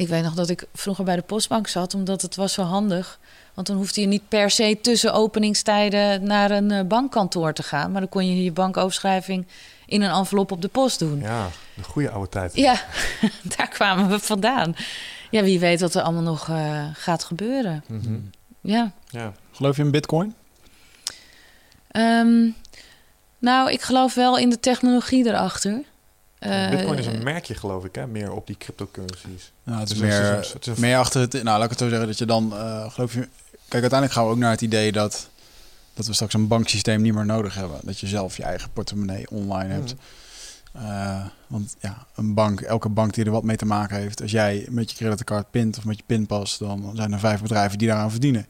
Ik 0.01 0.07
weet 0.07 0.23
nog 0.23 0.33
dat 0.33 0.49
ik 0.49 0.67
vroeger 0.73 1.03
bij 1.03 1.15
de 1.15 1.21
postbank 1.21 1.67
zat, 1.67 1.93
omdat 1.93 2.21
het 2.21 2.35
was 2.35 2.53
zo 2.53 2.61
handig. 2.61 3.19
Want 3.53 3.67
dan 3.67 3.75
hoefde 3.75 4.01
je 4.01 4.07
niet 4.07 4.27
per 4.27 4.49
se 4.49 4.77
tussen 4.81 5.13
openingstijden 5.13 6.23
naar 6.23 6.51
een 6.51 6.71
eh, 6.71 6.85
bankkantoor 6.85 7.53
te 7.53 7.63
gaan. 7.63 7.91
Maar 7.91 8.01
dan 8.01 8.09
kon 8.09 8.27
je 8.27 8.43
je 8.43 8.51
bankoverschrijving 8.51 9.47
in 9.85 10.01
een 10.01 10.11
envelop 10.11 10.51
op 10.51 10.61
de 10.61 10.67
post 10.67 10.99
doen. 10.99 11.19
Ja, 11.19 11.47
de 11.73 11.83
goede 11.83 12.09
oude 12.09 12.29
tijd. 12.29 12.55
Ja, 12.55 12.81
daar 13.57 13.67
kwamen 13.67 14.09
we 14.09 14.19
vandaan. 14.19 14.75
Ja, 15.29 15.43
wie 15.43 15.59
weet 15.59 15.81
wat 15.81 15.95
er 15.95 16.01
allemaal 16.01 16.21
nog 16.21 16.49
eh, 16.49 16.85
gaat 16.93 17.23
gebeuren. 17.23 17.83
Mhm. 17.87 18.19
Ja. 18.61 18.91
ja. 19.09 19.33
Geloof 19.51 19.75
je 19.77 19.83
in 19.83 19.91
bitcoin? 19.91 20.35
Ehm, 21.87 22.49
nou, 23.39 23.71
ik 23.71 23.81
geloof 23.81 24.13
wel 24.13 24.37
in 24.37 24.49
de 24.49 24.59
technologie 24.59 25.25
erachter. 25.25 25.83
Eh, 26.41 26.69
Bitcoin 26.69 26.97
is 26.97 27.05
een 27.05 27.23
merkje, 27.23 27.55
geloof 27.55 27.85
ik, 27.85 27.95
hè? 27.95 28.07
meer 28.07 28.31
op 28.31 28.47
die 28.47 28.57
cryptocurrencies. 28.57 29.51
Nou, 29.63 29.79
het 29.79 29.89
is 29.91 29.97
Dus 29.97 30.07
het 30.07 30.13
is 30.13 30.19
meer, 30.19 30.29
een- 30.31 30.35
het 30.53 30.67
is 30.67 30.73
een- 30.75 30.81
meer 30.81 30.97
achter 30.97 31.21
het... 31.21 31.33
Nou, 31.33 31.45
laat 31.45 31.63
ik 31.63 31.69
het 31.69 31.79
zo 31.79 31.89
zeggen 31.89 32.07
dat 32.07 32.17
je 32.17 32.25
dan... 32.25 32.53
eh, 32.53 32.91
geloof 32.91 33.13
je... 33.13 33.19
Kijk, 33.67 33.81
uiteindelijk 33.81 34.11
gaan 34.13 34.25
we 34.25 34.31
ook 34.31 34.37
naar 34.37 34.51
het 34.51 34.61
idee 34.61 34.91
dat... 34.91 35.29
dat 35.93 36.05
we 36.05 36.13
straks 36.13 36.33
een 36.33 36.47
banksysteem 36.47 37.01
niet 37.01 37.13
meer 37.13 37.25
nodig 37.25 37.55
hebben. 37.55 37.79
Dat 37.83 37.99
je 37.99 38.07
zelf 38.07 38.37
je 38.37 38.43
eigen 38.43 38.69
portemonnee 38.73 39.29
online 39.29 39.73
hebt. 39.73 39.95
Mhm. 39.95 40.85
Eh, 40.85 41.25
want 41.47 41.75
ja, 41.79 41.97
een 42.15 42.33
bank, 42.33 42.61
elke 42.61 42.89
bank 42.89 43.13
die 43.13 43.25
er 43.25 43.31
wat 43.31 43.43
mee 43.43 43.55
te 43.57 43.65
maken 43.65 43.97
heeft... 43.97 44.21
als 44.21 44.31
jij 44.31 44.65
met 44.69 44.91
je 44.91 44.97
creditcard 44.97 45.51
pint 45.51 45.77
of 45.77 45.85
met 45.85 45.97
je 45.97 46.03
pinpas... 46.05 46.57
dan 46.57 46.91
zijn 46.95 47.13
er 47.13 47.19
vijf 47.19 47.41
bedrijven 47.41 47.77
die 47.77 47.87
daaraan 47.87 48.11
verdienen. 48.11 48.45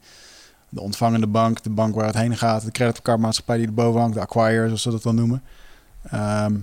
De 0.69 0.81
ontvangende 0.81 1.27
bank, 1.27 1.63
de 1.63 1.69
bank 1.69 1.95
waar 1.95 2.05
het 2.05 2.15
heen 2.15 2.37
gaat... 2.37 2.65
de 2.65 2.71
creditcardmaatschappij 2.71 3.57
die 3.57 3.65
erboven 3.67 3.99
hangt... 4.01 4.15
de 4.15 4.21
acquire, 4.21 4.65
zoals 4.65 4.81
ze 4.81 4.89
dat 4.91 5.03
dan 5.03 5.15
noemen. 5.15 5.43
Ehm, 6.11 6.55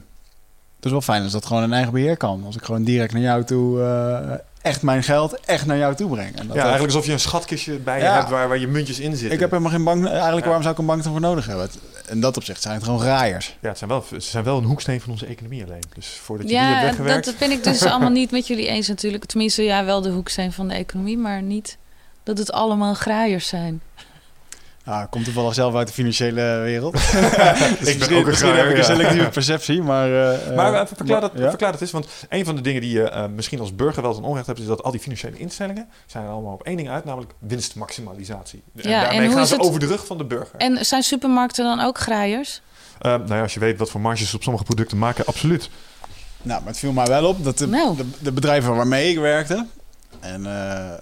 het 0.79 0.85
is 0.87 0.91
wel 0.91 1.01
fijn 1.01 1.23
als 1.23 1.33
dat 1.33 1.47
gewoon 1.47 1.63
in 1.63 1.73
eigen 1.73 1.93
beheer 1.93 2.17
kan. 2.17 2.43
Als 2.47 2.57
ik 2.57 2.63
gewoon 2.63 2.85
direct 2.85 3.13
naar 3.13 3.23
jou 3.23 3.45
toe... 3.45 3.81
eh, 3.83 4.33
echt 4.63 4.83
mijn 4.83 5.03
geld 5.03 5.41
echt 5.41 5.67
naar 5.67 5.77
jou 5.77 5.95
toe 5.95 6.11
breng. 6.11 6.37
En 6.37 6.47
dat 6.47 6.57
Ja, 6.57 6.63
eigenlijk 6.63 6.93
alsof 6.93 7.07
je 7.07 7.13
een 7.13 7.21
schatkistje 7.21 7.79
bij 7.79 7.99
je 7.99 8.05
Ja. 8.05 8.15
hebt 8.15 8.31
waar, 8.31 8.49
waar 8.49 8.59
je 8.59 8.67
muntjes 8.69 8.99
in 8.99 9.11
zitten. 9.11 9.31
ik 9.33 9.41
heb 9.41 9.51
helemaal 9.51 9.73
geen 9.73 9.85
bank... 9.85 10.07
Eigenlijk, 10.07 10.39
Ja. 10.39 10.45
waarom 10.45 10.63
zou 10.63 10.75
ik 10.75 10.81
een 10.81 10.87
bank 10.87 11.05
ervoor 11.05 11.21
nodig 11.21 11.47
hebben? 11.47 11.71
In 12.09 12.21
dat 12.21 12.37
opzicht 12.37 12.63
zijn 12.63 12.75
het 12.75 12.85
gewoon 12.85 13.01
graaiers. 13.01 13.57
Ja, 13.61 13.69
het 13.69 13.79
zijn 13.79 13.91
wel, 13.91 14.05
ze 14.11 14.21
zijn 14.21 14.45
wel 14.45 14.59
een 14.59 14.65
hoeksteen 14.65 15.01
van 15.01 15.11
onze 15.11 15.27
economie 15.27 15.65
alleen. 15.65 15.83
Dus 15.95 16.07
voordat 16.09 16.49
je 16.49 16.53
die 16.53 16.63
Ja, 16.63 16.69
hebt 16.69 16.83
weggewerkt... 16.83 17.25
dat 17.25 17.39
ben 17.39 17.51
ik 17.51 17.65
dus 17.65 17.83
allemaal 17.91 18.11
niet 18.11 18.31
met 18.31 18.47
jullie 18.47 18.67
eens 18.67 18.89
natuurlijk. 18.89 19.25
Tenminste, 19.25 19.63
ja, 19.63 19.85
wel 19.85 20.01
de 20.03 20.11
hoeksteen 20.11 20.53
van 20.53 20.69
de 20.69 20.75
economie, 20.75 21.19
maar 21.19 21.43
niet 21.43 21.79
dat 22.23 22.39
het 22.39 22.53
allemaal 22.53 22.95
graaiers 22.95 23.49
zijn. 23.49 23.81
Ja, 24.89 25.03
ik 25.03 25.11
kom 25.11 25.25
toevallig 25.25 25.55
zelf 25.55 25.75
uit 25.75 25.87
de 25.87 25.93
financiële 25.93 26.61
wereld. 26.63 26.95
ik 27.03 27.11
ben 27.11 27.77
misschien, 27.81 28.03
ook 28.17 28.23
een 28.23 28.27
misschien 28.27 28.55
heb 28.55 28.67
ik 28.69 28.77
een 28.79 28.85
selectieve 28.85 29.29
perceptie, 29.29 29.83
maar... 29.83 30.33
eh, 30.33 30.57
Maar 30.57 30.75
eh, 30.75 30.81
uh, 30.81 30.87
verklaar, 30.95 31.21
dat, 31.21 31.31
ja? 31.35 31.49
verklaar 31.49 31.73
dat 31.73 31.81
eens, 31.81 31.91
want 31.91 32.07
een 32.29 32.45
van 32.45 32.55
de 32.57 32.61
dingen 32.61 32.81
die 32.81 32.93
je 32.93 33.03
eh, 33.11 33.25
misschien 33.35 33.61
als 33.61 33.75
burger 33.75 34.03
wel 34.03 34.15
ten 34.15 34.23
onrecht 34.23 34.47
hebt, 34.47 34.59
is 34.59 34.67
dat 34.67 34.83
al 34.83 34.91
die 34.91 35.01
financiële 35.01 35.37
instellingen 35.39 35.89
zijn 36.07 36.25
er 36.25 36.31
allemaal 36.31 36.53
op 36.53 36.63
één 36.63 36.77
ding 36.77 36.89
uit, 36.91 37.05
namelijk 37.05 37.33
winstmaximalisatie. 37.39 38.63
En 38.77 38.89
Ja, 38.91 39.01
daarmee 39.01 39.19
en 39.19 39.25
hoe 39.25 39.33
gaan 39.35 39.43
is 39.43 39.49
ze 39.49 39.55
het- 39.55 39.65
over 39.65 39.81
de 39.81 39.87
rug 39.87 40.07
van 40.07 40.19
de 40.19 40.25
burger. 40.25 40.59
En 40.59 40.85
zijn 40.87 41.03
supermarkten 41.03 41.65
dan 41.65 41.81
ook 41.81 41.99
graaiers? 41.99 42.61
Nou 43.01 43.23
ja, 43.29 43.43
als 43.43 43.55
je 43.55 43.61
weet 43.61 43.79
wat 43.79 43.91
voor 43.91 44.01
marges 44.01 44.31
ze 44.31 44.37
op 44.37 44.43
sommige 44.43 44.65
producten 44.65 44.99
maken, 44.99 45.27
absoluut. 45.27 45.71
Nou, 46.43 46.59
maar 46.61 46.69
het 46.71 46.79
viel 46.79 46.93
mij 46.93 47.07
wel 47.07 47.25
op 47.29 47.45
dat 47.45 47.59
de, 47.59 47.67
Nou. 47.67 47.97
de, 47.97 48.05
de 48.19 48.33
bedrijven 48.33 48.75
waarmee 48.77 49.11
ik 49.11 49.19
werkte... 49.19 49.67
en 50.21 50.47
eh, 50.47 50.93
eh, 50.93 50.99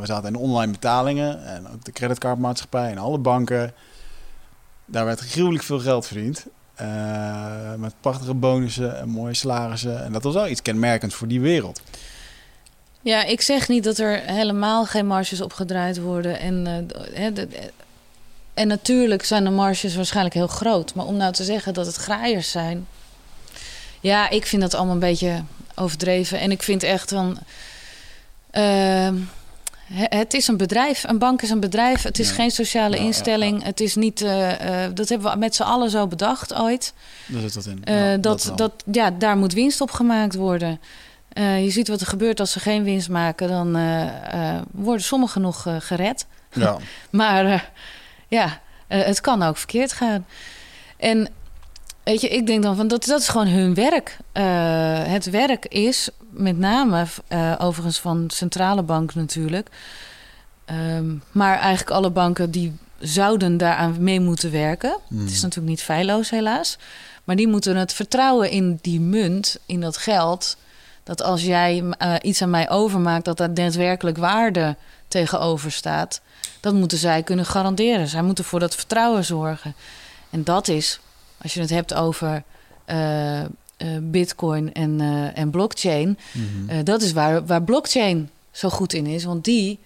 we 0.00 0.06
zaten 0.06 0.28
in 0.28 0.36
online 0.36 0.72
betalingen... 0.72 1.44
en 1.44 1.68
ook 1.68 1.84
de 1.84 1.92
creditcardmaatschappij 1.92 2.90
en 2.90 2.98
alle 2.98 3.18
banken... 3.18 3.72
daar 4.84 5.04
werd 5.04 5.20
gruwelijk 5.20 5.64
veel 5.64 5.80
geld 5.80 6.06
verdiend. 6.06 6.46
Eh, 6.74 7.74
met 7.76 7.94
prachtige 8.00 8.34
bonussen 8.34 8.98
en 8.98 9.08
mooie 9.08 9.34
salarissen. 9.34 10.04
En 10.04 10.12
dat 10.12 10.22
was 10.22 10.34
wel 10.34 10.48
iets 10.48 10.62
kenmerkends 10.62 11.14
voor 11.14 11.28
die 11.28 11.40
wereld. 11.40 11.80
Ja, 13.00 13.24
ik 13.24 13.40
zeg 13.40 13.68
niet 13.68 13.84
dat 13.84 13.98
er 13.98 14.20
helemaal 14.20 14.84
geen 14.84 15.06
marges 15.06 15.40
opgedraaid 15.40 15.98
worden. 15.98 16.38
En, 16.38 16.88
en 18.54 18.68
natuurlijk 18.68 19.24
zijn 19.24 19.44
de 19.44 19.50
marges 19.50 19.96
waarschijnlijk 19.96 20.34
heel 20.34 20.46
groot. 20.46 20.94
Maar 20.94 21.06
om 21.06 21.16
nou 21.16 21.32
te 21.32 21.44
zeggen 21.44 21.74
dat 21.74 21.86
het 21.86 21.96
graaiers 21.96 22.50
zijn... 22.50 22.86
Ja, 24.00 24.30
ik 24.30 24.46
vind 24.46 24.62
dat 24.62 24.74
allemaal 24.74 24.94
een 24.94 25.00
beetje 25.00 25.42
overdreven. 25.74 26.38
En 26.38 26.50
ik 26.50 26.62
vind 26.62 26.82
echt 26.82 27.10
van... 27.10 27.38
ehm, 28.56 29.14
he- 29.92 30.16
het 30.18 30.34
is 30.34 30.48
een 30.48 30.56
bedrijf. 30.56 31.04
Een 31.06 31.18
bank 31.18 31.42
is 31.42 31.50
een 31.50 31.60
bedrijf. 31.60 32.02
Het 32.02 32.18
is 32.18 32.28
Ja. 32.28 32.34
geen 32.34 32.50
sociale 32.50 32.94
Ja, 32.96 33.00
ja, 33.00 33.06
instelling. 33.06 33.62
Het 33.62 33.80
is 33.80 33.94
niet. 33.94 34.22
eh, 34.22 34.84
eh, 34.84 34.90
dat 34.94 35.08
hebben 35.08 35.32
we 35.32 35.38
met 35.38 35.54
z'n 35.54 35.62
allen 35.62 35.90
zo 35.90 36.06
bedacht 36.06 36.54
ooit. 36.54 36.92
Daar 37.26 37.40
zit 37.40 37.54
dat 37.54 37.66
in. 37.66 37.84
Eh, 37.84 38.14
dat, 38.20 38.44
wel. 38.44 38.56
dat, 38.56 38.72
ja, 38.92 39.10
daar 39.10 39.36
moet 39.36 39.52
winst 39.52 39.80
op 39.80 39.90
gemaakt 39.90 40.34
worden. 40.34 40.80
Je 41.38 41.70
ziet 41.70 41.88
wat 41.88 42.00
er 42.00 42.06
gebeurt 42.06 42.40
als 42.40 42.52
ze 42.52 42.60
geen 42.60 42.82
winst 42.84 43.08
maken. 43.08 43.48
Dan 43.48 43.78
worden 44.72 45.04
sommigen 45.04 45.40
nog 45.40 45.66
gered. 45.78 46.26
Ja. 46.52 46.76
Maar 47.10 47.70
ja, 48.28 48.60
het 48.88 49.20
kan 49.20 49.42
ook 49.42 49.56
verkeerd 49.56 49.92
gaan. 49.92 50.26
En 50.96 51.28
weet 52.04 52.20
je, 52.20 52.28
ik 52.28 52.46
denk 52.46 52.62
dan 52.62 52.76
van 52.76 52.88
dat, 52.88 53.04
dat 53.04 53.20
is 53.20 53.28
gewoon 53.28 53.46
hun 53.48 53.74
werk. 53.74 54.16
Het 55.08 55.30
werk 55.30 55.64
is 55.66 56.08
met 56.36 56.58
name, 56.58 57.06
eh, 57.28 57.54
overigens 57.58 57.98
van 57.98 58.24
centrale 58.30 58.82
bank 58.82 59.14
natuurlijk. 59.14 59.68
Ehm, 60.64 61.14
maar 61.32 61.58
eigenlijk 61.58 61.90
alle 61.90 62.10
banken 62.10 62.50
die 62.50 62.76
zouden 62.98 63.56
daaraan 63.56 63.96
mee 63.98 64.20
moeten 64.20 64.50
werken. 64.50 64.96
Het 65.14 65.30
is 65.30 65.42
natuurlijk 65.42 65.68
niet 65.68 65.82
feilloos 65.82 66.30
helaas. 66.30 66.78
Maar 67.24 67.36
die 67.36 67.48
moeten 67.48 67.76
het 67.76 67.92
vertrouwen 67.92 68.50
in 68.50 68.78
die 68.82 69.00
munt, 69.00 69.58
in 69.66 69.80
dat 69.80 69.96
geld. 69.96 70.56
Dat 71.02 71.22
als 71.22 71.42
jij 71.42 71.84
eh, 71.98 72.14
iets 72.22 72.42
aan 72.42 72.50
mij 72.50 72.70
overmaakt, 72.70 73.24
dat 73.24 73.36
daar 73.36 73.54
daadwerkelijk 73.54 74.16
waarde 74.16 74.76
tegenover 75.08 75.72
staat. 75.72 76.20
Dat 76.60 76.74
moeten 76.74 76.98
zij 76.98 77.22
kunnen 77.22 77.46
garanderen. 77.46 78.08
Zij 78.08 78.22
moeten 78.22 78.44
voor 78.44 78.60
dat 78.60 78.74
vertrouwen 78.74 79.24
zorgen. 79.24 79.74
En 80.30 80.44
dat 80.44 80.68
is, 80.68 81.00
als 81.42 81.54
je 81.54 81.60
het 81.60 81.70
hebt 81.70 81.94
over 81.94 82.42
eh, 82.84 83.44
bitcoin 84.02 84.72
en, 84.72 85.00
eh, 85.00 85.38
en 85.38 85.50
blockchain... 85.50 86.18
Mhm. 86.32 86.70
eh, 86.70 86.84
dat 86.84 87.02
is 87.02 87.12
waar, 87.12 87.46
waar 87.46 87.62
blockchain 87.62 88.30
zo 88.50 88.68
goed 88.68 88.92
in 88.92 89.06
is. 89.06 89.24
Want 89.24 89.44
die 89.44 89.78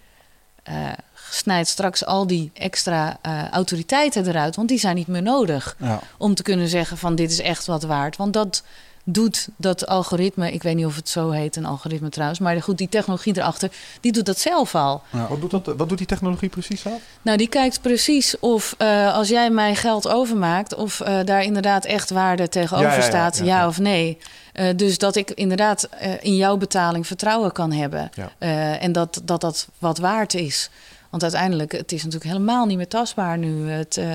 eh, 0.63 0.89
snijdt 1.29 1.67
straks 1.67 2.05
al 2.05 2.27
die 2.27 2.51
extra 2.53 3.17
eh, 3.21 3.49
autoriteiten 3.49 4.27
eruit. 4.27 4.55
Want 4.55 4.67
die 4.67 4.79
zijn 4.79 4.95
niet 4.95 5.07
meer 5.07 5.21
nodig 5.21 5.75
ja. 5.79 5.99
om 6.17 6.35
te 6.35 6.43
kunnen 6.43 6.67
zeggen 6.67 6.97
van 6.97 7.15
dit 7.15 7.31
is 7.31 7.39
echt 7.39 7.65
wat 7.65 7.83
waard. 7.83 8.17
Want 8.17 8.33
dat 8.33 8.63
doet 9.03 9.47
dat 9.55 9.87
algoritme, 9.87 10.51
ik 10.51 10.63
weet 10.63 10.75
niet 10.75 10.85
of 10.85 10.95
het 10.95 11.09
zo 11.09 11.29
heet, 11.29 11.55
een 11.55 11.65
algoritme 11.65 12.09
trouwens, 12.09 12.39
maar 12.39 12.61
goed, 12.61 12.77
die 12.77 12.89
technologie 12.89 13.37
erachter, 13.37 13.71
die 14.01 14.11
doet 14.11 14.25
dat 14.25 14.39
zelf 14.39 14.75
al. 14.75 15.01
Wat, 15.29 15.41
doet 15.41 15.51
dat, 15.51 15.65
wat 15.65 15.89
doet 15.89 15.97
die 15.97 16.07
technologie 16.07 16.49
precies 16.49 16.81
zelf? 16.81 17.01
Nou, 17.21 17.37
die 17.37 17.47
kijkt 17.47 17.81
precies 17.81 18.39
of 18.39 18.75
eh, 18.77 19.13
als 19.13 19.29
jij 19.29 19.49
mij 19.49 19.75
geld 19.75 20.07
overmaakt, 20.07 20.75
of 20.75 20.99
eh, 20.99 21.19
daar 21.25 21.43
inderdaad 21.43 21.85
echt 21.85 22.09
waarde 22.09 22.49
tegenover 22.49 22.89
Ja, 22.89 22.95
ja, 22.95 23.01
ja, 23.01 23.07
staat, 23.09 23.37
ja, 23.37 23.43
ja, 23.43 23.59
ja. 23.59 23.67
of 23.67 23.79
nee. 23.79 24.17
Eh, 24.53 24.75
dus 24.75 24.97
dat 24.97 25.15
ik 25.15 25.31
inderdaad 25.31 25.83
eh, 25.83 26.11
in 26.21 26.35
jouw 26.35 26.57
betaling 26.57 27.07
vertrouwen 27.07 27.51
kan 27.51 27.71
hebben. 27.71 28.09
Ja. 28.13 28.31
Eh, 28.37 28.83
en 28.83 28.91
dat, 28.91 29.21
dat 29.23 29.41
dat 29.41 29.67
wat 29.77 29.97
waard 29.97 30.33
is. 30.33 30.69
Want 31.09 31.23
uiteindelijk, 31.23 31.71
het 31.71 31.91
is 31.91 32.03
natuurlijk 32.03 32.31
helemaal 32.31 32.65
niet 32.65 32.77
meer 32.77 32.87
tastbaar 32.87 33.37
nu. 33.37 33.69
Het, 33.69 33.97
eh, 33.97 34.09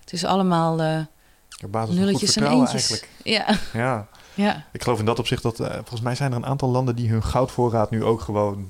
het 0.00 0.12
is 0.12 0.24
allemaal 0.24 0.80
eh, 0.80 0.98
Op 1.64 1.72
basis 1.72 1.88
van 1.88 1.96
goed 1.96 2.04
nulletjes 2.04 2.36
en 2.36 2.42
vertrouwen 2.42 2.66
eentjes. 2.72 2.90
eigenlijk. 2.90 3.58
Ja, 3.72 3.80
Ja, 3.82 4.06
ja. 4.34 4.64
ik 4.72 4.82
geloof 4.82 4.98
in 4.98 5.04
dat 5.04 5.18
opzicht 5.18 5.42
dat... 5.42 5.60
eh, 5.60 5.72
volgens 5.74 6.00
mij 6.00 6.14
zijn 6.14 6.30
er 6.30 6.36
een 6.36 6.46
aantal 6.46 6.68
landen 6.70 6.96
die 6.96 7.10
hun 7.10 7.22
goudvoorraad 7.22 7.90
nu 7.90 8.04
ook 8.04 8.20
gewoon 8.20 8.68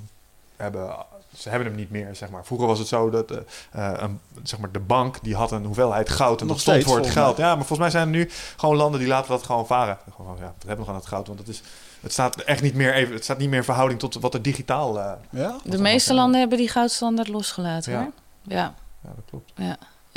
hebben... 0.57 0.97
Ze 1.37 1.49
hebben 1.49 1.69
hem 1.69 1.77
niet 1.77 1.91
meer, 1.91 2.17
zeg 2.17 2.31
maar. 2.31 2.45
Vroeger 2.45 2.67
was 2.67 2.79
het 2.79 2.89
zo 2.89 3.11
dat 3.11 3.31
eh, 3.31 3.39
eh, 3.71 4.03
een, 4.03 4.21
zeg 4.43 4.59
maar 4.59 4.73
de 4.73 4.79
bank 4.81 5.17
die 5.23 5.35
had 5.35 5.53
een 5.53 5.65
hoeveelheid 5.65 6.09
goud 6.11 6.41
en 6.41 6.47
Nog 6.47 6.57
dat 6.57 6.65
stond 6.65 6.85
voor 6.85 6.97
het 6.97 7.11
geld. 7.11 7.37
Ja, 7.37 7.47
maar 7.47 7.57
volgens 7.57 7.79
mij 7.79 7.91
zijn 7.91 8.03
er 8.03 8.13
nu 8.13 8.31
gewoon 8.57 8.77
landen 8.77 9.01
die 9.01 9.09
laten 9.09 9.31
dat 9.31 9.43
gewoon 9.43 9.67
varen. 9.67 9.99
Gewoon, 10.17 10.37
ja, 10.41 10.53
we 10.59 10.67
hebben 10.67 10.79
nog 10.79 10.89
aan 10.89 11.01
het 11.01 11.07
goud, 11.07 11.27
want 11.27 11.39
het 11.39 11.49
is... 11.49 11.63
Het 12.01 12.13
staat 12.13 12.37
echt 12.37 12.63
niet 12.63 12.75
meer 12.75 12.95
even. 12.95 13.15
Het 13.15 13.25
staat 13.25 13.39
niet 13.39 13.49
meer 13.49 13.59
in 13.59 13.65
verhouding 13.65 14.01
tot 14.01 14.15
wat 14.15 14.35
er 14.35 14.43
digitaal. 14.43 14.99
eh, 15.01 15.13
ja? 15.31 15.57
De 15.65 15.71
dat 15.71 15.81
meeste 15.81 16.13
ja. 16.13 16.19
landen 16.19 16.41
hebben 16.41 16.59
die 16.59 16.69
goudstandaard 16.69 17.29
losgelaten. 17.29 17.93
Ja. 17.93 17.99
Hoor. 17.99 18.13
Ja, 18.43 18.75
ja, 19.03 19.11
dat 19.15 19.25
klopt. 19.31 19.53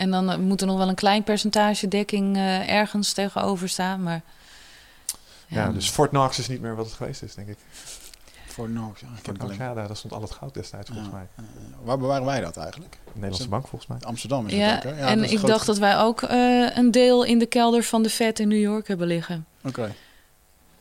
En 0.01 0.11
dan 0.11 0.31
eh, 0.31 0.37
moet 0.37 0.61
er 0.61 0.67
nog 0.67 0.77
wel 0.77 0.89
een 0.89 0.95
klein 0.95 1.23
percentage 1.23 1.87
dekking 1.87 2.35
eh, 2.35 2.69
ergens 2.69 3.13
tegenover 3.13 3.69
staan. 3.69 4.03
Maar 4.03 4.21
Ja, 5.47 5.71
dus 5.71 5.89
Fort 5.89 6.09
Knox 6.09 6.39
is 6.39 6.47
niet 6.47 6.61
meer 6.61 6.75
wat 6.75 6.85
het 6.85 6.95
geweest 6.95 7.21
is, 7.21 7.35
denk 7.35 7.47
ik. 7.47 7.57
Knox, 8.55 8.99
ja. 8.99 9.07
Fort 9.13 9.27
het 9.27 9.37
Knox, 9.37 9.55
ja, 9.57 9.73
daar, 9.73 9.95
stond 9.95 10.13
al 10.13 10.21
het 10.21 10.31
goud 10.31 10.53
destijds, 10.53 10.89
volgens 10.89 11.09
Ja. 11.09 11.13
mij. 11.15 11.27
Eh, 11.35 11.43
waar 11.83 11.97
bewaren 11.97 12.25
wij 12.25 12.39
dat 12.41 12.57
eigenlijk? 12.57 12.91
De 12.91 13.11
Nederlandse 13.13 13.47
bank, 13.49 13.67
volgens 13.67 13.89
mij. 13.89 13.99
Amsterdam 14.01 14.47
is 14.47 14.53
ja, 14.53 14.75
dat 14.75 14.85
ook, 14.85 14.97
hè? 14.97 15.05
en 15.05 15.15
dat 15.15 15.25
is 15.25 15.31
ik 15.31 15.37
groot- 15.37 15.49
dacht 15.51 15.65
dat 15.65 15.77
wij 15.77 15.97
ook 15.97 16.21
eh, 16.21 16.75
een 16.77 16.91
deel 16.91 17.23
in 17.23 17.39
de 17.39 17.45
kelder 17.45 17.83
van 17.83 18.03
de 18.03 18.09
Fed 18.09 18.39
in 18.39 18.47
New 18.47 18.59
York 18.61 18.87
hebben 18.87 19.07
liggen. 19.07 19.45
Oké. 19.63 19.93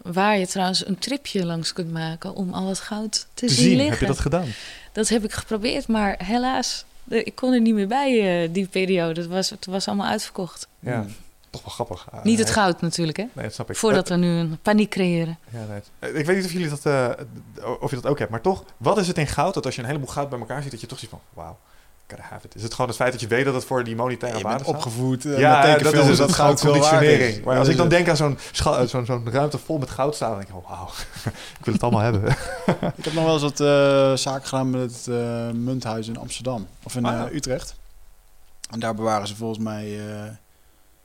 Waar 0.03 0.39
je 0.39 0.47
trouwens 0.47 0.87
een 0.87 0.99
tripje 0.99 1.45
langs 1.47 1.73
kunt 1.73 1.93
maken 1.93 2.35
om 2.35 2.53
al 2.55 2.67
het 2.69 2.81
goud 2.81 3.13
te, 3.13 3.47
Te 3.47 3.49
zien 3.49 3.57
zien, 3.65 3.71
liggen. 3.77 3.91
heb 3.91 4.01
je 4.01 4.07
dat 4.07 4.19
gedaan? 4.19 4.47
Dat 4.93 5.09
heb 5.09 5.25
ik 5.25 5.33
geprobeerd, 5.33 5.89
maar 5.89 6.15
helaas, 6.25 6.85
ik 7.11 7.35
kon 7.35 7.53
er 7.53 7.61
niet 7.61 7.75
meer 7.75 7.87
bij 7.89 8.43
eh, 8.45 8.49
die 8.53 8.67
periode. 8.67 9.21
Het 9.21 9.31
was, 9.31 9.51
het 9.51 9.67
was 9.67 9.89
allemaal 9.89 10.07
uitverkocht. 10.07 10.69
Ja, 10.79 11.07
toch 11.51 11.63
wel 11.65 11.73
grappig. 11.75 12.07
Ah, 12.13 12.25
Niet 12.25 12.39
het 12.39 12.51
goud 12.51 12.81
natuurlijk, 12.81 13.17
hè? 13.17 13.25
Nee, 13.33 13.45
dat 13.45 13.55
snap 13.55 13.71
ik. 13.71 13.77
Voordat 13.77 14.11
Eh, 14.11 14.17
we 14.17 14.23
nu 14.23 14.29
een 14.29 14.59
paniek 14.63 14.91
creëren. 14.91 15.39
ja, 15.51 15.65
nee. 15.69 15.81
Eh, 15.99 16.19
Ik 16.21 16.27
weet 16.27 16.37
niet 16.37 16.45
of 16.45 16.53
jullie 16.53 16.69
dat, 16.69 16.87
eh, 16.87 17.09
of 17.81 17.91
je 17.91 17.97
dat 17.97 18.07
ook 18.07 18.19
hebt, 18.19 18.31
maar 18.31 18.41
toch, 18.41 18.65
wat 18.77 18.99
is 18.99 19.07
het 19.07 19.19
in 19.19 19.27
goud 19.27 19.55
dat 19.55 19.65
als 19.65 19.75
je 19.75 19.81
een 19.81 19.87
heleboel 19.87 20.09
goud 20.09 20.29
bij 20.29 20.39
elkaar 20.39 20.63
ziet, 20.63 20.71
dat 20.71 20.81
je 20.81 20.87
toch 20.87 20.99
ziet 20.99 21.11
van, 21.11 21.21
wauw, 21.35 21.59
Is 22.55 22.63
het 22.63 22.73
gewoon 22.73 22.87
het 22.87 22.97
feit 22.97 23.13
dat 23.13 23.21
je 23.21 23.27
weet 23.27 23.45
dat 23.45 23.55
het 23.55 23.65
voor 23.65 23.85
die 23.85 23.97
monetaire 23.97 24.41
waarde 24.41 24.65
opgevoed 24.65 25.25
eh, 25.25 25.39
ja, 25.39 25.67
met 25.67 25.81
dat 25.83 25.95
is 26.09 26.17
dat 26.19 26.33
goud 26.33 26.65
is. 26.65 27.41
Maar 27.41 27.57
als 27.57 27.65
Dat 27.65 27.69
ik 27.69 27.77
dan 27.77 27.89
denk 27.89 28.09
aan 28.09 28.17
zo'n 28.17 28.39
scha- 28.53 28.87
zo'n 28.87 29.05
zo'n 29.07 29.31
ruimte 29.31 29.59
vol 29.59 29.79
met 29.79 29.91
goud 29.91 30.15
staan, 30.15 30.29
dan 30.31 30.39
denk 30.39 30.51
ik, 30.51 30.57
oh, 30.57 30.69
wauw, 30.71 30.89
ik 31.59 31.65
wil 31.65 31.75
het 31.75 31.83
allemaal 31.83 32.01
hebben. 32.03 32.23
Ik 32.97 33.05
heb 33.05 33.13
nog 33.15 33.25
wel 33.25 33.33
eens 33.33 33.43
wat 33.43 33.61
eh, 33.61 34.13
zaken 34.17 34.49
gedaan 34.49 34.71
met 34.71 34.81
het 34.95 35.07
eh, 35.09 35.51
munthuis 35.51 36.09
in 36.09 36.19
Amsterdam. 36.19 36.67
Of 36.83 36.97
in 36.97 37.05
Ah, 37.05 37.13
ja. 37.13 37.27
eh, 37.29 37.35
Utrecht. 37.35 37.75
En 38.71 38.81
daar 38.81 38.95
bewaren 38.95 39.29
ze 39.29 39.37
volgens 39.37 39.59
mij... 39.65 39.99
eh, 39.99 40.23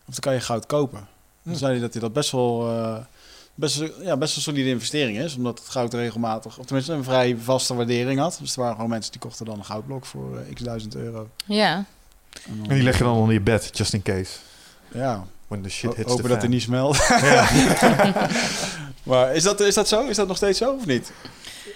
of 0.08 0.14
dan 0.14 0.20
kan 0.20 0.34
je 0.34 0.39
goud 0.39 0.66
kopen. 0.66 1.08
Dan 1.43 1.53
Hm. 1.53 1.60
zei 1.60 1.72
hij 1.72 1.82
dat 1.82 1.91
hij 1.93 2.01
dat 2.01 2.14
best 2.14 2.32
wel... 2.32 2.70
Best, 3.56 3.80
een- 3.80 3.91
ja, 4.01 4.18
best 4.18 4.36
een 4.36 4.41
solide 4.41 4.70
investering 4.70 5.18
is, 5.20 5.36
omdat 5.36 5.60
het 5.60 5.70
goud 5.70 5.93
regelmatig, 5.93 6.58
of 6.60 6.66
tenminste 6.66 6.93
een 6.93 7.03
vrij 7.03 7.38
vaste 7.43 7.76
waardering 7.76 8.20
had. 8.20 8.38
Dus 8.41 8.53
er 8.56 8.60
waren 8.62 8.76
gewoon 8.76 8.89
mensen 8.89 9.12
die 9.12 9.22
kochten 9.22 9.45
dan 9.45 9.58
een 9.58 9.66
goudblok 9.66 10.06
voor 10.06 10.38
eh, 10.38 10.53
x 10.53 10.62
duizend 10.62 10.95
euro. 10.95 11.30
Ja, 11.45 11.76
En 12.47 12.58
dan- 12.58 12.70
En 12.70 12.76
die 12.76 12.84
leg 12.84 12.97
je 12.97 13.03
dan 13.03 13.16
onder 13.16 13.34
je 13.34 13.41
bed, 13.41 13.70
just 13.74 13.93
in 13.93 14.01
case. 14.01 14.32
Ja, 14.93 15.26
When 15.47 15.62
the 15.62 15.70
shit 15.70 15.95
hits 15.95 16.10
hopen 16.10 16.24
the 16.24 16.30
dat 16.30 16.39
hij 16.41 16.49
niet 16.49 16.62
smelt. 16.62 16.97
Ja. 17.08 17.47
maar 19.03 19.36
is 19.36 19.43
dat, 19.43 19.60
is 19.60 19.74
dat 19.74 19.88
zo? 19.88 20.08
Is 20.08 20.16
dat 20.16 20.28
nog 20.28 20.38
steeds 20.38 20.58
zo 20.58 20.72
of 20.74 20.86
niet? 20.86 21.12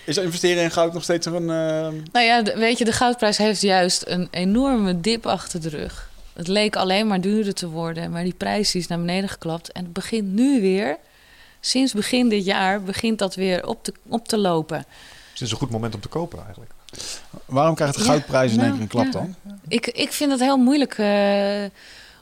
Is 0.05 0.17
investeren 0.17 0.63
in 0.63 0.71
goud 0.71 0.93
nog 0.93 1.03
steeds 1.03 1.25
een... 1.25 1.33
eh, 1.35 1.87
nou 2.11 2.25
ja, 2.25 2.41
de- 2.41 2.57
weet 2.57 2.77
je, 2.77 2.85
de 2.85 2.91
goudprijs 2.91 3.37
heeft 3.37 3.61
juist 3.61 4.03
een 4.07 4.27
enorme 4.31 5.01
dip 5.01 5.25
achter 5.25 5.61
de 5.61 5.69
rug. 5.69 6.09
Het 6.33 6.47
leek 6.47 6.75
alleen 6.75 7.07
maar 7.07 7.21
duurder 7.21 7.53
te 7.53 7.69
worden, 7.69 8.11
maar 8.11 8.23
die 8.23 8.33
prijs 8.37 8.75
is 8.75 8.87
naar 8.87 8.97
beneden 8.99 9.29
geklapt. 9.29 9.71
En 9.71 9.83
het 9.83 9.93
begint 9.93 10.27
nu 10.33 10.61
weer, 10.61 10.97
sinds 11.59 11.93
begin 11.93 12.29
dit 12.29 12.45
jaar, 12.45 12.81
begint 12.83 13.19
dat 13.19 13.35
weer 13.35 13.67
op 13.67 13.83
te, 13.83 13.93
op 14.07 14.27
te 14.27 14.37
lopen. 14.37 14.77
Dus 14.77 15.39
het 15.39 15.41
is 15.41 15.51
een 15.51 15.57
goed 15.57 15.69
moment 15.69 15.95
om 15.95 16.01
te 16.01 16.07
kopen 16.07 16.39
eigenlijk. 16.45 16.71
waarom 17.45 17.75
krijgt 17.75 17.95
de 17.95 18.03
Ja, 18.03 18.09
goudprijs 18.09 18.51
in 18.53 18.59
één 18.59 18.67
nou, 18.67 18.71
keer 18.73 18.81
een 18.81 18.87
klap 18.87 19.05
ja. 19.05 19.11
dan? 19.11 19.35
Ik, 19.67 19.87
ik 19.87 20.11
vind 20.11 20.31
het 20.31 20.39
heel 20.39 20.57
moeilijk 20.57 20.97
eh, 20.97 21.69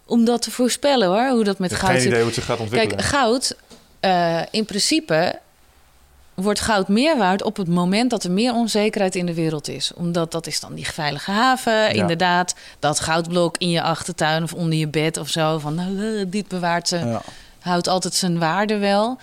om 0.05 0.25
dat 0.25 0.41
te 0.41 0.51
voorspellen 0.51 1.07
hoor, 1.07 1.29
hoe 1.29 1.43
dat 1.43 1.59
met 1.59 1.71
Ik 1.71 1.77
heb 1.77 1.85
goud 1.85 1.97
geen 1.97 2.07
idee 2.07 2.17
hoe 2.17 2.27
het 2.27 2.35
zich 2.35 2.45
gaat 2.45 2.59
ontwikkelen. 2.59 2.97
Kijk, 2.97 3.09
goud, 3.09 3.55
eh, 3.99 4.41
in 4.51 4.65
principe 4.65 5.39
wordt 6.33 6.59
goud 6.59 6.87
meer 6.87 7.17
waard 7.17 7.43
op 7.43 7.57
het 7.57 7.67
moment 7.67 8.09
dat 8.09 8.23
er 8.23 8.31
meer 8.31 8.53
onzekerheid 8.53 9.15
in 9.15 9.25
de 9.25 9.33
wereld 9.33 9.67
is. 9.67 9.91
Omdat 9.93 10.31
dat 10.31 10.47
is 10.47 10.59
dan 10.59 10.73
die 10.73 10.87
veilige 10.87 11.31
haven, 11.31 11.93
inderdaad. 11.93 12.55
Dat 12.79 12.99
goudblok 12.99 13.57
in 13.57 13.69
je 13.69 13.81
achtertuin 13.81 14.43
of 14.43 14.53
onder 14.53 14.77
je 14.77 14.87
bed 14.87 15.17
of 15.17 15.29
zo. 15.29 15.59
Van 15.59 15.75
nou, 15.75 16.29
dit 16.29 16.47
bewaart 16.47 16.87
ze, 16.87 16.97
Ja. 16.97 17.21
Houdt 17.67 17.87
altijd 17.87 18.13
zijn 18.13 18.39
waarde 18.39 18.77
wel. 18.77 19.17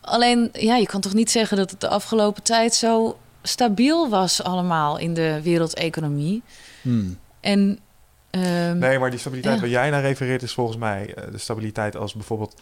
Alleen, 0.00 0.48
ja, 0.52 0.76
je 0.76 0.86
kan 0.86 1.00
toch 1.00 1.14
niet 1.14 1.30
zeggen 1.30 1.56
dat 1.56 1.70
het 1.70 1.80
de 1.80 1.88
afgelopen 1.88 2.42
tijd 2.42 2.74
zo 2.74 3.18
stabiel 3.42 4.08
was 4.08 4.42
allemaal 4.42 4.98
in 4.98 5.14
de 5.14 5.40
wereldeconomie. 5.42 6.42
Hmm. 6.82 7.18
En 7.40 7.78
ehm, 8.30 8.78
Nee, 8.78 8.98
maar 8.98 9.10
die 9.10 9.18
stabiliteit 9.18 9.54
Ja. 9.54 9.60
waar 9.60 9.70
jij 9.70 9.90
naar 9.90 10.00
refereert 10.02 10.42
is 10.42 10.54
volgens 10.54 10.76
mij 10.76 11.14
eh, 11.14 11.30
de 11.32 11.38
stabiliteit 11.38 11.96
als 11.96 12.14
bijvoorbeeld... 12.14 12.54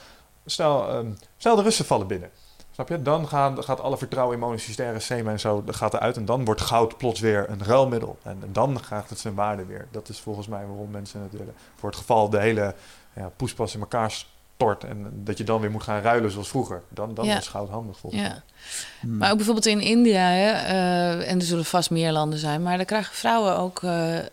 Stel, 0.46 0.88
ehm, 0.88 1.06
stel 1.36 1.56
de 1.56 1.62
Russen 1.62 1.84
vallen 1.84 2.06
binnen. 2.06 2.30
Snap 2.70 2.88
je? 2.88 3.02
Dan 3.02 3.28
gaan, 3.28 3.64
gaat 3.64 3.80
alle 3.80 3.98
vertrouwen 3.98 4.34
in 4.34 4.40
monetaire 4.40 4.98
systemen 4.98 5.32
en 5.32 5.40
zo 5.40 5.64
dat 5.64 5.76
gaat 5.76 5.94
eruit. 5.94 6.16
En 6.16 6.24
dan 6.24 6.44
wordt 6.44 6.60
goud 6.60 6.98
plots 6.98 7.20
weer 7.20 7.50
een 7.50 7.64
ruilmiddel. 7.64 8.18
En, 8.22 8.38
en 8.42 8.52
dan 8.52 8.80
krijgt 8.80 9.10
het 9.10 9.18
zijn 9.18 9.34
waarde 9.34 9.64
weer. 9.64 9.86
Dat 9.90 10.08
is 10.08 10.20
volgens 10.20 10.46
mij 10.46 10.66
waarom 10.66 10.90
mensen 10.90 11.20
het 11.20 11.32
willen. 11.32 11.54
Voor 11.74 11.88
het 11.88 11.98
geval 11.98 12.30
de 12.30 12.40
hele 12.40 12.74
ja, 13.14 13.30
poespas 13.36 13.74
in 13.74 13.80
elkaar 13.80 14.24
stort. 14.56 14.84
En 14.84 15.10
dat 15.24 15.38
je 15.38 15.44
dan 15.44 15.60
weer 15.60 15.70
moet 15.70 15.82
gaan 15.82 16.00
ruilen 16.02 16.30
zoals 16.30 16.48
vroeger. 16.48 16.82
Dan, 16.88 17.14
dan 17.14 17.24
Ja. 17.24 17.36
is 17.38 17.48
goud 17.48 17.68
handig 17.68 17.98
volgens 17.98 18.22
mij. 18.22 18.30
ja. 18.30 18.42
Hmm. 19.00 19.16
Maar 19.16 19.30
ook 19.30 19.36
bijvoorbeeld 19.36 19.66
in 19.66 19.80
India, 19.80 20.28
hè, 20.28 20.50
eh, 20.50 21.30
en 21.30 21.38
er 21.38 21.44
zullen 21.46 21.64
vast 21.64 21.90
meer 21.90 22.12
landen 22.12 22.38
zijn, 22.38 22.62
maar 22.62 22.76
daar 22.76 22.86
krijgen 22.86 23.14
vrouwen 23.14 23.56
ook 23.58 23.82
eh, 23.82 24.18
eh, 24.18 24.24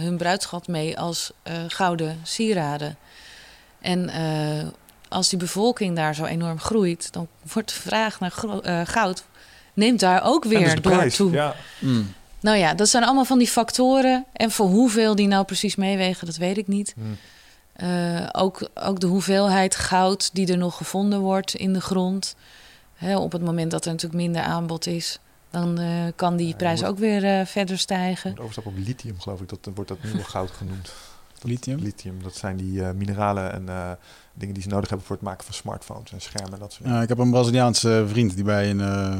hun 0.00 0.16
bruidschat 0.16 0.68
mee 0.68 0.98
als 0.98 1.32
eh, 1.42 1.54
gouden 1.68 2.20
sieraden. 2.22 2.96
En 3.80 4.08
eh, 4.08 4.66
als 5.08 5.28
die 5.28 5.38
bevolking 5.38 5.96
daar 5.96 6.14
zo 6.14 6.24
enorm 6.24 6.58
groeit, 6.60 7.12
dan 7.12 7.28
wordt 7.52 7.68
de 7.68 7.74
vraag 7.80 8.20
naar 8.20 8.34
eh, 8.62 8.80
goud 8.84 9.24
neemt 9.74 10.00
daar 10.00 10.24
ook 10.24 10.42
dus 10.42 10.52
weer 10.52 10.74
de 10.74 10.80
door 10.80 10.92
prijs. 10.92 11.16
toe. 11.16 11.32
Ja, 11.32 11.54
Hmm. 11.78 12.12
Nou 12.40 12.56
ja, 12.56 12.74
dat 12.74 12.88
zijn 12.88 13.04
allemaal 13.04 13.24
van 13.24 13.38
die 13.38 13.48
factoren. 13.48 14.24
En 14.32 14.50
voor 14.50 14.66
hoeveel 14.66 15.14
die 15.14 15.26
nou 15.26 15.44
precies 15.44 15.76
meewegen, 15.76 16.26
dat 16.26 16.36
weet 16.36 16.58
ik 16.58 16.66
niet. 16.66 16.92
Hmm. 16.96 17.16
Eh, 17.80 18.28
ook, 18.32 18.68
ook 18.74 19.00
de 19.00 19.06
hoeveelheid 19.06 19.76
goud 19.76 20.30
die 20.34 20.46
er 20.52 20.58
nog 20.58 20.76
gevonden 20.76 21.20
wordt 21.20 21.54
in 21.54 21.72
de 21.72 21.80
grond. 21.80 22.36
Hè, 22.94 23.16
op 23.18 23.32
het 23.32 23.42
moment 23.42 23.70
dat 23.70 23.84
er 23.84 23.90
natuurlijk 23.90 24.22
minder 24.22 24.42
aanbod 24.42 24.86
is, 24.86 25.18
dan 25.50 25.78
eh, 25.78 25.88
kan 26.16 26.36
die 26.36 26.48
Ja, 26.48 26.56
prijs 26.56 26.80
moet- 26.80 26.88
ook 26.90 26.98
weer 26.98 27.24
eh, 27.24 27.46
verder 27.46 27.78
stijgen. 27.78 28.38
Overstap 28.38 28.66
op 28.66 28.72
lithium, 28.76 29.20
geloof 29.20 29.40
ik. 29.40 29.48
Dat 29.48 29.58
wordt 29.74 29.90
dat 29.90 30.02
nieuwe 30.02 30.24
goud 30.24 30.50
genoemd. 30.50 30.92
Lithium? 31.42 31.78
Lithium, 31.78 32.22
dat 32.22 32.34
zijn 32.36 32.56
die 32.56 32.82
mineralen 32.82 33.52
en 33.52 33.68
eh, 33.68 33.90
dingen 34.34 34.54
die 34.54 34.62
ze 34.62 34.68
nodig 34.68 34.88
hebben 34.88 35.06
voor 35.06 35.16
het 35.16 35.24
maken 35.24 35.44
van 35.44 35.54
smartphones 35.54 36.12
en 36.12 36.20
schermen. 36.20 36.58
Dat 36.58 36.72
soort. 36.72 36.88
Ja, 36.88 37.02
ik 37.02 37.08
heb 37.08 37.18
een 37.18 37.30
Braziliaanse 37.30 38.04
vriend 38.06 38.34
die 38.34 38.44
bij 38.44 38.70
een 38.70 38.80
eh, 38.80 39.18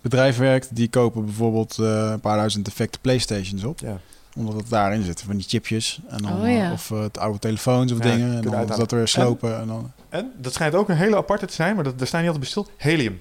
bedrijf 0.00 0.36
werkt. 0.36 0.76
Die 0.76 0.88
kopen 0.88 1.24
bijvoorbeeld 1.24 1.78
eh, 1.78 2.10
een 2.12 2.20
paar 2.20 2.36
duizend 2.36 2.64
defecte 2.64 2.98
Playstations 3.00 3.64
op. 3.64 3.78
Ja. 3.78 3.98
Omdat 4.36 4.54
het 4.54 4.68
daarin 4.68 5.02
zit, 5.02 5.22
van 5.22 5.36
die 5.36 5.48
chipjes. 5.48 6.00
En 6.08 6.18
dan, 6.22 6.40
Oh, 6.42 6.50
ja. 6.50 6.66
eh, 6.66 6.72
Of 6.72 6.90
eh, 6.90 7.00
het 7.00 7.18
oude 7.18 7.38
telefoons 7.38 7.92
of 7.92 7.98
Ja, 7.98 8.04
dingen. 8.04 8.34
En 8.36 8.40
dan 8.42 8.66
dat 8.66 8.90
weer 8.90 9.08
slopen. 9.08 9.60
En 9.60 9.66
dan, 9.66 9.92
En 10.08 10.32
dat 10.36 10.52
schijnt 10.52 10.74
ook 10.74 10.88
een 10.88 10.96
hele 10.96 11.16
aparte 11.16 11.46
te 11.46 11.52
zijn, 11.54 11.74
maar 11.74 11.84
dat, 11.84 11.98
daar 11.98 12.06
staan 12.06 12.20
niet 12.22 12.30
altijd 12.30 12.52
bij 12.54 12.62
stil. 12.64 12.74
Helium. 12.90 13.20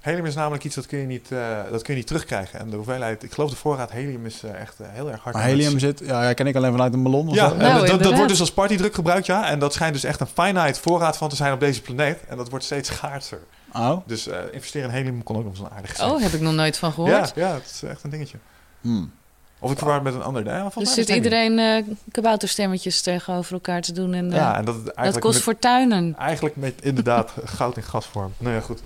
Helium 0.00 0.26
is 0.26 0.34
namelijk 0.34 0.64
iets 0.64 0.74
dat 0.74 0.86
kun 0.86 0.98
je 0.98 1.06
niet, 1.06 1.32
eh, 1.32 1.38
dat 1.70 1.82
kun 1.82 1.92
je 1.92 1.98
niet 1.98 2.06
terugkrijgen. 2.08 2.58
En 2.58 2.70
de 2.70 2.76
hoeveelheid, 2.76 3.22
ik 3.22 3.32
geloof 3.32 3.50
de 3.50 3.56
voorraad 3.56 3.90
helium 3.90 4.26
is 4.26 4.42
echt 4.42 4.76
heel 4.82 5.10
erg 5.10 5.20
hard. 5.22 5.34
maar 5.34 5.44
het- 5.44 5.52
helium 5.52 5.78
zit, 5.78 6.02
ja, 6.04 6.22
ja, 6.22 6.32
ken 6.32 6.46
ik 6.46 6.56
alleen 6.56 6.70
vanuit 6.70 6.92
een 6.94 7.02
ballon 7.02 7.28
of 7.28 7.34
Ja, 7.34 7.48
zo. 7.48 7.56
Nou, 7.56 7.98
dat, 7.98 8.14
wordt 8.14 8.28
dus 8.28 8.40
als 8.40 8.52
partydruk 8.52 8.94
gebruikt, 8.94 9.26
ja. 9.26 9.48
En 9.50 9.58
dat 9.58 9.72
schijnt 9.72 9.94
dus 9.94 10.04
echt 10.04 10.20
een 10.20 10.26
finite 10.26 10.80
voorraad 10.80 11.16
van 11.16 11.28
te 11.28 11.36
zijn 11.36 11.52
op 11.52 11.60
deze 11.60 11.82
planeet. 11.82 12.18
En 12.28 12.36
dat 12.36 12.48
wordt 12.50 12.64
steeds 12.64 12.88
schaarser. 12.88 13.40
Oh. 13.72 13.96
Dus 14.06 14.26
eh, 14.28 14.38
investeren 14.52 14.88
in 14.90 14.94
helium 14.96 15.22
kon 15.22 15.36
ook 15.36 15.42
nog 15.44 15.52
eens 15.52 15.60
een 15.60 15.70
aardig 15.76 15.96
zijn. 15.96 16.10
Oh, 16.10 16.22
heb 16.22 16.32
ik 16.32 16.40
nog 16.40 16.54
nooit 16.54 16.76
van 16.78 16.88
ja, 16.88 16.94
gehoord. 16.94 17.32
ja, 17.34 17.54
het 17.54 17.70
is 17.74 17.82
echt 17.82 18.02
een 18.04 18.10
dingetje. 18.10 18.38
Hmm. 18.80 19.12
Of 19.58 19.70
ik 19.70 19.78
verwaar 19.78 20.02
met 20.02 20.14
een 20.14 20.22
ander. 20.22 20.44
Ja, 20.44 20.60
volgens 20.60 20.94
dus 20.94 21.06
zit 21.06 21.16
iedereen 21.16 21.58
eh 21.58 21.94
kabouterstemmetjes 22.10 23.02
tegenover 23.02 23.52
elkaar 23.52 23.80
te 23.80 23.92
doen. 23.92 24.14
En, 24.14 24.30
eh, 24.30 24.36
Ja, 24.36 24.56
en 24.56 24.64
dat, 24.64 24.84
dat 24.96 25.18
kost 25.18 25.34
met- 25.34 25.42
fortuinen. 25.42 26.14
Eigenlijk 26.18 26.56
met 26.56 26.74
inderdaad 26.82 27.32
goud 27.58 27.76
in 27.76 27.82
gasvorm. 27.82 28.32
Nou 28.38 28.54
ja, 28.54 28.60
goed. 28.60 28.82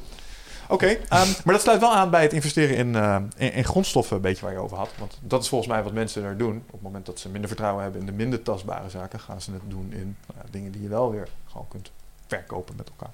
Oké, 0.68 0.86
ehm, 0.86 1.28
maar 1.44 1.54
dat 1.54 1.60
sluit 1.62 1.80
wel 1.80 1.94
aan 1.94 2.10
bij 2.10 2.22
het 2.22 2.32
investeren 2.32 2.76
in, 2.76 2.94
eh, 2.94 3.16
in, 3.36 3.52
in 3.52 3.64
grondstoffen, 3.64 4.16
een 4.16 4.22
beetje 4.22 4.44
waar 4.44 4.52
je 4.52 4.58
over 4.58 4.76
had. 4.76 4.90
Want 4.98 5.18
dat 5.20 5.42
is 5.42 5.48
volgens 5.48 5.70
mij 5.70 5.82
wat 5.82 5.92
mensen 5.92 6.24
er 6.24 6.38
doen. 6.38 6.56
Op 6.66 6.72
het 6.72 6.82
moment 6.82 7.06
dat 7.06 7.18
ze 7.18 7.28
minder 7.28 7.48
vertrouwen 7.48 7.82
hebben 7.82 8.00
in 8.00 8.06
de 8.06 8.12
minder 8.12 8.42
tastbare 8.42 8.90
zaken, 8.90 9.20
gaan 9.20 9.40
ze 9.40 9.52
het 9.52 9.60
doen 9.68 9.92
in 9.92 10.16
nou 10.26 10.38
ja, 10.44 10.50
dingen 10.50 10.72
die 10.72 10.82
je 10.82 10.88
wel 10.88 11.10
weer 11.10 11.28
gewoon 11.46 11.68
kunt 11.68 11.90
verkopen 12.26 12.74
met 12.76 12.88
elkaar. 12.88 13.12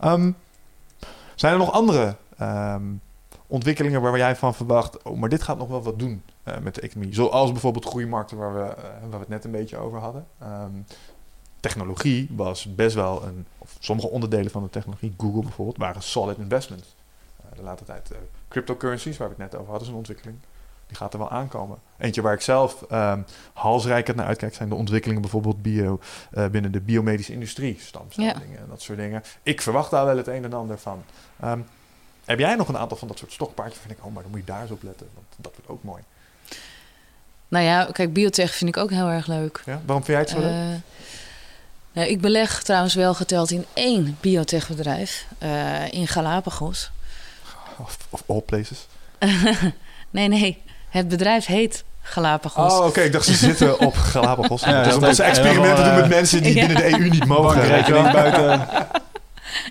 Ehm, 0.00 0.30
zijn 1.34 1.52
er 1.52 1.58
nog 1.58 1.72
andere 1.72 2.16
ehm, 2.38 2.82
ontwikkelingen 3.46 4.00
waar 4.00 4.16
jij 4.16 4.36
van 4.36 4.54
verwacht, 4.54 5.02
oh, 5.02 5.18
maar 5.18 5.28
dit 5.28 5.42
gaat 5.42 5.58
nog 5.58 5.68
wel 5.68 5.82
wat 5.82 5.98
doen 5.98 6.22
eh, 6.46 6.58
met 6.58 6.74
de 6.74 6.80
economie? 6.80 7.14
Zoals 7.14 7.52
bijvoorbeeld 7.52 7.84
groeimarkten 7.84 8.36
waar 8.36 8.54
we, 8.54 8.60
eh, 8.60 8.82
waar 9.00 9.10
we 9.10 9.16
het 9.16 9.28
net 9.28 9.44
een 9.44 9.50
beetje 9.50 9.76
over 9.76 9.98
hadden. 9.98 10.26
Ehm, 10.38 10.70
technologie 11.60 12.28
was 12.30 12.74
best 12.74 12.94
wel 12.94 13.24
een, 13.24 13.46
of 13.58 13.76
sommige 13.78 14.08
onderdelen 14.08 14.50
van 14.50 14.62
de 14.62 14.70
technologie, 14.70 15.14
Google 15.18 15.40
bijvoorbeeld, 15.40 15.76
waren 15.76 16.02
solid 16.02 16.38
investments. 16.38 16.94
Eh, 17.36 17.56
de 17.56 17.62
latere 17.62 17.86
tijd 17.86 18.10
cryptocurrencies, 18.48 19.16
waar 19.16 19.28
we 19.28 19.34
het 19.38 19.52
net 19.52 19.60
over 19.60 19.70
hadden, 19.70 19.86
is 19.86 19.92
een 19.92 19.98
ontwikkeling. 19.98 20.38
Die 20.86 20.96
gaat 20.96 21.12
er 21.12 21.18
wel 21.18 21.30
aankomen. 21.30 21.78
Eentje 21.98 22.22
waar 22.22 22.32
ik 22.32 22.40
zelf 22.40 22.82
ehm 22.82 23.20
halsrijkend 23.52 24.16
naar 24.16 24.26
uitkijk, 24.26 24.54
zijn 24.54 24.68
de 24.68 24.74
ontwikkelingen 24.74 25.22
bijvoorbeeld 25.22 25.62
bio, 25.62 26.00
binnen 26.50 26.72
de 26.72 26.80
biomedische 26.80 27.32
industrie, 27.32 27.76
stamcelling 27.80 28.56
en 28.56 28.66
dat 28.68 28.82
soort 28.82 28.98
dingen. 28.98 29.22
Ik 29.42 29.62
verwacht 29.62 29.90
daar 29.90 30.04
wel 30.04 30.16
het 30.16 30.26
een 30.26 30.44
en 30.44 30.52
ander 30.52 30.78
van. 30.78 31.02
Ehm, 31.40 31.60
heb 32.24 32.38
jij 32.38 32.54
nog 32.54 32.68
een 32.68 32.78
aantal 32.78 32.96
van 32.96 33.08
dat 33.08 33.18
soort 33.18 33.32
stokpaardjes? 33.32 33.80
Vind 33.80 33.98
ik, 33.98 34.04
oh, 34.04 34.12
maar 34.12 34.22
dan 34.22 34.30
moet 34.30 34.40
je 34.40 34.46
daar 34.46 34.62
eens 34.62 34.70
op 34.70 34.82
letten, 34.82 35.08
want 35.14 35.26
dat 35.36 35.52
wordt 35.54 35.68
ook 35.68 35.82
mooi. 35.82 36.02
Nou 37.48 37.64
ja, 37.64 37.88
kijk, 37.92 38.12
biotech 38.12 38.54
vind 38.54 38.76
ik 38.76 38.82
ook 38.82 38.90
heel 38.90 39.08
erg 39.08 39.26
leuk. 39.26 39.62
Ja? 39.66 39.80
Waarom 39.86 40.04
vind 40.04 40.06
jij 40.06 40.18
het 40.18 40.28
zo 40.30 40.38
leuk? 40.38 40.50
Eh, 40.50 40.80
nou, 41.92 42.08
ik 42.08 42.20
beleg 42.20 42.62
trouwens 42.62 42.94
wel 42.94 43.14
geteld 43.14 43.50
in 43.50 43.64
één 43.72 44.16
biotechbedrijf 44.20 45.26
eh, 45.38 45.92
in 45.92 46.08
Galapagos. 46.08 46.90
Of, 47.78 47.96
of 48.10 48.22
all 48.26 48.40
places? 48.40 48.86
nee, 50.10 50.28
nee, 50.28 50.62
het 50.88 51.08
bedrijf 51.08 51.46
heet 51.46 51.84
Galapagos. 52.02 52.72
Oh, 52.72 52.86
oké. 52.86 53.00
Ik 53.00 53.12
dacht 53.12 53.24
ze 53.24 53.34
zitten 53.48 53.80
op 53.80 53.96
Galapagos. 53.96 54.62
Ja, 54.62 54.82
dus 54.82 54.94
omdat 54.94 55.16
ze 55.16 55.22
experimenten 55.22 55.84
doen 55.84 55.94
met 55.94 56.08
mensen 56.08 56.42
die 56.42 56.54
Ja. 56.56 56.66
binnen 56.66 56.76
de 56.90 56.98
EU 56.98 57.08
niet 57.08 57.24
mogen. 57.26 57.42
Bankrekening 57.60 57.84
weet 57.84 57.86
je 57.86 57.92
wel. 57.92 58.12
buiten. 58.12 58.86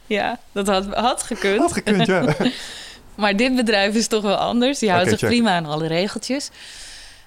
Ja, 0.06 0.40
dat 0.52 0.68
had, 0.68 0.86
had 0.94 1.24
gekund. 1.24 1.60
Had 1.60 1.72
gekund, 1.74 2.06
ja. 2.06 2.36
Maar 3.16 3.36
dit 3.36 3.56
bedrijf 3.56 3.96
is 3.96 4.08
toch 4.08 4.22
wel 4.22 4.36
anders. 4.36 4.80
Die 4.80 4.92
houdt 4.92 5.10
zich 5.10 5.20
check. 5.20 5.30
prima 5.30 5.56
aan 5.56 5.66
alle 5.66 5.88
regeltjes. 5.88 6.50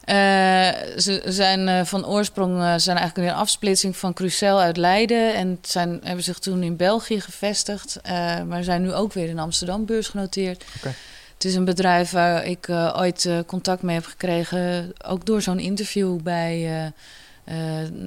Eh, 0.09 0.71
ze 0.97 1.23
zijn 1.25 1.69
eh, 1.69 1.85
van 1.85 2.07
oorsprong 2.07 2.63
eh, 2.63 2.75
zijn 2.77 2.97
eigenlijk 2.97 3.29
een 3.29 3.35
afsplitsing 3.35 3.97
van 3.97 4.13
Crucel 4.13 4.61
uit 4.61 4.77
Leiden. 4.77 5.35
En 5.35 5.59
zijn, 5.63 6.01
hebben 6.03 6.25
zich 6.25 6.39
toen 6.39 6.63
in 6.63 6.77
België 6.77 7.21
gevestigd. 7.21 8.01
maar 8.47 8.65
zijn 8.65 8.83
nu 8.83 8.93
ook 8.93 9.13
weer 9.13 9.29
in 9.29 9.39
Amsterdam 9.39 9.85
beursgenoteerd. 9.85 10.65
Oké. 10.77 10.95
Het 11.35 11.45
is 11.45 11.55
een 11.55 11.65
bedrijf 11.65 12.11
waar 12.11 12.45
ik 12.45 12.69
ooit 12.97 13.29
contact 13.47 13.83
mee 13.83 13.95
heb 13.95 14.05
gekregen. 14.05 14.93
Ook 15.05 15.27
door 15.27 15.43
zo'n 15.43 15.59
interview 15.59 16.21
bij 16.21 16.93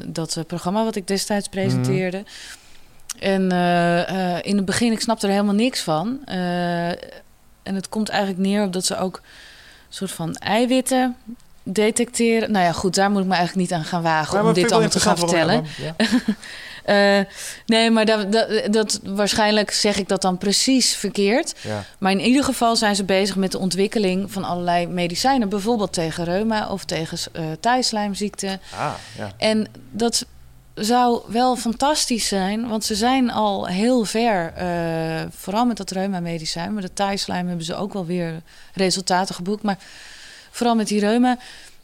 dat 0.06 0.44
programma 0.48 0.84
wat 0.84 0.96
ik 0.96 1.08
destijds 1.08 1.48
presenteerde. 1.48 2.24
En 3.20 3.42
in 4.42 4.56
het 4.56 4.66
begin, 4.66 4.92
ik 4.92 5.02
snapte 5.02 5.26
er 5.26 5.34
helemaal 5.34 5.54
niks 5.54 5.82
van. 5.82 6.26
En 7.64 7.76
het 7.76 7.90
komt 7.90 8.10
eigenlijk 8.10 8.42
neer 8.42 8.64
op 8.64 8.74
dat 8.74 8.86
ze 8.86 8.98
ook 8.98 9.16
een 9.16 9.96
soort 9.96 10.12
van 10.12 10.36
eiwitten 10.36 11.16
detecteren. 11.64 12.52
Nou 12.52 12.66
ja, 12.66 12.72
goed, 12.72 12.96
daar 12.96 13.12
moet 13.12 13.22
ik 13.22 13.28
me 13.28 13.36
eigenlijk 13.36 13.70
niet 13.70 13.80
aan 13.80 13.86
gaan 13.86 14.02
wagen 14.02 14.42
Ja, 14.42 14.48
om 14.48 14.54
dit 14.54 14.72
allemaal 14.72 14.90
te 14.90 15.00
gaan 15.00 15.18
vertellen. 15.18 15.66
Eh, 16.82 17.20
nee, 17.66 17.92
maar 17.92 18.06
dat, 18.06 18.32
dat, 18.32 18.74
dat, 18.74 19.00
waarschijnlijk 19.04 19.72
zeg 19.72 19.98
ik 19.98 20.08
dat 20.08 20.22
dan 20.22 20.38
precies 20.38 20.96
verkeerd. 20.96 21.56
Ja. 21.62 21.84
Maar 22.00 22.12
in 22.12 22.20
ieder 22.20 22.44
geval 22.44 22.76
zijn 22.76 22.96
ze 22.96 23.04
bezig 23.04 23.36
met 23.36 23.52
de 23.52 23.58
ontwikkeling 23.60 24.32
van 24.32 24.44
allerlei 24.44 24.88
medicijnen. 24.88 25.50
Bijvoorbeeld 25.50 25.94
tegen 25.94 26.24
reuma 26.24 26.70
of 26.70 26.86
tegen 26.86 27.18
uh. 27.34 28.54
Ah, 28.78 28.94
ja. 29.18 29.32
En 29.38 29.68
dat 29.92 30.26
zou 30.74 31.22
wel 31.28 31.56
fantastisch 31.56 32.28
zijn, 32.28 32.68
want 32.68 32.86
ze 32.86 32.96
zijn 32.96 33.32
al 33.32 33.68
heel 33.68 34.06
ver. 34.06 34.54
eh, 34.56 35.28
vooral 35.36 35.66
met 35.66 35.78
dat 35.78 35.92
reuma-medicijn. 35.92 36.74
Maar 36.74 36.82
de 36.82 36.94
thijslijm 36.94 37.48
hebben 37.48 37.66
ze 37.66 37.76
ook 37.76 37.94
wel 37.94 38.06
weer 38.06 38.42
resultaten 38.74 39.36
geboekt. 39.36 39.64
Maar 39.64 39.78
vooral 40.52 40.76
met 40.76 40.88
die 40.88 41.00
reuma. 41.00 41.38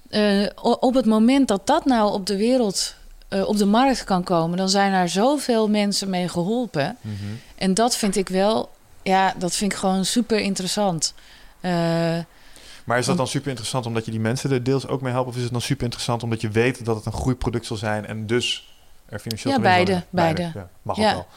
eh, 0.09 0.45
op 0.79 0.93
het 0.93 1.05
moment 1.05 1.47
dat 1.47 1.67
dat 1.67 1.85
nou 1.85 2.11
op 2.13 2.25
de 2.25 2.37
wereld, 2.37 2.95
eh, 3.27 3.47
op 3.47 3.57
de 3.57 3.65
markt 3.65 4.03
kan 4.03 4.23
komen... 4.23 4.57
dan 4.57 4.69
zijn 4.69 4.93
er 4.93 5.09
zoveel 5.09 5.69
mensen 5.69 6.09
mee 6.09 6.27
geholpen. 6.29 6.97
Mhm. 7.01 7.13
En 7.55 7.73
dat 7.73 7.95
vind 7.95 8.15
ik 8.15 8.29
wel, 8.29 8.69
ja, 9.03 9.33
dat 9.37 9.55
vind 9.55 9.71
ik 9.71 9.77
gewoon 9.77 10.05
super 10.05 10.39
interessant. 10.39 11.13
Eh, 11.59 11.71
Maar 12.83 12.97
is 12.97 13.05
dat 13.05 13.17
dan 13.17 13.27
super 13.27 13.49
interessant 13.49 13.85
omdat 13.85 14.05
je 14.05 14.11
die 14.11 14.19
mensen 14.19 14.51
er 14.51 14.63
deels 14.63 14.87
ook 14.87 15.01
mee 15.01 15.11
helpt? 15.13 15.29
Of 15.29 15.35
is 15.35 15.43
het 15.43 15.51
dan 15.51 15.61
super 15.61 15.83
interessant 15.83 16.23
omdat 16.23 16.41
je 16.41 16.49
weet 16.49 16.85
dat 16.85 16.95
het 16.95 17.05
een 17.05 17.11
groeiproduct 17.13 17.65
zal 17.65 17.77
zijn 17.77 18.05
en 18.05 18.27
dus 18.27 18.73
er 19.09 19.19
financieel 19.19 19.53
Ja, 19.53 19.59
beide, 19.59 20.03
beide. 20.09 20.51
Ja, 20.53 20.69
mag 20.81 20.97
Ja. 20.97 21.07
ook 21.07 21.13
wel. 21.13 21.27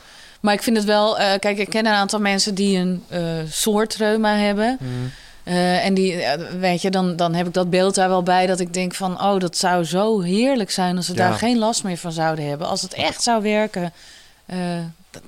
maar 0.41 0.55
ik 0.55 0.62
vind 0.62 0.76
het 0.76 0.87
wel, 0.87 1.14
kijk, 1.39 1.59
ik 1.59 1.68
ken 1.70 1.87
een 1.87 1.93
aantal 1.93 2.20
mensen 2.20 2.55
die 2.55 2.76
een 2.78 3.03
soort 3.49 3.95
reuma 3.97 4.35
hebben. 4.37 4.76
Mhm. 4.81 4.91
Eh, 5.51 5.84
en 5.84 5.94
die, 5.94 6.16
ja, 6.16 6.38
weet 6.59 6.82
je, 6.82 6.90
dan, 6.90 7.16
dan 7.16 7.34
heb 7.34 7.46
ik 7.46 7.53
dat 7.55 7.70
beeld 7.70 7.94
daar 7.94 8.09
wel 8.09 8.22
bij 8.22 8.46
dat 8.46 8.61
ik 8.61 8.74
denk 8.74 8.94
van, 8.94 9.22
oh, 9.22 9.38
dat 9.38 9.57
zou 9.57 9.84
zo 9.84 10.20
heerlijk 10.20 10.70
zijn 10.70 10.96
als 10.96 11.07
ze 11.07 11.12
Ja. 11.12 11.18
daar 11.18 11.32
geen 11.38 11.59
last 11.59 11.84
meer 11.84 11.96
van 11.96 12.12
zouden 12.12 12.48
hebben. 12.48 12.66
Als 12.66 12.82
het 12.82 12.94
echt 12.94 13.22
zou 13.22 13.42
werken, 13.42 13.92
eh, 14.46 14.57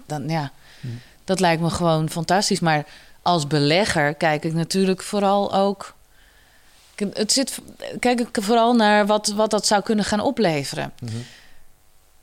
dan 0.06 0.28
ja, 0.28 0.50
Hm. 0.80 0.86
dat 1.24 1.40
lijkt 1.40 1.62
me 1.62 1.70
gewoon 1.70 2.10
fantastisch. 2.10 2.60
Maar 2.60 2.84
als 3.22 3.46
belegger 3.46 4.14
kijk 4.14 4.44
ik 4.44 4.52
natuurlijk 4.54 5.02
vooral 5.02 5.54
ook. 5.54 5.94
Het 7.12 7.32
zit, 7.32 7.58
kijk 7.98 8.20
ik 8.20 8.28
vooral 8.40 8.74
naar 8.74 9.06
wat, 9.06 9.26
wat 9.36 9.50
dat 9.50 9.66
zou 9.66 9.82
kunnen 9.82 10.04
gaan 10.04 10.20
opleveren. 10.20 10.92
Mhm. 11.00 11.12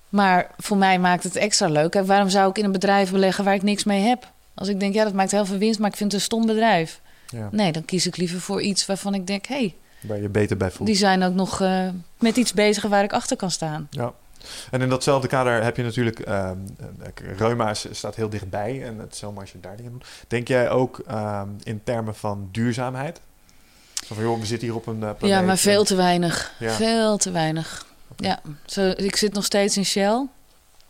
Maar 0.09 0.47
voor 0.57 0.77
mij 0.77 0.99
maakt 0.99 1.23
het 1.23 1.35
extra 1.35 1.67
leuk. 1.67 1.91
Kijk, 1.91 2.05
waarom 2.05 2.29
zou 2.29 2.49
ik 2.49 2.57
in 2.57 2.65
een 2.65 2.71
bedrijf 2.71 3.11
beleggen 3.11 3.43
waar 3.43 3.53
ik 3.53 3.63
niks 3.63 3.83
mee 3.83 4.01
heb? 4.01 4.27
Als 4.55 4.67
ik 4.67 4.79
denk, 4.79 4.93
ja, 4.93 5.03
dat 5.03 5.13
maakt 5.13 5.31
heel 5.31 5.45
veel 5.45 5.57
winst, 5.57 5.79
maar 5.79 5.89
ik 5.89 5.95
vind 5.97 6.11
het 6.11 6.21
een 6.21 6.25
stom 6.27 6.45
bedrijf. 6.45 6.99
Ja, 7.31 7.49
Nee, 7.51 7.71
dan 7.71 7.85
kies 7.85 8.07
ik 8.07 8.17
liever 8.17 8.41
voor 8.41 8.61
iets 8.61 8.85
waarvan 8.85 9.13
ik 9.13 9.27
denk, 9.27 9.45
hé, 9.45 9.55
hey, 9.55 9.75
waar 9.99 10.21
je 10.21 10.29
beter 10.29 10.57
bij 10.57 10.71
voelt. 10.71 10.87
die 10.87 10.97
zijn 10.97 11.23
ook 11.23 11.33
nog 11.33 11.61
eh, 11.61 11.89
met 12.19 12.37
iets 12.37 12.53
bezig 12.53 12.83
waar 12.83 13.03
ik 13.03 13.13
achter 13.13 13.37
kan 13.37 13.51
staan. 13.51 13.87
Ja. 13.89 14.13
En 14.71 14.81
in 14.81 14.89
datzelfde 14.89 15.27
kader 15.27 15.63
heb 15.63 15.77
je 15.77 15.83
natuurlijk... 15.83 16.19
eh, 16.19 16.51
reuma 17.37 17.73
staat 17.73 18.15
heel 18.15 18.29
dichtbij 18.29 18.83
en 18.83 18.99
het 18.99 19.13
is 19.13 19.23
als 19.23 19.51
je 19.51 19.59
daar 19.59 19.75
dingen 19.75 19.91
doet. 19.91 20.05
Denk 20.27 20.47
jij 20.47 20.69
ook 20.69 20.99
ehm, 21.07 21.47
in 21.63 21.81
termen 21.83 22.15
van 22.15 22.49
duurzaamheid? 22.51 23.21
Van, 24.05 24.23
joh, 24.23 24.39
we 24.39 24.45
zitten 24.45 24.67
hier 24.67 24.77
op 24.77 24.87
een 24.87 25.03
eh, 25.03 25.09
planeet. 25.17 25.37
Ja, 25.37 25.41
maar 25.41 25.57
veel 25.57 25.83
te 25.83 25.95
weinig. 25.95 26.53
Ja. 26.59 26.71
Veel 26.71 27.17
te 27.17 27.31
weinig. 27.31 27.85
Ja, 28.15 28.41
zo, 28.65 28.89
ik 28.95 29.15
zit 29.15 29.33
nog 29.33 29.45
steeds 29.45 29.77
in 29.77 29.85
Shell. 29.85 30.27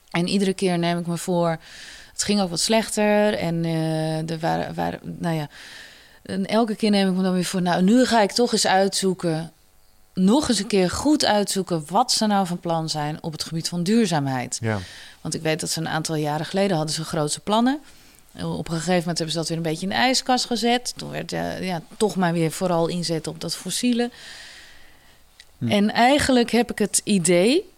En 0.10 0.28
iedere 0.28 0.54
keer 0.54 0.80
neem 0.80 0.98
ik 0.98 1.08
me 1.08 1.18
voor... 1.18 1.58
Het 2.12 2.24
ging 2.24 2.42
ook 2.42 2.50
wat 2.50 2.60
slechter. 2.60 3.34
En 3.34 3.66
er 4.30 4.40
waren, 4.40 4.74
waren... 4.74 5.00
Nou 5.04 5.36
ja... 5.36 5.50
En 6.30 6.46
elke 6.46 6.76
keer 6.76 6.90
neem 6.90 7.10
ik 7.10 7.16
me 7.16 7.24
dan 7.24 7.34
weer 7.34 7.46
voor, 7.46 7.62
nou, 7.62 7.82
nu 7.82 8.06
ga 8.06 8.22
ik 8.22 8.32
toch 8.32 8.52
eens 8.52 8.68
uitzoeken, 8.68 9.52
nog 10.14 10.50
eens 10.50 10.60
een 10.60 10.68
keer 10.68 10.90
goed 10.90 11.26
uitzoeken 11.26 11.84
wat 11.88 12.12
ze 12.12 12.26
nou 12.26 12.48
van 12.48 12.60
plan 12.60 12.90
zijn 12.90 13.18
op 13.22 13.32
het 13.32 13.44
gebied 13.44 13.70
van 13.70 13.84
duurzaamheid. 13.84 14.58
Ja. 14.62 14.80
Want 15.22 15.34
ik 15.34 15.42
weet 15.42 15.60
dat 15.60 15.70
ze 15.70 15.80
een 15.80 15.88
aantal 15.88 16.16
jaren 16.16 16.46
geleden 16.46 16.78
hadden 16.78 16.96
ze 16.96 17.04
grootse 17.04 17.40
plannen. 17.40 17.80
Op 18.34 18.68
een 18.68 18.74
gegeven 18.74 18.98
moment 18.98 19.18
hebben 19.18 19.30
ze 19.30 19.38
dat 19.38 19.48
weer 19.48 19.58
een 19.58 19.64
beetje 19.64 19.84
in 19.84 19.90
de 19.90 19.96
ijskast 19.96 20.46
gezet. 20.46 20.94
Toen 20.96 21.10
werd 21.10 21.32
uh, 21.32 21.64
ja, 21.64 21.82
toch 21.98 22.16
maar 22.16 22.34
weer 22.34 22.52
vooral 22.52 22.88
inzetten 22.88 23.32
op 23.32 23.42
dat 23.42 23.56
fossiele. 23.56 24.12
Hm. 25.58 25.68
En 25.68 25.92
eigenlijk 25.92 26.52
heb 26.52 26.72
ik 26.72 26.80
het 26.80 27.02
idee 27.04 27.70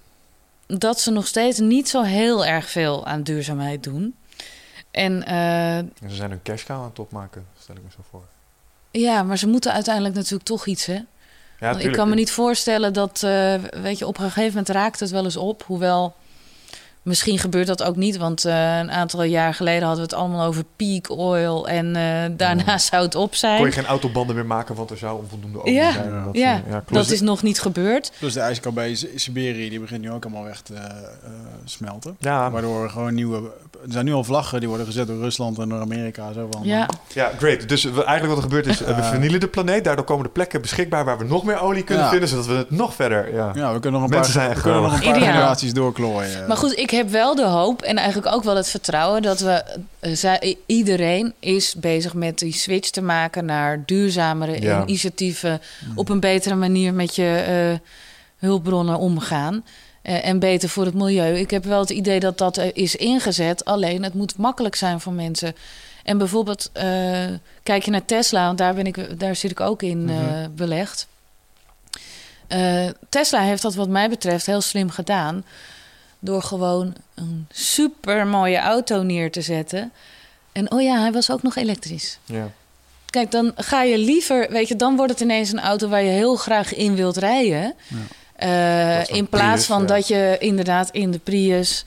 dat 0.67 0.99
ze 0.99 1.11
nog 1.11 1.27
steeds 1.27 1.59
niet 1.59 1.89
zo 1.89 2.01
heel 2.01 2.45
erg 2.45 2.69
veel 2.69 3.05
aan 3.05 3.23
duurzaamheid 3.23 3.83
doen. 3.83 4.15
En, 4.91 5.13
uh, 5.13 6.07
ze 6.09 6.15
zijn 6.15 6.29
hun 6.29 6.41
cash 6.43 6.63
cow 6.63 6.77
aan 6.77 6.89
het 6.89 6.99
opmaken, 6.99 7.45
stel 7.59 7.75
ik 7.75 7.81
me 7.81 7.89
zo 7.89 8.03
voor. 8.09 8.23
Ja, 8.91 9.23
maar 9.23 9.37
ze 9.37 9.47
moeten 9.47 9.73
uiteindelijk 9.73 10.15
natuurlijk 10.15 10.43
toch 10.43 10.65
iets, 10.65 10.85
hè? 10.85 10.99
Ja, 11.59 11.77
ik 11.77 11.91
kan 11.91 12.09
me 12.09 12.15
niet 12.15 12.31
voorstellen 12.31 12.93
dat, 12.93 13.21
uh, 13.25 13.53
weet 13.81 13.97
je, 13.97 14.07
op 14.07 14.17
een 14.17 14.23
gegeven 14.23 14.49
moment 14.49 14.69
raakt 14.69 14.99
het 14.99 15.09
wel 15.09 15.23
eens 15.23 15.37
op. 15.37 15.63
Hoewel 15.63 16.15
Misschien 17.01 17.39
gebeurt 17.39 17.67
dat 17.67 17.83
ook 17.83 17.95
niet, 17.95 18.17
want 18.17 18.45
uh, 18.45 18.77
een 18.77 18.91
aantal 18.91 19.23
jaar 19.23 19.53
geleden 19.53 19.87
hadden 19.87 20.05
we 20.05 20.11
het 20.11 20.19
allemaal 20.19 20.47
over 20.47 20.63
peak 20.75 21.09
oil 21.09 21.67
en 21.67 21.85
uh, 21.85 22.37
daarna 22.37 22.77
zou 22.77 23.03
het 23.03 23.15
op 23.15 23.35
zijn. 23.35 23.57
Kon 23.57 23.65
je 23.65 23.71
geen 23.71 23.85
autobanden 23.85 24.35
meer 24.35 24.45
maken, 24.45 24.75
want 24.75 24.89
er 24.89 24.97
zou 24.97 25.19
onvoldoende 25.19 25.61
olie 25.61 25.73
ja. 25.73 25.91
zijn. 25.91 26.23
Dat, 26.23 26.35
ja, 26.35 26.61
ja 26.69 26.83
dat 26.91 27.09
is 27.09 27.21
nog 27.21 27.43
niet 27.43 27.59
gebeurd. 27.59 28.11
Dus 28.19 28.33
de 28.33 28.39
ijskap 28.39 28.73
bij 28.73 28.95
Siberië, 29.15 29.69
die 29.69 29.79
begint 29.79 30.01
nu 30.01 30.11
ook 30.11 30.23
allemaal 30.23 30.43
weg 30.43 30.61
te 30.61 30.73
uh, 30.73 30.79
smelten. 31.65 32.15
Ja. 32.19 32.51
Waardoor 32.51 32.89
gewoon 32.89 33.13
nieuwe... 33.13 33.51
Er 33.85 33.91
zijn 33.91 34.05
nu 34.05 34.13
al 34.13 34.23
vlaggen 34.23 34.59
die 34.59 34.69
worden 34.69 34.85
gezet 34.85 35.07
door 35.07 35.17
Rusland 35.17 35.59
en 35.59 35.69
door 35.69 35.79
Amerika. 35.79 36.33
Zo 36.33 36.47
van, 36.51 36.63
ja. 36.63 36.89
ja, 37.13 37.31
great. 37.37 37.69
Dus 37.69 37.83
we, 37.83 38.03
eigenlijk 38.03 38.27
wat 38.27 38.37
er 38.37 38.43
gebeurt 38.43 38.67
is, 38.67 38.79
we 38.79 39.03
vernielen 39.03 39.39
de 39.39 39.47
planeet. 39.47 39.83
Daardoor 39.83 40.05
komen 40.05 40.23
de 40.23 40.31
plekken 40.31 40.61
beschikbaar 40.61 41.05
waar 41.05 41.17
we 41.17 41.23
nog 41.23 41.43
meer 41.43 41.61
olie 41.61 41.83
kunnen 41.83 42.09
vinden, 42.09 42.27
zodat 42.27 42.45
we 42.45 42.53
het 42.53 42.71
nog 42.71 42.95
verder... 42.95 43.33
Ja, 43.33 43.51
ja 43.55 43.73
we 43.73 43.79
kunnen 43.79 44.01
nog 44.01 44.09
een 44.09 44.15
Mensen 44.15 44.33
paar, 44.33 44.43
zijn 44.43 44.55
we 44.55 44.61
kunnen 44.61 44.81
nog 44.81 44.93
een 44.93 45.11
paar 45.11 45.21
generaties 45.21 45.73
doorklooien. 45.73 46.47
Maar 46.47 46.57
goed, 46.57 46.77
ik 46.77 46.89
heb 46.89 47.09
wel 47.09 47.35
de 47.35 47.45
hoop 47.45 47.81
en 47.81 47.97
eigenlijk 47.97 48.35
ook 48.35 48.43
wel 48.43 48.55
het 48.55 48.69
vertrouwen 48.69 49.21
dat 49.21 49.39
we 49.39 49.63
iedereen 50.65 51.33
is 51.39 51.75
bezig 51.75 52.13
met 52.13 52.39
die 52.39 52.53
switch 52.53 52.89
te 52.89 53.01
maken 53.01 53.45
naar 53.45 53.83
duurzamere 53.85 54.85
initiatieven, 54.85 55.61
mm. 55.85 55.97
op 55.97 56.09
een 56.09 56.19
betere 56.19 56.55
manier 56.55 56.93
met 56.93 57.15
je 57.15 57.45
uh, 57.71 57.79
hulpbronnen 58.49 58.97
omgaan. 58.97 59.63
Uh, 60.03 60.27
en 60.27 60.39
beter 60.39 60.69
voor 60.69 60.85
het 60.85 60.93
milieu. 60.93 61.37
Ik 61.37 61.51
heb 61.51 61.63
wel 61.63 61.79
het 61.79 61.89
idee 61.89 62.19
dat 62.19 62.37
dat 62.37 62.57
is 62.57 62.95
ingezet. 62.95 63.65
Alleen 63.65 64.03
het 64.03 64.13
moet 64.13 64.37
makkelijk 64.37 64.75
zijn 64.75 64.99
voor 64.99 65.13
mensen. 65.13 65.55
En 66.03 66.17
bijvoorbeeld, 66.17 66.71
kijk 67.63 67.83
je 67.83 67.91
naar 67.91 68.05
Tesla, 68.05 68.45
want 68.45 68.57
daar, 68.57 68.73
ben 68.73 68.85
ik, 68.85 69.19
daar 69.19 69.35
zit 69.35 69.51
ik 69.51 69.59
ook 69.59 69.81
in 69.81 70.03
mm 70.03 70.55
belegd. 70.55 71.07
Tesla 73.09 73.41
heeft 73.41 73.61
dat, 73.61 73.75
wat 73.75 73.89
mij 73.89 74.09
betreft, 74.09 74.45
heel 74.45 74.61
slim 74.61 74.89
gedaan 74.89 75.45
door 76.19 76.43
gewoon 76.43 76.95
een 77.15 77.47
super 77.51 78.27
mooie 78.27 78.59
auto 78.59 79.01
neer 79.01 79.31
te 79.31 79.41
zetten. 79.41 79.91
En 80.51 80.71
oh 80.71 80.81
ja, 80.81 80.99
hij 80.99 81.11
was 81.11 81.31
ook 81.31 81.43
nog 81.43 81.55
elektrisch. 81.55 82.19
Ja. 82.25 82.51
Kijk, 83.05 83.31
dan 83.31 83.51
ga 83.55 83.83
je 83.83 83.97
liever, 83.97 84.47
weet 84.49 84.67
je, 84.67 84.75
dan 84.75 84.95
wordt 84.95 85.11
het 85.11 85.21
ineens 85.21 85.51
een 85.51 85.59
auto 85.59 85.87
waar 85.87 86.03
je 86.03 86.09
heel 86.09 86.35
graag 86.35 86.73
in 86.73 86.95
wilt 86.95 87.17
rijden. 87.17 87.73
Ja. 87.87 87.97
Uh, 88.43 89.07
in 89.07 89.27
plaats 89.27 89.65
van 89.65 89.85
dat 89.85 90.07
je 90.07 90.35
inderdaad 90.39 90.89
in 90.91 91.11
de 91.11 91.19
Prius, 91.19 91.85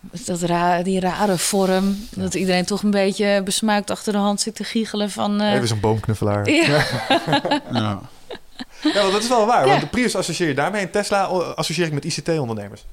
dat 0.00 0.42
ra 0.42 0.82
die 0.82 1.00
rare 1.00 1.38
vorm, 1.38 2.06
dat 2.10 2.34
iedereen 2.34 2.64
toch 2.64 2.82
een 2.82 2.90
beetje 2.90 3.42
besmuikt 3.44 3.90
achter 3.90 4.12
de 4.12 4.18
hand 4.18 4.40
zit 4.40 4.54
te 4.54 4.64
giechelen 4.64 5.10
van. 5.10 5.42
Uh... 5.42 5.52
Even 5.52 5.68
zo'n 5.68 5.80
boomknuffelaar. 5.80 6.50
Ja. 6.50 6.66
ja. 7.72 8.00
ja, 8.82 9.00
want 9.00 9.12
dat 9.12 9.22
is 9.22 9.28
wel 9.28 9.46
waar. 9.46 9.66
Want 9.66 9.80
de 9.80 9.86
Prius 9.86 10.16
associeer 10.16 10.48
je 10.48 10.54
daarmee 10.54 10.82
en 10.82 10.90
Tesla 10.90 11.22
associeer 11.54 11.86
ik 11.86 11.92
met 11.92 12.04
ICT-ondernemers. 12.04 12.84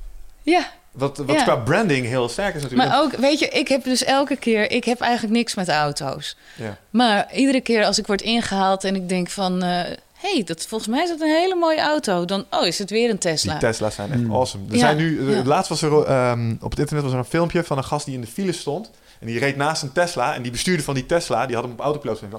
Ja. 0.42 0.70
Wat, 0.92 1.18
wat 1.18 1.44
qua 1.44 1.56
branding 1.56 2.06
heel 2.06 2.30
sterk 2.30 2.56
is 2.56 2.62
natuurlijk. 2.62 2.90
Maar 2.90 3.02
ook, 3.02 3.12
weet 3.12 3.40
je, 3.40 3.48
ik 3.48 3.68
heb 3.68 3.84
dus 3.84 4.04
elke 4.04 4.36
keer... 4.36 4.72
Ik 4.72 4.84
heb 4.84 5.02
eigenlijk 5.02 5.34
niks 5.34 5.56
met 5.56 5.70
auto's. 5.70 6.38
Ja. 6.56 6.78
Maar 6.90 7.34
iedere 7.34 7.62
keer 7.62 7.86
als 7.86 7.98
ik 7.98 8.08
word 8.08 8.22
ingehaald 8.22 8.84
en 8.84 8.96
ik 8.96 9.10
denk 9.10 9.30
van... 9.30 9.64
Uh, 9.64 9.80
hey, 10.22 10.44
dat, 10.46 10.66
volgens 10.66 10.90
mij 10.90 11.04
is 11.04 11.10
dat 11.10 11.22
een 11.22 11.36
hele 11.36 11.56
mooie 11.56 11.80
auto. 11.80 12.26
Dan, 12.26 12.46
oh, 12.50 12.66
is 12.66 12.80
het 12.80 12.90
weer 12.90 13.10
een 13.10 13.18
Tesla. 13.18 13.52
Die 13.52 13.62
Tesla's 13.62 13.96
zijn 13.96 14.12
echt 14.12 14.22
mm. 14.22 14.34
awesome. 14.34 14.64
Er 14.72 14.78
zijn 14.78 14.98
nu, 14.98 15.32
ja. 15.32 15.44
laatst 15.44 15.70
was 15.70 15.82
er 15.82 15.92
um, 16.32 16.58
op 16.62 16.70
het 16.70 16.80
internet 16.80 17.04
was 17.04 17.14
er 17.14 17.20
een 17.20 17.26
filmpje 17.26 17.64
van 17.64 17.78
een 17.78 17.84
gast 17.84 18.06
die 18.06 18.16
in 18.16 18.22
de 18.22 18.28
file 18.28 18.52
stond. 18.52 18.92
En 19.20 19.28
die 19.28 19.40
reed 19.40 19.56
naast 19.56 19.84
een 19.84 19.92
Tesla. 19.92 20.36
En 20.36 20.42
die 20.42 20.52
bestuurder 20.52 20.86
van 20.86 20.94
die 20.94 21.06
Tesla, 21.06 21.46
die 21.46 21.56
had 21.56 21.64
hem 21.64 21.74
op 21.74 21.80
autopiloot. 21.80 22.22
En 22.22 22.30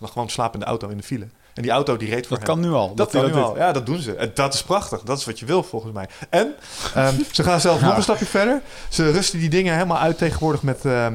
lag 0.00 0.12
gewoon 0.12 0.30
slapen 0.30 0.54
in 0.54 0.60
de 0.60 0.66
auto 0.66 0.88
in 0.88 0.96
de 0.96 1.02
file. 1.02 1.26
En 1.54 1.62
die 1.62 1.70
auto 1.70 1.96
die 1.96 2.08
reed 2.08 2.26
voor 2.26 2.36
Dat 2.36 2.46
kan 2.46 2.60
nu 2.60 2.70
al. 2.70 2.94
Dat, 2.94 3.10
kan 3.10 3.26
nu 3.26 3.32
al. 3.32 3.56
Ja, 3.56 3.72
dat 3.72 3.86
doen 3.86 4.00
ze. 4.00 4.14
En 4.14 4.30
dat 4.34 4.54
is 4.54 4.62
prachtig. 4.62 5.02
Dat 5.02 5.18
is 5.18 5.24
wat 5.24 5.38
je 5.38 5.46
wil 5.46 5.62
volgens 5.62 5.92
mij. 5.92 6.08
En 6.30 6.54
um, 6.96 7.24
ze 7.32 7.42
gaan 7.42 7.60
zelf 7.60 7.80
nog 7.80 7.96
een 7.96 8.02
stapje 8.02 8.26
verder. 8.26 8.62
Ze 8.88 9.10
rusten 9.10 9.38
die 9.38 9.48
dingen 9.48 9.72
helemaal 9.72 9.98
uit 9.98 10.18
tegenwoordig 10.18 10.62
met... 10.62 10.84
Uh, 10.84 11.06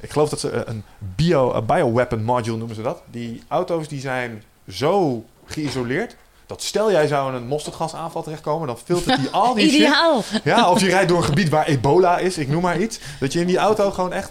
ik 0.00 0.10
geloof 0.10 0.28
dat 0.28 0.40
ze 0.40 0.64
een 0.66 0.84
bio, 0.98 1.52
een 1.52 1.66
bioweapon 1.66 2.24
module 2.24 2.56
noemen 2.56 2.76
ze 2.76 2.82
dat. 2.82 3.02
Die 3.10 3.42
auto's 3.48 3.88
die 3.88 4.00
zijn 4.00 4.42
zo 4.68 5.24
geïsoleerd 5.46 6.16
dat 6.46 6.62
stel 6.62 6.90
jij 6.90 7.06
zou 7.06 7.28
in 7.28 7.34
een 7.34 7.46
mosterdgasaanval 7.46 8.22
terechtkomen, 8.22 8.66
dan 8.66 8.78
filtert 8.78 9.16
die 9.20 9.30
al 9.30 9.54
die 9.54 9.66
Ideaal. 9.66 10.22
shit. 10.22 10.40
Ja, 10.44 10.70
of 10.70 10.80
je 10.80 10.88
rijdt 10.88 11.08
door 11.08 11.18
een 11.18 11.24
gebied 11.24 11.48
waar 11.48 11.66
ebola 11.66 12.18
is, 12.18 12.38
ik 12.38 12.48
noem 12.48 12.62
maar 12.62 12.80
iets. 12.80 12.98
Dat 13.20 13.32
je 13.32 13.40
in 13.40 13.46
die 13.46 13.58
auto 13.58 13.90
gewoon 13.90 14.12
echt 14.12 14.30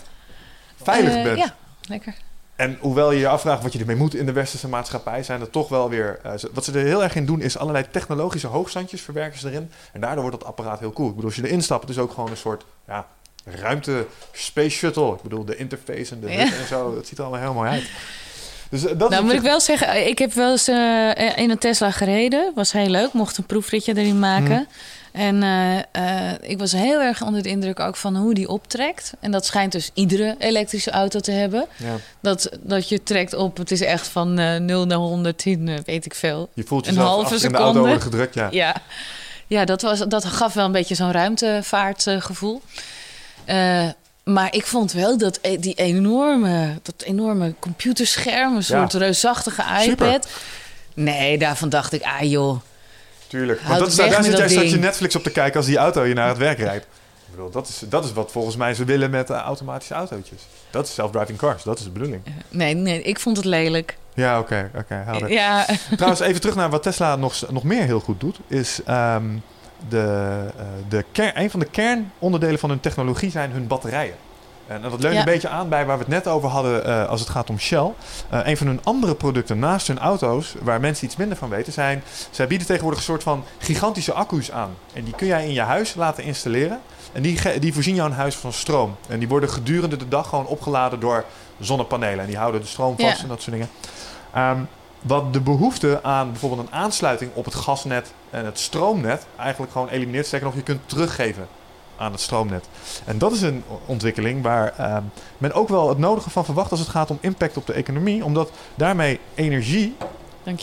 veilig 0.83 1.15
uh, 1.15 1.23
bent. 1.23 1.37
Ja, 1.37 1.55
lekker. 1.87 2.15
En 2.55 2.77
hoewel 2.81 3.11
je 3.11 3.19
je 3.19 3.27
afvraagt 3.27 3.63
wat 3.63 3.73
je 3.73 3.79
ermee 3.79 3.95
moet 3.95 4.15
in 4.15 4.25
de 4.25 4.31
westerse 4.31 4.67
maatschappij, 4.67 5.23
zijn 5.23 5.41
er 5.41 5.49
toch 5.49 5.69
wel 5.69 5.89
weer. 5.89 6.19
Uh, 6.25 6.31
wat 6.53 6.65
ze 6.65 6.71
er 6.71 6.85
heel 6.85 7.03
erg 7.03 7.15
in 7.15 7.25
doen, 7.25 7.41
is 7.41 7.57
allerlei 7.57 7.85
technologische 7.91 8.47
hoogstandjes 8.47 9.01
verwerken 9.01 9.39
ze 9.39 9.49
erin. 9.49 9.71
En 9.93 10.01
daardoor 10.01 10.21
wordt 10.21 10.39
dat 10.39 10.47
apparaat 10.47 10.79
heel 10.79 10.93
cool. 10.93 11.07
Ik 11.09 11.15
bedoel, 11.15 11.29
als 11.29 11.39
je 11.39 11.47
erin 11.47 11.63
stapt, 11.63 11.81
het 11.81 11.89
is 11.89 11.97
ook 11.97 12.11
gewoon 12.11 12.29
een 12.29 12.37
soort 12.37 12.65
ja, 12.87 13.07
ruimte 13.45 14.07
space 14.31 14.69
shuttle. 14.69 15.13
Ik 15.13 15.21
bedoel, 15.21 15.45
de 15.45 15.55
interface 15.55 16.13
en 16.13 16.19
de 16.19 16.27
en 16.27 16.67
zo, 16.67 16.95
dat 16.95 17.07
ziet 17.07 17.17
er 17.17 17.23
allemaal 17.23 17.43
heel 17.43 17.53
mooi 17.53 17.69
uit. 17.69 17.89
Dus 18.73 18.85
uh, 18.85 18.91
dat 18.97 19.09
nou, 19.09 19.23
moet 19.23 19.33
ik 19.33 19.41
wel 19.41 19.59
zeggen, 19.59 20.07
ik 20.07 20.19
heb 20.19 20.33
wel 20.33 20.51
eens 20.51 20.69
uh, 20.69 21.37
in 21.37 21.49
een 21.49 21.57
Tesla 21.57 21.91
gereden. 21.91 22.51
Was 22.55 22.71
heel 22.71 22.87
leuk, 22.87 23.13
mocht 23.13 23.37
een 23.37 23.45
proefritje 23.45 23.97
erin 23.97 24.19
maken. 24.19 24.67
Mhm. 25.11 25.21
En 25.25 25.41
uh, 25.41 25.75
uh, 25.75 26.31
ik 26.41 26.57
was 26.57 26.71
heel 26.71 27.01
erg 27.01 27.23
onder 27.23 27.43
de 27.43 27.49
indruk 27.49 27.79
ook 27.79 27.95
van 27.95 28.15
hoe 28.15 28.33
die 28.33 28.49
optrekt. 28.49 29.13
En 29.19 29.31
dat 29.31 29.45
schijnt 29.45 29.71
dus 29.71 29.91
iedere 29.93 30.35
elektrische 30.39 30.91
auto 30.91 31.19
te 31.19 31.31
hebben. 31.31 31.65
Ja. 31.77 31.95
Dat, 32.19 32.49
dat 32.61 32.89
je 32.89 33.03
trekt 33.03 33.33
op, 33.33 33.57
het 33.57 33.71
is 33.71 33.81
echt 33.81 34.07
van 34.07 34.39
uh, 34.39 34.55
0 34.55 34.85
naar 34.85 34.97
110, 34.97 35.81
weet 35.85 36.05
ik 36.05 36.15
veel. 36.15 36.49
Je 36.53 36.63
voelt 36.63 36.85
jezelf 36.85 37.05
een 37.05 37.11
halve 37.11 37.39
seconde. 37.39 37.67
in 37.67 37.73
de 37.73 37.89
auto 37.89 37.99
gedrukt, 38.03 38.33
ja. 38.33 38.47
Ja, 38.51 38.75
ja 39.47 39.65
dat, 39.65 39.81
was, 39.81 39.99
dat 39.99 40.25
gaf 40.25 40.53
wel 40.53 40.65
een 40.65 40.71
beetje 40.71 40.95
zo'n 40.95 41.11
ruimtevaartgevoel. 41.11 42.61
Maar 44.23 44.55
ik 44.55 44.65
vond 44.65 44.91
wel 44.91 45.17
dat 45.17 45.39
e-, 45.41 45.59
die 45.59 45.75
enorme, 45.75 46.79
dat 46.81 47.01
enorme 47.01 47.53
computerscherm, 47.59 48.55
een 48.55 48.63
soort 48.63 48.93
reusachtige 48.93 49.61
iPad. 49.61 49.83
Super. 49.83 50.21
Nee, 50.93 51.37
daarvan 51.37 51.69
dacht 51.69 51.93
ik, 51.93 52.03
ah 52.03 52.21
joh 52.21 52.59
Tuurlijk. 53.33 53.61
Want 53.61 53.79
dat 53.79 53.87
is, 53.87 53.95
daar 53.95 54.23
zit 54.23 54.37
jij 54.37 54.49
straks 54.49 54.69
je 54.69 54.77
Netflix 54.77 55.15
op 55.15 55.23
te 55.23 55.31
kijken 55.31 55.57
als 55.57 55.65
die 55.65 55.77
auto 55.77 56.03
je 56.03 56.13
naar 56.13 56.27
het 56.27 56.37
werk 56.37 56.57
rijdt. 56.57 56.83
Ik 56.83 57.31
bedoel, 57.31 57.49
dat 57.49 57.67
is, 57.67 57.81
dat 57.89 58.05
is 58.05 58.13
wat 58.13 58.31
volgens 58.31 58.55
mij 58.55 58.73
ze 58.73 58.85
willen 58.85 59.09
met 59.09 59.29
uh, 59.29 59.37
automatische 59.37 59.93
autootjes. 59.93 60.41
Dat 60.69 60.87
is 60.87 60.93
self-driving 60.93 61.37
cars, 61.37 61.63
dat 61.63 61.77
is 61.77 61.83
de 61.83 61.89
bedoeling. 61.89 62.21
Nee, 62.49 62.73
nee, 62.73 63.01
ik 63.01 63.19
vond 63.19 63.37
het 63.37 63.45
lelijk. 63.45 63.97
Ja, 64.13 64.39
oké, 64.39 64.71
oké. 64.75 65.03
Okay, 65.05 65.31
ja. 65.31 65.65
Trouwens, 65.95 66.21
even 66.21 66.41
terug 66.41 66.55
naar 66.55 66.69
wat 66.69 66.83
Tesla 66.83 67.15
nog, 67.15 67.49
nog 67.49 67.63
meer 67.63 67.83
heel 67.83 67.99
goed 67.99 68.19
doet. 68.19 68.39
Is 68.47 68.79
um, 68.89 69.43
de, 69.89 70.45
uh, 70.57 70.63
de 70.89 71.05
kern, 71.11 71.31
een 71.41 71.49
van 71.49 71.59
de 71.59 71.65
kernonderdelen 71.65 72.59
van 72.59 72.69
hun 72.69 72.79
technologie 72.79 73.31
zijn 73.31 73.51
hun 73.51 73.67
batterijen. 73.67 74.15
En 74.67 74.81
dat 74.81 75.01
leunt 75.01 75.17
een 75.17 75.25
beetje 75.25 75.49
aan 75.49 75.69
bij 75.69 75.85
waar 75.85 75.97
we 75.97 76.03
het 76.03 76.13
net 76.13 76.27
over 76.27 76.49
hadden 76.49 76.87
uh, 76.87 77.05
als 77.05 77.19
het 77.19 77.29
gaat 77.29 77.49
om 77.49 77.59
Shell. 77.59 77.91
Uh, 78.33 78.39
een 78.43 78.57
van 78.57 78.67
hun 78.67 78.79
andere 78.83 79.15
producten 79.15 79.59
naast 79.59 79.87
hun 79.87 79.99
auto's, 79.99 80.55
waar 80.61 80.79
mensen 80.79 81.05
iets 81.05 81.15
minder 81.15 81.37
van 81.37 81.49
weten, 81.49 81.73
zijn... 81.73 82.03
Zij 82.29 82.47
bieden 82.47 82.67
tegenwoordig 82.67 82.99
een 82.99 83.05
soort 83.05 83.23
van 83.23 83.43
gigantische 83.57 84.13
accu's 84.13 84.51
aan. 84.51 84.75
En 84.93 85.03
die 85.03 85.15
kun 85.15 85.27
jij 85.27 85.45
in 85.45 85.53
je 85.53 85.61
huis 85.61 85.95
laten 85.95 86.23
installeren. 86.23 86.79
En 87.11 87.21
die, 87.21 87.59
die 87.59 87.73
voorzien 87.73 87.95
jouw 87.95 88.11
huis 88.11 88.35
van 88.35 88.53
stroom. 88.53 88.95
En 89.07 89.19
die 89.19 89.27
worden 89.27 89.49
gedurende 89.49 89.97
de 89.97 90.07
dag 90.07 90.29
gewoon 90.29 90.45
opgeladen 90.47 90.99
door 90.99 91.25
zonnepanelen. 91.59 92.19
En 92.19 92.27
die 92.27 92.37
houden 92.37 92.61
de 92.61 92.67
stroom 92.67 92.99
vast 92.99 93.21
en 93.21 93.27
dat 93.27 93.41
soort 93.41 93.55
dingen. 93.55 93.69
Um, 94.57 94.67
wat 95.03 95.33
de 95.33 95.41
behoefte 95.41 96.03
aan 96.03 96.31
bijvoorbeeld 96.31 96.67
een 96.67 96.73
aansluiting 96.73 97.31
op 97.33 97.45
het 97.45 97.55
gasnet 97.55 98.13
en 98.29 98.45
het 98.45 98.59
stroomnet 98.59 99.25
eigenlijk 99.37 99.71
gewoon 99.71 99.87
elimineert. 99.89 100.25
Sterker 100.25 100.47
nog, 100.47 100.55
je 100.55 100.63
kunt 100.63 100.89
teruggeven 100.89 101.47
aan 101.97 102.11
het 102.11 102.21
stroomnet. 102.21 102.67
En 103.05 103.17
dat 103.17 103.31
is 103.31 103.41
een 103.41 103.63
ontwikkeling 103.85 104.41
waar 104.41 104.73
uh, 104.79 104.97
men 105.37 105.53
ook 105.53 105.69
wel 105.69 105.89
het 105.89 105.97
nodige 105.97 106.29
van 106.29 106.45
verwacht 106.45 106.71
als 106.71 106.79
het 106.79 106.89
gaat 106.89 107.09
om 107.09 107.17
impact 107.21 107.57
op 107.57 107.65
de 107.65 107.73
economie. 107.73 108.23
Omdat 108.23 108.51
daarmee 108.75 109.19
energie. 109.35 109.95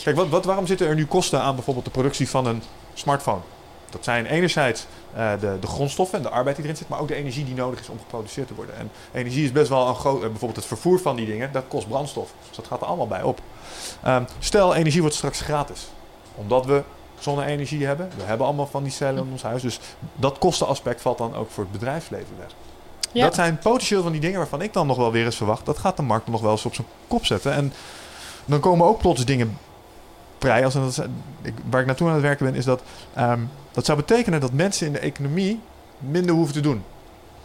Kijk, 0.03 0.15
wat, 0.15 0.29
wat, 0.29 0.45
waarom 0.45 0.67
zitten 0.67 0.87
er 0.87 0.95
nu 0.95 1.05
kosten 1.05 1.41
aan 1.41 1.55
bijvoorbeeld 1.55 1.85
de 1.85 1.91
productie 1.91 2.29
van 2.29 2.45
een 2.45 2.63
smartphone? 2.93 3.41
Dat 3.89 4.03
zijn 4.03 4.25
enerzijds 4.25 4.85
eh, 5.15 5.31
de, 5.39 5.57
de 5.59 5.67
grondstoffen 5.67 6.17
en 6.17 6.23
de 6.23 6.29
arbeid 6.29 6.55
die 6.55 6.65
erin 6.65 6.77
zit, 6.77 6.87
maar 6.87 6.99
ook 6.99 7.07
de 7.07 7.15
energie 7.15 7.45
die 7.45 7.55
nodig 7.55 7.79
is 7.79 7.89
om 7.89 7.99
geproduceerd 7.99 8.47
te 8.47 8.55
worden. 8.55 8.75
En 8.77 8.91
energie 9.11 9.43
is 9.43 9.51
best 9.51 9.69
wel 9.69 9.87
een 9.87 9.95
groot, 9.95 10.15
eh, 10.15 10.21
bijvoorbeeld 10.21 10.55
het 10.55 10.65
vervoer 10.65 10.99
van 10.99 11.15
die 11.15 11.25
dingen, 11.25 11.51
dat 11.51 11.63
kost 11.67 11.87
brandstof. 11.87 12.33
Dus 12.47 12.55
dat 12.55 12.67
gaat 12.67 12.81
er 12.81 12.87
allemaal 12.87 13.07
bij 13.07 13.23
op. 13.23 13.39
Ehm, 14.03 14.23
stel, 14.39 14.75
energie 14.75 15.01
wordt 15.01 15.15
straks 15.15 15.41
gratis, 15.41 15.87
omdat 16.35 16.65
we 16.65 16.83
zonne-energie 17.19 17.85
hebben. 17.85 18.09
We 18.17 18.23
hebben 18.23 18.45
allemaal 18.45 18.67
van 18.67 18.83
die 18.83 18.91
cellen 18.91 19.23
in 19.23 19.31
ons 19.31 19.43
huis, 19.43 19.61
dus 19.61 19.79
dat 20.15 20.37
kostenaspect 20.37 21.01
valt 21.01 21.17
dan 21.17 21.35
ook 21.35 21.51
voor 21.51 21.63
het 21.63 21.71
bedrijfsleven 21.71 22.35
weg. 22.37 22.49
Ja. 23.11 23.25
Dat 23.25 23.35
zijn 23.35 23.57
potentieel 23.57 24.03
van 24.03 24.11
die 24.11 24.21
dingen 24.21 24.37
waarvan 24.37 24.61
ik 24.61 24.73
dan 24.73 24.87
nog 24.87 24.97
wel 24.97 25.11
weer 25.11 25.25
eens 25.25 25.35
verwacht. 25.35 25.65
Dat 25.65 25.77
gaat 25.77 25.97
de 25.97 26.03
markt 26.03 26.27
nog 26.27 26.41
wel 26.41 26.51
eens 26.51 26.65
op 26.65 26.73
zijn 26.73 26.87
kop 27.07 27.25
zetten. 27.25 27.53
En 27.53 27.73
dan 28.45 28.59
komen 28.59 28.87
ook 28.87 28.97
plots 28.97 29.25
dingen 29.25 29.57
is, 30.45 30.99
ik, 31.41 31.53
waar 31.69 31.81
ik 31.81 31.87
naartoe 31.87 32.07
aan 32.07 32.13
het 32.13 32.21
werken 32.21 32.45
ben, 32.45 32.55
is 32.55 32.65
dat 32.65 32.81
ehm, 33.13 33.39
dat 33.71 33.85
zou 33.85 33.97
betekenen 33.97 34.41
dat 34.41 34.53
mensen 34.53 34.87
in 34.87 34.93
de 34.93 34.99
economie 34.99 35.59
minder 35.97 36.35
hoeven 36.35 36.53
te 36.53 36.61
doen. 36.61 36.83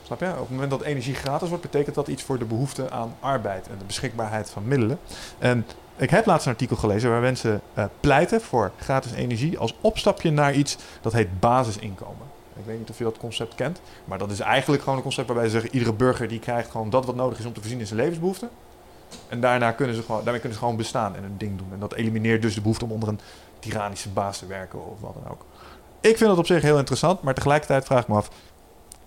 Snap 0.02 0.20
je? 0.20 0.30
Op 0.30 0.38
het 0.38 0.50
moment 0.50 0.70
dat 0.70 0.82
energie 0.82 1.14
gratis 1.14 1.48
wordt, 1.48 1.62
betekent 1.62 1.94
dat 1.94 2.08
iets 2.08 2.22
voor 2.22 2.38
de 2.38 2.44
behoefte 2.44 2.90
aan 2.90 3.14
arbeid 3.20 3.68
en 3.68 3.78
de 3.78 3.84
beschikbaarheid 3.84 4.50
van 4.50 4.68
middelen. 4.68 4.98
En 5.38 5.66
ik 5.96 6.10
heb 6.10 6.26
laatst 6.26 6.46
een 6.46 6.52
artikel 6.52 6.76
gelezen 6.76 7.10
waar 7.10 7.20
mensen 7.20 7.60
eh, 7.74 7.84
pleiten 8.00 8.40
voor 8.40 8.72
gratis 8.78 9.12
energie 9.12 9.58
als 9.58 9.74
opstapje 9.80 10.30
naar 10.30 10.54
iets 10.54 10.76
dat 11.00 11.12
heet 11.12 11.40
basisinkomen. 11.40 12.26
Ik 12.58 12.64
weet 12.64 12.78
niet 12.78 12.90
of 12.90 12.98
je 12.98 13.04
dat 13.04 13.18
concept 13.18 13.54
kent, 13.54 13.80
maar 14.04 14.18
dat 14.18 14.30
is 14.30 14.40
eigenlijk 14.40 14.82
gewoon 14.82 14.96
een 14.98 15.04
concept 15.04 15.26
waarbij 15.26 15.46
ze 15.46 15.52
zeggen: 15.52 15.72
iedere 15.72 15.92
burger 15.92 16.28
die 16.28 16.38
krijgt 16.38 16.70
gewoon 16.70 16.90
dat 16.90 17.06
wat 17.06 17.14
nodig 17.14 17.38
is 17.38 17.44
om 17.44 17.52
te 17.52 17.60
voorzien 17.60 17.80
in 17.80 17.86
zijn 17.86 17.98
levensbehoeften. 17.98 18.48
En 19.28 19.40
daarna 19.40 19.72
kunnen 19.72 19.94
ze 19.96 20.02
gewoon, 20.02 20.16
daarmee 20.22 20.40
kunnen 20.40 20.58
ze 20.58 20.64
gewoon 20.64 20.76
bestaan 20.78 21.16
en 21.16 21.22
hun 21.22 21.34
ding 21.38 21.58
doen. 21.58 21.68
En 21.72 21.78
dat 21.78 21.94
elimineert 21.94 22.42
dus 22.42 22.54
de 22.54 22.60
behoefte 22.60 22.84
om 22.84 22.90
onder 22.92 23.08
een 23.08 23.20
tyrannische 23.58 24.08
baas 24.08 24.38
te 24.38 24.46
werken 24.46 24.90
of 24.90 25.00
wat 25.00 25.14
dan 25.22 25.32
ook. 25.32 25.44
Ik 26.00 26.16
vind 26.16 26.30
dat 26.30 26.38
op 26.38 26.46
zich 26.46 26.62
heel 26.62 26.78
interessant, 26.78 27.22
maar 27.22 27.34
tegelijkertijd 27.34 27.84
vraag 27.84 28.02
ik 28.02 28.08
me 28.08 28.14
af: 28.14 28.30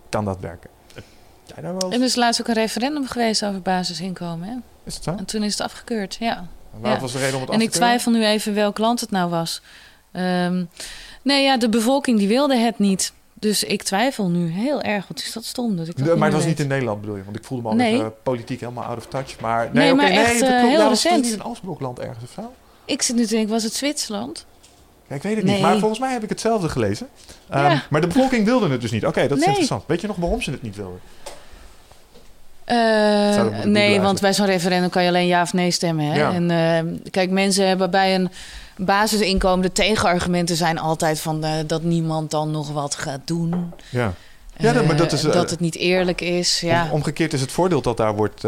kan 0.09 0.25
dat 0.25 0.39
werken? 0.39 0.69
Heb 0.93 1.03
Jij 1.45 1.63
daar 1.63 1.71
wel 1.73 1.81
eens- 1.83 1.93
En 1.93 1.99
er 1.99 2.05
is 2.07 2.15
laatst 2.15 2.41
ook 2.41 2.47
een 2.47 2.53
referendum 2.53 3.07
geweest 3.07 3.45
over 3.45 3.61
basisinkomen. 3.61 4.47
Hè? 4.47 4.55
Is 4.83 4.95
het 4.95 5.03
zo? 5.03 5.15
En 5.17 5.25
toen 5.25 5.43
is 5.43 5.51
het 5.51 5.61
afgekeurd, 5.61 6.15
ja. 6.15 6.45
Wat 6.71 6.91
ja. 6.91 6.99
was 6.99 7.11
de 7.11 7.17
reden 7.17 7.35
om 7.35 7.41
het 7.41 7.49
En 7.49 7.55
af 7.55 7.61
ik 7.61 7.71
te 7.71 7.77
keuren? 7.79 7.99
twijfel 7.99 8.21
nu 8.21 8.25
even 8.27 8.53
welk 8.53 8.77
land 8.77 8.99
het 8.99 9.11
nou 9.11 9.29
was. 9.29 9.61
Ehm, 10.11 10.63
nee, 11.21 11.43
ja, 11.43 11.57
de 11.57 11.69
bevolking 11.69 12.17
die 12.17 12.27
wilde 12.27 12.55
het 12.57 12.79
niet. 12.79 13.13
Dus 13.39 13.63
ik 13.63 13.83
twijfel 13.83 14.29
nu 14.29 14.47
heel 14.49 14.81
erg. 14.81 15.07
Wat 15.07 15.19
is 15.19 15.31
dat 15.33 15.43
stom? 15.45 15.75
Dat 15.77 15.87
ik 15.87 16.05
dat 16.05 16.17
maar 16.17 16.25
het 16.27 16.33
was 16.35 16.45
weet. 16.45 16.51
niet 16.51 16.59
in 16.59 16.67
Nederland 16.67 17.01
bedoel 17.01 17.15
je? 17.15 17.23
Want 17.23 17.35
ik 17.37 17.43
voelde 17.43 17.63
me 17.63 17.69
al 17.69 17.75
Nee. 17.75 17.93
even 17.93 18.13
politiek 18.23 18.59
helemaal 18.59 18.83
out 18.83 18.97
of 18.97 19.05
touch. 19.05 19.39
Maar 19.39 19.69
nee, 19.73 19.83
Nee, 19.85 19.93
maar 19.93 20.09
nee, 20.09 20.17
echt, 20.19 20.39
dat 20.39 20.49
eh, 20.49 20.55
klopt. 20.59 20.61
heel 20.67 20.79
Ja, 20.79 20.89
was 20.89 21.03
het 21.03 21.11
recent. 21.11 21.23
niet 21.23 21.33
een 21.33 21.43
Oostblokland 21.45 21.99
ergens 21.99 22.23
of 22.23 22.31
zo? 22.35 22.51
Ik 22.85 23.01
zit 23.01 23.15
nu 23.15 23.23
te 23.25 23.29
denken, 23.33 23.49
was 23.51 23.63
het 23.63 23.73
Zwitserland? 23.73 24.45
Ja, 25.07 25.15
ik 25.15 25.21
weet 25.21 25.35
het 25.35 25.45
niet. 25.45 25.61
Maar 25.61 25.77
volgens 25.79 25.99
mij 25.99 26.11
heb 26.11 26.23
ik 26.23 26.29
hetzelfde 26.29 26.69
gelezen. 26.69 27.07
Ehm, 27.49 27.63
Ja. 27.63 27.83
Maar 27.89 28.01
de 28.01 28.07
bevolking 28.07 28.45
wilde 28.45 28.69
het 28.69 28.81
dus 28.81 28.91
niet. 28.91 29.05
Oké, 29.05 29.27
dat 29.27 29.37
is 29.37 29.45
interessant. 29.45 29.83
Weet 29.87 30.01
je 30.01 30.07
nog 30.07 30.15
waarom 30.15 30.41
ze 30.41 30.51
het 30.51 30.61
niet 30.61 30.75
wilden? 30.75 30.99
Eh, 32.69 33.63
nee, 33.63 34.01
want 34.01 34.21
bij 34.21 34.33
zo'n 34.33 34.45
referendum 34.45 34.89
kan 34.89 35.03
je 35.03 35.09
alleen 35.09 35.27
ja 35.27 35.41
of 35.41 35.53
nee 35.53 35.71
stemmen. 35.71 36.05
Hè? 36.05 36.17
Ja. 36.17 36.31
En 36.33 36.51
eh, 36.51 37.09
kijk, 37.11 37.29
mensen 37.29 37.67
hebben 37.67 37.91
bij 37.91 38.15
een 38.15 38.29
basisinkomen... 38.77 39.61
de 39.61 39.71
tegenargumenten 39.71 40.55
zijn 40.55 40.79
altijd 40.79 41.19
van 41.19 41.43
eh, 41.43 41.51
dat 41.67 41.83
niemand 41.83 42.31
dan 42.31 42.51
nog 42.51 42.71
wat 42.71 42.95
gaat 42.95 43.19
doen. 43.25 43.73
Ja. 43.89 44.13
Ja, 44.57 44.73
dat- 44.73 44.85
maar 44.85 44.95
dat 44.95 45.11
is, 45.11 45.21
dat 45.21 45.49
het 45.49 45.59
niet 45.59 45.75
eerlijk 45.75 46.21
is. 46.21 46.61
Ja. 46.61 46.83
Om- 46.83 46.89
omgekeerd 46.91 47.33
is 47.33 47.41
het 47.41 47.51
voordeel 47.51 47.81
dat 47.81 47.97
daar 47.97 48.15
wordt, 48.15 48.43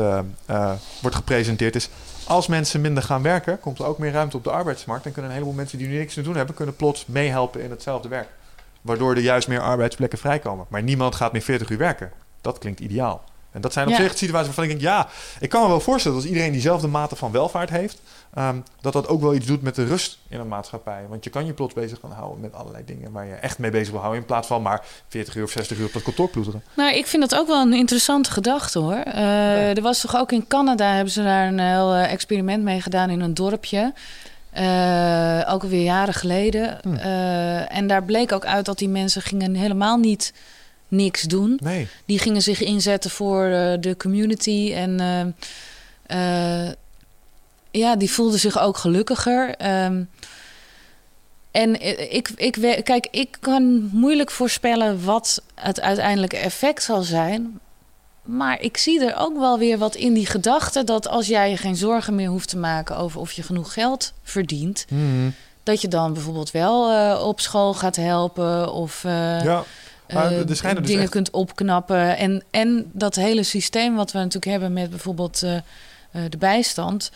wordt 1.02 1.15
gepresenteerd 1.15 1.76
is... 1.76 1.89
als 2.27 2.48
mensen 2.48 2.81
minder 2.81 3.03
gaan 3.03 3.22
werken, 3.22 3.60
komt 3.60 3.80
er 3.80 3.85
ook 3.85 3.98
meer 3.98 4.11
ruimte 4.11 4.38
op 4.38 4.43
de 4.43 4.52
arbeidsmarkt... 4.52 5.06
en 5.06 5.11
kunnen 5.11 5.31
een 5.31 5.38
heleboel 5.38 5.57
mensen 5.57 5.77
die 5.77 5.88
nu 5.88 5.98
niks 5.98 6.14
te 6.14 6.22
doen 6.22 6.35
hebben... 6.35 6.56
kunnen 6.56 6.76
plots 6.76 7.06
meehelpen 7.07 7.64
in 7.64 7.69
hetzelfde 7.69 8.07
werk. 8.10 8.27
Waardoor 8.81 9.15
er 9.15 9.22
juist 9.22 9.48
meer 9.48 9.61
arbeidsplekken 9.61 10.19
vrijkomen. 10.19 10.65
Maar 10.69 10.84
niemand 10.84 11.15
gaat 11.15 11.31
meer 11.31 11.41
40 11.41 11.69
uur 11.69 11.77
werken. 11.77 12.11
Dat 12.41 12.57
klinkt 12.57 12.80
ideaal. 12.80 13.23
En 13.52 13.61
dat 13.61 13.73
zijn 13.73 13.88
op 13.88 13.91
Ja. 13.91 13.98
zich 14.02 14.18
situaties 14.18 14.45
waarvan 14.48 14.64
ik 14.64 14.69
denk... 14.69 14.82
ja, 14.82 15.07
ik 15.40 15.49
kan 15.49 15.61
me 15.61 15.68
wel 15.68 15.80
voorstellen 15.80 16.18
dat 16.18 16.26
als 16.26 16.34
iedereen 16.36 16.53
diezelfde 16.53 16.88
mate 16.88 17.15
van 17.15 17.32
welvaart 17.32 17.69
heeft... 17.69 18.02
ehm, 18.34 18.56
dat 18.82 18.94
dat 18.94 19.07
ook 19.07 19.22
wel 19.22 19.34
iets 19.34 19.45
doet 19.45 19.61
met 19.61 19.76
de 19.76 19.86
rust 19.86 20.18
in 20.30 20.40
een 20.40 20.48
maatschappij. 20.48 21.06
Want 21.10 21.23
je 21.23 21.30
kan 21.30 21.45
je 21.45 21.53
plots 21.53 21.73
bezig 21.73 21.99
gaan 22.02 22.11
houden 22.11 22.40
met 22.41 22.53
allerlei 22.53 22.84
dingen... 22.86 23.11
waar 23.11 23.26
je 23.26 23.34
echt 23.34 23.57
mee 23.60 23.72
bezig 23.72 23.90
wil 23.91 23.99
houden... 23.99 24.22
in 24.22 24.28
plaats 24.28 24.48
van 24.48 24.61
maar 24.61 24.86
40 25.07 25.36
uur 25.36 25.44
of 25.44 25.52
60 25.52 25.78
uur 25.78 25.86
op 25.86 25.94
dat 25.94 26.02
kantoor 26.03 26.30
ploeteren. 26.30 26.64
Nou, 26.73 26.95
ik 26.95 27.07
vind 27.07 27.30
dat 27.30 27.40
ook 27.40 27.48
wel 27.48 27.61
een 27.61 27.73
interessante 27.73 28.32
gedachte 28.32 28.80
hoor. 28.80 28.94
Eh, 28.94 29.76
Er 29.78 29.82
was 29.82 30.02
toch 30.02 30.15
ook 30.15 30.32
in 30.32 30.48
Canada 30.48 30.94
hebben 30.94 31.14
ze 31.14 31.23
daar 31.23 31.48
een 31.48 31.60
heel 31.60 31.94
eh, 31.94 32.11
experiment 32.11 32.64
mee 32.64 32.82
gedaan 32.82 33.10
in 33.10 33.19
een 33.22 33.34
dorpje. 33.34 33.94
Eh, 34.52 35.53
ook 35.53 35.61
alweer 35.64 35.84
jaren 35.84 36.14
geleden. 36.14 36.78
Hmm. 36.82 36.95
En 37.68 37.88
daar 37.88 38.03
bleek 38.03 38.32
ook 38.32 38.45
uit 38.45 38.65
dat 38.65 38.78
die 38.78 38.90
mensen 38.90 39.22
gingen 39.22 39.56
helemaal 39.56 39.98
niet 39.98 40.34
niks 40.91 41.22
doen. 41.22 41.59
Nee. 41.63 41.88
Die 42.05 42.19
gingen 42.19 42.41
zich 42.41 42.61
inzetten 42.61 43.09
voor 43.09 43.45
eh, 43.45 43.73
de 43.80 43.97
community. 43.97 44.72
En 44.76 44.99
eh, 44.99 46.65
eh, 46.65 46.73
ja, 47.72 47.95
die 47.95 48.11
voelden 48.11 48.39
zich 48.39 48.59
ook 48.59 48.77
gelukkiger. 48.77 49.55
Ehm, 49.55 50.03
en 51.51 51.81
ik, 52.13 52.30
ik, 52.35 52.81
kijk, 52.84 53.07
ik 53.11 53.38
kan 53.39 53.89
moeilijk 53.91 54.31
voorspellen 54.31 55.03
wat 55.03 55.41
het 55.55 55.81
uiteindelijke 55.81 56.38
effect 56.38 56.84
zal 56.84 57.01
zijn. 57.01 57.59
Maar 58.22 58.61
ik 58.61 58.77
zie 58.77 59.05
er 59.05 59.15
ook 59.18 59.38
wel 59.38 59.59
weer 59.59 59.77
wat 59.77 59.95
in 59.95 60.13
die 60.13 60.26
gedachte 60.26 60.84
dat 60.84 61.07
als 61.07 61.27
jij 61.27 61.49
je 61.49 61.57
geen 61.57 61.76
zorgen 61.76 62.15
meer 62.15 62.30
hoeft 62.30 62.49
te 62.49 62.57
maken 62.57 62.97
over 62.97 63.19
of 63.19 63.31
je 63.31 63.43
genoeg 63.43 63.73
geld 63.73 64.13
verdient, 64.23 64.85
Hmm. 64.88 65.34
dat 65.63 65.81
je 65.81 65.88
dan 65.88 66.13
bijvoorbeeld 66.13 66.51
wel 66.51 67.18
op 67.27 67.39
school 67.39 67.73
gaat 67.73 67.95
helpen 67.95 68.73
of 68.73 69.03
Ja, 69.03 69.63
maar 70.13 70.31
schijnen 70.49 70.81
dus 70.81 70.85
dingen 70.85 71.01
echt- 71.03 71.11
kunt 71.11 71.31
opknappen. 71.31 72.17
En, 72.17 72.43
en 72.51 72.89
dat 72.93 73.15
hele 73.15 73.43
systeem 73.43 73.95
wat 73.95 74.11
we 74.11 74.17
natuurlijk 74.17 74.45
hebben 74.51 74.73
met 74.73 74.89
bijvoorbeeld 74.89 75.43
eh, 75.43 75.55
eh, 75.55 75.61
de 76.29 76.38
bijstand. 76.38 77.11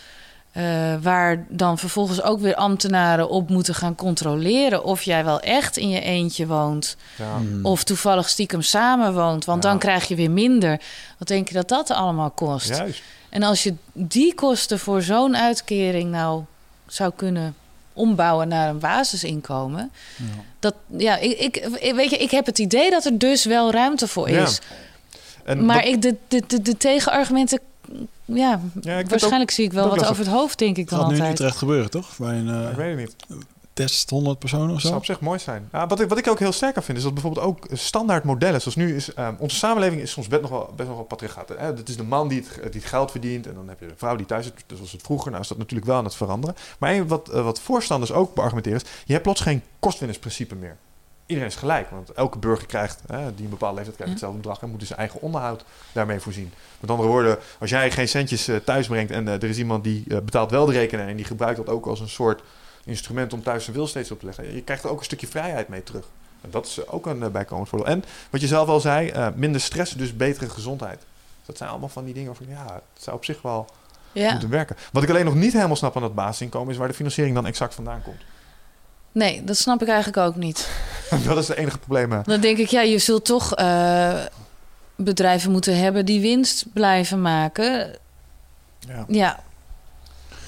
eh, 0.52 0.64
waar 1.02 1.46
dan 1.50 1.78
vervolgens 1.78 2.22
ook 2.22 2.40
weer 2.40 2.56
ambtenaren 2.56 3.30
op 3.30 3.50
moeten 3.50 3.76
gaan 3.76 3.96
controleren 3.96 4.84
of 4.84 5.02
jij 5.02 5.26
wel 5.26 5.40
echt 5.40 5.78
in 5.78 5.90
je 5.90 6.02
eentje 6.02 6.48
woont. 6.48 6.98
ja. 7.18 7.38
Hmm. 7.38 7.66
Of 7.66 7.84
toevallig 7.84 8.30
stiekem 8.30 8.62
samen 8.62 9.14
woont. 9.14 9.46
Want 9.46 9.64
Ja. 9.64 9.70
dan 9.70 9.80
krijg 9.80 10.08
je 10.08 10.16
weer 10.16 10.32
minder. 10.32 10.80
Wat 11.18 11.28
denk 11.28 11.48
je 11.48 11.54
dat 11.54 11.68
dat 11.70 11.92
allemaal 11.92 12.30
kost? 12.30 12.68
juist. 12.78 13.02
En 13.30 13.44
als 13.44 13.64
je 13.64 13.74
die 13.94 14.34
kosten 14.36 14.80
voor 14.80 15.02
zo'n 15.02 15.38
uitkering 15.38 16.12
nou 16.12 16.44
zou 16.88 17.12
kunnen 17.16 17.56
ombouwen 17.96 18.48
naar 18.48 18.70
een 18.70 18.80
basisinkomen. 18.80 19.92
Ja. 20.18 20.24
Dat, 20.60 20.74
ja, 20.98 21.18
ik, 21.18 21.40
ik, 21.40 21.56
ik- 21.80 21.94
weet 21.96 22.10
je, 22.10 22.18
ik 22.18 22.32
heb 22.32 22.46
het 22.46 22.60
idee 22.60 22.90
dat 22.90 23.06
er 23.06 23.18
dus 23.18 23.46
wel 23.46 23.72
ruimte 23.72 24.08
voor 24.08 24.30
Ja. 24.30 24.44
is. 24.44 24.60
En 25.44 25.66
maar 25.66 25.76
wat- 25.76 25.86
ik, 25.86 26.02
de, 26.02 26.16
de, 26.28 26.44
de, 26.48 26.62
de 26.62 26.78
tegenargumenten, 26.78 27.60
ja, 28.26 28.60
ja, 28.82 28.98
ik 28.98 29.10
waarschijnlijk 29.10 29.52
zie 29.52 29.66
ik 29.66 29.74
wel 29.74 29.84
ook 29.84 29.90
wat 29.90 30.00
lastig. 30.00 30.18
over 30.20 30.32
het 30.32 30.40
hoofd, 30.42 30.60
denk 30.60 30.78
ik 30.78 30.90
dan 30.90 31.00
gaat 31.00 31.08
nu 31.08 31.14
in 31.16 31.20
altijd. 31.22 31.40
Utrecht 31.40 31.58
gebeuren, 31.58 31.90
toch? 31.90 32.18
Bij 32.18 32.36
een 32.38 32.50
ook- 32.50 32.64
eh, 32.64 32.70
ik 32.70 32.76
weet 32.76 32.90
het 32.90 32.98
niet. 33.30 33.46
Test 33.76 34.10
100 34.10 34.40
personen 34.40 34.66
of 34.68 34.72
Dat 34.72 34.82
zou 34.82 34.94
zo. 34.94 35.00
op 35.00 35.06
zich 35.06 35.20
mooi 35.20 35.40
zijn. 35.40 35.70
Ja, 35.72 35.88
wat, 35.88 36.00
ik, 36.00 36.10
wat 36.10 36.18
ik 36.18 36.28
ook 36.28 36.40
heel 36.40 36.52
sterk 36.52 36.78
aan 36.78 36.84
vind, 36.84 36.98
is 36.98 37.04
dat 37.04 37.14
bijvoorbeeld 37.14 37.46
ook 37.46 37.66
standaard 37.74 38.24
modellen, 38.24 38.62
zoals 38.62 38.76
nu 38.78 38.96
is, 38.96 39.14
ehm, 39.14 39.34
onze 39.38 39.56
samenleving 39.56 40.02
is 40.02 40.12
soms 40.12 40.28
best 40.28 40.42
nog 40.42 40.52
wel, 40.52 40.74
best 40.76 40.88
nog 40.88 40.98
wel 40.98 41.06
patriarchaat. 41.08 41.50
Hè? 41.50 41.56
Het 41.66 41.90
is 41.90 41.98
de 41.98 42.04
man 42.04 42.28
die 42.28 42.40
het, 42.62 42.72
die 42.72 42.82
het 42.82 42.90
geld 42.90 43.12
verdient 43.12 43.48
en 43.48 43.54
dan 43.54 43.68
heb 43.70 43.80
je 43.80 43.88
de 43.88 43.94
vrouw 43.98 44.16
die 44.16 44.26
thuis 44.26 44.46
zit. 44.46 44.54
Dus 44.68 44.80
was 44.80 44.92
het 44.92 45.02
vroeger, 45.02 45.30
nou 45.32 45.42
is 45.44 45.48
dat 45.50 45.58
natuurlijk 45.58 45.88
wel 45.88 45.98
aan 45.98 46.04
het 46.04 46.16
veranderen. 46.16 46.56
Maar 46.80 46.94
een, 46.94 47.08
wat, 47.08 47.30
eh, 47.30 47.44
wat 47.44 47.60
voorstanders 47.60 48.12
ook 48.12 48.34
beargumenteren 48.34 48.82
is, 48.82 48.88
je 49.06 49.12
hebt 49.12 49.24
plots 49.24 49.42
geen 49.42 49.62
kostwinnersprincipe 49.80 50.56
meer. 50.56 50.78
Iedereen 51.26 51.50
is 51.50 51.56
gelijk, 51.56 51.90
want 51.90 52.12
elke 52.12 52.38
burger 52.38 52.68
krijgt, 52.68 53.02
hè, 53.08 53.36
die 53.36 53.44
een 53.44 53.50
bepaalde 53.50 53.76
leeftijd 53.76 53.96
krijgt, 53.96 53.98
Ja. 53.98 54.10
hetzelfde 54.10 54.38
bedrag 54.38 54.62
en 54.62 54.70
moet 54.70 54.80
dus 54.80 54.88
zijn 54.88 55.00
eigen 55.00 55.22
onderhoud 55.22 55.66
daarmee 55.92 56.20
voorzien. 56.20 56.52
Met 56.80 56.90
andere 56.90 57.10
woorden, 57.10 57.38
als 57.60 57.70
jij 57.70 57.92
geen 57.92 58.08
centjes 58.08 58.48
eh, 58.48 58.56
thuis 58.56 58.88
brengt 58.88 59.12
en 59.12 59.28
eh, 59.28 59.34
er 59.34 59.44
is 59.44 59.58
iemand 59.58 59.84
die 59.84 60.04
betaalt 60.08 60.52
wel 60.52 60.66
de 60.66 60.72
rekening 60.72 61.10
en 61.10 61.16
die 61.16 61.26
gebruikt 61.26 61.58
dat 61.58 61.70
ook 61.70 61.86
als 61.86 62.00
een 62.00 62.10
soort 62.10 62.42
instrument 62.86 63.34
om 63.34 63.44
thuis 63.44 63.64
zijn 63.64 63.76
wil 63.76 63.88
steeds 63.88 64.12
op 64.12 64.20
te 64.20 64.26
leggen. 64.26 64.54
Je 64.56 64.62
krijgt 64.62 64.84
er 64.84 64.90
ook 64.90 65.00
een 65.00 65.06
stukje 65.06 65.28
vrijheid 65.28 65.68
mee 65.68 65.84
terug. 65.84 66.06
En 66.42 66.50
dat 66.52 66.66
is 66.66 66.88
ook 66.88 67.06
een 67.06 67.24
eh, 67.24 67.30
bijkomend 67.30 67.70
voordeel. 67.70 67.88
En 67.88 68.04
wat 68.30 68.42
je 68.42 68.48
zelf 68.48 68.68
al 68.68 68.80
zei, 68.80 69.10
eh, 69.10 69.28
minder 69.36 69.62
stress, 69.62 69.94
dus 69.94 70.16
betere 70.16 70.50
gezondheid. 70.50 71.02
Dat 71.46 71.58
zijn 71.58 71.70
allemaal 71.70 71.90
van 71.90 72.06
die 72.06 72.14
dingen 72.14 72.36
van 72.36 72.46
ja, 72.50 72.64
het 72.94 73.04
zou 73.04 73.16
op 73.16 73.26
zich 73.26 73.42
wel 73.42 73.66
Ja. 74.12 74.32
moeten 74.32 74.50
werken. 74.50 74.76
Wat 74.92 75.04
ik 75.04 75.10
alleen 75.10 75.26
nog 75.26 75.36
niet 75.36 75.54
helemaal 75.54 75.76
snap 75.76 75.96
aan 75.96 76.02
dat 76.02 76.16
basisinkomen 76.16 76.72
is 76.74 76.78
waar 76.78 76.88
de 76.88 76.94
financiering 76.94 77.36
dan 77.36 77.46
exact 77.46 77.74
vandaan 77.76 78.02
komt. 78.02 78.22
Nee, 79.12 79.44
dat 79.44 79.58
snap 79.58 79.82
ik 79.82 79.88
eigenlijk 79.88 80.18
ook 80.18 80.36
niet. 80.36 80.70
dat 81.28 81.38
is 81.38 81.48
het 81.48 81.58
enige 81.58 81.78
probleem. 81.78 82.12
eh. 82.12 82.20
Dan 82.24 82.40
denk 82.42 82.58
ik, 82.58 82.68
ja, 82.68 82.82
je 82.82 83.00
zult 83.00 83.26
toch 83.26 83.54
bedrijven 84.96 85.52
moeten 85.52 85.78
hebben 85.78 86.06
die 86.06 86.22
winst 86.22 86.66
blijven 86.74 87.22
maken. 87.22 87.96
Ja. 88.80 89.06
Ja. 89.08 89.44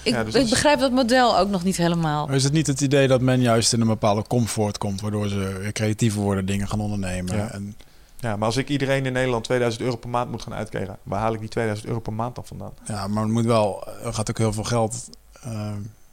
Ik, 0.08 0.14
Ja, 0.14 0.24
dus 0.24 0.36
ik 0.36 0.50
begrijp 0.50 0.80
dat 0.80 0.92
model 0.92 1.38
ook 1.38 1.50
nog 1.50 1.64
niet 1.64 1.78
helemaal. 1.78 2.28
Maar 2.28 2.36
is 2.36 2.44
het 2.44 2.54
niet 2.54 2.68
het 2.68 2.82
idee 2.82 3.08
dat 3.08 3.22
men 3.22 3.42
juist 3.42 3.74
in 3.74 3.82
een 3.82 3.88
bepaalde 3.88 4.24
comfort 4.28 4.78
komt, 4.78 5.02
waardoor 5.02 5.28
ze 5.28 5.70
creatiever 5.74 6.22
worden, 6.22 6.46
dingen 6.46 6.68
gaan 6.68 6.80
ondernemen? 6.80 7.36
Ja. 7.36 7.52
En, 7.52 7.76
ja, 8.20 8.36
maar 8.36 8.46
als 8.46 8.58
ik 8.58 8.70
iedereen 8.70 9.06
in 9.06 9.14
Nederland 9.14 9.44
2000 9.44 9.84
euro 9.84 9.96
per 9.96 10.10
maand 10.10 10.32
moet 10.32 10.42
gaan 10.42 10.54
uitkeren, 10.54 10.98
waar 11.04 11.20
haal 11.20 11.34
ik 11.34 11.40
die 11.40 11.50
2000 11.50 11.88
euro 11.88 12.00
per 12.00 12.14
maand 12.14 12.36
dan 12.36 12.46
vandaan? 12.46 12.72
ja, 12.86 13.08
maar 13.08 13.24
het 13.24 13.32
moet 13.32 13.46
wel, 13.46 13.88
er 14.04 14.14
gaat 14.14 14.30
ook 14.30 14.38
heel 14.38 14.54
veel 14.54 14.64
geld, 14.64 15.10
eh, 15.44 15.72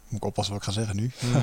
moet 0.09 0.21
ik 0.23 0.25
oppassen 0.25 0.55
wat 0.55 0.63
ik 0.63 0.69
ga 0.69 0.75
zeggen 0.81 0.97
nu. 0.97 1.11
Hmm. 1.19 1.33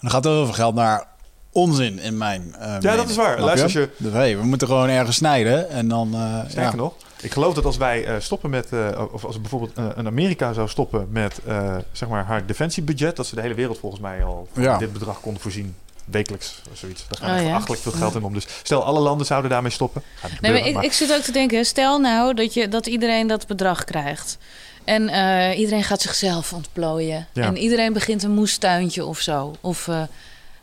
Er 0.00 0.10
gaat 0.10 0.24
heel 0.24 0.44
veel 0.44 0.54
geld 0.54 0.74
naar 0.74 1.06
onzin 1.52 1.98
in 1.98 2.16
mijn 2.16 2.54
uh, 2.60 2.76
Ja, 2.80 2.96
dat 2.96 3.08
is 3.08 3.16
waar. 3.16 3.40
Luister, 3.40 3.62
als 3.62 3.72
je? 3.72 3.90
Dus, 3.96 4.12
hey, 4.12 4.36
we 4.38 4.44
moeten 4.44 4.68
gewoon 4.68 4.88
ergens 4.88 5.16
snijden 5.16 5.70
en 5.70 5.88
dan... 5.88 6.14
eh, 6.14 6.38
sterker 6.48 6.70
ja. 6.70 6.76
nog, 6.76 6.94
ik 7.20 7.32
geloof 7.32 7.54
dat 7.54 7.64
als 7.64 7.76
wij 7.76 8.04
eh, 8.04 8.14
stoppen 8.18 8.50
met, 8.50 8.72
eh, 8.72 9.04
of 9.12 9.24
als 9.24 9.40
bijvoorbeeld 9.40 9.72
eh, 9.74 9.84
een 9.94 10.06
Amerika 10.06 10.52
zou 10.52 10.68
stoppen 10.68 11.08
met 11.10 11.40
eh, 11.46 11.76
zeg 11.92 12.08
maar 12.08 12.24
haar 12.24 12.46
defensiebudget, 12.46 13.16
dat 13.16 13.26
ze 13.26 13.34
de 13.34 13.40
hele 13.40 13.54
wereld 13.54 13.78
volgens 13.78 14.02
mij 14.02 14.24
al 14.24 14.48
van 14.52 14.62
Ja. 14.62 14.78
dit 14.78 14.92
bedrag 14.92 15.20
konden 15.20 15.42
voorzien. 15.42 15.74
Wekelijks 16.04 16.62
of 16.72 16.78
zoiets. 16.78 17.04
Daar 17.08 17.20
gaat 17.20 17.30
Oh, 17.30 17.36
echt 17.36 17.46
ja? 17.46 17.54
achtelijk 17.54 17.82
veel 17.82 17.92
geld 17.92 18.14
in 18.14 18.22
om. 18.22 18.32
Dus 18.34 18.46
stel, 18.62 18.84
alle 18.84 19.00
landen 19.00 19.26
zouden 19.26 19.50
daarmee 19.50 19.70
stoppen. 19.70 20.02
Nee, 20.40 20.52
maar 20.52 20.66
ik, 20.66 20.82
ik 20.82 20.92
zit 20.92 21.12
ook 21.14 21.22
te 21.22 21.32
denken, 21.32 21.64
stel 21.66 21.98
nou 22.00 22.34
dat, 22.34 22.54
je, 22.54 22.68
dat 22.68 22.86
iedereen 22.86 23.26
dat 23.26 23.46
bedrag 23.46 23.84
krijgt. 23.84 24.38
En 24.84 25.08
eh, 25.08 25.58
iedereen 25.58 25.84
gaat 25.84 26.00
zichzelf 26.00 26.52
ontplooien. 26.52 27.26
Ja. 27.32 27.44
En 27.44 27.56
iedereen 27.56 27.92
begint 27.92 28.22
een 28.22 28.30
moestuintje 28.30 29.04
of 29.04 29.18
zo. 29.20 29.54
Of 29.60 29.88
eh, 29.88 30.02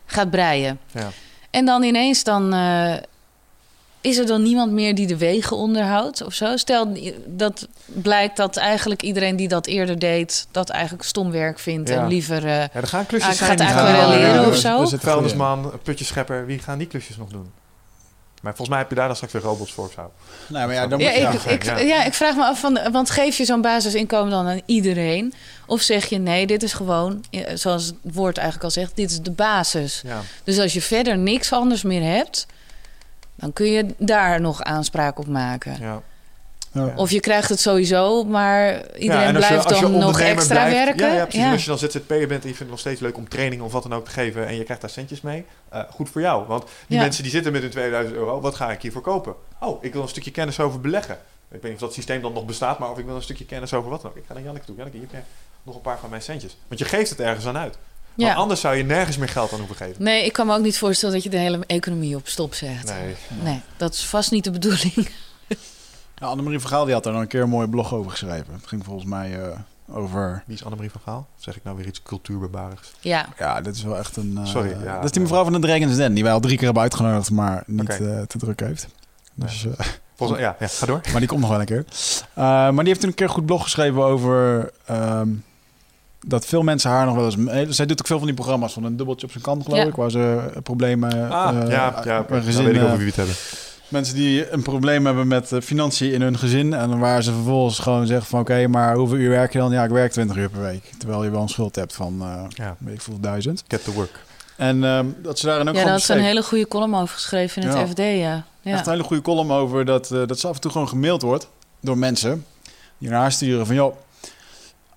gaat 0.05 0.29
breien. 0.29 0.79
Ja. 0.91 1.09
En 1.49 1.65
dan 1.65 1.83
ineens 1.83 2.23
dan... 2.23 2.53
eh, 2.53 2.93
is 4.05 4.17
er 4.17 4.25
dan 4.25 4.41
niemand 4.43 4.71
meer 4.71 4.95
die 4.95 5.07
de 5.07 5.17
wegen 5.17 5.57
onderhoudt 5.57 6.23
of 6.23 6.33
zo? 6.33 6.57
Stel 6.57 6.97
dat 7.25 7.67
blijkt 7.85 8.37
dat 8.37 8.57
eigenlijk 8.57 9.01
iedereen 9.03 9.35
die 9.35 9.47
dat 9.47 9.67
eerder 9.67 9.99
deed... 9.99 10.47
dat 10.51 10.69
eigenlijk 10.69 11.03
stom 11.03 11.31
werk 11.31 11.59
vindt 11.59 11.89
Ja. 11.89 11.95
en 12.01 12.07
liever... 12.07 12.37
eh, 12.45 12.51
Ja, 12.51 12.69
er 12.73 12.87
gaan 12.87 13.05
klusjes 13.05 13.29
Ah, 13.31 13.37
zijn. 13.37 13.49
gaat 13.49 13.59
eigenlijk 13.59 13.97
gaan- 13.97 14.09
wel 14.09 14.17
leren 14.17 14.41
Ja, 14.41 14.47
of 14.47 14.55
zo? 14.55 14.79
Dus 14.81 14.91
het 14.91 15.01
Vuilnisman, 15.01 15.71
putjeschepper, 15.83 16.45
wie 16.45 16.59
gaan 16.59 16.77
die 16.77 16.87
klusjes 16.87 17.17
nog 17.17 17.29
doen? 17.29 17.51
Maar 18.41 18.55
volgens 18.55 18.69
mij 18.77 18.79
heb 18.85 18.89
je 18.89 18.95
daar 18.95 19.07
dan 19.07 19.15
straks 19.15 19.33
weer 19.33 19.41
robots 19.41 19.71
voor 19.73 19.85
of 19.85 19.91
zo. 19.91 20.11
Nee, 20.47 20.65
maar 20.65 20.73
ja, 20.75 20.87
dan 20.87 20.99
Ja, 20.99 21.05
moet 21.31 21.33
ik, 21.33 21.43
ja. 21.43 21.51
ik, 21.51 21.63
Ja. 21.63 21.77
ja. 21.77 22.03
ik 22.03 22.13
vraag 22.13 22.35
me 22.35 22.43
af, 22.45 22.59
van, 22.59 22.79
want 22.91 23.09
geef 23.09 23.37
je 23.37 23.45
zo'n 23.45 23.61
basisinkomen 23.61 24.31
dan 24.31 24.47
aan 24.47 24.61
iedereen? 24.65 25.33
Of 25.67 25.81
zeg 25.81 26.05
je 26.05 26.17
nee, 26.17 26.47
dit 26.47 26.63
is 26.63 26.73
gewoon, 26.73 27.23
ja, 27.29 27.55
zoals 27.55 27.85
het 27.85 27.95
woord 28.01 28.35
eigenlijk 28.37 28.65
al 28.65 28.71
zegt, 28.71 28.95
dit 28.95 29.09
is 29.11 29.19
de 29.21 29.31
basis. 29.31 30.01
Ja. 30.05 30.21
Dus 30.43 30.59
als 30.59 30.73
je 30.73 30.81
verder 30.81 31.17
niks 31.17 31.51
anders 31.53 31.83
meer 31.83 32.03
hebt, 32.15 32.45
dan 33.35 33.53
kun 33.53 33.65
je 33.65 33.85
daar 33.97 34.41
nog 34.41 34.61
aanspraak 34.63 35.19
op 35.19 35.27
maken. 35.27 35.77
Ja. 35.79 36.01
Ja. 36.71 36.93
Of 36.95 37.11
je 37.11 37.19
krijgt 37.19 37.49
het 37.49 37.59
sowieso, 37.59 38.23
maar 38.23 38.95
iedereen 38.97 39.25
Ja, 39.25 39.31
blijft 39.31 39.65
als 39.65 39.75
je 39.79 39.81
dan 39.81 39.97
nog 39.97 40.19
extra 40.19 40.53
blijft- 40.65 40.85
werken. 40.85 41.07
Ja, 41.07 41.13
ja, 41.13 41.25
precies. 41.25 41.51
Als 41.51 41.63
je 41.63 41.69
dan 41.69 41.77
ZZP'er 42.01 42.27
bent 42.27 42.29
en 42.29 42.35
je 42.35 42.39
vindt 42.41 42.59
het 42.59 42.69
nog 42.69 42.79
steeds 42.79 43.01
leuk 43.01 43.17
om 43.17 43.29
training 43.29 43.61
of 43.61 43.71
wat 43.71 43.83
dan 43.83 43.93
ook 43.93 44.05
te 44.05 44.11
geven 44.11 44.47
en 44.47 44.55
je 44.55 44.63
krijgt 44.63 44.81
daar 44.81 44.89
centjes 44.91 45.21
mee, 45.21 45.45
eh, 45.69 45.81
goed 45.89 46.09
voor 46.09 46.21
jou. 46.21 46.47
Want 46.47 46.63
die 46.87 46.97
Ja. 46.97 47.03
mensen 47.03 47.23
die 47.23 47.31
zitten 47.31 47.51
met 47.51 47.61
hun 47.61 47.71
2000 47.71 48.15
euro, 48.15 48.41
wat 48.41 48.55
ga 48.55 48.71
ik 48.71 48.81
hiervoor 48.81 49.01
kopen? 49.01 49.33
Oh, 49.59 49.83
ik 49.83 49.93
wil 49.93 50.01
een 50.01 50.07
stukje 50.07 50.31
kennis 50.31 50.59
over 50.59 50.79
beleggen. 50.81 51.15
Ik 51.51 51.61
weet 51.61 51.63
niet 51.63 51.73
of 51.73 51.79
dat 51.79 51.93
systeem 51.93 52.21
dan 52.21 52.33
nog 52.33 52.45
bestaat, 52.45 52.79
maar 52.79 52.89
of 52.91 52.97
ik 52.97 53.05
wil 53.05 53.15
een 53.15 53.21
stukje 53.21 53.45
kennis 53.45 53.73
over 53.73 53.89
wat 53.89 54.01
dan 54.01 54.11
ook. 54.11 54.17
Ik 54.17 54.23
ga 54.27 54.33
naar 54.33 54.43
Janneke 54.43 54.65
toe. 54.65 54.75
Janneke, 54.75 54.97
hier 54.97 55.07
heb 55.11 55.23
je 55.25 55.27
nog 55.63 55.75
een 55.75 55.81
paar 55.81 55.99
van 55.99 56.09
mijn 56.09 56.21
centjes. 56.21 56.57
Want 56.67 56.79
je 56.79 56.85
geeft 56.85 57.09
het 57.09 57.19
ergens 57.19 57.45
aan 57.47 57.57
uit. 57.57 57.77
Want 58.15 58.29
Ja. 58.29 58.33
anders 58.35 58.59
zou 58.61 58.75
je 58.75 58.83
nergens 58.83 59.17
meer 59.17 59.29
geld 59.29 59.51
aan 59.51 59.57
hoeven 59.57 59.75
geven. 59.75 60.03
Nee, 60.03 60.25
ik 60.25 60.33
kan 60.33 60.47
me 60.47 60.53
ook 60.55 60.61
niet 60.63 60.77
voorstellen 60.77 61.15
dat 61.15 61.23
je 61.23 61.29
de 61.29 61.37
hele 61.37 61.63
economie 61.67 62.15
op 62.15 62.27
stop 62.27 62.53
zegt. 62.53 62.93
Nee. 62.93 63.15
Nee, 63.43 63.61
dat 63.77 63.93
is 63.93 64.05
vast 64.05 64.31
niet 64.31 64.43
de 64.43 64.51
bedoeling. 64.51 64.93
Ja, 66.17 66.27
Annemarie 66.27 66.59
van 66.59 66.69
Gaal 66.69 66.85
die 66.85 66.93
had 66.93 67.03
daar 67.03 67.13
nog 67.13 67.21
een 67.21 67.27
keer 67.27 67.41
een 67.41 67.49
mooie 67.49 67.69
blog 67.69 67.93
over 67.93 68.11
geschreven. 68.11 68.53
Het 68.53 68.67
ging 68.67 68.83
volgens 68.85 69.05
mij 69.05 69.41
eh, 69.41 69.57
over... 69.95 70.43
Wie 70.45 70.55
is 70.55 70.63
Annemarie 70.63 70.91
van 70.91 71.01
Gaal? 71.05 71.27
Of 71.37 71.43
zeg 71.43 71.55
ik 71.55 71.63
nou 71.63 71.77
weer 71.77 71.85
iets 71.85 72.01
cultuurbarbarigs? 72.03 72.91
Ja, 72.99 73.25
Ja, 73.37 73.61
dit 73.61 73.75
is 73.75 73.83
wel 73.83 73.97
echt 73.97 74.15
een... 74.17 74.37
eh, 74.43 74.45
Sorry, 74.45 74.75
ja. 74.83 74.95
dat 74.95 75.03
is 75.03 75.11
die 75.11 75.21
mevrouw 75.21 75.43
van 75.43 75.53
de 75.53 75.59
Dragons 75.59 75.95
Den, 75.95 76.13
die 76.13 76.23
wij 76.23 76.33
al 76.33 76.39
drie 76.39 76.55
keer 76.55 76.65
hebben 76.65 76.83
uitgenodigd, 76.83 77.31
maar 77.31 77.63
niet 77.67 77.89
eh, 77.89 78.21
te 78.21 78.37
druk 78.37 78.59
heeft. 78.59 78.87
Dus, 79.33 79.65
eh, 79.65 79.71
Volgens 80.17 80.39
mij, 80.39 80.47
ja, 80.49 80.55
ja, 80.59 80.67
ga 80.67 80.85
door. 80.85 81.01
maar 81.11 81.19
die 81.19 81.27
komt 81.29 81.41
nog 81.41 81.49
wel 81.49 81.59
een 81.59 81.65
keer. 81.65 81.85
Eh, 82.33 82.43
maar 82.43 82.73
die 82.75 82.87
heeft 82.87 82.99
toen 82.99 83.09
een 83.09 83.15
keer 83.15 83.25
een 83.25 83.31
goed 83.33 83.45
blog 83.45 83.63
geschreven 83.63 84.03
over... 84.03 84.71
ehm, 84.85 85.29
dat 86.27 86.45
veel 86.45 86.61
mensen 86.63 86.89
haar 86.89 87.05
nog 87.05 87.15
wel 87.15 87.25
eens... 87.25 87.35
eh, 87.47 87.65
Zij 87.69 87.85
doet 87.85 87.99
ook 87.99 88.07
veel 88.07 88.17
van 88.17 88.25
die 88.27 88.35
programma's 88.35 88.73
van 88.73 88.83
een 88.83 88.97
dubbeltje 88.97 89.25
op 89.25 89.31
zijn 89.31 89.43
kant, 89.43 89.63
geloof 89.63 89.79
Ja. 89.79 89.85
ik. 89.85 89.95
Waar 89.95 90.11
ze 90.11 90.49
eh, 90.55 90.61
problemen... 90.61 91.29
Ah, 91.31 91.61
eh, 91.63 91.69
ja, 91.69 92.01
ja, 92.05 92.25
dan 92.29 92.41
gezin, 92.43 92.63
weet 92.65 92.75
ik 92.75 92.79
eh, 92.81 92.85
over 92.85 92.97
wie 92.97 93.05
we 93.05 93.05
het 93.05 93.15
hebben. 93.15 93.35
Mensen 93.87 94.15
die 94.15 94.51
een 94.51 94.61
probleem 94.61 95.05
hebben 95.05 95.27
met 95.27 95.51
eh, 95.51 95.61
financiën 95.61 96.11
in 96.13 96.21
hun 96.21 96.37
gezin. 96.37 96.73
En 96.73 96.99
waar 96.99 97.23
ze 97.23 97.31
vervolgens 97.33 97.79
gewoon 97.79 98.07
zeggen 98.07 98.27
van... 98.27 98.39
Oké, 98.39 98.67
maar 98.67 98.95
hoeveel 98.95 99.17
uur 99.17 99.29
werk 99.29 99.53
je 99.53 99.59
dan? 99.59 99.71
Ja, 99.71 99.83
ik 99.83 99.89
werk 99.89 100.11
20 100.11 100.37
uur 100.37 100.49
per 100.49 100.61
week. 100.61 100.91
Terwijl 100.97 101.23
je 101.23 101.29
wel 101.29 101.41
een 101.41 101.49
schuld 101.49 101.75
hebt 101.75 101.93
van... 101.95 102.17
eh 102.21 102.43
Ja, 102.49 102.75
weet 102.79 102.93
ik 102.93 103.01
veel, 103.01 103.19
duizend. 103.19 103.63
get 103.67 103.83
to 103.83 103.91
work. 103.91 104.23
En 104.57 104.83
ehm, 104.83 105.05
dat 105.21 105.39
ze 105.39 105.45
daar 105.45 105.57
dan 105.57 105.67
ook 105.67 105.73
ja 105.73 105.79
gewoon 105.81 105.97
daar 105.97 106.03
is 106.03 106.07
een 106.23 106.23
hele 106.27 106.43
goede 106.43 106.67
column 106.67 106.95
over 106.95 107.15
geschreven 107.15 107.61
in 107.61 107.67
het 107.67 107.77
Ja. 107.77 107.87
FD, 107.87 107.97
ja. 107.97 108.43
ja. 108.61 108.71
Echt 108.73 108.85
een 108.85 108.91
hele 108.91 109.03
goede 109.03 109.21
column 109.21 109.51
over 109.51 109.85
dat, 109.85 110.11
eh, 110.11 110.19
dat 110.27 110.39
ze 110.39 110.47
af 110.47 110.55
en 110.55 110.61
toe 110.61 110.71
gewoon 110.71 110.87
gemaild 110.87 111.21
wordt 111.21 111.47
door 111.81 111.97
mensen 111.97 112.45
die 112.97 113.09
naar 113.09 113.19
haar 113.19 113.31
sturen 113.31 113.65
van 113.65 113.75
joh, 113.75 113.95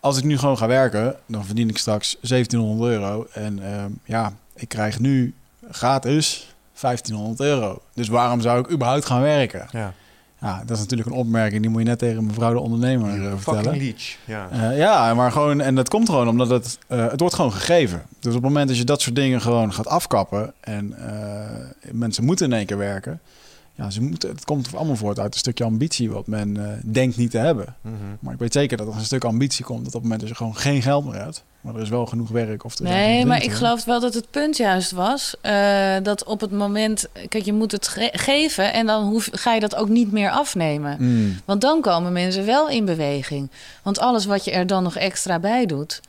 als 0.00 0.18
ik 0.18 0.24
nu 0.24 0.38
gewoon 0.38 0.58
ga 0.58 0.66
werken, 0.66 1.16
dan 1.26 1.44
verdien 1.44 1.68
ik 1.68 1.78
straks 1.78 2.16
1700 2.20 2.90
euro. 2.92 3.26
En 3.32 3.72
ehm, 3.72 3.90
ja, 4.04 4.32
ik 4.54 4.68
krijg 4.68 4.98
nu 4.98 5.34
gratis 5.70 6.54
1500 6.80 7.40
euro. 7.40 7.82
Dus 7.94 8.08
waarom 8.08 8.40
zou 8.40 8.60
ik 8.60 8.70
überhaupt 8.70 9.04
gaan 9.04 9.20
werken? 9.22 9.68
Ja. 9.70 9.92
Ja, 10.40 10.62
dat 10.66 10.76
is 10.76 10.82
natuurlijk 10.82 11.10
een 11.10 11.16
opmerking 11.16 11.60
die 11.60 11.70
moet 11.70 11.80
je 11.82 11.86
net 11.88 11.98
tegen 11.98 12.26
mevrouw 12.26 12.52
de 12.52 12.60
ondernemer 12.60 13.10
Fucking 13.10 13.40
vertellen. 13.40 13.78
leech. 13.78 14.16
Ja. 14.24 14.48
Eh, 14.50 14.78
ja, 14.78 15.14
maar 15.14 15.32
gewoon, 15.32 15.60
en 15.60 15.74
dat 15.74 15.88
komt 15.88 16.08
gewoon 16.08 16.28
omdat 16.28 16.48
het, 16.48 16.78
eh, 16.86 17.10
het 17.10 17.20
wordt 17.20 17.34
gewoon 17.34 17.52
gegeven. 17.52 18.02
Dus 18.20 18.34
op 18.34 18.42
het 18.42 18.42
moment 18.42 18.68
dat 18.68 18.76
je 18.76 18.84
dat 18.84 19.00
soort 19.00 19.14
dingen 19.16 19.40
gewoon 19.40 19.72
gaat 19.72 19.86
afkappen 19.86 20.52
en 20.60 20.94
mensen 21.92 22.24
moeten 22.24 22.46
in 22.46 22.56
één 22.56 22.66
keer 22.66 22.78
werken, 22.78 23.20
ja, 23.78 23.90
ze 23.90 24.02
moeten, 24.02 24.28
het 24.30 24.44
komt 24.44 24.74
allemaal 24.76 24.96
voort 24.96 25.18
uit 25.18 25.32
een 25.34 25.38
stukje 25.40 25.64
ambitie 25.64 26.10
wat 26.10 26.26
men 26.26 26.56
eh, 26.56 26.72
denkt 26.84 27.16
niet 27.16 27.30
te 27.30 27.38
hebben. 27.38 27.74
Mhm. 27.80 27.94
Maar 28.20 28.32
ik 28.32 28.38
weet 28.38 28.52
zeker 28.52 28.76
dat 28.76 28.86
er 28.86 28.94
een 28.94 29.04
stuk 29.04 29.24
ambitie 29.24 29.64
komt 29.64 29.78
dat 29.84 29.86
op 29.86 29.92
het 29.92 30.02
moment 30.02 30.20
dat 30.20 30.28
je 30.28 30.34
gewoon 30.34 30.56
geen 30.56 30.82
geld 30.82 31.04
meer 31.04 31.20
hebt, 31.22 31.44
maar 31.60 31.74
er 31.74 31.80
is 31.82 31.88
wel 31.88 32.06
genoeg 32.06 32.28
werk 32.28 32.64
of 32.64 32.78
er 32.78 32.84
Nee, 32.84 33.26
maar 33.26 33.42
ik 33.42 33.50
geloof 33.52 33.84
wel 33.84 34.00
dat 34.00 34.14
het 34.14 34.30
punt 34.30 34.56
juist 34.56 34.90
was 34.90 35.34
eh, 35.40 35.96
dat 36.02 36.24
op 36.24 36.40
het 36.40 36.50
moment, 36.50 37.06
kijk, 37.28 37.44
je 37.44 37.52
moet 37.52 37.72
het 37.72 37.88
ge- 37.88 38.12
geven 38.12 38.72
en 38.72 38.86
dan 38.86 39.04
hoef, 39.08 39.28
ga 39.32 39.54
je 39.54 39.60
dat 39.60 39.74
ook 39.76 39.88
niet 39.88 40.12
meer 40.12 40.30
afnemen. 40.30 40.96
Mm, 41.00 41.40
Want 41.44 41.60
dan 41.60 41.80
komen 41.80 42.12
mensen 42.12 42.44
wel 42.46 42.68
in 42.68 42.84
beweging. 42.84 43.50
Want 43.82 43.98
alles 43.98 44.24
wat 44.24 44.44
je 44.44 44.50
er 44.50 44.66
dan 44.66 44.82
nog 44.82 44.96
extra 44.96 45.38
bij 45.38 45.66
doet, 45.66 46.00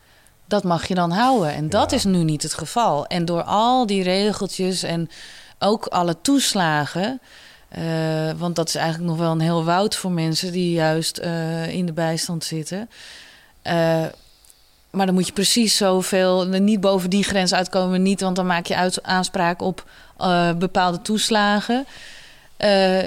dat 0.48 0.64
mag 0.64 0.88
je 0.88 0.96
dan 0.96 1.12
houden. 1.12 1.54
En 1.54 1.70
dat 1.70 1.90
Ja. 1.92 1.98
is 1.98 2.04
nu 2.04 2.24
niet 2.24 2.44
het 2.44 2.54
geval. 2.54 3.06
En 3.08 3.26
door 3.26 3.44
al 3.44 3.86
die 3.86 4.04
regeltjes 4.04 4.84
en 4.84 5.10
ook 5.60 5.86
alle 5.86 6.16
toeslagen. 6.22 7.22
Eh, 7.70 8.32
want 8.38 8.56
dat 8.56 8.68
is 8.68 8.76
eigenlijk 8.76 9.10
nog 9.10 9.20
wel 9.20 9.32
een 9.32 9.40
heel 9.40 9.64
woud 9.64 9.96
voor 9.96 10.12
mensen 10.12 10.52
die 10.52 10.72
juist 10.72 11.18
eh, 11.18 11.68
in 11.68 11.86
de 11.86 11.94
bijstand 11.94 12.44
zitten. 12.44 12.90
Eh, 13.62 14.06
maar 14.90 15.06
dan 15.06 15.16
moet 15.16 15.28
je 15.28 15.34
precies 15.34 15.78
zoveel, 15.78 16.46
niet 16.46 16.82
boven 16.82 17.10
die 17.10 17.24
grens 17.24 17.54
uitkomen, 17.54 18.02
niet, 18.02 18.22
want 18.22 18.36
dan 18.36 18.46
maak 18.46 18.66
je 18.66 18.76
uit, 18.76 19.04
aanspraak 19.04 19.62
op 19.62 19.90
bepaalde 20.58 21.02
toeslagen. 21.02 21.86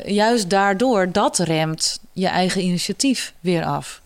Juist 0.05 0.51
daardoor, 0.51 1.13
dat 1.13 1.39
remt 1.39 2.01
je 2.13 2.27
eigen 2.27 2.63
initiatief 2.63 3.35
weer 3.41 3.65
af. 3.65 4.02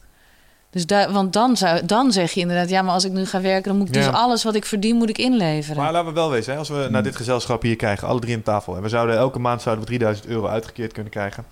Dus 0.76 0.86
daar, 0.86 1.12
want 1.12 1.32
dan, 1.32 1.56
zou, 1.56 1.86
dan 1.86 2.12
zeg 2.12 2.32
je 2.32 2.40
inderdaad, 2.40 2.68
ja, 2.68 2.82
maar 2.82 2.92
als 2.92 3.04
ik 3.04 3.12
nu 3.12 3.26
ga 3.26 3.40
werken, 3.40 3.68
dan 3.68 3.76
moet 3.76 3.88
ik 3.88 3.94
Ja. 3.94 4.00
dus 4.06 4.14
alles 4.14 4.44
wat 4.44 4.54
ik 4.54 4.64
verdien, 4.64 4.96
moet 4.96 5.08
ik 5.08 5.18
inleveren. 5.18 5.82
Maar 5.82 5.92
laten 5.92 6.08
we 6.08 6.14
wel 6.14 6.30
wezen, 6.30 6.52
hè, 6.52 6.58
als 6.58 6.68
we 6.68 6.86
naar 6.90 7.02
dit 7.02 7.16
gezelschap 7.16 7.62
hier 7.62 7.76
krijgen, 7.76 8.08
alle 8.08 8.20
drie 8.20 8.34
aan 8.34 8.42
tafel, 8.42 8.76
en 8.76 8.82
we 8.82 8.88
zouden 8.88 9.16
elke 9.16 9.38
maand 9.38 9.62
zouden 9.62 9.84
we 9.84 9.90
3000 9.90 10.26
euro 10.26 10.46
uitgekeerd 10.46 10.92
kunnen 10.92 11.12
krijgen. 11.12 11.44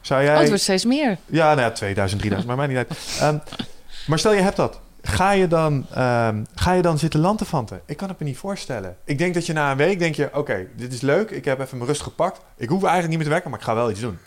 Zou 0.00 0.20
Oh, 0.20 0.26
jij... 0.26 0.38
het 0.38 0.48
wordt 0.48 0.62
steeds 0.62 0.84
meer. 0.84 1.18
Ja, 1.26 1.46
nou 1.48 1.60
ja, 1.60 1.70
2000, 1.70 2.20
3000, 2.20 2.56
maar 2.56 2.56
mij 2.56 2.66
niet 2.66 2.86
uit. 2.88 2.98
Ehm, 3.20 3.38
maar 4.06 4.18
stel 4.18 4.32
je 4.32 4.40
hebt 4.40 4.56
dat. 4.56 4.80
Ga 5.02 5.30
je 5.30 5.48
dan, 5.48 5.86
ehm, 5.94 6.44
ga 6.54 6.72
je 6.72 6.82
dan 6.82 6.98
zitten 6.98 7.20
lantefanten? 7.20 7.80
Ik 7.86 7.96
kan 7.96 8.08
het 8.08 8.18
me 8.18 8.24
niet 8.26 8.38
voorstellen. 8.38 8.96
Ik 9.04 9.18
denk 9.18 9.34
dat 9.34 9.46
je 9.46 9.52
na 9.52 9.70
een 9.70 9.76
week 9.76 9.98
denk 9.98 10.14
je, 10.14 10.30
oké, 10.32 10.66
dit 10.76 10.92
is 10.92 11.00
leuk. 11.00 11.30
Ik 11.30 11.44
heb 11.44 11.60
even 11.60 11.76
mijn 11.76 11.88
rust 11.88 12.02
gepakt. 12.02 12.40
Ik 12.56 12.68
hoef 12.68 12.82
eigenlijk 12.82 13.08
niet 13.08 13.16
meer 13.18 13.26
te 13.26 13.32
werken, 13.32 13.50
maar 13.50 13.58
ik 13.58 13.64
ga 13.64 13.74
wel 13.74 13.90
iets 13.90 14.00
doen. 14.00 14.18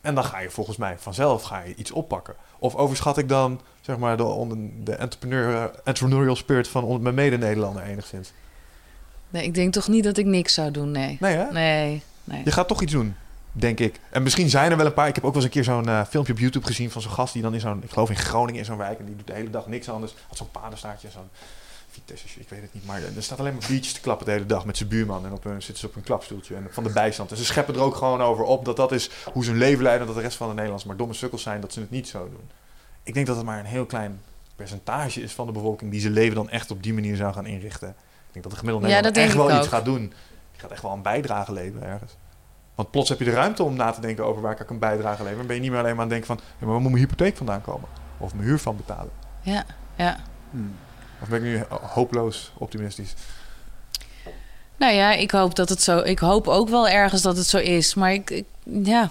En 0.00 0.14
dan 0.14 0.24
ga 0.24 0.38
je 0.40 0.50
volgens 0.50 0.76
mij 0.76 0.94
vanzelf 0.98 1.42
ga 1.42 1.62
je 1.66 1.74
iets 1.74 1.90
oppakken. 1.90 2.34
Of 2.58 2.74
overschat 2.74 3.18
ik 3.18 3.28
dan 3.28 3.60
zeg 3.80 3.98
maar 3.98 4.16
de, 4.16 4.68
de 4.84 4.94
entrepreneur, 4.94 5.70
entrepreneurial 5.84 6.36
spirit 6.36 6.68
van 6.68 7.02
mijn 7.02 7.14
mede-Nederlander 7.14 7.82
enigszins? 7.82 8.32
Nee, 9.30 9.44
ik 9.44 9.54
denk 9.54 9.72
toch 9.72 9.88
niet 9.88 10.04
dat 10.04 10.16
ik 10.16 10.26
niks 10.26 10.54
zou 10.54 10.70
doen, 10.70 10.90
nee. 10.90 11.16
Nee 11.20 11.36
hè? 11.36 11.52
Nee, 11.52 12.02
nee. 12.24 12.42
Je 12.44 12.52
gaat 12.52 12.68
toch 12.68 12.82
iets 12.82 12.92
doen, 12.92 13.14
denk 13.52 13.80
ik. 13.80 14.00
En 14.10 14.22
misschien 14.22 14.50
zijn 14.50 14.70
er 14.70 14.76
wel 14.76 14.86
een 14.86 14.94
paar. 14.94 15.08
Ik 15.08 15.14
heb 15.14 15.24
ook 15.24 15.34
wel 15.34 15.42
eens 15.42 15.54
een 15.54 15.62
keer 15.62 15.72
zo'n 15.72 15.88
eh, 15.88 16.04
filmpje 16.04 16.32
op 16.32 16.38
YouTube 16.38 16.66
gezien 16.66 16.90
van 16.90 17.02
zo'n 17.02 17.10
gast 17.10 17.32
die 17.32 17.42
dan 17.42 17.54
in 17.54 17.60
zo'n, 17.60 17.82
ik 17.82 17.90
geloof 17.90 18.10
in 18.10 18.16
Groningen 18.16 18.60
in 18.60 18.66
zo'n 18.66 18.76
wijk 18.76 18.98
en 18.98 19.04
die 19.04 19.16
doet 19.16 19.26
de 19.26 19.32
hele 19.32 19.50
dag 19.50 19.66
niks 19.66 19.88
anders. 19.88 20.14
Had 20.28 20.36
zo'n 20.36 20.50
padenstaartje, 20.50 21.08
zo'n 21.10 21.28
Vitesse, 22.06 22.40
ik 22.40 22.48
weet 22.48 22.62
het 22.62 22.74
niet, 22.74 22.86
maar 22.86 23.02
er 23.16 23.22
staat 23.22 23.38
alleen 23.38 23.52
maar 23.52 23.66
biertjes 23.68 23.92
te 23.92 24.00
klappen 24.00 24.26
de 24.26 24.32
hele 24.32 24.46
dag 24.46 24.64
met 24.64 24.76
zijn 24.76 24.88
buurman 24.88 25.26
en 25.26 25.32
op 25.32 25.44
een, 25.44 25.62
zitten 25.62 25.78
ze 25.78 25.86
op 25.86 25.96
een 25.96 26.02
klapstoeltje 26.02 26.54
en 26.54 26.66
van 26.70 26.84
de 26.84 26.92
bijstand. 26.92 27.30
En 27.30 27.36
ze 27.36 27.44
scheppen 27.44 27.74
er 27.74 27.80
ook 27.80 27.94
gewoon 27.94 28.20
over 28.22 28.44
op 28.44 28.64
dat 28.64 28.76
dat 28.76 28.92
is 28.92 29.10
hoe 29.32 29.44
ze 29.44 29.50
hun 29.50 29.58
leven 29.58 29.82
leiden, 29.82 30.06
dat 30.06 30.16
de 30.16 30.22
rest 30.22 30.36
van 30.36 30.46
de 30.46 30.52
Nederlanders 30.52 30.88
maar 30.88 30.96
domme 30.96 31.14
sukkels 31.14 31.42
zijn 31.42 31.60
dat 31.60 31.72
ze 31.72 31.80
het 31.80 31.90
niet 31.90 32.08
zo 32.08 32.28
doen. 32.30 32.50
Ik 33.02 33.14
denk 33.14 33.26
dat 33.26 33.36
het 33.36 33.44
maar 33.44 33.58
een 33.58 33.64
heel 33.64 33.86
klein 33.86 34.20
percentage 34.56 35.22
is 35.22 35.32
van 35.32 35.46
de 35.46 35.52
bevolking 35.52 35.90
die 35.90 36.00
zijn 36.00 36.12
leven 36.12 36.34
dan 36.34 36.50
echt 36.50 36.70
op 36.70 36.82
die 36.82 36.94
manier 36.94 37.16
zou 37.16 37.32
gaan 37.32 37.46
inrichten. 37.46 37.88
Ik 37.88 38.32
denk 38.32 38.44
dat 38.44 38.52
de 38.52 38.58
gemiddelde 38.58 38.88
Ja, 38.88 38.94
Nederlander 38.94 39.24
dat 39.24 39.38
echt 39.38 39.48
wel 39.50 39.58
iets 39.58 39.68
gaat 39.68 39.84
doen. 39.84 40.12
Je 40.52 40.60
gaat 40.60 40.70
echt 40.70 40.82
wel 40.82 40.92
een 40.92 41.02
bijdrage 41.02 41.52
leveren 41.52 41.88
ergens. 41.88 42.16
Want 42.74 42.90
plots 42.90 43.08
heb 43.08 43.18
je 43.18 43.24
de 43.24 43.30
ruimte 43.30 43.62
om 43.62 43.76
na 43.76 43.90
te 43.90 44.00
denken 44.00 44.24
over 44.24 44.42
waar 44.42 44.54
kan 44.54 44.64
ik 44.64 44.70
een 44.70 44.78
bijdrage 44.78 45.16
leveren. 45.16 45.36
Dan 45.36 45.46
ben 45.46 45.56
je 45.56 45.62
niet 45.62 45.70
meer 45.70 45.80
alleen 45.80 45.96
maar 45.96 46.04
aan 46.04 46.10
het 46.10 46.20
denken 46.20 46.36
van, 46.36 46.46
ja, 46.58 46.64
maar 46.64 46.72
waar 46.72 46.80
moet 46.80 46.90
mijn 46.90 47.02
hypotheek 47.02 47.36
vandaan 47.36 47.62
komen? 47.62 47.88
Of 48.18 48.34
mijn 48.34 48.46
huur 48.46 48.58
van 48.58 48.76
betalen? 48.76 49.10
Ja, 49.40 49.64
ja. 49.96 50.16
mm. 50.50 50.74
Of 51.22 51.28
ben 51.28 51.38
ik 51.38 51.44
nu 51.44 51.64
hopeloos 51.82 52.52
optimistisch? 52.58 53.14
Nou 54.76 54.94
ja, 54.94 55.12
ik 55.12 55.30
hoop 55.30 55.54
dat 55.54 55.68
het 55.68 55.82
zo. 55.82 55.98
Ik 55.98 56.18
hoop 56.18 56.48
ook 56.48 56.68
wel 56.68 56.88
ergens 56.88 57.22
dat 57.22 57.36
het 57.36 57.46
zo 57.46 57.58
is. 57.58 57.94
Maar 57.94 58.12
ik, 58.12 58.30
ik- 58.30 58.44
ja. 58.64 59.10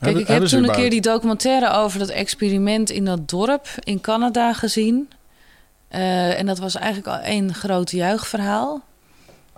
Kijk, 0.00 0.16
ik 0.16 0.26
heb 0.26 0.44
toen 0.44 0.58
een 0.58 0.74
keer 0.74 0.90
die 0.90 1.00
documentaire 1.00 1.70
over 1.70 1.98
dat 1.98 2.08
experiment 2.08 2.90
in 2.90 3.04
dat 3.04 3.28
dorp 3.28 3.66
in 3.78 4.00
Canada 4.00 4.52
gezien. 4.52 5.10
Eh, 5.88 6.38
en 6.38 6.46
dat 6.46 6.58
was 6.58 6.74
eigenlijk 6.74 7.06
al 7.06 7.18
één 7.24 7.54
groot 7.54 7.90
juichverhaal. 7.90 8.80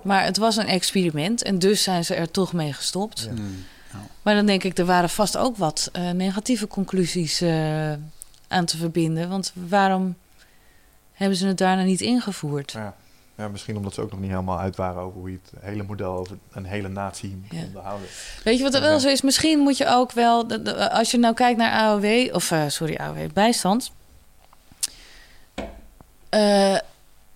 Maar 0.03 0.25
het 0.25 0.37
was 0.37 0.57
een 0.57 0.67
experiment 0.67 1.43
en 1.43 1.59
dus 1.59 1.83
zijn 1.83 2.05
ze 2.05 2.15
er 2.15 2.31
toch 2.31 2.53
mee 2.53 2.73
gestopt. 2.73 3.21
Ja. 3.21 3.35
Hmm. 3.35 3.65
Maar 4.23 4.35
dan 4.35 4.47
denk 4.47 4.65
ik, 4.65 4.79
er 4.79 4.85
waren 4.85 5.11
vast 5.11 5.37
ook 5.37 5.57
wat 5.57 5.89
eh, 5.93 6.11
negatieve 6.11 6.67
conclusies 6.67 7.41
eh, 7.41 7.93
aan 8.49 8.65
te 8.65 8.77
verbinden. 8.77 9.29
Want 9.29 9.53
waarom 9.69 10.15
hebben 11.15 11.37
ze 11.39 11.47
het 11.47 11.59
daarna 11.59 11.83
niet 11.83 12.01
ingevoerd? 12.01 12.73
Ja. 12.73 12.95
ja, 13.37 13.49
misschien 13.49 13.77
omdat 13.77 13.95
ze 13.95 14.01
ook 14.01 14.11
nog 14.11 14.21
niet 14.21 14.31
helemaal 14.31 14.59
uit 14.59 14.77
waren 14.77 15.03
over 15.03 15.19
hoe 15.21 15.31
je 15.31 15.39
het 15.51 15.63
hele 15.65 15.83
model 15.83 16.13
over 16.17 16.39
een 16.53 16.65
hele 16.65 16.89
natie 16.89 17.37
moet 17.43 17.59
Ja. 17.61 17.65
onderhouden. 17.67 18.09
Weet 18.45 18.57
je 18.59 18.63
wat 18.63 18.75
er 18.75 18.81
wel 18.81 19.01
zo 19.01 19.09
is? 19.09 19.23
Misschien 19.23 19.59
moet 19.59 19.77
je 19.77 19.87
ook 19.89 20.13
wel, 20.13 20.47
als 20.91 21.11
je 21.11 21.19
nou 21.19 21.35
kijkt 21.35 21.59
naar 21.59 21.73
AOW, 21.81 22.35
of 22.35 22.51
eh, 22.51 22.63
sorry, 22.69 22.95
AOW, 22.97 23.33
bijstand. 23.33 23.93
Eh, 26.29 26.77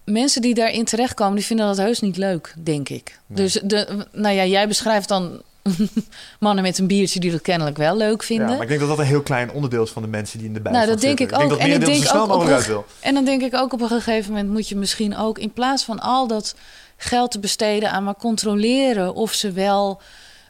mensen 0.05 0.43
die 0.43 0.55
daarin 0.55 0.85
terechtkomen, 0.85 1.35
die 1.35 1.45
vinden 1.45 1.67
dat 1.67 1.77
heus 1.77 2.01
niet 2.01 2.17
leuk, 2.17 2.55
denk 2.59 2.89
ik. 2.89 3.19
Nee. 3.27 3.37
Dus 3.39 3.53
de, 3.65 4.07
nou 4.13 4.35
ja, 4.35 4.45
jij 4.45 4.69
beschrijft 4.69 5.09
dan 5.09 5.43
mannen 6.41 6.65
met 6.65 6.79
een 6.79 6.87
biertje 6.87 7.21
die 7.21 7.31
dat 7.31 7.41
kennelijk 7.43 7.77
wel 7.77 7.97
leuk 7.97 8.21
Ja, 8.21 8.27
vinden. 8.27 8.47
maar 8.49 8.63
ik 8.63 8.69
denk 8.69 8.81
dat 8.81 8.89
dat 8.89 8.99
een 8.99 9.05
heel 9.05 9.23
klein 9.23 9.51
onderdeel 9.51 9.83
is 9.83 9.91
van 9.91 10.03
de 10.03 10.09
mensen 10.09 10.39
die 10.39 10.47
in 10.49 10.55
de 10.55 10.61
bijstand 10.61 10.85
Nou, 10.87 10.97
dat 10.99 11.05
denk 11.07 11.19
zitten. 11.19 11.37
ik 11.39 11.43
ook. 11.43 11.49
denk 11.49 11.61
En 11.61 11.81
dat 11.81 11.89
ik 11.89 11.95
denk 12.03 12.15
ook 12.15 12.35
op 12.35 12.41
een- 12.49 12.61
wil. 12.63 12.87
En 13.01 13.15
dan 13.15 13.25
denk 13.25 13.43
ik 13.43 13.55
ook 13.55 13.73
op 13.73 13.81
een 13.81 13.89
gegeven 13.89 14.31
moment 14.33 14.51
moet 14.51 14.69
je 14.69 14.77
misschien 14.77 15.17
ook 15.17 15.39
in 15.39 15.53
plaats 15.53 15.85
van 15.85 16.01
al 16.01 16.27
dat 16.27 16.55
geld 16.97 17.31
te 17.31 17.39
besteden 17.39 17.91
aan 17.91 18.05
maar 18.05 18.17
controleren 18.17 19.15
of 19.15 19.33
ze 19.33 19.53
wel. 19.53 20.01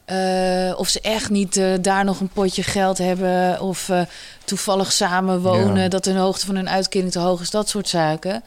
eh, 0.04 0.74
of 0.76 0.88
ze 0.88 1.00
echt 1.00 1.30
niet 1.30 1.56
eh, 1.56 1.66
daar 1.80 2.04
nog 2.04 2.20
een 2.20 2.28
potje 2.28 2.62
geld 2.62 2.98
hebben. 2.98 3.60
Of 3.60 3.88
eh, 3.88 4.00
toevallig 4.44 4.92
samenwonen. 4.92 5.82
Ja. 5.82 5.88
Dat 5.88 6.04
de 6.04 6.12
hoogte 6.12 6.46
van 6.46 6.54
hun 6.54 6.68
uitkering 6.68 7.12
te 7.12 7.18
hoog 7.18 7.40
is. 7.40 7.50
Dat 7.50 7.68
soort 7.68 7.88
zaken. 7.88 8.42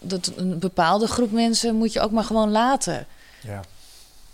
Dat 0.00 0.32
een 0.36 0.58
bepaalde 0.58 1.06
groep 1.06 1.32
mensen 1.32 1.74
moet 1.74 1.92
je 1.92 2.00
ook 2.00 2.10
maar 2.10 2.24
gewoon 2.24 2.50
laten. 2.50 3.06
Ja. 3.40 3.60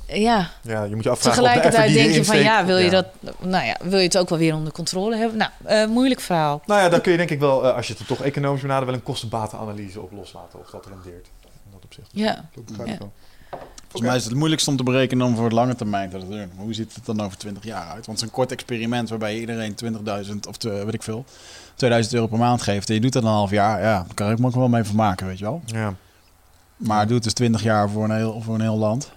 Ja, 0.09 0.51
ja, 0.63 0.83
je 0.85 0.95
moet 0.95 1.05
je 1.05 1.11
afvragen 1.11 1.43
de 1.43 1.49
tegelijkertijd 1.49 1.89
die 1.93 2.03
denk 2.03 2.15
je 2.15 2.25
van 2.25 2.39
ja, 2.39 2.65
wil 2.65 2.77
je 2.79 2.91
dat. 2.91 3.07
Nou 3.41 3.65
ja, 3.65 3.77
wil 3.83 3.99
je 3.99 4.05
het 4.05 4.19
ook 4.19 4.29
wel 4.29 4.39
weer 4.39 4.55
onder 4.55 4.73
controle 4.73 5.17
hebben? 5.17 5.39
Nou, 5.39 5.51
eh, 5.65 5.87
moeilijk 5.87 6.21
verhaal. 6.21 6.63
Nou 6.67 6.81
ja, 6.81 6.89
daar 6.89 7.01
kun 7.01 7.11
je 7.13 7.19
denk 7.19 7.31
ik 7.31 7.41
wel, 7.41 7.67
eh, 7.69 7.75
als 7.77 7.87
je 7.87 7.93
het 7.93 8.03
er 8.03 8.09
toch 8.09 8.23
economisch 8.23 8.61
benadert, 8.61 8.87
wel 8.87 8.95
een 8.95 9.03
kostenbatenanalyse 9.03 10.01
op 10.01 10.13
loslaten. 10.13 10.59
Of 10.61 10.71
dat 10.71 10.87
rendeert. 10.87 11.27
In 11.45 11.71
dat 11.73 11.85
opzicht. 11.85 12.09
Ja. 12.13 12.45
Dat 12.55 12.65
begrijp 12.65 12.89
ik 12.89 12.93
Ja. 12.95 12.99
wel. 12.99 13.13
Volgens 13.81 14.03
mij 14.03 14.13
is 14.15 14.21
het 14.21 14.31
het 14.31 14.39
moeilijkst 14.39 14.69
om 14.69 14.77
te 14.77 14.83
berekenen 14.83 15.27
om 15.27 15.35
voor 15.35 15.45
het 15.45 15.53
lange 15.53 15.75
termijn 15.75 16.11
te 16.11 16.19
doen. 16.19 16.29
Maar 16.37 16.49
Hoe 16.65 16.75
ziet 16.75 16.95
het 16.95 17.07
dan 17.07 17.21
over 17.21 17.39
20 17.39 17.65
jaar 17.65 17.89
uit? 17.91 18.07
Want 18.07 18.19
zo'n 18.19 18.31
kort 18.31 18.53
experiment 18.53 19.09
waarbij 19.09 19.39
iedereen 19.39 19.75
20.000 19.75 20.47
of 20.49 20.57
te- 20.57 20.85
weet 20.85 20.95
ik 20.95 21.03
veel, 21.03 21.25
2000 21.75 22.15
euro 22.15 22.27
per 22.27 22.39
maand 22.39 22.63
geeft 22.63 22.89
en 22.89 22.95
je 22.95 23.01
doet 23.01 23.13
dat 23.13 23.23
een 23.23 23.29
half 23.29 23.51
jaar, 23.51 23.81
ja, 23.83 23.95
daar 24.07 24.15
kan 24.15 24.31
ik 24.31 24.39
me 24.39 24.47
ook 24.47 24.55
wel 24.55 24.69
mee 24.69 24.85
vermaken, 24.85 25.27
weet 25.27 25.39
je 25.39 25.45
wel. 25.45 25.63
Ja. 25.67 25.95
Maar 26.77 27.05
doe 27.07 27.15
het 27.15 27.25
dus 27.25 27.33
20 27.33 27.63
jaar 27.63 27.91
voor 27.91 28.05
een 28.05 28.17
heel, 28.17 28.41
voor 28.41 28.55
een 28.55 28.61
heel 28.61 28.79
land. 28.79 29.11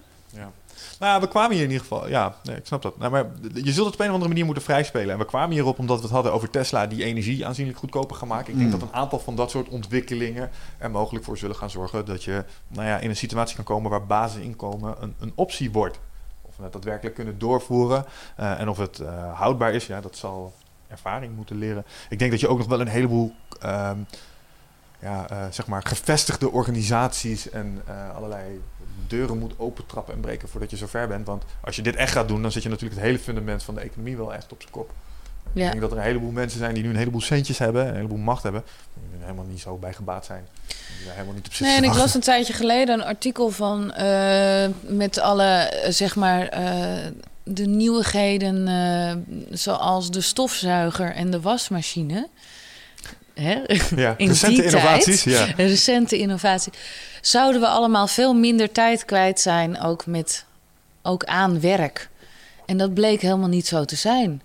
Nou 0.99 1.21
we 1.21 1.27
kwamen 1.27 1.51
hier 1.51 1.63
in 1.63 1.71
ieder 1.71 1.87
geval... 1.87 2.09
Ja, 2.09 2.35
nee, 2.43 2.55
ik 2.55 2.65
snap 2.65 2.81
dat. 2.81 2.97
Nou, 2.97 3.11
maar 3.11 3.25
je 3.53 3.71
zult 3.71 3.85
het 3.85 3.93
op 3.93 3.99
een 3.99 4.07
of 4.07 4.11
andere 4.13 4.27
manier 4.29 4.45
moeten 4.45 4.63
vrijspelen. 4.63 5.09
En 5.13 5.17
we 5.17 5.25
kwamen 5.25 5.51
hierop 5.51 5.79
omdat 5.79 5.97
we 5.97 6.03
het 6.03 6.11
hadden 6.11 6.33
over 6.33 6.49
Tesla... 6.49 6.87
die 6.87 7.03
energie 7.03 7.45
aanzienlijk 7.45 7.77
goedkoper 7.77 8.15
gaan 8.15 8.27
maken. 8.27 8.51
Ik 8.53 8.59
denk 8.59 8.71
Mm. 8.73 8.79
dat 8.79 8.89
een 8.89 8.95
aantal 8.95 9.19
van 9.19 9.35
dat 9.35 9.51
soort 9.51 9.67
ontwikkelingen... 9.69 10.49
er 10.77 10.91
mogelijk 10.91 11.25
voor 11.25 11.37
zullen 11.37 11.55
gaan 11.55 11.69
zorgen... 11.69 12.05
dat 12.05 12.23
je 12.23 12.43
nou 12.67 12.87
ja, 12.87 12.97
in 12.97 13.09
een 13.09 13.15
situatie 13.15 13.55
kan 13.55 13.65
komen... 13.65 13.91
waar 13.91 14.05
basisinkomen 14.05 14.95
een, 14.99 15.15
een 15.19 15.31
optie 15.35 15.71
wordt. 15.71 15.99
Of 16.41 16.57
we 16.57 16.63
het 16.63 16.73
daadwerkelijk 16.73 17.15
kunnen 17.15 17.39
doorvoeren. 17.39 18.05
eh, 18.35 18.59
en 18.59 18.69
of 18.69 18.77
het 18.77 18.99
eh, 18.99 19.39
houdbaar 19.39 19.73
is, 19.73 19.85
ja, 19.85 20.01
dat 20.01 20.15
zal 20.15 20.53
ervaring 20.87 21.35
moeten 21.35 21.57
leren. 21.57 21.85
Ik 22.09 22.19
denk 22.19 22.31
dat 22.31 22.39
je 22.39 22.47
ook 22.47 22.57
nog 22.57 22.67
wel 22.67 22.81
een 22.81 22.87
heleboel... 22.87 23.33
ehm, 23.59 23.97
ja, 24.99 25.29
eh, 25.29 25.37
zeg 25.51 25.67
maar 25.67 25.83
gevestigde 25.83 26.51
organisaties 26.51 27.49
en 27.49 27.81
allerlei 28.15 28.61
deuren 29.07 29.37
moet 29.37 29.53
opentrappen 29.57 30.13
en 30.13 30.19
breken 30.19 30.49
voordat 30.49 30.69
je 30.69 30.77
zover 30.77 31.07
bent. 31.07 31.27
Want 31.27 31.43
als 31.61 31.75
je 31.75 31.81
dit 31.81 31.95
echt 31.95 32.11
gaat 32.11 32.27
doen, 32.27 32.41
dan 32.41 32.51
zet 32.51 32.63
je 32.63 32.69
natuurlijk 32.69 32.95
het 32.95 33.09
hele 33.09 33.19
fundament 33.19 33.63
van 33.63 33.75
de 33.75 33.81
economie 33.81 34.17
wel 34.17 34.33
echt 34.33 34.51
op 34.51 34.61
zijn 34.61 34.73
kop. 34.73 34.91
Ik 35.53 35.71
denk 35.71 35.81
dat 35.81 35.91
er 35.91 35.97
een 35.97 36.03
heleboel 36.03 36.31
mensen 36.31 36.59
zijn 36.59 36.73
die 36.73 36.83
nu 36.83 36.89
een 36.89 36.95
heleboel 36.95 37.21
centjes 37.21 37.57
hebben, 37.57 37.87
een 37.87 37.95
heleboel 37.95 38.17
macht 38.17 38.43
hebben, 38.43 38.63
die 38.93 39.19
er 39.19 39.25
helemaal 39.25 39.45
niet 39.45 39.59
zo 39.59 39.75
bij 39.75 39.93
gebaat 39.93 40.25
zijn. 40.25 40.47
Die 40.67 41.11
helemaal 41.11 41.33
niet 41.33 41.45
op 41.45 41.53
zitten 41.53 41.67
Nee, 41.67 41.75
en 41.77 41.83
ik 41.83 41.97
las 41.97 42.13
een 42.13 42.21
tijdje 42.21 42.53
geleden 42.53 42.99
een 42.99 43.05
artikel 43.05 43.49
van 43.49 43.93
eh, 43.93 44.67
met 44.81 45.19
alle, 45.19 45.43
eh, 45.43 45.91
zeg 45.91 46.15
maar, 46.15 46.47
eh, 46.47 47.11
de 47.43 47.65
nieuwigheden 47.65 49.25
zoals 49.49 50.11
de 50.11 50.21
stofzuiger 50.21 51.11
en 51.11 51.31
de 51.31 51.41
wasmachine. 51.41 52.27
Hè? 53.37 53.61
Ja, 53.95 54.13
in 54.17 54.27
recente 54.27 54.55
die 54.55 54.63
innovaties. 54.63 55.23
tijd, 55.23 55.47
Ja. 55.47 55.53
Recente 55.55 56.17
innovatie. 56.17 56.73
Zouden 57.21 57.61
we 57.61 57.67
allemaal 57.67 58.07
veel 58.07 58.33
minder 58.33 58.71
tijd 58.71 59.05
kwijt 59.05 59.39
zijn, 59.39 59.81
ook, 59.81 60.05
met, 60.05 60.45
ook 61.01 61.23
aan 61.25 61.59
werk. 61.59 62.09
En 62.65 62.77
dat 62.77 62.93
bleek 62.93 63.21
helemaal 63.21 63.47
niet 63.47 63.67
zo 63.67 63.85
te 63.85 63.95
zijn. 63.95 64.41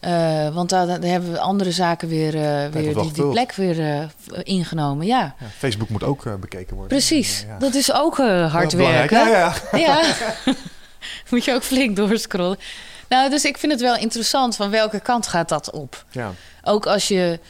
Eh, 0.00 0.54
want 0.54 0.70
daar, 0.70 0.86
daar 0.86 1.02
hebben 1.02 1.32
we 1.32 1.38
andere 1.40 1.72
zaken 1.72 2.08
weer, 2.08 2.34
eh, 2.34 2.66
weer 2.72 2.94
die, 2.94 3.12
die 3.12 3.28
plek 3.28 3.52
weer 3.52 3.80
eh, 3.80 4.04
ingenomen. 4.42 5.06
Ja, 5.06 5.34
Ja, 5.40 5.46
Facebook 5.58 5.88
moet 5.88 6.02
ook 6.02 6.40
bekeken 6.40 6.76
worden. 6.76 6.96
precies. 6.96 7.42
En, 7.42 7.48
ja. 7.48 7.58
Dat 7.58 7.74
is 7.74 7.92
ook 7.92 8.16
hard 8.48 8.72
werken. 8.72 9.18
Ja, 9.18 9.28
ja. 9.28 9.54
Ja, 9.78 10.00
moet 11.30 11.44
je 11.44 11.52
ook 11.54 11.62
flink 11.62 11.96
doorscrollen. 11.96 12.58
Nou, 13.08 13.30
dus 13.30 13.44
ik 13.44 13.58
vind 13.58 13.72
het 13.72 13.80
wel 13.80 13.96
interessant 13.96 14.56
van 14.56 14.70
welke 14.70 15.00
kant 15.00 15.26
gaat 15.26 15.48
dat 15.48 15.70
op? 15.70 16.04
ja. 16.10 16.32
Ook 16.62 16.86
als 16.86 17.08
je, 17.08 17.40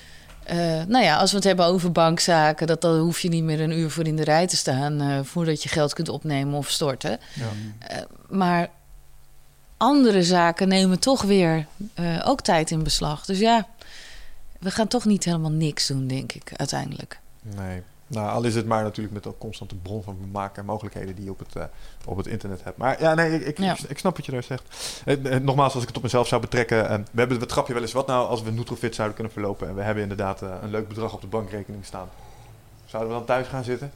eh, 0.48 0.84
nou 0.86 1.04
ja, 1.04 1.16
als 1.16 1.30
we 1.30 1.36
het 1.36 1.46
hebben 1.46 1.66
over 1.66 1.92
bankzaken, 1.92 2.66
dat 2.66 2.80
dan 2.80 2.98
hoef 2.98 3.20
je 3.20 3.28
niet 3.28 3.44
meer 3.44 3.60
een 3.60 3.78
uur 3.78 3.90
voor 3.90 4.06
in 4.06 4.16
de 4.16 4.24
rij 4.24 4.46
te 4.46 4.56
staan 4.56 5.00
eh, 5.00 5.20
voordat 5.22 5.62
je 5.62 5.68
geld 5.68 5.94
kunt 5.94 6.08
opnemen 6.08 6.54
of 6.54 6.70
storten. 6.70 7.18
ja. 7.34 7.46
Eh, 7.78 8.02
maar 8.28 8.68
andere 9.76 10.22
zaken 10.22 10.68
nemen 10.68 10.98
toch 10.98 11.22
weer 11.22 11.66
eh, 11.94 12.22
ook 12.24 12.40
tijd 12.40 12.70
in 12.70 12.82
beslag. 12.82 13.24
Dus 13.24 13.38
ja, 13.38 13.66
we 14.58 14.70
gaan 14.70 14.88
toch 14.88 15.04
niet 15.04 15.24
helemaal 15.24 15.50
niks 15.50 15.86
doen, 15.86 16.06
denk 16.06 16.32
ik, 16.32 16.52
uiteindelijk. 16.56 17.20
Nee. 17.56 17.82
Nou, 18.10 18.30
al 18.30 18.44
is 18.44 18.54
het 18.54 18.66
maar 18.66 18.82
natuurlijk 18.82 19.14
met 19.14 19.26
ook 19.26 19.38
constante 19.38 19.74
bron 19.74 20.02
van 20.02 20.16
vermaak 20.20 20.56
en 20.56 20.64
mogelijkheden 20.64 21.14
die 21.14 21.24
je 21.24 21.30
op 21.30 21.38
het, 21.38 21.56
eh, 21.56 21.64
op 22.04 22.16
het 22.16 22.26
internet 22.26 22.64
hebt. 22.64 22.76
Maar 22.76 23.00
ja, 23.02 23.14
nee, 23.14 23.34
ik, 23.34 23.46
ik, 23.46 23.58
Ja. 23.58 23.72
ik, 23.72 23.78
ik 23.78 23.98
snap 23.98 24.16
wat 24.16 24.26
je 24.26 24.32
daar 24.32 24.42
zegt. 24.42 24.62
Eh, 25.04 25.34
eh, 25.34 25.42
nogmaals, 25.42 25.72
als 25.72 25.82
ik 25.82 25.88
het 25.88 25.96
op 25.96 26.02
mezelf 26.02 26.28
zou 26.28 26.40
betrekken. 26.40 26.88
eh, 26.88 26.94
we 27.10 27.18
hebben 27.18 27.40
het 27.40 27.48
trapje 27.48 27.72
wel 27.72 27.82
eens. 27.82 27.92
Wat 27.92 28.06
nou 28.06 28.28
als 28.28 28.42
we 28.42 28.50
Nutrofit 28.50 28.94
zouden 28.94 29.14
kunnen 29.16 29.32
verlopen 29.32 29.68
en 29.68 29.74
we 29.74 29.82
hebben 29.82 30.02
inderdaad 30.02 30.40
een 30.40 30.70
leuk 30.70 30.88
bedrag 30.88 31.12
op 31.14 31.20
de 31.20 31.26
bankrekening 31.26 31.84
staan. 31.84 32.08
Zouden 32.84 33.12
we 33.12 33.18
dan 33.18 33.26
thuis 33.26 33.46
gaan 33.48 33.64
zitten? 33.64 33.90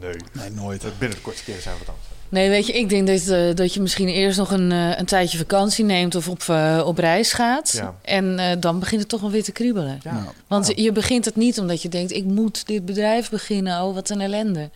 Nee. 0.00 0.16
Nee, 0.32 0.50
nooit. 0.50 0.82
Binnen 0.98 1.16
de 1.16 1.22
kortste 1.22 1.44
keer 1.44 1.60
zijn 1.60 1.74
we 1.74 1.80
het 1.80 1.88
anders. 1.88 2.06
Nee, 2.34 2.48
weet 2.48 2.66
je, 2.66 2.72
ik 2.72 2.88
denk 2.88 3.06
dat, 3.06 3.26
eh, 3.26 3.54
dat 3.54 3.74
je 3.74 3.80
misschien 3.80 4.08
eerst 4.08 4.38
nog 4.38 4.50
een, 4.50 4.72
eh, 4.72 4.98
een 4.98 5.06
tijdje 5.06 5.38
vakantie 5.38 5.84
neemt 5.84 6.14
of 6.14 6.28
op, 6.28 6.42
eh, 6.48 6.82
op 6.84 6.98
reis 6.98 7.32
gaat. 7.32 7.72
Ja. 7.72 7.94
En 8.02 8.38
eh, 8.38 8.56
dan 8.60 8.78
begint 8.78 9.00
het 9.00 9.10
toch 9.10 9.20
wel 9.20 9.30
weer 9.30 9.42
te 9.44 9.52
kriebelen. 9.52 10.00
Ja. 10.02 10.12
Nou, 10.12 10.24
Want 10.46 10.66
Ja. 10.66 10.72
je 10.76 10.92
begint 10.92 11.24
het 11.24 11.36
niet 11.36 11.58
omdat 11.60 11.82
je 11.82 11.88
denkt, 11.88 12.12
ik 12.12 12.24
moet 12.24 12.66
dit 12.66 12.84
bedrijf 12.84 13.30
beginnen. 13.30 13.82
Oh, 13.82 13.94
wat 13.94 14.10
een 14.10 14.20
ellende. 14.20 14.70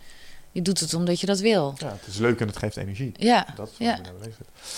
Je 0.51 0.61
doet 0.61 0.79
het 0.79 0.93
omdat 0.93 1.19
je 1.19 1.25
dat 1.25 1.39
wil. 1.39 1.73
ja, 1.77 1.87
het 1.87 2.07
is 2.13 2.17
leuk 2.17 2.39
en 2.39 2.47
het 2.47 2.57
geeft 2.57 2.77
energie. 2.77 3.11
Ja, 3.15 3.45
Dat 3.55 3.69
is 3.71 3.75
ja. 3.77 3.85
nou 3.85 4.15
en 4.23 4.31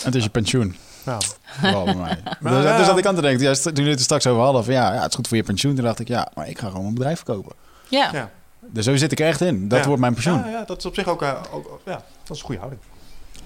het 0.04 0.16
is 0.16 0.24
je 0.24 0.30
pensioen. 0.30 0.76
Ja. 1.06 1.18
Bij 1.62 1.96
mij. 1.96 1.96
Maar 2.40 2.54
dus, 2.54 2.64
ja. 2.64 2.78
dus 2.78 2.88
dat 2.88 2.98
ik 2.98 3.06
aan 3.06 3.16
te 3.16 3.22
denken, 3.22 3.62
toen 3.62 3.74
jullie 3.74 3.92
het 3.92 4.02
straks 4.02 4.28
over 4.28 4.44
hadden, 4.44 4.64
van 4.64 4.74
ja, 4.74 4.94
ja, 4.94 5.02
het 5.02 5.10
is 5.10 5.16
goed 5.16 5.28
voor 5.28 5.38
je 5.38 5.44
pensioen. 5.44 5.76
Toen 5.76 5.84
dacht 5.84 6.00
ik, 6.00 6.08
ja, 6.08 6.32
maar 6.36 6.50
ik 6.50 6.60
ga 6.60 6.70
gewoon 6.70 6.86
een 6.86 6.94
bedrijf 6.94 7.16
verkopen. 7.18 7.56
ja. 7.90 8.32
Ja. 8.62 8.68
Dus 8.72 8.86
zo 8.86 8.96
zit 8.96 9.12
ik 9.12 9.20
er 9.20 9.28
echt 9.28 9.42
in. 9.42 9.68
Dat 9.68 9.80
Ja. 9.80 9.86
wordt 9.86 10.02
mijn 10.02 10.14
pensioen. 10.14 10.38
Ja, 10.38 10.48
ja, 10.50 10.64
dat 10.64 10.78
is 10.78 10.86
op 10.86 10.94
zich 10.96 11.08
ook, 11.08 11.22
eh, 11.22 11.42
ook 11.52 11.82
ja, 11.86 11.92
dat 12.24 12.36
is 12.36 12.40
een 12.40 12.46
goede 12.46 12.60
houding. 12.60 12.82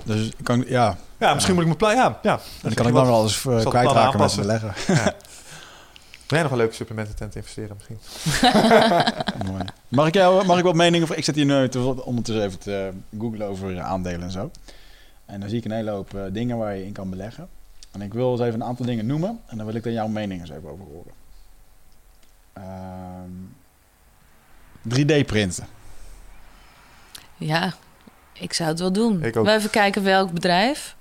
Dus 0.04 0.28
ik 0.28 0.44
kan, 0.44 0.64
ja, 0.68 0.98
Ja, 1.18 1.34
misschien 1.34 1.54
moet 1.56 1.64
ik 1.64 1.68
mijn 1.70 1.80
plan. 1.80 1.96
Ja, 1.96 2.20
ja. 2.22 2.34
en 2.34 2.40
dan 2.62 2.74
kan 2.74 2.88
ik 2.88 2.94
dan 2.94 3.06
wel 3.06 3.24
eens 3.24 3.44
uh, 3.46 3.66
kwijtraken 3.66 4.20
met 4.20 4.36
beleggen. 4.36 4.74
Ben 6.28 6.38
jij 6.38 6.42
nog 6.42 6.52
een 6.52 6.58
leuke 6.58 6.74
supplemententent 6.76 7.36
investeren 7.36 7.76
misschien? 7.78 8.00
Mooi. 9.52 9.64
Mag 9.88 10.08
ik 10.08 10.14
jou, 10.14 10.46
mag 10.46 10.58
ik 10.58 10.64
wat 10.64 10.76
meningen? 10.76 11.18
Ik 11.18 11.24
zit 11.24 11.36
hier 11.36 11.46
nu 11.46 11.70
te- 11.70 12.04
ondertussen 12.06 12.44
even 12.46 12.60
te 12.60 12.92
googlen 13.20 13.48
over 13.48 13.82
aandelen 13.82 14.22
en 14.24 14.32
zo. 14.32 14.52
En 15.26 15.40
dan 15.40 15.50
zie 15.50 15.58
ik 15.58 15.66
een 15.66 15.72
hele 15.72 15.92
hoop 15.92 16.14
eh, 16.14 16.22
dingen 16.32 16.58
waar 16.58 16.76
je 16.76 16.86
in 16.86 16.92
kan 16.92 17.10
beleggen. 17.10 17.48
En 17.92 18.02
ik 18.02 18.14
wil 18.14 18.32
eens 18.32 18.42
even 18.42 18.54
een 18.62 18.68
aantal 18.68 18.86
dingen 18.86 19.06
noemen. 19.06 19.40
En 19.46 19.58
dan 19.58 19.66
wil 19.66 19.76
ik 19.76 19.84
dan 19.84 19.94
jouw 19.94 20.08
mening 20.08 20.42
eens 20.42 20.50
even 20.50 20.70
over 20.70 20.86
horen. 20.86 21.14
Ehm, 24.90 24.95
3D-printen. 25.02 25.68
Ja, 27.38 27.74
ik 28.34 28.53
zou 28.53 28.70
het 28.70 28.80
wel 28.80 28.91
doen. 28.91 29.24
Ik 29.24 29.36
ook. 29.38 29.45
We 29.45 29.52
even 29.53 29.70
kijken 29.70 30.03
welk 30.03 30.32
bedrijf. 30.32 30.95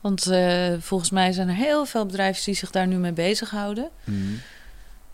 Want 0.00 0.26
eh, 0.26 0.72
volgens 0.80 1.10
mij 1.10 1.32
zijn 1.32 1.48
er 1.48 1.54
heel 1.54 1.84
veel 1.86 2.06
bedrijven 2.06 2.44
die 2.44 2.54
zich 2.54 2.70
daar 2.70 2.86
nu 2.86 2.96
mee 2.96 3.12
bezighouden. 3.12 3.88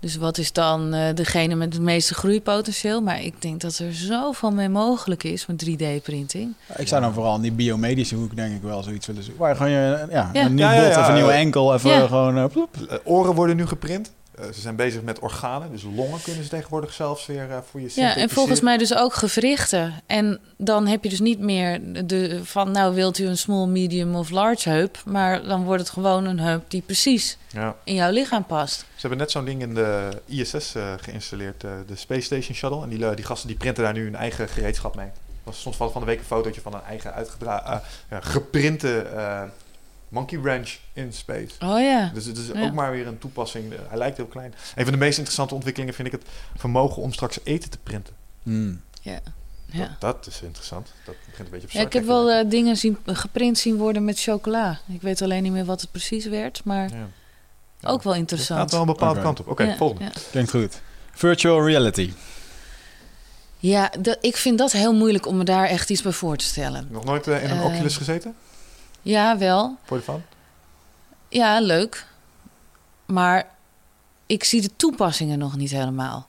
Dus 0.00 0.16
wat 0.16 0.38
is 0.38 0.52
dan 0.52 0.94
eh, 0.94 1.14
degene 1.14 1.54
met 1.54 1.72
het 1.72 1.82
meeste 1.82 2.14
groeipotentieel? 2.14 3.00
Maar 3.00 3.22
ik 3.22 3.42
denk 3.42 3.60
dat 3.60 3.78
er 3.78 3.94
zoveel 3.94 4.50
mee 4.50 4.68
mogelijk 4.68 5.22
is 5.24 5.46
met 5.46 5.64
3D-printing. 5.66 6.54
Ik 6.76 6.88
zou 6.88 7.02
dan 7.02 7.12
vooral 7.12 7.34
in 7.36 7.40
die 7.42 7.52
biomedische 7.52 8.14
hoek 8.14 8.36
denk 8.36 8.54
ik 8.56 8.62
wel 8.62 8.82
zoiets 8.82 9.06
willen 9.06 9.22
zien. 9.22 9.36
Waar 9.36 9.56
gewoon 9.56 9.72
je, 9.72 10.06
ja, 10.10 10.30
Ja. 10.32 10.44
een 10.44 10.54
nieuw 10.54 10.66
Ja, 10.66 10.82
bot 10.84 10.94
ja. 10.94 11.00
of 11.00 11.08
een 11.08 11.14
nieuwe 11.14 11.32
enkel 11.32 11.74
even 11.74 11.90
Ja. 11.90 12.06
gewoon... 12.06 12.36
Eh, 12.38 12.96
oren 13.04 13.34
worden 13.34 13.56
nu 13.56 13.66
geprint. 13.66 14.12
Eh, 14.34 14.44
ze 14.52 14.60
zijn 14.60 14.76
bezig 14.76 15.02
met 15.02 15.18
organen, 15.18 15.70
dus 15.70 15.82
longen 15.82 16.22
kunnen 16.22 16.42
ze 16.42 16.48
tegenwoordig 16.48 16.92
zelfs 16.92 17.26
weer 17.26 17.50
eh, 17.50 17.58
voor 17.70 17.80
je 17.80 17.90
Ja, 17.94 18.16
en 18.16 18.30
volgens 18.30 18.60
mij 18.60 18.76
dus 18.78 18.94
ook 18.94 19.14
gewrichten. 19.14 19.94
En 20.06 20.40
dan 20.56 20.86
heb 20.86 21.02
je 21.02 21.08
dus 21.08 21.20
niet 21.20 21.38
meer 21.38 21.80
de, 22.06 22.40
van, 22.44 22.70
nou 22.70 22.94
wilt 22.94 23.18
u 23.18 23.26
een 23.26 23.38
small, 23.38 23.66
medium 23.66 24.14
of 24.14 24.30
large 24.30 24.68
heup. 24.68 25.02
Maar 25.04 25.42
dan 25.42 25.64
wordt 25.64 25.80
het 25.82 25.90
gewoon 25.90 26.24
een 26.24 26.38
heup 26.40 26.70
die 26.70 26.82
precies 26.82 27.38
Ja. 27.48 27.76
in 27.84 27.94
jouw 27.94 28.10
lichaam 28.10 28.44
past. 28.44 28.78
Ze 28.78 28.84
hebben 29.00 29.18
net 29.18 29.30
zo'n 29.30 29.44
ding 29.44 29.62
in 29.62 29.74
de 29.74 30.08
ISS 30.26 30.74
eh, 30.74 30.92
geïnstalleerd, 31.00 31.60
de 31.60 31.96
Space 31.96 32.20
Station 32.20 32.54
Shuttle. 32.54 32.82
En 32.82 32.88
die, 32.88 33.14
die 33.14 33.24
gasten 33.24 33.48
die 33.48 33.56
printen 33.56 33.84
daar 33.84 33.92
nu 33.92 34.04
hun 34.04 34.16
eigen 34.16 34.48
gereedschap 34.48 34.96
mee. 34.96 35.06
Er 35.06 35.12
was 35.50 35.60
soms 35.60 35.76
van 35.76 35.90
de 35.94 36.04
week 36.04 36.18
een 36.18 36.24
fotootje 36.24 36.60
van 36.60 36.74
een 36.74 36.82
eigen 36.82 37.14
uitgedra 37.14 37.82
monkey 40.12 40.40
wrench 40.40 40.78
in 40.92 41.12
space. 41.12 41.48
Oh 41.60 41.80
ja. 41.80 42.10
Dus 42.14 42.24
het 42.24 42.38
is 42.38 42.46
Ja. 42.54 42.62
ook 42.64 42.72
maar 42.72 42.90
weer 42.90 43.06
een 43.06 43.18
toepassing. 43.18 43.72
Eh, 43.72 43.78
Hij 43.88 43.98
lijkt 43.98 44.16
heel 44.16 44.26
klein. 44.26 44.54
Een 44.74 44.82
van 44.84 44.92
de 44.92 44.98
meest 44.98 45.14
interessante 45.16 45.54
ontwikkelingen 45.54 45.94
vind 45.94 46.06
ik 46.08 46.12
het 46.20 46.24
vermogen 46.56 47.02
om 47.02 47.12
straks 47.12 47.38
eten 47.44 47.70
te 47.70 47.78
printen. 47.82 48.14
Hmm. 48.42 48.80
ja. 49.00 49.12
Dat, 49.22 49.80
ja. 49.80 49.96
dat 49.98 50.26
is 50.26 50.42
interessant. 50.42 50.88
Dat 51.04 51.14
begint 51.26 51.46
een 51.46 51.52
beetje 51.52 51.66
op 51.66 51.72
Ja, 51.72 51.80
ik 51.80 51.92
heb 51.92 52.04
wel 52.04 52.30
eh, 52.30 52.50
dingen 52.50 52.76
zien, 52.76 52.98
geprint 53.06 53.58
zien 53.58 53.76
worden 53.76 54.04
met 54.04 54.20
chocola. 54.20 54.78
Ik 54.88 55.02
weet 55.02 55.22
alleen 55.22 55.42
niet 55.42 55.52
meer 55.52 55.64
wat 55.64 55.80
het 55.80 55.90
precies 55.90 56.26
werd, 56.26 56.60
maar 56.64 56.88
ja. 56.90 57.06
Ja. 57.80 57.88
ook 57.88 58.02
wel 58.02 58.12
Het 58.12 58.20
interessant. 58.20 58.60
gaat 58.60 58.70
wel 58.70 58.80
een 58.80 58.86
bepaalde 58.86 59.20
kant 59.22 59.40
op. 59.40 59.48
Oké, 59.48 59.62
Ja, 59.62 59.76
volgende. 59.76 60.04
Ja, 60.04 60.10
Klinkt 60.30 60.50
goed. 60.50 60.80
Virtual 61.12 61.66
reality. 61.66 62.12
Ja, 63.58 63.92
ik 64.20 64.36
vind 64.36 64.58
dat 64.58 64.72
heel 64.72 64.94
moeilijk 64.94 65.26
om 65.26 65.36
me 65.36 65.44
daar 65.44 65.66
echt 65.66 65.90
iets 65.90 66.02
bij 66.02 66.12
voor 66.12 66.36
te 66.36 66.44
stellen. 66.44 66.86
Nog 66.90 67.04
nooit 67.04 67.26
eh, 67.26 67.44
in 67.44 67.50
een 67.50 67.62
Oculus 67.62 67.96
gezeten? 67.96 68.34
Ja, 69.02 69.38
wel. 69.38 69.76
Voor 69.84 69.96
je 69.96 70.02
van? 70.02 70.22
Ja, 71.28 71.60
leuk. 71.60 72.06
Maar 73.06 73.48
ik 74.26 74.44
zie 74.44 74.60
de 74.60 74.76
toepassingen 74.76 75.38
nog 75.38 75.56
niet 75.56 75.70
helemaal. 75.70 76.26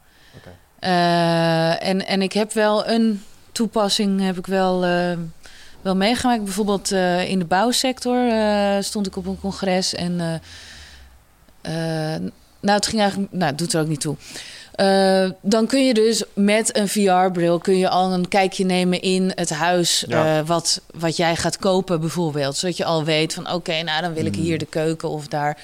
Eh, 0.79 1.87
en, 1.87 2.05
en 2.07 2.21
ik 2.21 2.33
heb 2.33 2.51
wel 2.53 2.87
een 2.87 3.23
toepassing 3.51 4.21
heb 4.21 4.37
ik 4.37 4.47
wel, 4.47 4.85
eh, 4.85 5.17
wel 5.81 5.95
meegemaakt. 5.95 6.43
Bijvoorbeeld 6.43 6.91
eh, 6.91 7.29
in 7.29 7.39
de 7.39 7.45
bouwsector 7.45 8.31
stond 8.83 9.07
ik 9.07 9.15
op 9.15 9.25
een 9.25 9.39
congres. 9.39 9.93
En 9.93 10.15
nou, 12.59 12.77
het 12.77 12.87
ging 12.87 13.01
eigenlijk... 13.01 13.31
Nou, 13.31 13.45
het 13.45 13.57
doet 13.57 13.73
er 13.73 13.81
ook 13.81 13.87
niet 13.87 14.01
toe. 14.01 14.15
Eh, 14.73 15.29
dan 15.41 15.67
kun 15.67 15.85
je 15.85 15.93
dus 15.93 16.23
met 16.33 16.77
een 16.77 16.87
VR-bril 16.87 17.57
kun 17.59 17.77
je 17.77 17.89
al 17.89 18.11
een 18.13 18.27
kijkje 18.27 18.65
nemen 18.65 19.01
in 19.01 19.31
het 19.35 19.49
huis 19.49 20.03
Ja. 20.07 20.37
eh, 20.39 20.45
wat, 20.47 20.81
wat 20.95 21.17
jij 21.17 21.35
gaat 21.35 21.57
kopen 21.57 21.99
bijvoorbeeld. 21.99 22.57
Zodat 22.57 22.77
je 22.77 22.85
al 22.85 23.03
weet 23.03 23.33
van 23.33 23.51
oké, 23.51 23.81
nou 23.81 24.01
dan 24.01 24.13
wil 24.13 24.25
ik 24.25 24.33
Hmm. 24.35 24.43
hier 24.43 24.57
de 24.57 24.65
keuken 24.65 25.09
of 25.09 25.27
daar. 25.27 25.57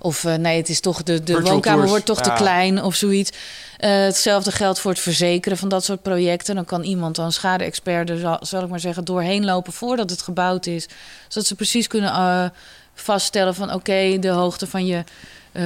Of 0.00 0.24
eh, 0.24 0.34
nee, 0.34 0.56
het 0.56 0.68
is 0.68 0.80
toch 0.80 1.02
de, 1.02 1.22
de 1.22 1.32
Virtual 1.32 1.42
woonkamer 1.52 1.76
tours. 1.78 1.90
wordt 1.90 2.06
toch 2.06 2.20
te 2.20 2.32
klein 2.32 2.82
of 2.82 2.94
zoiets. 2.94 3.30
Hetzelfde 3.76 4.52
geldt 4.52 4.78
voor 4.78 4.90
het 4.90 5.00
verzekeren 5.00 5.58
van 5.58 5.68
dat 5.68 5.84
soort 5.84 6.02
projecten. 6.02 6.54
Dan 6.54 6.64
kan 6.64 6.82
iemand 6.82 7.16
dan 7.16 7.32
schade-expert 7.32 8.10
er 8.10 8.18
zal, 8.18 8.36
zal 8.40 8.62
ik 8.62 8.68
maar 8.68 8.80
zeggen 8.80 9.04
doorheen 9.04 9.44
lopen 9.44 9.72
voordat 9.72 10.10
het 10.10 10.22
gebouwd 10.22 10.66
is, 10.66 10.86
zodat 11.28 11.46
ze 11.48 11.54
precies 11.54 11.86
kunnen 11.86 12.52
vaststellen 12.94 13.54
van 13.54 13.72
oké, 13.72 14.18
de 14.18 14.28
hoogte 14.28 14.66
van 14.66 14.86
je 14.86 15.04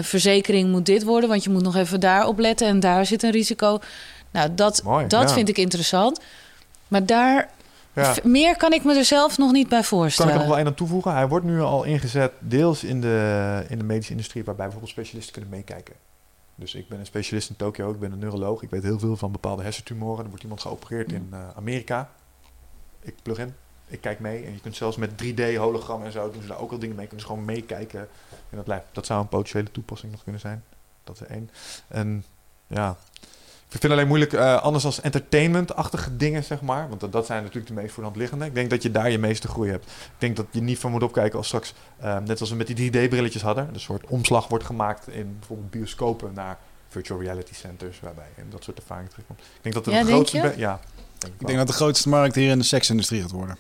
verzekering 0.02 0.70
moet 0.70 0.86
dit 0.86 1.04
worden, 1.04 1.28
want 1.28 1.44
je 1.44 1.50
moet 1.50 1.62
nog 1.62 1.76
even 1.76 2.00
daarop 2.00 2.38
letten 2.38 2.66
en 2.68 2.80
daar 2.80 3.06
zit 3.06 3.22
een 3.22 3.30
risico. 3.30 3.78
Nou, 4.30 4.54
dat, 4.54 4.82
Mooi, 4.82 5.06
dat 5.06 5.28
ja. 5.28 5.34
vind 5.34 5.48
ik 5.48 5.58
interessant. 5.58 6.20
Maar 6.88 7.06
daar 7.06 7.50
Ja. 7.94 8.14
meer 8.22 8.56
kan 8.56 8.72
ik 8.72 8.84
me 8.84 8.94
er 8.96 9.04
zelf 9.04 9.38
nog 9.38 9.52
niet 9.52 9.68
bij 9.68 9.70
Kan 9.70 9.80
ik 9.80 9.86
voorstellen. 9.86 10.32
er 10.32 10.38
nog 10.38 10.46
wel 10.48 10.56
één 10.56 10.66
aan 10.66 10.74
toevoegen? 10.74 11.12
Hij 11.14 11.28
wordt 11.28 11.44
nu 11.46 11.60
al 11.60 11.84
ingezet 11.84 12.32
deels 12.38 12.84
in 12.84 13.00
de, 13.00 13.64
in 13.68 13.78
de 13.78 13.84
medische 13.84 14.10
industrie, 14.12 14.44
waarbij 14.44 14.64
bijvoorbeeld 14.64 14.92
specialisten 14.92 15.32
kunnen 15.32 15.50
meekijken. 15.50 15.94
Dus 16.54 16.74
ik 16.74 16.88
ben 16.88 16.98
een 16.98 17.06
specialist 17.06 17.48
in 17.50 17.56
Tokio, 17.56 17.90
ik 17.90 18.00
ben 18.00 18.12
een 18.12 18.18
neuroloog. 18.18 18.62
Ik 18.62 18.70
weet 18.70 18.82
heel 18.82 18.98
veel 18.98 19.16
van 19.16 19.32
bepaalde 19.32 19.62
hersentumoren. 19.62 20.22
Er 20.22 20.28
wordt 20.28 20.42
iemand 20.42 20.60
geopereerd 20.60 21.12
in 21.12 21.28
eh, 21.32 21.38
Amerika. 21.56 22.10
Ik 23.00 23.14
plug 23.22 23.38
in, 23.38 23.54
ik 23.90 24.00
kijk 24.00 24.20
mee. 24.20 24.44
En 24.44 24.52
je 24.52 24.60
kunt 24.60 24.76
zelfs 24.76 24.96
met 24.96 25.10
3D-hologrammen 25.10 26.06
en 26.06 26.12
zo 26.12 26.30
doen 26.30 26.42
ze 26.42 26.48
daar 26.48 26.60
ook 26.60 26.72
al 26.72 26.78
dingen 26.78 26.96
mee. 26.96 27.06
Kunnen 27.06 27.26
ze 27.26 27.32
gewoon 27.32 27.44
meekijken 27.44 28.08
in 28.50 28.56
dat 28.56 28.66
lijf. 28.66 28.82
Dat 28.92 29.06
zou 29.06 29.20
een 29.20 29.28
potentiële 29.28 29.70
toepassing 29.70 30.12
nog 30.12 30.22
kunnen 30.22 30.40
zijn. 30.40 30.64
Dat 31.04 31.20
is 31.20 31.26
één. 31.26 31.50
En 31.88 32.24
ja, 32.66 32.96
ik 33.70 33.80
vind 33.80 33.82
het 33.82 33.92
alleen 33.92 34.06
moeilijk, 34.06 34.32
eh, 34.32 34.62
anders 34.62 34.84
als 34.84 35.00
entertainment-achtige 35.00 36.16
dingen, 36.16 36.44
zeg 36.44 36.60
maar. 36.60 36.88
Want 36.88 37.00
dat, 37.00 37.12
dat 37.12 37.26
zijn 37.26 37.42
natuurlijk 37.42 37.74
de 37.74 37.80
meest 37.80 37.92
voor 37.92 38.02
de 38.02 38.08
hand 38.08 38.20
liggende. 38.20 38.44
Ik 38.44 38.54
denk 38.54 38.70
dat 38.70 38.82
je 38.82 38.90
daar 38.90 39.10
je 39.10 39.18
meeste 39.18 39.48
groei 39.48 39.70
hebt. 39.70 39.84
Ik 39.84 40.18
denk 40.18 40.36
dat 40.36 40.46
je 40.50 40.60
niet 40.60 40.78
van 40.78 40.90
moet 40.90 41.02
opkijken 41.02 41.38
als 41.38 41.46
straks, 41.46 41.74
eh, 41.96 42.18
net 42.18 42.40
als 42.40 42.50
we 42.50 42.56
met 42.56 42.66
die 42.66 42.90
3D-brilletjes 42.90 43.42
hadden, 43.42 43.68
een 43.72 43.80
soort 43.80 44.06
omslag 44.06 44.48
wordt 44.48 44.64
gemaakt 44.64 45.08
in 45.08 45.36
bijvoorbeeld 45.38 45.70
bioscopen 45.70 46.32
naar 46.34 46.58
virtual 46.88 47.20
reality 47.20 47.54
centers, 47.54 48.00
waarbij 48.00 48.28
en 48.36 48.46
dat 48.50 48.64
soort 48.64 48.78
ervaringen 48.78 49.10
terugkomt. 49.10 49.40
Ik 49.40 49.62
denk 49.62 49.74
dat 49.74 49.86
er 49.86 49.92
Ja, 49.92 50.04
grootste... 50.04 50.54
Ja, 50.56 50.80
denk 51.18 51.34
ik 51.34 51.40
Ik 51.40 51.46
denk 51.46 51.58
dat 51.58 51.66
de 51.66 51.72
grootste 51.72 52.08
markt 52.08 52.34
hier 52.34 52.50
in 52.50 52.58
de 52.58 52.64
seksindustrie 52.64 53.20
gaat 53.20 53.30
worden. 53.30 53.56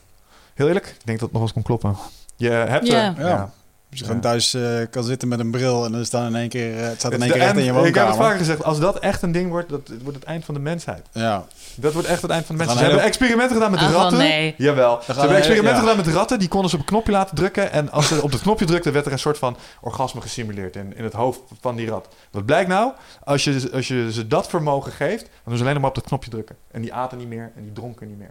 Heel 0.60 0.68
eerlijk, 0.68 0.86
ik 0.86 1.06
denk 1.06 1.18
dat 1.18 1.28
het 1.28 1.32
nog 1.32 1.42
eens 1.42 1.52
kon 1.52 1.62
kloppen. 1.62 1.96
Je 2.36 2.50
hebt 2.50 2.88
er... 2.88 3.14
Ja. 3.18 3.50
Als 3.90 3.98
je 3.98 4.04
gewoon 4.04 4.20
thuis 4.20 4.54
eh, 4.54 4.62
kan 4.90 5.04
zitten 5.04 5.28
met 5.28 5.40
een 5.40 5.50
bril 5.50 5.84
en 5.84 5.92
dan 5.92 6.00
is 6.00 6.10
dan 6.10 6.26
in 6.26 6.34
één 6.36 6.48
keer, 6.48 6.76
eh, 6.78 6.88
het 6.88 6.98
staat 6.98 7.12
in 7.12 7.20
Het 7.20 7.30
één 7.30 7.38
keer 7.38 7.48
echt 7.48 7.56
in 7.56 7.64
je 7.64 7.70
end- 7.72 7.78
Ik 7.86 7.94
heb 7.94 7.94
het 7.94 7.94
woonkamer. 8.04 8.24
vaker 8.24 8.38
gezegd, 8.38 8.64
als 8.64 8.80
dat 8.80 8.98
echt 8.98 9.22
een 9.22 9.32
ding 9.32 9.50
wordt, 9.50 9.68
dat 9.68 9.88
het 9.88 10.02
wordt 10.02 10.18
het 10.18 10.26
eind 10.26 10.44
van 10.44 10.54
de 10.54 10.60
mensheid. 10.60 11.06
Ja, 11.12 11.44
Dat 11.76 11.92
wordt 11.92 12.08
echt 12.08 12.22
het 12.22 12.30
eind 12.30 12.46
van 12.46 12.54
de 12.56 12.60
mensen. 12.64 12.78
Ze 12.80 12.84
hebben 12.84 13.04
experimenten 13.04 13.56
gedaan 13.56 13.70
met 13.70 13.80
de 13.80 13.86
Ah, 13.86 13.90
wel 13.92 14.00
ratten. 14.00 14.18
nee. 14.18 14.54
Jawel. 14.58 15.00
Ze 15.02 15.12
hebben 15.12 15.36
experimenten 15.36 15.82
ja. 15.82 15.88
gedaan 15.90 16.04
met 16.04 16.14
ratten. 16.14 16.38
Die 16.38 16.48
konden 16.48 16.70
ze 16.70 16.76
op 16.76 16.82
een 16.82 16.88
knopje 16.88 17.12
laten 17.12 17.36
drukken. 17.36 17.72
En 17.72 17.90
als 17.90 18.08
ze 18.08 18.22
op 18.22 18.32
het 18.32 18.40
knopje 18.40 18.64
drukten, 18.64 18.92
werd 18.92 19.06
er 19.06 19.12
een 19.12 19.18
soort 19.18 19.38
van 19.38 19.56
orgasme 19.80 20.20
gesimuleerd 20.20 20.76
in, 20.76 20.96
in 20.96 21.04
het 21.04 21.12
hoofd 21.12 21.40
van 21.60 21.76
die 21.76 21.88
rat. 21.88 22.08
Wat 22.30 22.44
blijkt 22.46 22.68
nou? 22.68 22.92
Als 23.24 23.44
je, 23.44 23.70
als 23.72 23.88
je 23.88 24.12
ze 24.12 24.26
dat 24.26 24.48
vermogen 24.48 24.92
geeft, 24.92 25.22
dan 25.22 25.30
doen 25.44 25.56
ze 25.56 25.62
alleen 25.64 25.80
maar 25.80 25.88
op 25.90 25.94
dat 25.94 26.04
knopje 26.04 26.30
drukken. 26.30 26.56
En 26.70 26.80
die 26.82 26.94
aten 26.94 27.18
niet 27.18 27.28
meer 27.28 27.52
en 27.56 27.62
die 27.62 27.72
dronken 27.72 28.08
niet 28.08 28.18
meer. 28.18 28.30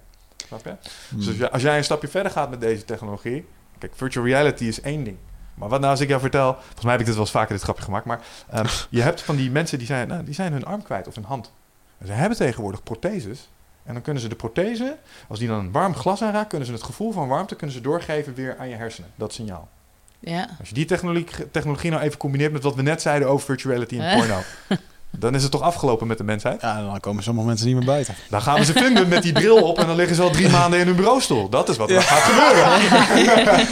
Snap 0.49 0.65
je? 0.65 0.76
Dus 1.15 1.27
als 1.27 1.38
jij, 1.38 1.49
als 1.49 1.61
jij 1.61 1.77
een 1.77 1.84
stapje 1.84 2.07
verder 2.07 2.31
gaat 2.31 2.49
met 2.49 2.61
deze 2.61 2.85
technologie. 2.85 3.45
Kijk, 3.77 3.93
virtual 3.95 4.26
reality 4.26 4.65
is 4.65 4.81
één 4.81 5.03
ding. 5.03 5.17
Maar 5.53 5.69
wat 5.69 5.80
nou 5.80 5.91
als 5.91 6.01
ik 6.01 6.07
jou 6.07 6.21
vertel... 6.21 6.53
Volgens 6.53 6.84
mij 6.84 6.91
heb 6.91 6.99
ik 6.99 7.05
dit 7.05 7.15
wel 7.15 7.23
eens 7.23 7.34
vaker 7.34 7.53
dit 7.53 7.63
grapje 7.63 7.84
gemaakt. 7.84 8.05
Maar 8.05 8.21
ehm, 8.49 8.67
je 8.89 9.01
hebt 9.01 9.21
van 9.21 9.35
die 9.35 9.51
mensen 9.51 9.77
die 9.77 9.88
zijn, 9.88 10.07
nou, 10.07 10.23
die 10.23 10.34
zijn 10.34 10.51
hun 10.51 10.65
arm 10.65 10.84
kwijt 10.84 11.07
of 11.07 11.15
hun 11.15 11.23
hand. 11.23 11.51
En 11.97 12.07
ze 12.07 12.11
hebben 12.11 12.38
tegenwoordig 12.38 12.84
protheses. 12.84 13.49
En 13.84 13.93
dan 13.93 14.03
kunnen 14.03 14.21
ze 14.21 14.27
de 14.27 14.35
prothese, 14.35 14.97
als 15.27 15.39
die 15.39 15.47
dan 15.47 15.59
een 15.59 15.71
warm 15.71 15.95
glas 15.95 16.21
aanraakt... 16.21 16.49
kunnen 16.49 16.67
ze 16.67 16.73
het 16.73 16.84
gevoel 16.84 17.11
van 17.11 17.27
warmte 17.27 17.55
kunnen 17.55 17.76
ze 17.76 17.81
doorgeven 17.81 18.34
weer 18.34 18.57
aan 18.57 18.69
je 18.69 18.76
hersenen. 18.76 19.11
Dat 19.15 19.34
signaal. 19.34 19.69
Ja. 20.19 20.49
Als 20.59 20.67
je 20.67 20.73
die 20.73 20.85
technologie, 20.85 21.51
technologie 21.51 21.91
nou 21.91 22.03
even 22.03 22.17
combineert 22.17 22.51
met 22.51 22.63
wat 22.63 22.76
we 22.76 22.81
net 22.81 23.01
zeiden 23.01 23.27
over 23.27 23.45
virtuality 23.45 23.99
en 23.99 24.17
porno... 24.19 24.39
dan 25.18 25.36
is 25.36 25.41
het 25.44 25.52
toch 25.52 25.61
afgelopen 25.61 26.07
met 26.07 26.18
de 26.18 26.23
mensheid? 26.23 26.61
ja, 26.61 26.81
dan 26.81 26.99
komen 26.99 27.23
sommige 27.23 27.48
mensen 27.48 27.68
niet 27.68 27.76
meer 27.76 27.86
buiten. 27.86 28.15
Dan 28.30 28.41
gaan 28.41 28.60
we 28.60 28.65
ze 28.65 28.73
vinden 28.73 29.07
met 29.07 29.23
die 29.23 29.31
bril 29.34 29.61
op... 29.64 29.80
en 29.80 29.88
dan 29.88 29.95
liggen 29.95 30.15
ze 30.15 30.22
al 30.22 30.30
drie 30.30 30.49
maanden 30.49 30.80
in 30.80 30.86
hun 30.88 30.95
bureaustoel. 30.95 31.49
Dat 31.49 31.69
is 31.69 31.77
wat 31.77 31.90
er 31.90 32.02
gaat 32.02 32.22
gebeuren. 32.22 33.68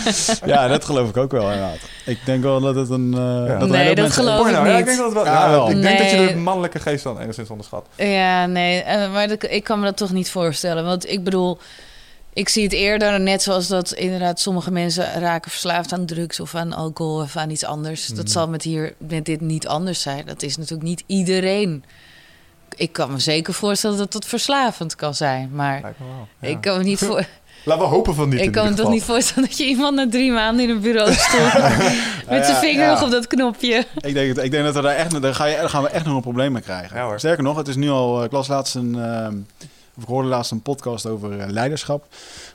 Ja, 0.45 0.67
dat 0.67 0.85
geloof 0.85 1.09
ik 1.09 1.17
ook 1.17 1.31
wel 1.31 1.41
inderdaad. 1.51 1.77
Ik 2.05 2.19
denk 2.25 2.43
wel 2.43 2.59
dat 2.61 2.75
het 2.75 2.89
een... 2.89 3.13
eh, 3.13 3.47
Ja. 3.47 3.57
dat 3.59 3.69
Nee, 3.69 3.95
dat 3.95 4.11
geloof 4.11 4.47
ik 4.47 4.53
ja, 4.53 4.63
niet. 4.63 4.79
ik 4.79 4.85
denk 4.85 4.97
dat 4.97 5.13
wel. 5.13 5.25
Ja, 5.25 5.33
Ja, 5.43 5.49
wel. 5.49 5.69
Ik 5.69 5.81
denk 5.81 5.97
dat 5.99 6.09
je 6.11 6.27
de 6.27 6.35
mannelijke 6.35 6.79
geest 6.79 7.03
dan 7.03 7.19
enigszins 7.19 7.49
onderschat. 7.49 7.85
Ja, 7.95 8.45
nee, 8.45 8.81
eh, 8.81 9.11
maar 9.13 9.27
dat- 9.27 9.43
ik 9.49 9.63
kan 9.63 9.79
me 9.79 9.85
dat 9.85 9.97
toch 9.97 10.11
niet 10.11 10.31
voorstellen. 10.31 10.85
Want 10.85 11.09
ik 11.09 11.23
bedoel, 11.23 11.57
ik 12.37 12.49
zie 12.49 12.63
het 12.63 12.73
eerder 12.73 13.19
net 13.19 13.41
zoals 13.41 13.67
dat 13.67 13.91
inderdaad 13.93 14.39
sommige 14.39 14.71
mensen 14.71 15.13
raken 15.19 15.51
verslaafd 15.51 15.93
aan 15.93 16.05
drugs 16.05 16.39
of 16.39 16.55
aan 16.55 16.73
alcohol 16.73 17.21
of 17.21 17.35
aan 17.35 17.49
iets 17.49 17.65
anders. 17.65 18.07
Dat 18.07 18.31
zal 18.31 18.47
met 18.47 18.63
hier 18.63 18.93
met 18.97 19.25
dit 19.25 19.41
niet 19.41 19.67
anders 19.67 20.01
zijn. 20.01 20.25
Dat 20.25 20.41
is 20.43 20.57
natuurlijk 20.57 20.87
niet 20.87 21.03
iedereen. 21.05 21.83
Ik 22.75 22.91
kan 22.93 23.11
me 23.11 23.19
zeker 23.19 23.53
voorstellen 23.53 23.97
dat 23.97 24.11
dat 24.11 24.25
verslavend 24.25 24.95
kan 24.95 25.15
zijn, 25.15 25.49
maar 25.53 25.81
Lijkt 25.81 25.99
me 25.99 26.05
wel. 26.05 26.27
Ja. 26.39 26.47
ik 26.47 26.61
kan 26.61 26.77
me 26.77 26.83
niet 26.83 26.99
voor. 26.99 27.25
Laten 27.65 27.83
we 27.83 27.89
hopen 27.89 28.15
van 28.15 28.29
niet. 28.29 28.41
Ik 28.41 28.51
kan 28.51 28.69
me 28.69 28.73
toch 28.73 28.89
niet 28.89 29.03
voorstellen 29.03 29.49
dat 29.49 29.57
je 29.57 29.65
iemand 29.65 29.95
na 29.95 30.09
drie 30.09 30.31
maanden 30.31 30.63
in 30.65 30.69
een 30.69 30.81
bureau 30.81 31.13
stond 31.19 31.53
met 32.29 32.45
zijn 32.45 32.55
vinger 32.55 32.85
ja. 32.85 32.91
nog 32.91 33.03
op 33.03 33.11
dat 33.11 33.27
knopje. 33.27 33.85
Ik 33.97 34.13
denk, 34.13 34.35
dat- 34.35 34.45
ik 34.45 34.51
denk 34.51 34.63
dat 34.63 34.75
we 34.75 34.81
daar 34.81 34.95
echt, 34.95 35.21
daar, 35.21 35.35
ga 35.35 35.45
je, 35.45 35.55
daar 35.55 35.69
gaan 35.69 35.83
we 35.83 35.89
echt 35.89 36.05
nog 36.05 36.15
een 36.15 36.21
probleem 36.21 36.51
mee 36.51 36.61
krijgen. 36.61 36.97
Ja, 36.97 37.03
hoor. 37.03 37.19
Sterker 37.19 37.43
nog, 37.43 37.57
het 37.57 37.67
is 37.67 37.75
nu 37.75 37.89
al, 37.89 38.23
ik 38.23 38.31
las 38.31 38.47
laatst 38.47 38.75
een, 38.75 38.95
ehm, 38.95 39.35
ik 39.99 40.07
hoorde 40.07 40.27
laatst 40.27 40.51
een 40.51 40.61
podcast 40.61 41.05
over 41.05 41.39
eh, 41.39 41.49
leiderschap. 41.49 42.07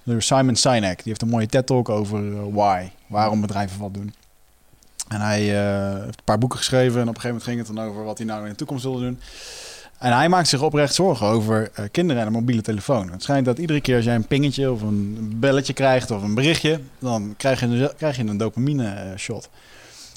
Door 0.02 0.22
Simon 0.22 0.56
Sinek. 0.56 0.96
Die 0.96 1.02
heeft 1.06 1.22
een 1.22 1.28
mooie 1.28 1.46
TED-talk 1.46 1.88
over 1.88 2.32
eh, 2.32 2.38
why. 2.52 2.88
Waarom 3.06 3.40
bedrijven 3.40 3.80
wat 3.80 3.94
doen. 3.94 4.14
En 5.08 5.20
hij 5.20 5.40
eh, 5.64 5.94
heeft 6.04 6.18
een 6.18 6.24
paar 6.24 6.38
boeken 6.38 6.58
geschreven. 6.58 7.00
En 7.00 7.08
op 7.08 7.14
een 7.14 7.20
gegeven 7.20 7.28
moment 7.28 7.44
ging 7.44 7.58
het 7.58 7.76
dan 7.76 7.84
over 7.86 8.04
wat 8.04 8.18
hij 8.18 8.26
nou 8.26 8.42
in 8.44 8.50
de 8.50 8.56
toekomst 8.56 8.84
wilde 8.84 9.00
doen. 9.00 9.20
En 9.98 10.12
hij 10.16 10.28
maakt 10.28 10.48
zich 10.48 10.62
oprecht 10.62 10.94
zorgen 10.94 11.26
over 11.26 11.70
kinderen 11.90 12.20
en 12.22 12.26
een 12.26 12.32
mobiele 12.32 12.62
telefoon. 12.62 13.10
Het 13.12 13.22
schijnt 13.22 13.44
dat 13.46 13.58
iedere 13.58 13.80
keer 13.80 13.96
als 13.96 14.04
jij 14.04 14.14
een 14.14 14.26
pingetje 14.26 14.70
of 14.72 14.82
een 14.82 15.32
belletje 15.40 15.72
krijgt 15.72 16.10
of 16.10 16.22
een 16.22 16.34
berichtje, 16.34 16.80
dan 16.98 17.34
krijg 17.36 17.60
je, 17.60 17.66
een- 17.66 17.90
krijg 17.96 18.16
je 18.16 18.22
een 18.24 18.36
dopamine 18.36 18.88
eh, 18.88 19.16
shot. 19.16 19.48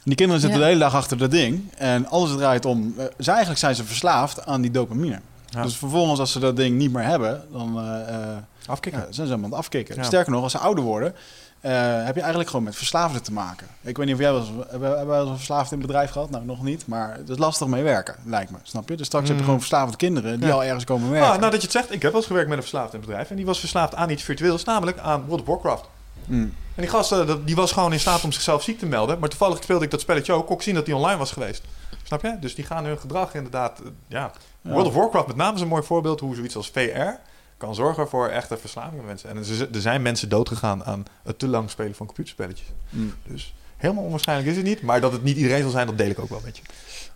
Die 0.03 0.15
kinderen 0.15 0.41
zitten 0.41 0.59
Ja. 0.59 0.65
de 0.65 0.71
hele 0.71 0.83
dag 0.83 0.95
achter 0.95 1.17
dat 1.17 1.31
ding. 1.31 1.71
En 1.77 2.07
alles 2.07 2.31
draait 2.37 2.65
om... 2.65 2.93
eh, 2.97 3.05
ze, 3.19 3.29
eigenlijk 3.29 3.59
zijn 3.59 3.75
ze 3.75 3.83
verslaafd 3.83 4.45
aan 4.45 4.61
die 4.61 4.71
dopamine. 4.71 5.19
Ja. 5.55 5.61
Dus 5.61 5.75
vervolgens, 5.77 6.19
als 6.19 6.31
ze 6.31 6.39
dat 6.39 6.55
ding 6.55 6.77
niet 6.77 6.91
meer 6.93 7.03
hebben... 7.03 7.43
dan 7.51 7.79
eh, 7.79 8.09
eh, 8.31 8.37
Afkicken. 8.67 8.99
ja, 8.99 9.05
zijn 9.05 9.13
ze 9.15 9.21
helemaal 9.33 9.45
aan 9.45 9.49
het 9.51 9.59
afkicken. 9.59 10.05
Sterker 10.05 10.31
nog, 10.31 10.43
als 10.43 10.51
ze 10.51 10.57
ouder 10.57 10.83
worden... 10.83 11.15
eh, 11.61 11.71
heb 12.05 12.13
je 12.15 12.19
eigenlijk 12.21 12.49
gewoon 12.49 12.65
met 12.65 12.75
verslaafden 12.75 13.23
te 13.23 13.33
maken. 13.33 13.67
Ik 13.81 13.97
weet 13.97 14.05
niet 14.05 14.15
of 14.15 14.21
jij 14.21 14.31
wel 14.31 14.39
eens... 14.41 14.49
Hebben 14.69 15.07
wel 15.07 15.21
eens 15.21 15.29
een 15.29 15.35
verslaafd 15.35 15.71
in 15.71 15.77
het 15.77 15.87
bedrijf 15.87 16.11
gehad? 16.11 16.29
Nou, 16.29 16.45
nog 16.45 16.63
niet. 16.63 16.87
Maar 16.87 17.13
het 17.17 17.29
is 17.29 17.37
lastig 17.37 17.67
mee 17.67 17.83
werken, 17.83 18.15
lijkt 18.25 18.51
me. 18.51 18.57
Snap 18.63 18.89
je? 18.89 18.95
Dus 18.95 19.05
straks 19.05 19.25
heb 19.27 19.33
je 19.35 19.39
Mm. 19.41 19.45
gewoon 19.47 19.59
verslaafde 19.59 19.97
kinderen... 19.97 20.39
die 20.39 20.51
al 20.51 20.63
ergens 20.63 20.83
komen 20.83 21.09
werken. 21.09 21.29
Ah, 21.31 21.37
nou 21.39 21.51
dat 21.51 21.61
je 21.61 21.67
het 21.67 21.75
zegt, 21.77 21.93
ik 21.93 22.01
heb 22.01 22.11
wel 22.11 22.19
eens 22.19 22.25
gewerkt 22.27 22.47
met 22.49 22.57
een 22.57 22.63
verslaafd 22.63 22.93
in 22.93 22.99
het 22.99 23.07
bedrijf. 23.07 23.29
En 23.29 23.35
die 23.35 23.45
was 23.45 23.59
verslaafd 23.59 23.95
aan 23.95 24.09
iets 24.09 24.23
virtueels, 24.23 24.63
namelijk 24.63 24.97
aan 24.99 25.25
World 25.25 25.41
of 25.41 25.47
Warcraft. 25.47 25.85
Mm. 26.25 26.53
En 26.75 26.81
die 26.81 26.89
gast, 26.89 27.13
die 27.45 27.55
was 27.55 27.71
gewoon 27.71 27.93
in 27.93 27.99
staat 27.99 28.23
om 28.23 28.31
zichzelf 28.31 28.63
ziek 28.63 28.79
te 28.79 28.85
melden. 28.85 29.19
Maar 29.19 29.29
toevallig 29.29 29.63
speelde 29.63 29.85
ik 29.85 29.91
dat 29.91 30.01
spelletje 30.01 30.33
ook. 30.33 30.45
Kon 30.45 30.55
ik 30.55 30.61
zien 30.61 30.75
dat 30.75 30.85
die 30.85 30.95
online 30.95 31.17
was 31.17 31.31
geweest. 31.31 31.63
Snap 32.03 32.21
je? 32.21 32.37
Dus 32.39 32.55
die 32.55 32.65
gaan 32.65 32.85
hun 32.85 32.97
gedrag 32.99 33.33
inderdaad... 33.33 33.81
ja. 34.07 34.31
World 34.73 34.87
of 34.87 34.93
Warcraft 34.93 35.27
met 35.27 35.35
name 35.35 35.55
is 35.55 35.61
een 35.61 35.67
mooi 35.67 35.83
voorbeeld... 35.83 36.19
hoe 36.19 36.35
zoiets 36.35 36.55
als 36.55 36.69
VR 36.69 37.19
kan 37.57 37.75
zorgen 37.75 38.07
voor 38.07 38.27
echte 38.27 38.57
verslaving 38.57 38.95
van 38.95 39.05
mensen. 39.05 39.29
En 39.29 39.37
er 39.37 39.75
er 39.75 39.81
zijn 39.81 40.01
mensen 40.01 40.29
doodgegaan 40.29 40.83
aan 40.83 41.05
het 41.23 41.39
te 41.39 41.47
lang 41.47 41.69
spelen 41.69 41.95
van 41.95 42.05
computerspelletjes. 42.05 42.67
Mm. 42.89 43.13
Dus 43.23 43.53
helemaal 43.77 44.03
onwaarschijnlijk 44.03 44.49
is 44.49 44.55
het 44.55 44.65
niet. 44.65 44.81
Maar 44.81 45.01
dat 45.01 45.11
het 45.11 45.23
niet 45.23 45.37
iedereen 45.37 45.61
zal 45.61 45.71
zijn, 45.71 45.87
dat 45.87 45.97
deel 45.97 46.09
ik 46.09 46.19
ook 46.19 46.29
wel 46.29 46.41
met 46.43 46.57
je. 46.57 46.63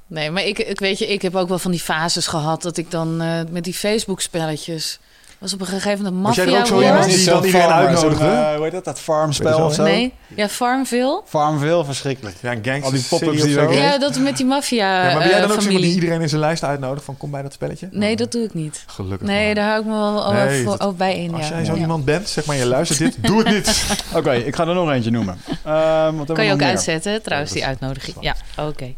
Nee, 0.08 0.32
maar 0.32 0.44
ik, 0.44 0.60
ik 0.60 0.80
weet 0.80 0.98
je, 0.98 1.08
ik 1.08 1.22
heb 1.22 1.36
ook 1.36 1.48
wel 1.48 1.60
van 1.60 1.72
die 1.72 1.80
fases 1.80 2.28
gehad 2.28 2.62
dat 2.62 2.78
ik 2.78 2.92
dan 2.92 3.22
eh, 3.22 3.42
met 3.50 3.64
die 3.64 3.74
Facebook-spelletjes 3.74 5.00
was 5.40 5.54
op 5.54 5.62
een 5.62 5.68
gegeven 5.68 6.04
moment 6.04 6.26
Was 6.26 6.36
jij 6.36 6.46
Mafia 6.46 6.60
ook 6.60 6.68
zo 6.68 6.82
iemand 6.82 7.06
die 7.06 7.16
dan 7.16 7.24
zo'n 7.24 7.44
iedereen 7.44 7.68
farmer, 7.68 7.88
uitnodigde? 7.88 8.26
eh, 8.26 8.54
hoe 8.56 8.64
heet 8.64 8.72
dat? 8.72 8.86
Dat 8.86 9.00
farmspel 9.00 9.66
of 9.66 9.74
zo? 9.74 9.84
Nee, 9.84 10.14
ja, 10.36 10.50
Farmville. 10.50 11.22
Farmville, 11.26 11.86
verschrikkelijk. 11.86 12.36
Ja, 12.42 12.52
gangster 12.52 12.84
Al 12.84 12.92
die 12.92 13.06
pop-ups 13.10 13.42
die. 13.42 13.60
Ja, 13.60 13.98
dat 13.98 14.20
met 14.20 14.38
die 14.38 14.46
maffia 14.46 14.98
Ja, 14.98 15.04
maar 15.14 15.18
ben 15.20 15.30
jij 15.30 15.40
dan 15.40 15.50
eh, 15.50 15.56
ook 15.56 15.62
zo 15.62 15.68
iemand 15.68 15.86
die 15.86 15.94
iedereen 15.94 16.22
in 16.22 16.30
zijn 16.30 16.42
lijst 16.42 16.64
uitnodigt 16.64 17.06
van 17.06 17.18
kom 17.18 17.32
bij 17.32 17.42
dat 17.42 17.54
spelletje? 17.54 17.88
Nee, 17.92 18.16
dat 18.16 18.32
doe 18.32 18.44
ik 18.44 18.54
niet. 18.54 18.84
Gelukkig. 18.88 19.28
Nee, 19.28 19.46
maar. 19.46 19.56
daar 19.56 19.68
hou 19.68 19.80
ik 19.80 19.86
me 19.86 19.92
wel 19.94 20.32
Nee, 20.34 20.64
voor, 20.64 20.78
dat- 20.78 20.88
ook 20.88 20.98
bij 20.98 21.18
in. 21.24 21.34
Als 21.34 21.48
jij 21.48 21.66
zo 21.66 21.74
Ja. 21.74 21.80
iemand 21.80 22.06
bent, 22.06 22.30
zeg 22.30 22.46
maar 22.46 22.56
je 22.56 22.66
luistert 22.66 23.00
dit, 23.00 23.18
doe 23.22 23.38
het 23.44 23.50
niet. 23.50 23.86
Oké, 24.18 24.32
ik 24.34 24.56
ga 24.56 24.68
er 24.68 24.74
nog 24.74 24.92
eentje 24.92 25.12
noemen. 25.12 25.38
Ehm, 25.64 26.26
Kan 26.34 26.46
je 26.46 26.52
ook 26.52 26.58
meer? 26.58 26.68
uitzetten, 26.68 27.22
trouwens, 27.22 27.52
die 27.52 27.62
dat 27.62 27.70
uitnodiging. 27.70 28.18
Ja, 28.20 28.36
oké. 28.58 28.94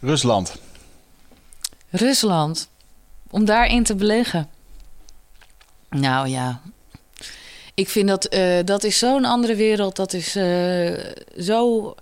Rusland. 0.00 0.52
Rusland. 1.90 2.68
Om 3.30 3.44
daarin 3.44 3.82
te 3.82 3.94
beleggen. 3.94 4.48
Nou 6.00 6.28
ja. 6.28 6.60
Ik 7.74 7.88
vind 7.88 8.08
dat 8.08 8.24
eh, 8.24 8.64
dat 8.64 8.84
is 8.84 8.98
zo'n 8.98 9.24
andere 9.24 9.54
wereld. 9.54 9.96
Dat 9.96 10.12
is 10.12 10.36
eh, 10.36 10.92
zo 11.38 11.94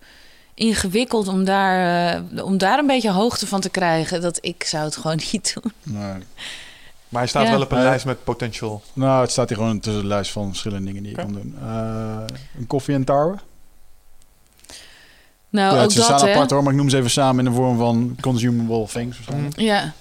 ingewikkeld 0.54 1.28
om 1.28 1.44
daar, 1.44 2.14
eh, 2.34 2.44
om 2.44 2.58
daar 2.58 2.78
een 2.78 2.86
beetje 2.86 3.10
hoogte 3.10 3.46
van 3.46 3.60
te 3.60 3.70
krijgen. 3.70 4.20
Dat 4.20 4.38
ik 4.40 4.64
zou 4.64 4.84
het 4.84 4.96
gewoon 4.96 5.20
niet 5.32 5.54
doen. 5.54 5.72
Nee. 5.82 6.22
Maar 7.08 7.20
hij 7.20 7.26
staat 7.30 7.44
Ja. 7.44 7.50
wel 7.50 7.60
op 7.62 7.72
een 7.72 7.82
lijst 7.82 8.04
met 8.04 8.24
potential. 8.24 8.82
Nou, 8.92 9.20
het 9.20 9.30
staat 9.30 9.48
hier 9.48 9.58
gewoon 9.58 9.80
tussen 9.80 10.02
de 10.02 10.08
lijst 10.08 10.30
van 10.30 10.48
verschillende 10.48 10.86
dingen 10.86 11.02
die 11.02 11.10
je 11.10 11.18
kan 11.18 11.32
doen. 11.32 11.56
Eh, 11.62 12.16
een 12.58 12.66
koffie 12.66 12.94
en 12.94 13.04
tower. 13.04 13.40
Nou, 15.48 15.76
ja, 15.76 15.82
ook 15.82 15.90
ze 15.90 15.96
dat 15.96 16.06
staan 16.06 16.28
hè. 16.28 16.32
apart 16.34 16.50
hoor, 16.50 16.62
maar 16.62 16.72
ik 16.72 16.78
noem 16.78 16.88
ze 16.88 16.96
even 16.96 17.10
samen 17.10 17.44
in 17.44 17.50
de 17.50 17.56
vorm 17.56 17.76
van 17.78 18.16
consumable 18.20 18.86
things. 18.86 19.16
waarschijnlijk. 19.16 19.60
Ja, 19.60 19.92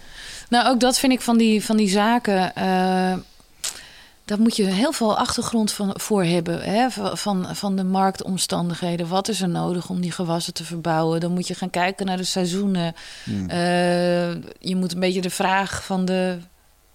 nou 0.50 0.68
ook 0.70 0.80
dat 0.80 1.00
vind 1.00 1.12
ik 1.14 1.22
van 1.22 1.38
die, 1.38 1.66
van 1.66 1.78
die 1.78 1.90
zaken. 1.90 2.54
Daar 4.32 4.40
moet 4.40 4.56
je 4.56 4.66
heel 4.66 4.91
veel 4.91 5.18
achtergrond 5.18 5.72
van, 5.72 5.94
voor 5.99 6.24
hebben. 6.24 6.62
Hè? 6.62 6.90
Van- 6.90 7.56
Van, 7.56 7.76
de 7.76 7.84
marktomstandigheden. 7.84 9.08
Wat 9.08 9.28
is 9.28 9.41
er 9.41 9.49
nodig 9.49 9.90
om 9.90 10.02
die 10.02 10.12
gewassen 10.12 10.53
te 10.53 10.64
verbouwen? 10.64 11.20
Dan 11.20 11.32
moet 11.32 11.48
je 11.48 11.53
gaan 11.53 11.70
kijken 11.70 12.06
naar 12.06 12.18
de 12.18 12.24
seizoenen. 12.24 12.95
Hmm. 13.24 13.49
Eh, 13.49 14.32
je 14.60 14.76
moet 14.76 14.94
een 14.94 14.99
beetje 14.99 15.22
de 15.22 15.30
vraag 15.30 15.84
van 15.86 16.06
de, 16.06 16.38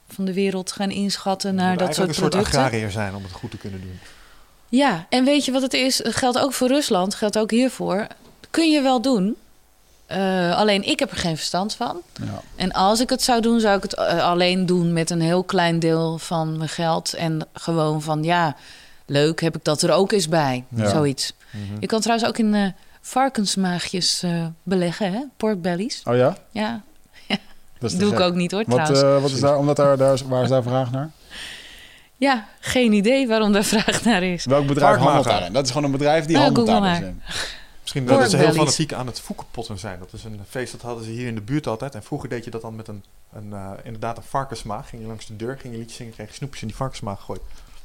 van 0.09 0.25
de 0.25 0.33
wereld 0.33 0.73
gaan 0.73 0.91
inschatten 0.91 1.51
Je 1.51 1.57
naar 1.57 1.77
dat 1.77 1.95
soort 1.95 2.09
een 2.09 2.15
soort 2.15 2.31
producten. 2.31 2.59
agrariër 2.61 2.91
zijn 2.91 3.15
om 3.15 3.23
het 3.23 3.33
goed 3.33 3.51
te 3.51 3.57
kunnen 3.57 3.81
doen. 3.81 3.99
Ja, 4.69 5.07
en 5.09 5.25
weet 5.25 5.45
je 5.45 5.53
wat 5.53 5.63
het 5.63 5.75
is? 5.75 6.03
Het 6.03 6.17
geldt 6.17 6.39
ook 6.39 6.53
voor 6.53 6.69
Rusland, 6.69 7.15
geldt 7.15 7.39
ook 7.39 7.51
hiervoor. 7.51 8.07
Kun 8.51 8.71
je 8.71 8.81
wel 8.83 9.01
doen. 9.01 9.37
Eh, 10.07 10.57
alleen 10.59 10.83
ik 10.89 10.99
heb 10.99 11.11
er 11.11 11.17
geen 11.17 11.37
verstand 11.37 11.75
van. 11.75 12.01
Ja. 12.25 12.41
En 12.57 12.73
als 12.73 13.01
ik 13.01 13.11
het 13.11 13.23
zou 13.23 13.41
doen, 13.41 13.61
zou 13.61 13.77
ik 13.77 13.83
het 13.83 13.95
eh, 13.95 14.23
alleen 14.25 14.67
doen 14.67 14.93
met 14.93 15.11
een 15.11 15.21
heel 15.21 15.45
klein 15.45 15.79
deel 15.79 16.19
van 16.19 16.57
mijn 16.57 16.69
geld. 16.69 17.13
En 17.15 17.47
gewoon 17.53 18.03
van 18.03 18.23
ja, 18.23 18.57
leuk 19.07 19.41
heb 19.41 19.57
ik 19.57 19.65
dat 19.65 19.83
er 19.83 19.93
ook 19.93 20.13
eens 20.13 20.29
bij. 20.29 20.65
Ja. 20.69 20.89
Zoiets. 20.89 21.33
Je 21.81 21.87
kan 21.87 22.01
trouwens 22.01 22.29
ook 22.29 22.39
in 22.39 22.55
eh, 22.55 22.67
varkensmaagjes 23.01 24.23
eh, 24.23 24.45
beleggen, 24.63 25.13
hè? 25.13 25.21
Porkbellies. 25.37 26.01
Oh 26.05 26.17
ja? 26.17 26.37
Ja, 26.51 26.83
Dat 27.79 27.95
doe 27.99 28.13
ik 28.13 28.21
ook 28.21 28.35
niet 28.35 28.51
hoor, 28.51 28.63
Wat, 28.67 28.75
trouwens. 28.85 29.03
eh, 29.03 29.23
wat 29.23 29.31
is 29.31 29.41
daar, 29.41 29.57
omdat 29.59 29.77
daar, 29.77 29.97
daar, 29.97 30.13
is- 30.13 30.23
waar 30.23 30.43
is 30.43 30.49
daar 30.49 30.63
vraag 30.63 30.91
naar? 30.91 31.11
ja, 32.17 32.45
geen 32.61 32.93
idee 32.93 33.29
waarom 33.29 33.53
daar 33.53 33.65
vraag 33.75 34.05
naar 34.05 34.23
is. 34.23 34.45
Welk 34.45 34.67
bedrijf 34.67 34.97
handelt 34.97 35.25
daarin? 35.25 35.53
Dat 35.53 35.65
is 35.65 35.71
gewoon 35.71 35.85
een 35.85 35.91
bedrijf 35.99 36.25
die 36.25 36.37
Ja, 36.37 36.43
handelt 36.43 36.69
Google 36.69 37.13
Misschien 37.87 38.07
dat 38.07 38.31
ze 38.31 38.37
heel 38.37 38.53
fanatiek 38.53 38.93
aan 38.93 39.07
het 39.07 39.21
foekenpotten 39.21 39.79
zijn. 39.79 39.99
Dat 39.99 40.13
is 40.13 40.25
een 40.25 40.41
feest 40.49 40.73
dat 40.73 40.83
hadden 40.83 41.05
ze 41.05 41.11
hier 41.11 41.27
in 41.27 41.35
de 41.35 41.41
buurt 41.41 41.67
altijd. 41.67 41.95
En 41.95 42.03
vroeger 42.03 42.29
deed 42.29 42.45
je 42.45 42.51
dat 42.51 42.63
dan 42.63 42.77
met 42.77 42.89
een, 42.89 43.05
een 43.33 43.53
eh, 43.53 43.71
inderdaad 43.83 44.17
een 44.17 44.23
varkensmaag. 44.23 44.89
Ging 44.89 45.03
je 45.03 45.09
langs 45.09 45.27
de 45.27 45.37
deur, 45.37 45.59
ging 45.59 45.73
je 45.73 45.79
liedjes 45.79 45.97
zingen, 45.97 46.13
kreeg 46.13 46.29
je 46.29 46.35
snoepjes 46.35 46.63
in 46.63 46.69
die 46.69 46.77
varkensmaag 46.77 47.19
gegooid. 47.19 47.41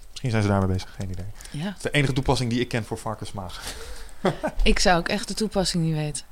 Misschien 0.10 0.32
zijn 0.32 0.44
ze 0.44 0.49
daarmee 0.49 0.68
bezig, 0.68 0.95
geen 0.95 1.10
idee. 1.10 1.26
Ja, 1.52 1.64
Dat 1.64 1.76
is 1.76 1.82
de 1.82 1.91
enige 1.91 2.14
toepassing 2.14 2.49
die 2.49 2.60
ik 2.60 2.68
ken 2.68 2.84
voor 2.84 2.98
varkensmaag. 2.98 3.73
ik 4.64 4.80
zou 4.80 4.99
ook 4.99 5.07
echt 5.07 5.28
de 5.28 5.34
toepassing 5.34 5.84
niet 5.84 5.95
weten. 5.95 6.26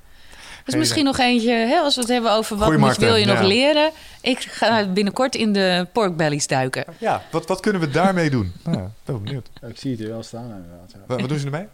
Dus 0.66 0.76
misschien 0.76 1.04
nog 1.04 1.18
eentje, 1.18 1.52
hè, 1.52 1.78
als 1.78 1.96
we 1.96 2.02
het 2.02 2.10
hebben 2.10 2.32
over 2.32 2.58
wat 2.58 2.78
moet, 2.78 2.98
wil 2.98 3.16
je 3.16 3.26
nog 3.26 3.42
leren. 3.42 3.92
Ik 4.22 4.40
ga 4.40 4.88
binnenkort 4.88 5.36
in 5.36 5.54
de 5.54 5.88
porkbellies 5.94 6.48
duiken. 6.48 6.86
Ja, 6.98 7.24
wat, 7.32 7.48
wat 7.48 7.60
kunnen 7.60 7.82
we 7.82 7.90
daarmee 7.90 8.30
doen? 8.30 8.54
Nou, 8.64 8.78
ja, 8.78 8.92
ben 9.06 9.24
benieuwd. 9.24 9.50
Ik 9.68 9.78
zie 9.78 9.92
het 9.92 10.00
hier 10.00 10.10
wel 10.10 10.24
staan 10.24 10.44
inderdaad. 10.44 10.92
Ja. 10.92 11.00
Wat, 11.08 11.20
wat 11.20 11.30
doen 11.30 11.40
ze 11.40 11.46
ermee? 11.46 11.68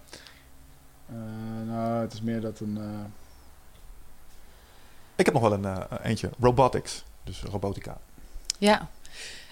Eh, 1.10 1.16
nou, 1.68 2.02
het 2.02 2.14
is 2.14 2.22
meer 2.22 2.42
dat 2.42 2.60
een... 2.60 2.78
eh, 2.78 3.06
Ik 5.16 5.26
heb 5.26 5.34
nog 5.34 5.44
wel 5.44 5.54
een 5.54 5.66
eh, 5.66 5.82
eentje. 6.04 6.30
Robotics. 6.40 7.04
Dus 7.24 7.42
robotica. 7.52 7.98
Ja, 8.58 8.88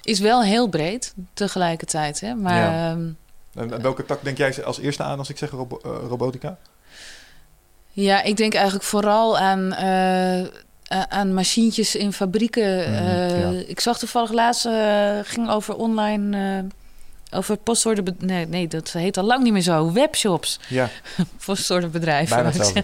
is 0.02 0.20
wel 0.20 0.44
heel 0.44 0.68
breed 0.70 1.14
tegelijkertijd. 1.34 2.20
Hè? 2.20 2.34
Maar 2.36 2.56
Ja. 2.56 2.90
ehm, 2.92 3.10
En, 3.54 3.82
welke 3.82 4.06
tak 4.06 4.24
denk 4.24 4.38
jij 4.38 4.66
als 4.66 4.80
eerste 4.80 5.04
aan 5.04 5.18
als 5.18 5.30
ik 5.30 5.38
zeg 5.38 5.50
robo- 5.50 5.80
robotica? 6.08 6.58
ja, 7.92 8.22
ik 8.24 8.38
denk 8.38 8.54
eigenlijk 8.54 8.86
vooral 8.86 9.38
aan, 9.38 9.74
eh, 9.74 10.48
aan 11.10 11.34
machientjes 11.34 11.96
in 11.96 12.14
fabrieken. 12.14 12.80
Mhm, 12.92 12.94
Eh, 13.08 13.40
ja. 13.42 13.64
Ik 13.68 13.80
zag 13.80 14.00
toevallig 14.00 14.32
laatst, 14.32 14.66
eh, 14.66 15.20
ging 15.24 15.50
over 15.50 15.76
online... 15.76 16.68
over 17.34 17.58
postorder... 17.58 18.04
Nee, 18.20 18.48
nee, 18.48 18.68
dat 18.68 18.92
heet 18.92 19.18
al 19.18 19.24
lang 19.24 19.44
niet 19.44 19.54
meer 19.54 19.62
zo. 19.62 19.92
Webshops. 19.92 20.60
Ja, 20.68 20.90
Postorderbedrijven. 21.46 22.36
bijna 22.36 22.50
hetzelfde. 22.52 22.84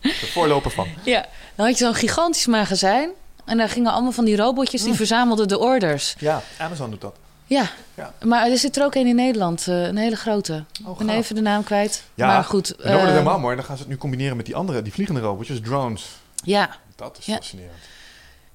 De 0.00 0.26
voorloper 0.32 0.70
van. 0.70 0.88
Ja, 1.04 1.26
dan 1.54 1.66
had 1.66 1.78
je 1.78 1.84
zo'n 1.84 1.94
gigantisch 1.94 2.46
magazijn. 2.46 3.10
En 3.44 3.56
daar 3.56 3.68
gingen 3.68 3.92
allemaal 3.92 4.12
van 4.12 4.24
die 4.24 4.36
robotjes, 4.36 4.80
die 4.82 4.90
Mm. 4.90 4.96
verzamelden 4.96 5.48
de 5.48 5.58
orders. 5.58 6.14
Ja, 6.18 6.42
Amazon 6.58 6.90
doet 6.90 7.00
dat. 7.00 7.16
Ja, 7.46 7.70
Ja. 7.94 8.12
maar 8.22 8.50
er 8.50 8.58
zit 8.58 8.76
er 8.76 8.84
ook 8.84 8.94
een 8.94 9.06
in 9.06 9.14
Nederland, 9.16 9.68
eh, 9.68 9.82
een 9.82 9.96
hele 9.96 10.16
grote. 10.16 10.64
Oh, 10.84 11.00
Ik 11.00 11.06
ben 11.06 11.16
even 11.16 11.34
de 11.34 11.40
naam 11.40 11.64
kwijt. 11.64 12.02
Ja, 12.14 12.26
maar 12.26 12.44
goed. 12.44 12.70
En 12.70 12.76
dan 12.76 12.86
wordt 12.86 13.00
het 13.00 13.08
eh, 13.10 13.16
helemaal 13.18 13.38
mooi. 13.38 13.50
En 13.50 13.56
dan 13.56 13.64
gaan 13.66 13.76
ze 13.76 13.82
het 13.82 13.90
nu 13.90 13.96
combineren 13.98 14.36
met 14.36 14.46
die 14.46 14.54
andere, 14.56 14.82
die 14.82 14.92
vliegende 14.92 15.20
robotjes, 15.20 15.60
drones. 15.60 16.06
Ja, 16.44 16.76
Dat 16.96 17.18
is 17.18 17.26
Ja. 17.26 17.34
fascinerend. 17.36 17.72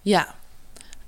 ja. 0.01 0.35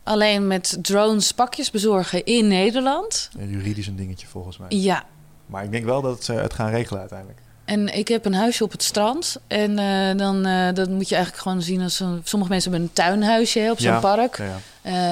Alleen 0.04 0.48
met 0.48 0.78
drones 0.82 1.32
pakjes 1.32 1.72
bezorgen 1.72 2.26
in 2.26 2.48
Nederland. 2.48 3.30
Ja, 3.40 3.46
juridisch 3.46 3.88
een 3.88 3.96
dingetje 3.96 4.28
volgens 4.28 4.58
mij. 4.58 4.68
Ja. 4.70 5.04
Maar 5.46 5.64
ik 5.64 5.72
denk 5.72 5.86
wel 5.86 6.02
dat 6.02 6.24
ze 6.24 6.34
het 6.34 6.54
gaan 6.54 6.70
regelen 6.70 7.00
uiteindelijk. 7.00 7.40
En 7.66 7.98
ik 7.98 8.08
heb 8.08 8.26
een 8.26 8.34
huisje 8.34 8.64
op 8.64 8.72
het 8.72 8.84
strand. 8.84 9.38
En 9.48 9.80
eh, 9.80 10.18
dan 10.18 10.46
eh, 10.46 10.74
dat 10.74 10.90
moet 10.90 11.10
je 11.10 11.16
eigenlijk 11.16 11.44
gewoon 11.44 11.62
zien 11.62 11.82
als 11.82 12.00
een... 12.00 12.22
Sommige 12.24 12.52
mensen 12.52 12.72
hebben 12.72 12.90
een 12.90 12.96
tuinhuisje 12.96 13.60
hè, 13.60 13.72
op 13.72 13.80
zo'n 13.80 13.92
Ja. 13.92 14.00
park. 14.00 14.38
Ja, 14.38 14.46
ja. 14.46 14.60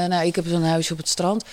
Eh, 0.03 0.09
nou, 0.09 0.25
ik 0.25 0.35
heb 0.35 0.45
zo'n 0.47 0.63
huisje 0.63 0.91
op 0.93 0.97
het 0.99 1.07
strand. 1.09 1.43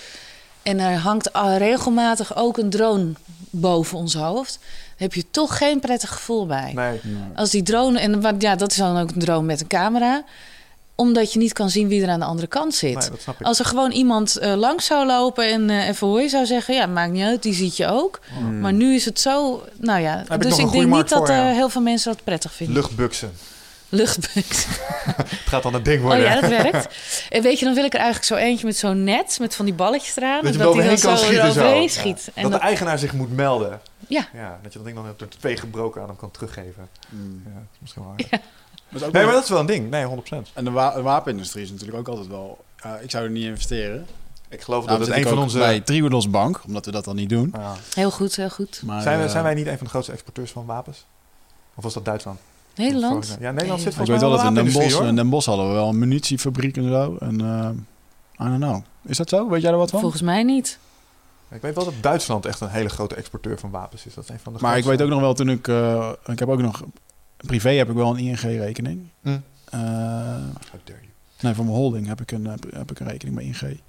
En 0.61 0.79
er 0.79 0.97
hangt 0.97 1.29
regelmatig 1.57 2.35
ook 2.35 2.57
een 2.57 2.69
drone 2.69 3.11
boven 3.49 3.97
ons 3.97 4.13
hoofd. 4.13 4.59
Daar 4.61 4.95
heb 4.97 5.13
je 5.13 5.29
toch 5.31 5.57
geen 5.57 5.79
prettig 5.79 6.09
gevoel 6.13 6.45
bij. 6.45 6.71
Nee, 6.75 6.99
Als 7.35 7.49
die 7.49 7.63
drone, 7.63 7.99
en 7.99 8.21
wat- 8.21 8.41
ja, 8.41 8.55
dat 8.55 8.71
is 8.71 8.77
dan 8.77 8.97
ook 8.97 9.09
een 9.11 9.19
drone 9.19 9.45
met 9.45 9.61
een 9.61 9.67
camera. 9.67 10.23
Omdat 10.99 11.33
je 11.33 11.39
niet 11.39 11.53
kan 11.53 11.69
zien 11.69 11.87
wie 11.87 12.03
er 12.03 12.09
aan 12.09 12.19
de 12.19 12.25
andere 12.25 12.47
kant 12.47 12.75
zit. 12.75 12.97
nee, 12.99 13.09
dat 13.09 13.21
snap 13.21 13.39
ik. 13.39 13.45
Als 13.45 13.59
er 13.59 13.65
gewoon 13.65 13.91
iemand 13.91 14.37
eh, 14.37 14.53
langs 14.53 14.85
zou 14.85 15.05
lopen 15.05 15.51
en 15.51 15.69
eh 15.69 15.87
even 15.87 16.07
hoi 16.07 16.29
zou 16.29 16.45
zeggen... 16.45 16.73
ja, 16.73 16.85
maakt 16.85 17.11
niet 17.11 17.23
uit, 17.23 17.43
die 17.43 17.53
ziet 17.53 17.77
je 17.77 17.87
ook. 17.87 18.19
Hmm. 18.37 18.59
Maar 18.59 18.73
nu 18.73 18.95
is 18.95 19.05
het 19.05 19.19
zo... 19.19 19.63
Nou 19.77 20.01
ja, 20.01 20.23
dus 20.37 20.57
ik 20.57 20.71
denk 20.71 20.85
niet 20.85 21.09
dat 21.09 21.17
voor, 21.17 21.29
eh, 21.29 21.35
ja. 21.35 21.51
heel 21.51 21.69
veel 21.69 21.81
mensen 21.81 22.11
dat 22.11 22.23
prettig 22.23 22.53
vinden. 22.53 22.75
Luchtbuksen. 22.75 23.31
Luchtbugs. 23.89 24.65
Het 25.15 25.29
gaat 25.45 25.63
dan 25.63 25.73
een 25.73 25.83
ding 25.83 25.99
Oh 25.99 26.05
worden. 26.05 26.23
ja, 26.23 26.41
dat 26.41 26.49
werkt. 26.49 26.95
En 27.29 27.41
weet 27.41 27.59
je, 27.59 27.65
dan 27.65 27.73
wil 27.73 27.83
ik 27.83 27.93
er 27.93 27.99
eigenlijk 27.99 28.27
zo 28.27 28.35
eentje 28.35 28.65
met 28.65 28.77
zo'n 28.77 29.03
net, 29.03 29.37
met 29.39 29.55
van 29.55 29.65
die 29.65 29.73
balletjes 29.73 30.17
eraan. 30.17 30.43
Dat 30.43 30.53
je 30.53 30.59
en 30.59 30.65
er 30.65 30.73
die 30.73 30.83
dan 30.83 30.99
kan 30.99 31.17
zo 31.17 31.23
schieten 31.23 31.53
zo. 31.53 31.59
overheen 31.59 31.81
Ja. 31.81 31.87
schiet. 31.87 32.31
En 32.33 32.41
dat 32.41 32.51
dat, 32.51 32.61
de 32.61 32.67
eigenaar 32.67 32.99
zich 32.99 33.13
moet 33.13 33.35
melden. 33.35 33.81
ja, 34.07 34.27
Ja, 34.33 34.59
dat 34.63 34.71
je 34.73 34.77
dat 34.79 34.87
ding 34.87 34.97
dan 34.97 35.13
door 35.17 35.27
twee 35.27 35.57
gebroken 35.57 36.01
aan 36.01 36.07
hem 36.07 36.17
kan 36.17 36.31
teruggeven. 36.31 36.89
Mm. 37.09 37.41
Ja, 37.45 37.53
dat 37.53 37.63
is 37.73 37.77
misschien 37.79 38.03
wel 38.03 38.39
ook 38.95 39.11
Nee, 39.11 39.23
maar 39.23 39.33
dat 39.33 39.43
is 39.43 39.49
wel 39.49 39.59
een 39.59 39.65
ding. 39.65 39.89
Nee, 39.89 40.05
100%. 40.05 40.09
En 40.53 40.63
de, 40.63 40.71
wa- 40.71 40.95
de 40.95 41.01
wapenindustrie 41.01 41.63
is 41.63 41.71
natuurlijk 41.71 41.97
ook 41.97 42.07
altijd 42.07 42.27
wel... 42.27 42.63
eh, 42.75 42.91
ik 43.01 43.11
zou 43.11 43.23
er 43.23 43.29
niet 43.29 43.43
investeren. 43.43 44.05
Ik 44.49 44.61
geloof 44.61 44.85
Daarom 44.85 45.05
dat 45.05 45.15
het 45.15 45.23
een 45.25 45.29
van 45.31 45.37
onze... 45.43 45.57
bij 45.57 45.79
Triodos 45.81 46.29
Bank, 46.29 46.61
omdat 46.67 46.85
we 46.85 46.91
dat 46.91 47.05
dan 47.05 47.15
niet 47.15 47.29
doen. 47.29 47.53
Ja. 47.55 47.73
heel 47.95 48.11
goed, 48.11 48.35
heel 48.35 48.49
goed. 48.49 48.81
Maar, 48.85 49.01
zijn, 49.01 49.17
we, 49.19 49.23
eh, 49.25 49.29
zijn 49.31 49.43
wij 49.43 49.53
niet 49.53 49.67
een 49.67 49.75
van 49.77 49.83
de 49.83 49.89
grootste 49.89 50.11
exporteurs 50.11 50.51
van 50.51 50.65
wapens? 50.65 51.05
Of 51.75 51.83
was 51.83 51.93
dat 51.93 52.05
Duitsland? 52.05 52.39
Nederland? 52.75 53.37
Ja, 53.39 53.51
Nederland 53.51 53.81
zit 53.81 53.89
Ik 53.91 53.95
volgens 53.97 54.09
weet 54.09 54.19
mij 54.19 54.19
wel 54.19 54.29
dat 54.29 54.47
in 54.47 54.53
Den 54.53 54.63
wapenindustrie, 54.63 54.97
Bosch, 54.97 55.09
in 55.09 55.15
Den 55.15 55.29
Bosch 55.29 55.47
hadden 55.47 55.67
we 55.67 55.73
wel 55.73 55.89
een 55.89 55.99
munitiefabriek 55.99 56.77
en 56.77 56.89
zo. 56.89 57.15
En 57.19 57.41
eh 57.41 58.45
I 58.45 58.49
don't 58.49 58.61
know. 58.61 58.81
Is 59.05 59.17
dat 59.17 59.29
zo? 59.29 59.49
Weet 59.49 59.61
jij 59.61 59.71
er 59.71 59.77
wat 59.77 59.89
van? 59.89 59.99
Volgens 59.99 60.21
mij 60.21 60.43
niet. 60.43 60.79
Ik 61.51 61.61
weet 61.61 61.75
wel 61.75 61.85
dat 61.85 61.93
Duitsland 62.01 62.45
echt 62.45 62.59
een 62.61 62.69
hele 62.69 62.89
grote 62.89 63.15
exporteur 63.15 63.59
van 63.59 63.69
wapens 63.69 64.05
is. 64.05 64.13
Dat 64.13 64.23
is 64.23 64.29
een 64.29 64.39
van 64.39 64.53
de 64.53 64.59
Maar 64.61 64.77
ik 64.77 64.83
weet 64.83 65.01
ook 65.01 65.09
nog 65.09 65.19
wel 65.19 65.33
toen 65.33 65.49
ik... 65.49 65.67
eh, 65.67 66.09
ik 66.25 66.39
heb 66.39 66.49
ook 66.49 66.61
nog... 66.61 66.81
Privé 67.45 67.69
heb 67.69 67.89
ik 67.89 67.95
wel 67.95 68.09
een 68.09 68.17
ING-rekening. 68.17 68.99
Hm. 69.21 69.37
Eh, 69.71 69.79
nee, 71.41 71.53
voor 71.53 71.65
mijn 71.65 71.77
holding 71.77 72.07
heb 72.07 72.21
ik, 72.21 72.31
een, 72.31 72.45
heb, 72.45 72.91
ik 72.91 72.99
een 72.99 73.07
rekening 73.07 73.35
bij 73.37 73.45
ING. 73.45 73.79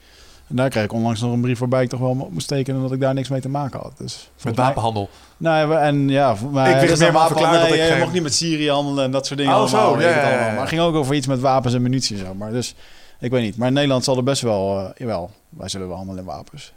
En 0.49 0.57
daar 0.57 0.69
kreeg 0.69 0.85
ik 0.85 0.93
onlangs 0.93 1.21
nog 1.21 1.33
een 1.33 1.41
brief 1.41 1.59
waarbij 1.59 1.83
ik 1.83 1.89
toch 1.89 2.01
wel 2.01 2.11
op 2.11 2.33
moest 2.33 2.49
tekenen 2.49 2.81
dat 2.83 2.93
ik 2.93 3.01
daar 3.01 3.15
niks 3.15 3.29
mee 3.29 3.41
te 3.41 3.49
maken 3.49 3.81
had. 3.81 3.93
Dus 3.99 4.31
Met 4.45 4.57
mij- 4.57 4.65
wapenhandel. 4.65 5.09
Nee, 5.37 5.67
we- 5.67 5.75
en 5.75 6.09
ja, 6.09 6.37
voor 6.37 6.51
mij, 6.51 6.83
Ik 6.85 6.91
is 6.91 6.99
meer 6.99 7.13
maar 7.13 7.13
wapen- 7.13 7.37
verklaren 7.37 7.61
dat 7.61 7.69
nee, 7.69 7.79
ik 7.79 7.85
je 7.85 7.91
geen- 7.91 8.01
mocht 8.01 8.13
niet 8.13 8.23
met 8.23 8.35
Syrië 8.35 8.71
handelen 8.71 9.05
en 9.05 9.11
dat 9.11 9.27
soort 9.27 9.39
dingen 9.39 9.55
Oh, 9.55 9.59
allemaal. 9.61 9.93
zo, 9.95 10.01
ja, 10.01 10.09
ja, 10.09 10.29
allemaal. 10.29 10.51
Maar 10.51 10.61
het 10.61 10.69
ging 10.69 10.81
ook 10.81 10.95
over 10.95 11.15
iets 11.15 11.27
met 11.27 11.41
wapens 11.41 11.75
en 11.75 11.83
munitie 11.83 12.19
en 12.19 12.27
zo. 12.27 12.35
Maar 12.35 12.51
dus, 12.51 12.75
ik 13.21 13.31
weet 13.31 13.43
niet. 13.43 13.57
Maar 13.57 13.69
in 13.69 13.75
Nederland 13.75 14.05
zal 14.05 14.17
er 14.17 14.23
best 14.23 14.43
wel, 14.43 14.79
eh, 14.79 14.91
jawel, 14.97 15.31
wij 15.49 15.69
zullen 15.69 15.89
wel 15.89 15.97
handelen 15.97 16.21
in 16.23 16.29
wapens. 16.29 16.73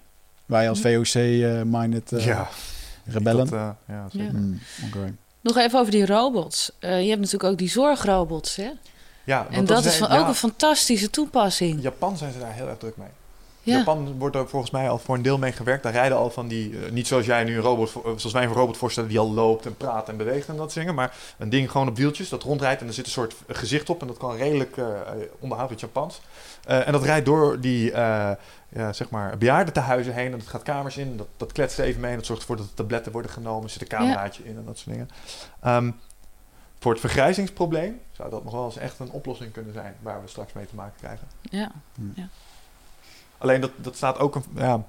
Wij 0.46 0.70
als 0.70 0.80
VOC-minded 0.82 2.12
eh 2.12 2.26
ja. 2.26 2.48
rebellen. 3.06 3.46
Dat, 3.50 3.54
eh, 3.60 3.70
ja, 3.88 4.06
zeker. 4.12 4.34
Oké. 4.88 5.14
Nog 5.42 5.58
even 5.58 5.80
over 5.80 5.92
die 5.92 6.06
robots. 6.06 6.72
Eh, 6.80 7.02
je 7.02 7.08
hebt 7.08 7.22
natuurlijk 7.22 7.52
ook 7.52 7.58
die 7.58 7.70
zorgrobots, 7.70 8.56
hè? 8.56 8.70
Ja, 9.24 9.48
En 9.50 9.66
dat 9.66 9.86
is 9.86 9.96
van, 9.96 10.10
ja, 10.12 10.20
ook 10.20 10.28
een 10.28 10.36
fantastische 10.36 11.10
toepassing. 11.10 11.72
In 11.76 11.82
Japan 11.82 12.18
zijn 12.18 12.34
ze 12.34 12.40
daar 12.40 12.54
heel 12.54 12.68
erg 12.68 12.78
druk 12.78 12.98
mee. 12.98 13.08
Ja. 13.64 13.78
Japan 13.78 14.16
wordt 14.18 14.36
er 14.36 14.50
volgens 14.50 14.72
mij 14.72 14.90
al 14.90 14.98
voor 14.98 15.16
een 15.16 15.22
deel 15.22 15.38
mee 15.38 15.52
gewerkt. 15.52 15.84
Daar 15.84 15.92
rijden 15.92 16.18
al 16.18 16.30
van 16.30 16.48
die, 16.48 16.86
eh, 16.86 16.92
niet 16.92 17.08
zoals 17.08 17.26
jij 17.26 17.44
nu 17.44 17.56
een 17.56 17.62
robot, 17.62 17.90
eh, 17.96 18.02
zoals 18.04 18.32
wij 18.32 18.44
een 18.44 18.54
robot 18.54 18.78
voorstellen 18.78 19.10
die 19.10 19.20
al 19.20 19.32
loopt 19.32 19.66
en 19.66 19.78
praat 19.78 20.10
en 20.10 20.18
beweegt 20.18 20.48
en 20.48 20.56
dat 20.56 20.74
dingen. 20.74 20.96
Maar 20.96 21.16
een 21.38 21.50
ding 21.50 21.72
gewoon 21.72 21.88
op 21.88 21.98
wieltjes 21.98 22.30
dat 22.30 22.44
rondrijdt 22.44 22.82
en 22.82 22.88
er 22.88 22.94
zit 22.94 23.06
een 23.06 23.12
soort 23.12 23.36
gezicht 23.48 23.90
op 23.90 24.02
en 24.02 24.08
dat 24.08 24.18
kan 24.18 24.36
redelijk 24.36 24.78
eh 24.78 24.86
onderhoud 25.40 25.70
met 25.70 25.80
Japans. 25.80 26.22
En 26.66 26.92
dat 26.92 27.04
rijdt 27.04 27.26
door 27.26 27.60
die, 27.60 27.92
ja, 28.74 28.94
zeg 28.94 29.10
maar, 29.10 29.38
bejaardentehuizen 29.38 30.14
heen 30.14 30.32
en 30.32 30.38
dat 30.38 30.48
gaat 30.48 30.64
kamers 30.64 30.98
in. 30.98 31.18
Dat, 31.18 31.28
dat 31.38 31.52
kletst 31.52 31.78
er 31.78 31.86
even 31.86 32.02
mee 32.02 32.12
en 32.12 32.18
dat 32.18 32.26
zorgt 32.26 32.42
ervoor 32.42 32.58
dat 32.58 32.68
de 32.68 32.74
tabletten 32.74 33.12
worden 33.12 33.32
genomen. 33.32 33.64
Er 33.64 33.70
zit 33.70 33.82
een 33.82 33.88
cameraatje 33.88 34.44
in 34.44 34.58
en 34.58 34.66
dat 34.66 34.78
soort 34.78 34.96
dingen. 34.96 35.10
Ehm, 35.60 35.92
voor 36.80 36.92
het 36.92 37.02
vergrijzingsprobleem 37.02 38.02
zou 38.12 38.30
dat 38.30 38.44
nog 38.44 38.54
wel 38.54 38.66
eens 38.66 38.78
echt 38.78 39.00
een 39.00 39.12
oplossing 39.12 39.52
kunnen 39.52 39.74
zijn 39.74 39.96
waar 40.02 40.22
we 40.22 40.28
straks 40.28 40.54
mee 40.54 40.66
te 40.66 40.76
maken 40.76 40.98
krijgen. 40.98 41.28
Ja. 41.42 41.72
Alleen 43.38 43.62
dat, 43.62 43.72
dat 43.76 43.96
staat 43.96 44.20
ook 44.20 44.36
een 44.36 44.44
ja, 44.56 44.74
een 44.74 44.84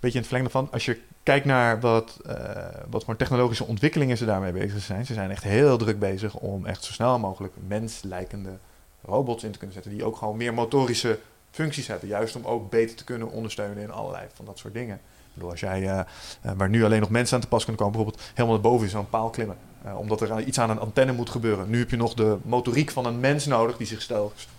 beetje 0.00 0.18
in 0.18 0.24
het 0.24 0.26
verlengde 0.26 0.50
van. 0.50 0.68
Als 0.72 0.84
je 0.84 1.00
kijkt 1.22 1.44
naar 1.44 1.80
wat, 1.80 2.18
eh, 2.26 2.66
wat 2.90 3.04
voor 3.04 3.16
technologische 3.16 3.64
ontwikkelingen 3.64 4.16
ze 4.16 4.24
daarmee 4.24 4.52
bezig 4.52 4.82
zijn. 4.82 5.06
Ze 5.06 5.14
zijn 5.14 5.30
echt 5.30 5.42
heel 5.42 5.78
druk 5.78 5.98
bezig 5.98 6.34
om 6.34 6.66
echt 6.66 6.84
zo 6.84 6.92
snel 6.92 7.18
mogelijk 7.18 7.54
menslijkende 7.66 8.58
robots 9.02 9.44
in 9.44 9.50
te 9.50 9.58
kunnen 9.58 9.74
zetten. 9.74 9.92
Die 9.92 10.04
ook 10.04 10.16
gewoon 10.16 10.36
meer 10.36 10.54
motorische 10.54 11.18
functies 11.50 11.86
hebben. 11.86 12.08
Juist 12.08 12.36
om 12.36 12.44
ook 12.44 12.70
beter 12.70 12.96
te 12.96 13.04
kunnen 13.04 13.30
ondersteunen 13.30 13.82
in 13.82 13.90
allerlei 13.90 14.26
van 14.34 14.44
dat 14.44 14.58
soort 14.58 14.74
dingen. 14.74 14.94
Ik 14.96 15.36
bedoel, 15.36 15.50
als 15.50 15.60
jij, 15.60 15.88
eh, 15.88 16.52
waar 16.56 16.68
nu 16.68 16.84
alleen 16.84 17.00
nog 17.00 17.10
mensen 17.10 17.34
aan 17.34 17.40
te 17.40 17.48
pas 17.48 17.64
kunnen 17.64 17.82
komen, 17.82 17.96
bijvoorbeeld 17.96 18.28
helemaal 18.28 18.60
naar 18.60 18.70
boven 18.70 18.84
in 18.84 18.92
zo'n 18.92 19.08
paal 19.08 19.30
klimmen. 19.30 19.56
Eh, 19.82 19.98
omdat 19.98 20.20
er 20.20 20.40
iets 20.40 20.58
aan 20.60 20.70
een 20.70 20.78
antenne 20.78 21.12
moet 21.12 21.30
gebeuren. 21.30 21.70
Nu 21.70 21.78
heb 21.78 21.90
je 21.90 21.96
nog 21.96 22.14
de 22.14 22.38
motoriek 22.42 22.90
van 22.90 23.06
een 23.06 23.20
mens 23.20 23.46
nodig 23.46 23.76
die 23.76 23.86
zich 23.86 24.06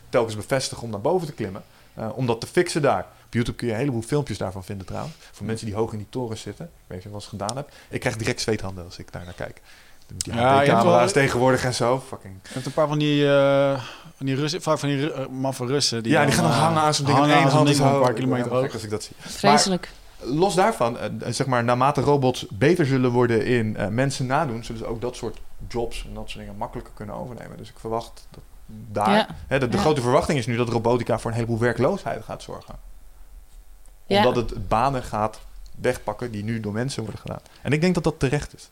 telkens, 0.09 0.35
bevestigt 0.35 0.81
om 0.81 0.89
naar 0.89 1.01
boven 1.01 1.27
te 1.27 1.33
klimmen. 1.33 1.63
Om 2.15 2.25
dat 2.25 2.41
te 2.41 2.47
fixen 2.47 2.81
daar. 2.81 3.05
Op 3.25 3.33
YouTube 3.33 3.57
kun 3.57 3.67
je 3.67 3.73
een 3.73 3.79
heleboel 3.79 4.01
filmpjes 4.01 4.37
daarvan 4.37 4.63
vinden 4.63 4.85
trouwens. 4.85 5.15
Voor 5.31 5.45
mensen 5.45 5.65
die 5.65 5.75
hoog 5.75 5.91
in 5.91 5.97
die 5.97 6.07
torens 6.09 6.41
zitten. 6.41 6.65
Ik 6.65 6.71
weet 6.87 6.97
niet 6.97 6.97
of 6.97 7.03
je 7.03 7.09
dat 7.09 7.21
eens 7.21 7.29
gedaan 7.29 7.55
hebt. 7.55 7.75
Ik 7.89 7.99
krijg 7.99 8.17
direct 8.17 8.41
zweethanden 8.41 8.85
als 8.85 8.97
ik 8.97 9.11
daar 9.11 9.23
naar 9.23 9.33
kijk. 9.33 9.61
Die 10.17 10.33
Ja, 10.33 10.83
wel- 10.83 11.07
tegenwoordig 11.07 11.63
en 11.63 11.73
zo. 11.73 11.99
Fucking. 12.07 12.33
Je 12.43 12.49
hebt 12.53 12.65
een 12.65 12.71
paar 12.71 12.87
van 12.87 12.97
die, 12.99 13.33
eh 13.33 13.81
van 14.15 14.25
die 14.25 14.35
Russen, 14.35 14.61
vaak 14.61 14.79
van 14.79 14.89
die 14.89 14.97
Ru- 15.07 15.11
eh, 15.13 15.27
maffe 15.27 15.65
Russen. 15.65 16.03
Die 16.03 16.11
ja, 16.11 16.25
die 16.25 16.33
gaan 16.33 16.43
dan 16.43 16.51
eh, 16.51 16.59
hangen 16.59 16.81
aan 16.81 16.93
zo'n 16.93 17.05
ding. 17.05 17.17
hangen 17.17 17.33
en 17.33 17.37
één 17.37 17.45
aan 17.45 17.51
zo'n 17.51 17.65
hand 17.65 17.77
ding 17.77 17.89
een 17.89 18.01
paar 18.01 18.13
kilometer 18.13 18.51
hoog. 18.51 18.73
als 18.73 18.83
ik 18.83 18.89
dat 18.89 19.03
zie. 19.03 19.15
Vreselijk. 19.19 19.91
Los 20.23 20.55
daarvan, 20.55 20.97
zeg 21.27 21.47
maar, 21.47 21.63
naarmate 21.63 22.01
robots 22.01 22.45
beter 22.49 22.85
zullen 22.85 23.11
worden 23.11 23.45
in 23.45 23.75
eh, 23.77 23.87
mensen 23.87 24.25
nadoen, 24.25 24.63
zullen 24.63 24.81
ze 24.81 24.87
ook 24.87 25.01
dat 25.01 25.15
soort 25.15 25.37
jobs 25.67 26.05
en 26.07 26.13
dat 26.13 26.29
soort 26.29 26.39
dingen 26.39 26.57
makkelijker 26.57 26.93
kunnen 26.95 27.15
overnemen. 27.15 27.57
Dus 27.57 27.69
ik 27.69 27.79
verwacht 27.79 28.27
dat 28.29 28.41
daar. 28.65 29.11
Ja. 29.15 29.27
Hè, 29.47 29.59
de 29.59 29.67
de 29.67 29.75
Ja. 29.75 29.81
grote 29.83 30.01
verwachting 30.01 30.37
is 30.37 30.45
nu 30.45 30.55
dat 30.55 30.69
robotica 30.69 31.19
voor 31.19 31.29
een 31.29 31.35
heleboel 31.35 31.59
werkloosheid 31.59 32.23
gaat 32.23 32.41
zorgen. 32.43 32.75
Ja. 34.05 34.17
Omdat 34.27 34.49
het 34.49 34.67
banen 34.67 35.03
gaat 35.03 35.39
wegpakken 35.81 36.31
die 36.31 36.43
nu 36.43 36.59
door 36.59 36.73
mensen 36.73 37.03
worden 37.03 37.21
gedaan. 37.21 37.39
En 37.61 37.71
ik 37.71 37.81
denk 37.81 37.93
dat 37.95 38.03
dat 38.03 38.19
terecht 38.19 38.53
is. 38.55 38.69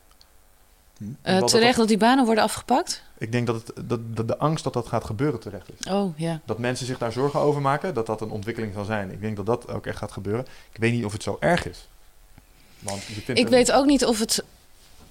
Eh, 1.22 1.40
dat- 1.40 1.50
terecht 1.50 1.78
dat 1.78 1.88
die 1.88 1.98
banen 1.98 2.26
worden 2.26 2.44
afgepakt? 2.44 3.04
Ik 3.18 3.32
denk 3.32 3.48
dat, 3.48 3.56
het, 3.56 3.90
dat, 3.90 4.00
dat 4.16 4.28
de 4.28 4.38
angst 4.38 4.64
dat 4.64 4.74
dat 4.74 4.88
gaat 4.88 5.04
gebeuren 5.06 5.40
terecht 5.40 5.68
is. 5.80 5.92
Oh, 5.92 6.18
ja. 6.20 6.40
Dat 6.46 6.58
mensen 6.58 6.86
zich 6.86 6.98
daar 6.98 7.12
zorgen 7.12 7.40
over 7.40 7.62
maken, 7.62 7.94
dat 7.94 8.06
dat 8.06 8.22
een 8.22 8.30
ontwikkeling 8.32 8.74
zal 8.74 8.84
zijn. 8.86 9.12
Ik 9.12 9.22
denk 9.22 9.36
dat 9.36 9.46
dat 9.46 9.72
ook 9.72 9.86
echt 9.86 9.98
gaat 9.98 10.12
gebeuren. 10.12 10.46
Ik 10.72 10.80
weet 10.82 10.92
niet 10.92 11.06
of 11.06 11.12
het 11.14 11.24
zo 11.24 11.38
erg 11.40 11.68
is. 11.70 11.88
Want 12.80 13.04
je 13.04 13.22
Ik 13.34 13.38
een- 13.38 13.50
weet 13.50 13.72
ook 13.72 13.86
niet 13.86 14.06
of 14.06 14.20
het 14.20 14.44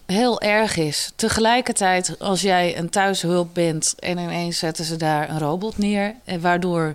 heel 0.07 0.41
erg 0.41 0.77
is. 0.77 1.13
Tegelijkertijd, 1.17 2.19
als 2.19 2.41
jij 2.41 2.79
een 2.79 2.91
thuishulp 2.91 3.55
bent 3.55 3.95
en 3.99 4.19
ineens 4.19 4.59
zetten 4.59 4.85
ze 4.85 4.97
daar 4.97 5.31
een 5.31 5.39
robot 5.39 5.79
neer, 5.79 6.15
en 6.25 6.41
waardoor 6.41 6.95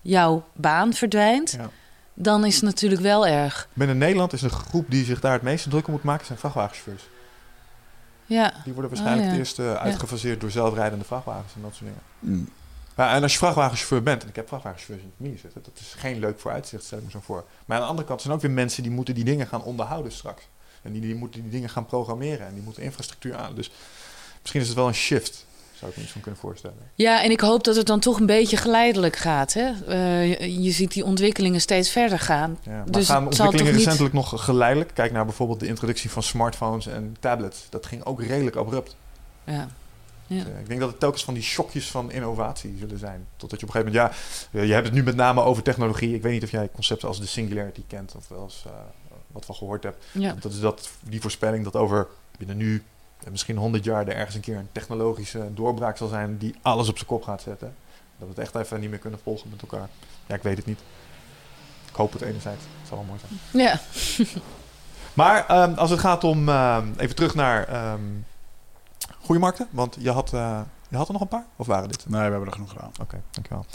jouw 0.00 0.44
baan 0.52 0.92
verdwijnt, 0.92 1.50
Ja. 1.58 1.70
dan 2.14 2.44
is 2.44 2.54
het 2.54 2.64
natuurlijk 2.64 3.00
wel 3.02 3.26
erg. 3.26 3.68
Binnen 3.72 3.98
Nederland 3.98 4.32
is 4.32 4.42
een 4.42 4.50
groep 4.50 4.90
die 4.90 5.04
zich 5.04 5.20
daar 5.20 5.32
het 5.32 5.42
meeste 5.42 5.68
druk 5.68 5.86
om 5.86 5.92
moet 5.92 6.02
maken, 6.02 6.26
zijn 6.26 6.38
vrachtwagenchauffeurs. 6.38 7.08
Ja, 8.26 8.52
Die 8.64 8.72
worden 8.72 8.90
waarschijnlijk 8.90 9.28
Oh, 9.28 9.34
ja. 9.34 9.38
het 9.38 9.46
eerst 9.46 9.58
eh, 9.58 9.74
uitgefaseerd 9.74 10.40
door 10.40 10.50
zelfrijdende 10.50 11.04
vrachtwagens 11.04 11.54
en 11.54 11.62
dat 11.62 11.74
soort 11.74 11.90
dingen. 12.20 12.48
Ja, 12.96 13.14
en 13.14 13.22
als 13.22 13.32
je 13.32 13.38
vrachtwagenchauffeur 13.38 14.02
bent, 14.02 14.22
en 14.22 14.28
ik 14.28 14.36
heb 14.36 14.48
vrachtwagenchauffeurs 14.48 15.02
in 15.02 15.08
de 15.10 15.16
familie 15.16 15.38
zitten, 15.38 15.62
dat 15.62 15.78
is 15.80 15.94
geen 15.98 16.18
leuk 16.18 16.40
vooruitzicht, 16.40 16.84
stel 16.84 16.98
ik 16.98 17.04
me 17.04 17.10
zo 17.10 17.20
voor. 17.22 17.44
Maar 17.66 17.76
aan 17.76 17.82
de 17.82 17.88
andere 17.88 18.08
kant 18.08 18.20
zijn 18.22 18.34
ook 18.34 18.40
weer 18.40 18.50
mensen 18.50 18.82
die 18.82 18.92
moeten 18.92 19.14
die 19.14 19.24
dingen 19.24 19.46
gaan 19.46 19.62
onderhouden 19.62 20.12
straks. 20.12 20.48
En 20.82 20.92
die, 20.92 21.00
die 21.00 21.14
moeten 21.14 21.42
die 21.42 21.50
dingen 21.50 21.68
gaan 21.68 21.86
programmeren 21.86 22.46
en 22.46 22.54
die 22.54 22.62
moeten 22.62 22.82
infrastructuur 22.82 23.36
aan. 23.36 23.54
Dus 23.54 23.70
misschien 24.40 24.60
is 24.60 24.66
het 24.66 24.76
wel 24.76 24.86
een 24.88 24.94
shift, 24.94 25.46
zou 25.78 25.90
ik 25.90 25.96
me 25.96 26.02
iets 26.02 26.12
van 26.12 26.20
kunnen 26.20 26.40
voorstellen. 26.40 26.76
Ja, 26.94 27.22
en 27.22 27.30
ik 27.30 27.40
hoop 27.40 27.64
dat 27.64 27.76
het 27.76 27.86
dan 27.86 28.00
toch 28.00 28.20
een 28.20 28.26
beetje 28.26 28.56
geleidelijk 28.56 29.16
gaat. 29.16 29.52
Hè? 29.52 29.70
Eh, 29.86 30.64
je, 30.64 30.70
ziet 30.70 30.92
die 30.92 31.04
ontwikkelingen 31.04 31.60
steeds 31.60 31.90
verder 31.90 32.18
gaan. 32.18 32.58
Ja, 32.62 32.70
maar 32.70 32.90
Dus 32.90 33.06
gaan 33.08 33.24
ontwikkelingen 33.24 33.72
niet- 33.74 33.84
recentelijk 33.84 34.14
nog 34.14 34.44
geleidelijk? 34.44 34.90
Kijk 34.94 35.12
naar 35.12 35.24
bijvoorbeeld 35.24 35.60
de 35.60 35.66
introductie 35.66 36.10
van 36.10 36.22
smartphones 36.22 36.86
en 36.86 37.16
tablets. 37.20 37.66
Dat 37.70 37.86
ging 37.86 38.04
ook 38.04 38.22
redelijk 38.22 38.56
abrupt. 38.56 38.96
Ja. 39.44 39.68
Ja. 40.26 40.44
Dus, 40.44 40.52
eh, 40.52 40.60
ik 40.60 40.68
denk 40.68 40.80
dat 40.80 40.88
het 40.90 41.00
telkens 41.00 41.24
van 41.24 41.34
die 41.34 41.42
shockjes 41.42 41.90
van 41.90 42.10
innovatie 42.10 42.76
zullen 42.78 42.98
zijn. 42.98 43.26
Totdat 43.36 43.60
je 43.60 43.66
op 43.66 43.74
een 43.74 43.80
gegeven 43.80 44.00
moment, 44.02 44.14
ja, 44.52 44.58
eh, 44.60 44.66
je 44.66 44.72
hebt 44.72 44.86
het 44.86 44.94
nu 44.94 45.02
met 45.02 45.16
name 45.16 45.40
over 45.42 45.62
technologie. 45.62 46.14
Ik 46.14 46.22
weet 46.22 46.32
niet 46.32 46.42
of 46.42 46.50
jij 46.50 46.68
concepten 46.72 47.08
als 47.08 47.20
de 47.20 47.26
singularity 47.26 47.82
kent 47.86 48.14
of 48.16 48.28
wel 48.28 48.42
eens 48.42 48.64
wat 49.32 49.44
van 49.44 49.54
gehoord 49.54 49.82
hebt. 49.82 50.04
Ja. 50.12 50.36
Dat 50.40 50.52
is 50.52 50.60
dat, 50.60 50.90
die 51.00 51.20
voorspelling 51.20 51.64
dat 51.64 51.76
over 51.76 52.06
binnen 52.38 52.56
nu 52.56 52.82
misschien 53.30 53.56
100 53.56 53.84
jaar 53.84 54.06
er 54.08 54.16
ergens 54.16 54.34
een 54.34 54.40
keer 54.40 54.56
een 54.56 54.68
technologische 54.72 55.54
doorbraak 55.54 55.96
zal 55.96 56.08
zijn 56.08 56.38
die 56.38 56.54
alles 56.62 56.88
op 56.88 56.96
zijn 56.96 57.08
kop 57.08 57.22
gaat 57.22 57.42
zetten. 57.42 57.74
Dat 58.18 58.28
we 58.28 58.34
het 58.34 58.38
echt 58.38 58.54
even 58.54 58.80
niet 58.80 58.90
meer 58.90 58.98
kunnen 58.98 59.20
volgen 59.22 59.50
met 59.50 59.62
elkaar. 59.62 59.88
Ja, 60.26 60.34
ik 60.34 60.42
weet 60.42 60.56
het 60.56 60.66
niet. 60.66 60.80
Ik 61.88 61.94
hoop 61.94 62.12
het 62.12 62.22
enerzijds. 62.22 62.62
Het 62.78 62.88
zal 62.88 62.96
wel 62.96 63.06
mooi 63.06 63.20
zijn. 63.20 63.64
ja. 63.64 63.80
Maar 65.14 65.46
ehm, 65.46 65.74
als 65.74 65.90
het 65.90 66.00
gaat 66.00 66.24
om, 66.24 66.48
ehm, 66.48 66.88
even 66.96 67.16
terug 67.16 67.34
naar 67.34 67.68
ehm 67.68 68.00
goede 69.26 69.40
markten. 69.40 69.68
Want 69.70 69.96
je 70.00 70.10
had, 70.10 70.32
eh, 70.32 70.60
je 70.88 70.96
had 70.96 71.06
er 71.06 71.12
nog 71.12 71.22
een 71.22 71.28
paar? 71.28 71.46
Of 71.56 71.66
waren 71.66 71.88
dit? 71.88 72.08
Nee, 72.08 72.24
we 72.24 72.30
hebben 72.30 72.46
er 72.46 72.52
genoeg 72.52 72.70
gedaan. 72.70 72.90
Oké, 73.00 73.22
dankjewel. 73.30 73.66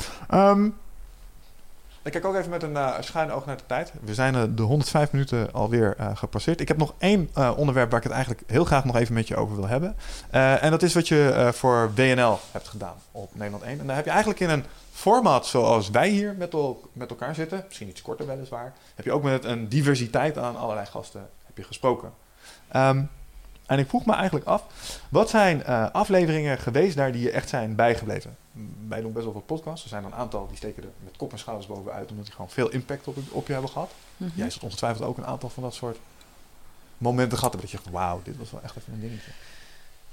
Ehm 2.03 2.15
ik 2.15 2.21
kijk 2.21 2.25
ook 2.25 2.35
even 2.35 2.49
met 2.49 2.63
een 2.63 2.71
uh, 2.71 2.93
schuin 2.99 3.31
oog 3.31 3.45
naar 3.45 3.57
de 3.57 3.63
tijd. 3.65 3.91
We 4.01 4.13
zijn 4.13 4.35
uh, 4.35 4.43
de 4.49 4.61
105 4.61 5.11
minuten 5.11 5.53
alweer 5.53 5.95
uh, 5.99 6.09
gepasseerd. 6.13 6.61
Ik 6.61 6.67
heb 6.67 6.77
nog 6.77 6.93
één 6.97 7.29
onderwerp 7.55 7.89
waar 7.89 7.99
ik 7.99 8.03
het 8.03 8.13
eigenlijk 8.13 8.43
heel 8.47 8.65
graag 8.65 8.85
nog 8.85 8.95
even 8.95 9.13
met 9.13 9.27
je 9.27 9.35
over 9.35 9.55
wil 9.55 9.67
hebben. 9.67 9.95
En 10.29 10.71
dat 10.71 10.83
is 10.83 10.93
wat 10.93 11.07
je 11.07 11.49
voor 11.53 11.93
WNL 11.93 12.39
hebt 12.51 12.67
gedaan 12.67 12.95
op 13.11 13.35
Nederland 13.35 13.63
1. 13.63 13.79
En 13.79 13.87
daar 13.87 13.95
heb 13.95 14.05
je 14.05 14.11
eigenlijk 14.11 14.39
in 14.39 14.49
een 14.49 14.65
format 14.91 15.45
zoals 15.45 15.89
wij 15.89 16.09
hier 16.09 16.35
met, 16.37 16.55
met 16.93 17.09
elkaar 17.09 17.35
zitten, 17.35 17.63
misschien 17.67 17.89
iets 17.89 18.01
korter 18.01 18.27
weliswaar, 18.27 18.73
heb 18.95 19.05
je 19.05 19.11
ook 19.11 19.23
met 19.23 19.45
een 19.45 19.69
diversiteit 19.69 20.37
aan 20.37 20.57
allerlei 20.57 20.85
gasten 20.85 21.29
heb 21.45 21.57
je 21.57 21.63
gesproken. 21.63 22.11
Um, 22.75 23.09
En 23.65 23.79
ik 23.79 23.87
vroeg 23.87 24.05
me 24.05 24.13
eigenlijk 24.13 24.45
af, 24.45 24.63
wat 25.09 25.29
zijn 25.29 25.63
eh, 25.63 25.89
afleveringen 25.91 26.57
geweest 26.57 26.95
daar 26.95 27.11
die 27.11 27.21
je 27.21 27.31
echt 27.31 27.49
zijn 27.49 27.75
bijgebleven? 27.75 28.37
Wij 28.87 29.01
doen 29.01 29.13
best 29.13 29.25
wel 29.25 29.33
wat 29.33 29.45
podcasts. 29.45 29.83
Er 29.83 29.89
zijn 29.89 30.03
een 30.03 30.13
aantal 30.13 30.47
die 30.47 30.57
steken 30.57 30.83
er 30.83 30.89
met 31.03 31.17
kop 31.17 31.31
en 31.31 31.39
schouders 31.39 31.67
bovenuit, 31.67 32.09
omdat 32.09 32.25
die 32.25 32.33
gewoon 32.33 32.49
veel 32.49 32.69
impact 32.69 33.07
op, 33.07 33.17
op 33.31 33.47
je 33.47 33.53
hebben 33.53 33.71
gehad. 33.71 33.91
Mhm. 34.17 34.29
Jij 34.35 34.49
zult 34.49 34.63
ongetwijfeld 34.63 35.07
ook 35.07 35.17
een 35.17 35.25
aantal 35.25 35.49
van 35.49 35.63
dat 35.63 35.73
soort 35.73 35.97
momenten 36.97 37.37
gehad 37.37 37.53
hebben. 37.53 37.71
Dat 37.71 37.83
je 37.83 37.91
wauw, 37.91 38.21
dit 38.23 38.37
was 38.37 38.51
wel 38.51 38.61
echt 38.61 38.75
even 38.75 38.93
een 38.93 38.99
dingetje. 38.99 39.31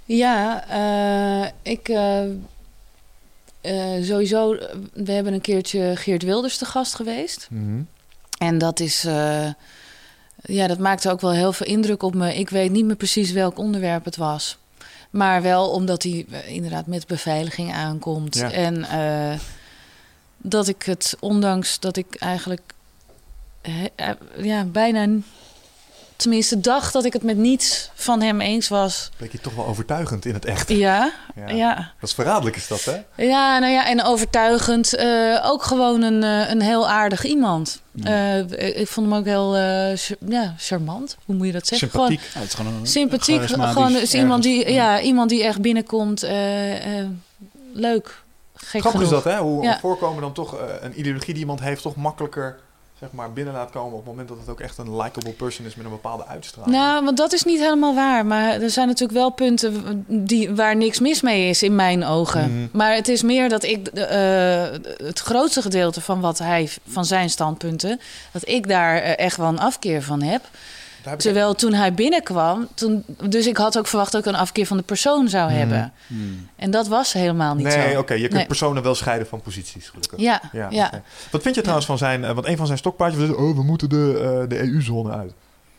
Ja, 0.09 0.65
eh, 0.69 1.51
ik 1.63 1.89
eh, 1.89 2.25
eh, 3.61 4.05
sowieso. 4.05 4.57
We 4.93 5.13
hebben 5.13 5.33
een 5.33 5.41
keertje 5.41 5.97
Geert 5.97 6.23
Wilders 6.23 6.57
te 6.57 6.65
gast 6.65 6.95
geweest. 6.95 7.49
En 8.39 8.59
dat 8.59 8.81
is. 8.81 9.03
ja, 10.43 10.67
dat 10.67 10.79
maakte 10.79 11.11
ook 11.11 11.21
wel 11.21 11.33
heel 11.33 11.53
veel 11.53 11.67
indruk 11.67 12.03
op 12.03 12.15
me. 12.15 12.35
Ik 12.35 12.51
weet 12.51 12.71
niet 12.71 12.85
meer 12.85 12.97
precies 12.97 13.33
welk 13.33 13.59
onderwerp 13.59 14.05
het 14.05 14.17
was. 14.17 14.59
Maar 15.11 15.43
wel 15.43 15.71
omdat 15.71 16.03
hij 16.03 16.27
eh, 16.31 16.49
inderdaad 16.55 16.87
met 16.87 17.07
beveiliging 17.07 17.73
aankomt. 17.73 18.35
Ja. 18.35 18.53
En 18.53 18.85
eh, 18.85 19.39
dat 20.37 20.69
ik 20.69 20.83
het, 20.83 21.17
ondanks 21.21 21.81
dat 21.81 21.97
ik 21.97 22.15
eigenlijk 22.15 22.63
he- 23.63 23.87
eh, 23.95 24.11
ja, 24.37 24.65
bijna. 24.65 25.09
Tenminste, 26.23 26.61
dacht 26.61 26.93
dat 26.93 27.05
ik 27.05 27.13
het 27.13 27.23
met 27.23 27.37
niets 27.37 27.91
van 27.95 28.23
hem 28.23 28.41
eens 28.41 28.69
was. 28.69 29.11
Bleek 29.17 29.33
je 29.33 29.41
toch 29.41 29.55
wel 29.55 29.67
overtuigend 29.67 30.25
in 30.25 30.35
het 30.35 30.45
echt. 30.45 30.69
Ja, 30.69 31.13
Ja. 31.35 31.49
ja. 31.49 31.75
Dat 32.01 32.09
is 32.09 32.15
verraderlijk 32.15 32.57
is 32.57 32.67
dat, 32.69 32.85
hè? 32.85 33.25
Ja, 33.25 33.59
nou 33.59 33.73
ja, 33.73 33.87
en 33.87 34.03
overtuigend. 34.05 34.95
eh, 34.95 35.41
ook 35.45 35.63
gewoon 35.63 36.03
een, 36.03 36.23
eh, 36.23 36.51
een 36.51 36.61
heel 36.61 36.89
aardig 36.89 37.25
iemand. 37.25 37.81
Eh, 38.03 38.39
ik 38.81 38.89
vond 38.89 39.07
hem 39.09 39.19
ook 39.19 39.25
heel 39.25 39.57
eh, 39.57 39.97
ja, 40.29 40.55
charmant. 40.59 41.17
Hoe 41.25 41.35
moet 41.37 41.47
je 41.47 41.53
dat 41.53 41.67
zeggen? 41.67 41.89
Sympathiek. 41.91 42.21
Ja, 42.35 42.41
het 42.41 42.49
is 42.49 42.55
gewoon 42.55 42.75
een 42.75 42.87
Sympathiek. 42.87 43.43
Gewoon 43.49 43.97
is 43.97 44.15
iemand 44.15 44.43
die, 44.43 44.73
ja, 44.73 45.01
iemand 45.01 45.29
die 45.31 45.45
echt 45.45 45.61
binnenkomt. 45.61 46.23
eh, 46.23 46.99
eh, 47.01 47.07
leuk. 47.73 48.23
Gek 48.55 48.81
Grappig 48.81 49.01
is 49.03 49.09
dat, 49.09 49.25
hè? 49.25 49.37
Hoe 49.39 49.63
Ja. 49.65 49.79
voorkomen 49.79 50.23
dan 50.23 50.33
toch 50.33 50.57
een 50.81 50.99
ideologie 50.99 51.33
die 51.33 51.43
iemand 51.43 51.61
heeft, 51.61 51.83
toch 51.83 51.97
makkelijker 51.97 52.59
zeg 52.99 53.13
maar, 53.13 53.33
binnen 53.33 53.55
laat 53.55 53.71
komen 53.71 53.93
op 53.93 53.99
het 53.99 54.07
moment 54.07 54.29
dat 54.29 54.39
het 54.39 54.49
ook 54.49 54.61
echt 54.61 54.79
een 54.79 54.97
likable 54.97 55.33
person 55.33 55.67
is 55.67 55.75
met 55.75 55.85
een 55.85 55.91
bepaalde 55.91 56.27
uitstraling. 56.27 56.77
Nou, 56.77 57.05
want 57.05 57.17
dat 57.17 57.33
is 57.33 57.43
niet 57.43 57.61
helemaal 57.61 57.95
waar. 57.95 58.27
Maar 58.27 58.61
er 58.61 58.71
zijn 58.71 58.87
natuurlijk 58.87 59.19
wel 59.19 59.31
punten 59.31 60.05
die, 60.07 60.55
waar 60.55 60.77
niks 60.77 60.99
mis 60.99 61.21
mee 61.21 61.49
is 61.49 61.63
in 61.63 61.75
mijn 61.75 62.05
ogen. 62.05 62.55
Mhm. 62.55 62.77
Maar 62.77 62.95
het 62.95 63.09
is 63.09 63.23
meer 63.23 63.49
dat 63.49 63.63
ik 63.63 63.87
eh, 63.87 64.63
het 64.97 65.19
grootste 65.19 65.63
gedeelte 65.63 66.01
van 66.01 66.21
wat 66.21 66.39
hij 66.39 66.69
van 66.89 67.05
zijn 67.05 67.31
standpunten, 67.31 68.01
dat 68.33 68.49
ik 68.49 68.69
daar 68.69 68.97
eh, 68.97 69.25
echt 69.25 69.37
wel 69.37 69.49
een 69.49 69.61
afkeer 69.61 70.03
van 70.03 70.23
heb. 70.23 70.45
Ik 71.13 71.19
Terwijl 71.19 71.55
toen 71.55 71.73
hij 71.73 71.95
binnenkwam, 71.95 72.69
toen, 72.75 73.05
dus 73.29 73.47
ik 73.47 73.57
had 73.57 73.79
ook 73.79 73.87
verwacht 73.87 74.13
dat 74.13 74.21
ik 74.21 74.27
een 74.33 74.39
afkeer 74.41 74.67
van 74.67 74.77
de 74.77 74.83
persoon 74.83 75.29
zou 75.29 75.49
Mhm. 75.51 75.59
hebben. 75.59 75.93
Hmm. 76.07 76.49
En 76.57 76.71
dat 76.71 76.87
was 76.89 77.13
helemaal 77.13 77.55
niet 77.55 77.67
Nee, 77.67 77.93
zo. 77.93 77.99
oké, 77.99 78.15
je 78.15 78.21
kunt 78.21 78.33
Nee. 78.33 78.47
personen 78.47 78.83
wel 78.83 78.95
scheiden 78.95 79.27
van 79.27 79.41
posities, 79.41 79.89
gelukkig. 79.89 80.19
Ja, 80.19 80.41
Ja. 80.71 80.91
Wat 81.31 81.43
vind 81.43 81.55
je 81.55 81.61
trouwens 81.61 81.87
van 81.87 81.99
zijn... 81.99 82.25
eh, 82.25 82.33
want 82.33 82.47
een 82.47 82.57
van 82.57 82.67
zijn 82.67 82.79
stokpaardjes 82.79 83.27
was... 83.29 83.37
Oh, 83.37 83.57
we 83.57 83.63
moeten 83.63 83.89
de, 83.89 84.19
eh, 84.43 84.49
de 84.49 84.59
EU-zone 84.63 85.13
uit. 85.13 85.33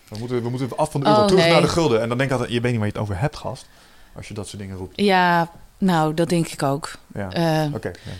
We 0.07 0.17
moeten, 0.19 0.43
we 0.43 0.49
moeten 0.49 0.77
af 0.77 0.91
van 0.91 1.01
de 1.01 1.07
euro, 1.07 1.19
Oh, 1.19 1.25
terug 1.27 1.43
nee. 1.43 1.51
naar 1.51 1.61
de 1.61 1.67
gulden. 1.67 2.01
En 2.01 2.09
dan 2.09 2.17
denk 2.17 2.29
ik 2.29 2.35
altijd... 2.35 2.53
Je 2.53 2.61
weet 2.61 2.71
niet 2.71 2.79
waar 2.79 2.89
je 2.89 2.93
het 2.93 3.01
over 3.03 3.19
hebt, 3.19 3.35
gast. 3.37 3.65
Als 4.15 4.27
je 4.27 4.33
dat 4.33 4.47
soort 4.47 4.61
dingen 4.61 4.77
roept. 4.77 5.01
Ja, 5.01 5.49
nou, 5.79 6.13
dat 6.13 6.29
denk 6.29 6.47
ik 6.47 6.63
ook. 6.63 6.91
Ja, 7.13 7.29
Eh, 7.31 7.43
ja, 7.43 7.69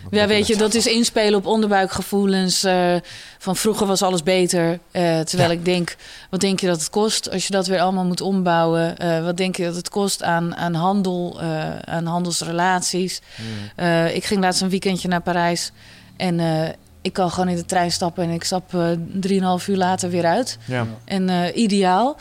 Ja, 0.09 0.27
weet 0.27 0.47
je, 0.47 0.55
dat 0.57 0.73
is 0.73 0.87
inspelen 0.87 1.39
op 1.39 1.45
onderbuikgevoelens. 1.45 2.63
eh, 2.63 2.95
van 3.37 3.55
vroeger 3.55 3.87
was 3.87 4.01
alles 4.01 4.23
beter. 4.23 4.79
eh, 4.91 5.19
terwijl 5.19 5.49
Ja. 5.51 5.55
ik 5.57 5.65
denk, 5.65 5.95
wat 6.29 6.39
denk 6.39 6.59
je 6.59 6.67
dat 6.67 6.79
het 6.79 6.89
kost 6.89 7.31
als 7.31 7.47
je 7.47 7.53
dat 7.53 7.67
weer 7.67 7.79
allemaal 7.79 8.05
moet 8.05 8.21
ombouwen? 8.21 8.95
Wat 9.23 9.37
denk 9.37 9.55
je 9.55 9.63
dat 9.65 9.75
het 9.75 9.89
kost 9.89 10.23
aan, 10.23 10.55
aan 10.55 10.73
handel, 10.73 11.41
aan 11.85 12.05
handelsrelaties? 12.05 13.21
Hmm. 13.35 14.05
Ik 14.05 14.23
ging 14.25 14.41
laatst 14.41 14.61
een 14.61 14.69
weekendje 14.69 15.07
naar 15.07 15.21
Parijs 15.21 15.71
en 16.17 16.39
ik 17.01 17.13
kan 17.13 17.31
gewoon 17.31 17.49
in 17.49 17.55
de 17.55 17.65
trein 17.65 17.91
stappen 17.91 18.23
en 18.23 18.29
ik 18.29 18.43
stap 18.43 18.73
drieënhalf 19.13 19.67
uur 19.67 19.77
later 19.77 20.09
weer 20.09 20.25
uit. 20.25 20.57
Ja. 20.65 20.87
En 21.05 21.51
ideaal. 21.59 22.17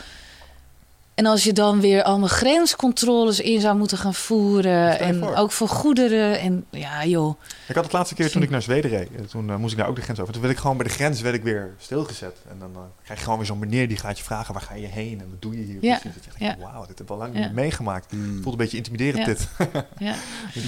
En 1.19 1.25
als 1.25 1.43
je 1.43 1.53
dan 1.53 1.79
weer 1.81 2.03
allemaal 2.03 2.27
grenscontroles 2.27 3.39
in 3.39 3.61
zou 3.61 3.77
moeten 3.77 3.97
gaan 3.97 4.13
voeren. 4.13 4.99
En 4.99 5.19
voor. 5.19 5.35
ook 5.35 5.51
voor 5.51 5.67
goederen. 5.67 6.39
En 6.39 6.65
ja, 6.71 7.05
joh. 7.05 7.39
Ik 7.67 7.75
had 7.75 7.83
het 7.83 7.93
laatste 7.93 8.15
keer 8.15 8.31
toen 8.31 8.41
ik 8.41 8.49
naar 8.49 8.61
Zweden 8.61 8.91
reed. 8.91 9.09
eh, 9.15 9.21
Toen 9.23 9.49
eh, 9.49 9.55
moest 9.55 9.71
ik 9.71 9.77
daar 9.79 9.87
ook 9.87 9.95
de 9.95 10.01
grens 10.01 10.19
over. 10.19 10.33
Toen 10.33 10.41
werd 10.41 10.53
ik 10.53 10.59
gewoon 10.59 10.77
bij 10.77 10.85
de 10.87 10.93
grens 10.93 11.21
werd 11.21 11.35
ik 11.35 11.43
weer 11.43 11.73
stilgezet. 11.77 12.35
En 12.49 12.55
dan 12.59 12.69
eh, 12.75 12.79
krijg 13.03 13.17
je 13.19 13.23
gewoon 13.23 13.39
weer 13.39 13.47
zo'n 13.47 13.59
meneer 13.59 13.87
die 13.87 13.97
gaat 13.97 14.17
je 14.17 14.23
vragen... 14.23 14.53
waar 14.53 14.63
ga 14.63 14.73
je 14.75 14.87
heen 14.87 15.19
en 15.21 15.27
wat 15.29 15.41
doe 15.41 15.57
je 15.57 15.63
hier 15.65 15.77
Ja, 15.81 15.97
precies? 15.99 16.21
Ja. 16.37 16.55
Wauw, 16.59 16.79
dit 16.79 16.97
heb 16.97 17.01
ik 17.01 17.09
al 17.09 17.17
lang 17.17 17.33
Ja. 17.33 17.39
niet 17.39 17.53
meegemaakt. 17.53 18.11
Hmm. 18.11 18.33
Voelt 18.41 18.45
een 18.45 18.57
beetje 18.57 18.77
intimiderend 18.77 19.17
Ja. 19.17 19.25
dit. 19.25 19.47
Ja. 19.97 20.15
Ja. 20.53 20.61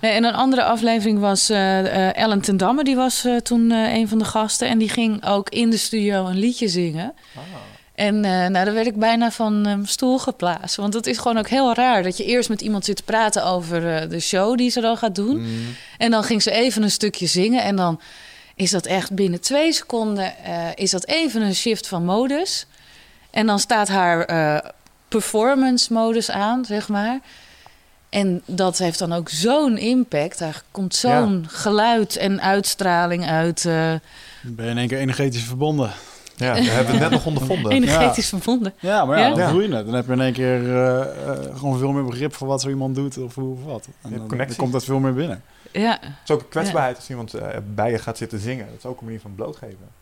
Nee, 0.00 0.12
en 0.12 0.24
een 0.24 0.34
andere 0.34 0.64
aflevering 0.64 1.18
was 1.18 1.48
eh 1.48 1.78
eh, 2.08 2.16
Ellen 2.16 2.40
ten 2.40 2.56
Damme. 2.56 2.84
Die 2.84 2.96
was 2.96 3.26
toen 3.42 3.70
eh, 3.70 3.92
een 3.94 4.08
van 4.08 4.18
de 4.18 4.24
gasten. 4.24 4.68
En 4.68 4.78
die 4.78 4.88
ging 4.88 5.26
ook 5.26 5.48
in 5.48 5.70
de 5.70 5.76
studio 5.76 6.26
een 6.26 6.38
liedje 6.38 6.68
zingen. 6.68 7.12
Ah. 7.34 7.42
En 8.00 8.24
eh, 8.24 8.30
nou, 8.30 8.64
daar 8.64 8.72
werd 8.74 8.86
ik 8.86 8.96
bijna 8.98 9.30
van 9.30 9.56
eh, 9.56 9.62
mijn 9.62 9.86
stoel 9.86 10.18
geplaatst. 10.18 10.76
Want 10.76 10.94
het 10.94 11.06
is 11.06 11.18
gewoon 11.18 11.38
ook 11.38 11.48
heel 11.48 11.74
raar 11.74 12.02
dat 12.02 12.16
je 12.16 12.24
eerst 12.24 12.48
met 12.48 12.60
iemand 12.60 12.84
zit 12.84 12.96
te 12.96 13.02
praten 13.02 13.44
over 13.44 13.94
eh, 13.94 14.08
de 14.08 14.20
show 14.20 14.56
die 14.56 14.70
ze 14.70 14.80
dan 14.80 14.96
gaat 14.96 15.14
doen. 15.14 15.36
Hmm. 15.36 15.76
En 15.98 16.10
dan 16.10 16.22
ging 16.24 16.42
ze 16.42 16.50
even 16.50 16.82
een 16.82 16.90
stukje 16.90 17.26
zingen. 17.26 17.62
En 17.62 17.76
dan 17.76 18.00
is 18.54 18.70
dat 18.70 18.86
echt 18.86 19.12
binnen 19.12 19.40
twee 19.40 19.72
seconden 19.72 20.32
eh, 20.44 20.66
is 20.74 20.90
dat 20.90 21.06
even 21.06 21.42
een 21.42 21.54
shift 21.54 21.86
van 21.86 22.04
modus. 22.04 22.66
En 23.30 23.46
dan 23.46 23.58
staat 23.58 23.88
haar 23.88 24.24
eh, 24.24 24.70
performance 25.08 25.92
modus 25.92 26.30
aan, 26.30 26.64
zeg 26.64 26.88
maar. 26.88 27.18
En 28.08 28.42
dat 28.46 28.78
heeft 28.78 28.98
dan 28.98 29.12
ook 29.12 29.28
zo'n 29.28 29.78
impact. 29.78 30.40
Er 30.40 30.62
komt 30.70 30.94
zo'n 30.94 31.44
geluid 31.48 32.16
en 32.16 32.40
uitstraling 32.42 33.26
uit. 33.26 33.64
eh, 33.64 33.90
Dan 34.42 34.54
ben 34.54 34.64
je 34.64 34.70
in 34.70 34.78
één 34.78 34.88
keer 34.88 34.98
energetisch 34.98 35.42
verbonden. 35.42 35.90
Ja, 36.40 36.54
we 36.54 36.60
hebben 36.70 36.92
het 36.92 37.00
net 37.02 37.10
nog 37.10 37.26
ondervonden. 37.26 37.72
energetisch 37.72 38.28
verbonden. 38.28 38.72
Ja, 38.80 39.04
maar 39.04 39.18
ja, 39.18 39.28
dan 39.28 39.38
Ja. 39.38 39.50
voel 39.50 39.60
je 39.60 39.74
het. 39.74 39.86
Dan 39.86 39.94
heb 39.94 40.06
je 40.06 40.12
in 40.12 40.20
één 40.20 40.32
keer 40.32 40.76
eh, 40.76 41.00
eh, 41.00 41.56
gewoon 41.56 41.78
veel 41.78 41.92
meer 41.92 42.04
begrip 42.04 42.34
voor 42.34 42.46
wat 42.48 42.60
zo 42.60 42.68
iemand 42.68 42.94
doet 42.94 43.18
of 43.18 43.34
hoe 43.34 43.52
of 43.52 43.64
wat. 43.64 43.86
En 44.02 44.10
dan, 44.28 44.38
dan 44.38 44.46
komt 44.56 44.72
dat 44.72 44.84
veel 44.84 44.98
meer 44.98 45.14
binnen. 45.14 45.42
Ja. 45.72 45.98
Het 46.00 46.10
is 46.24 46.30
ook 46.30 46.40
een 46.40 46.48
kwetsbaarheid 46.48 46.96
als 46.96 47.10
iemand 47.10 47.34
eh, 47.34 47.46
bij 47.74 47.90
je 47.90 47.98
gaat 47.98 48.18
zitten 48.18 48.38
zingen. 48.38 48.66
Dat 48.66 48.78
is 48.78 48.84
ook 48.84 48.98
een 48.98 49.04
manier 49.04 49.20
van 49.20 49.34
blootgeven. 49.34 49.98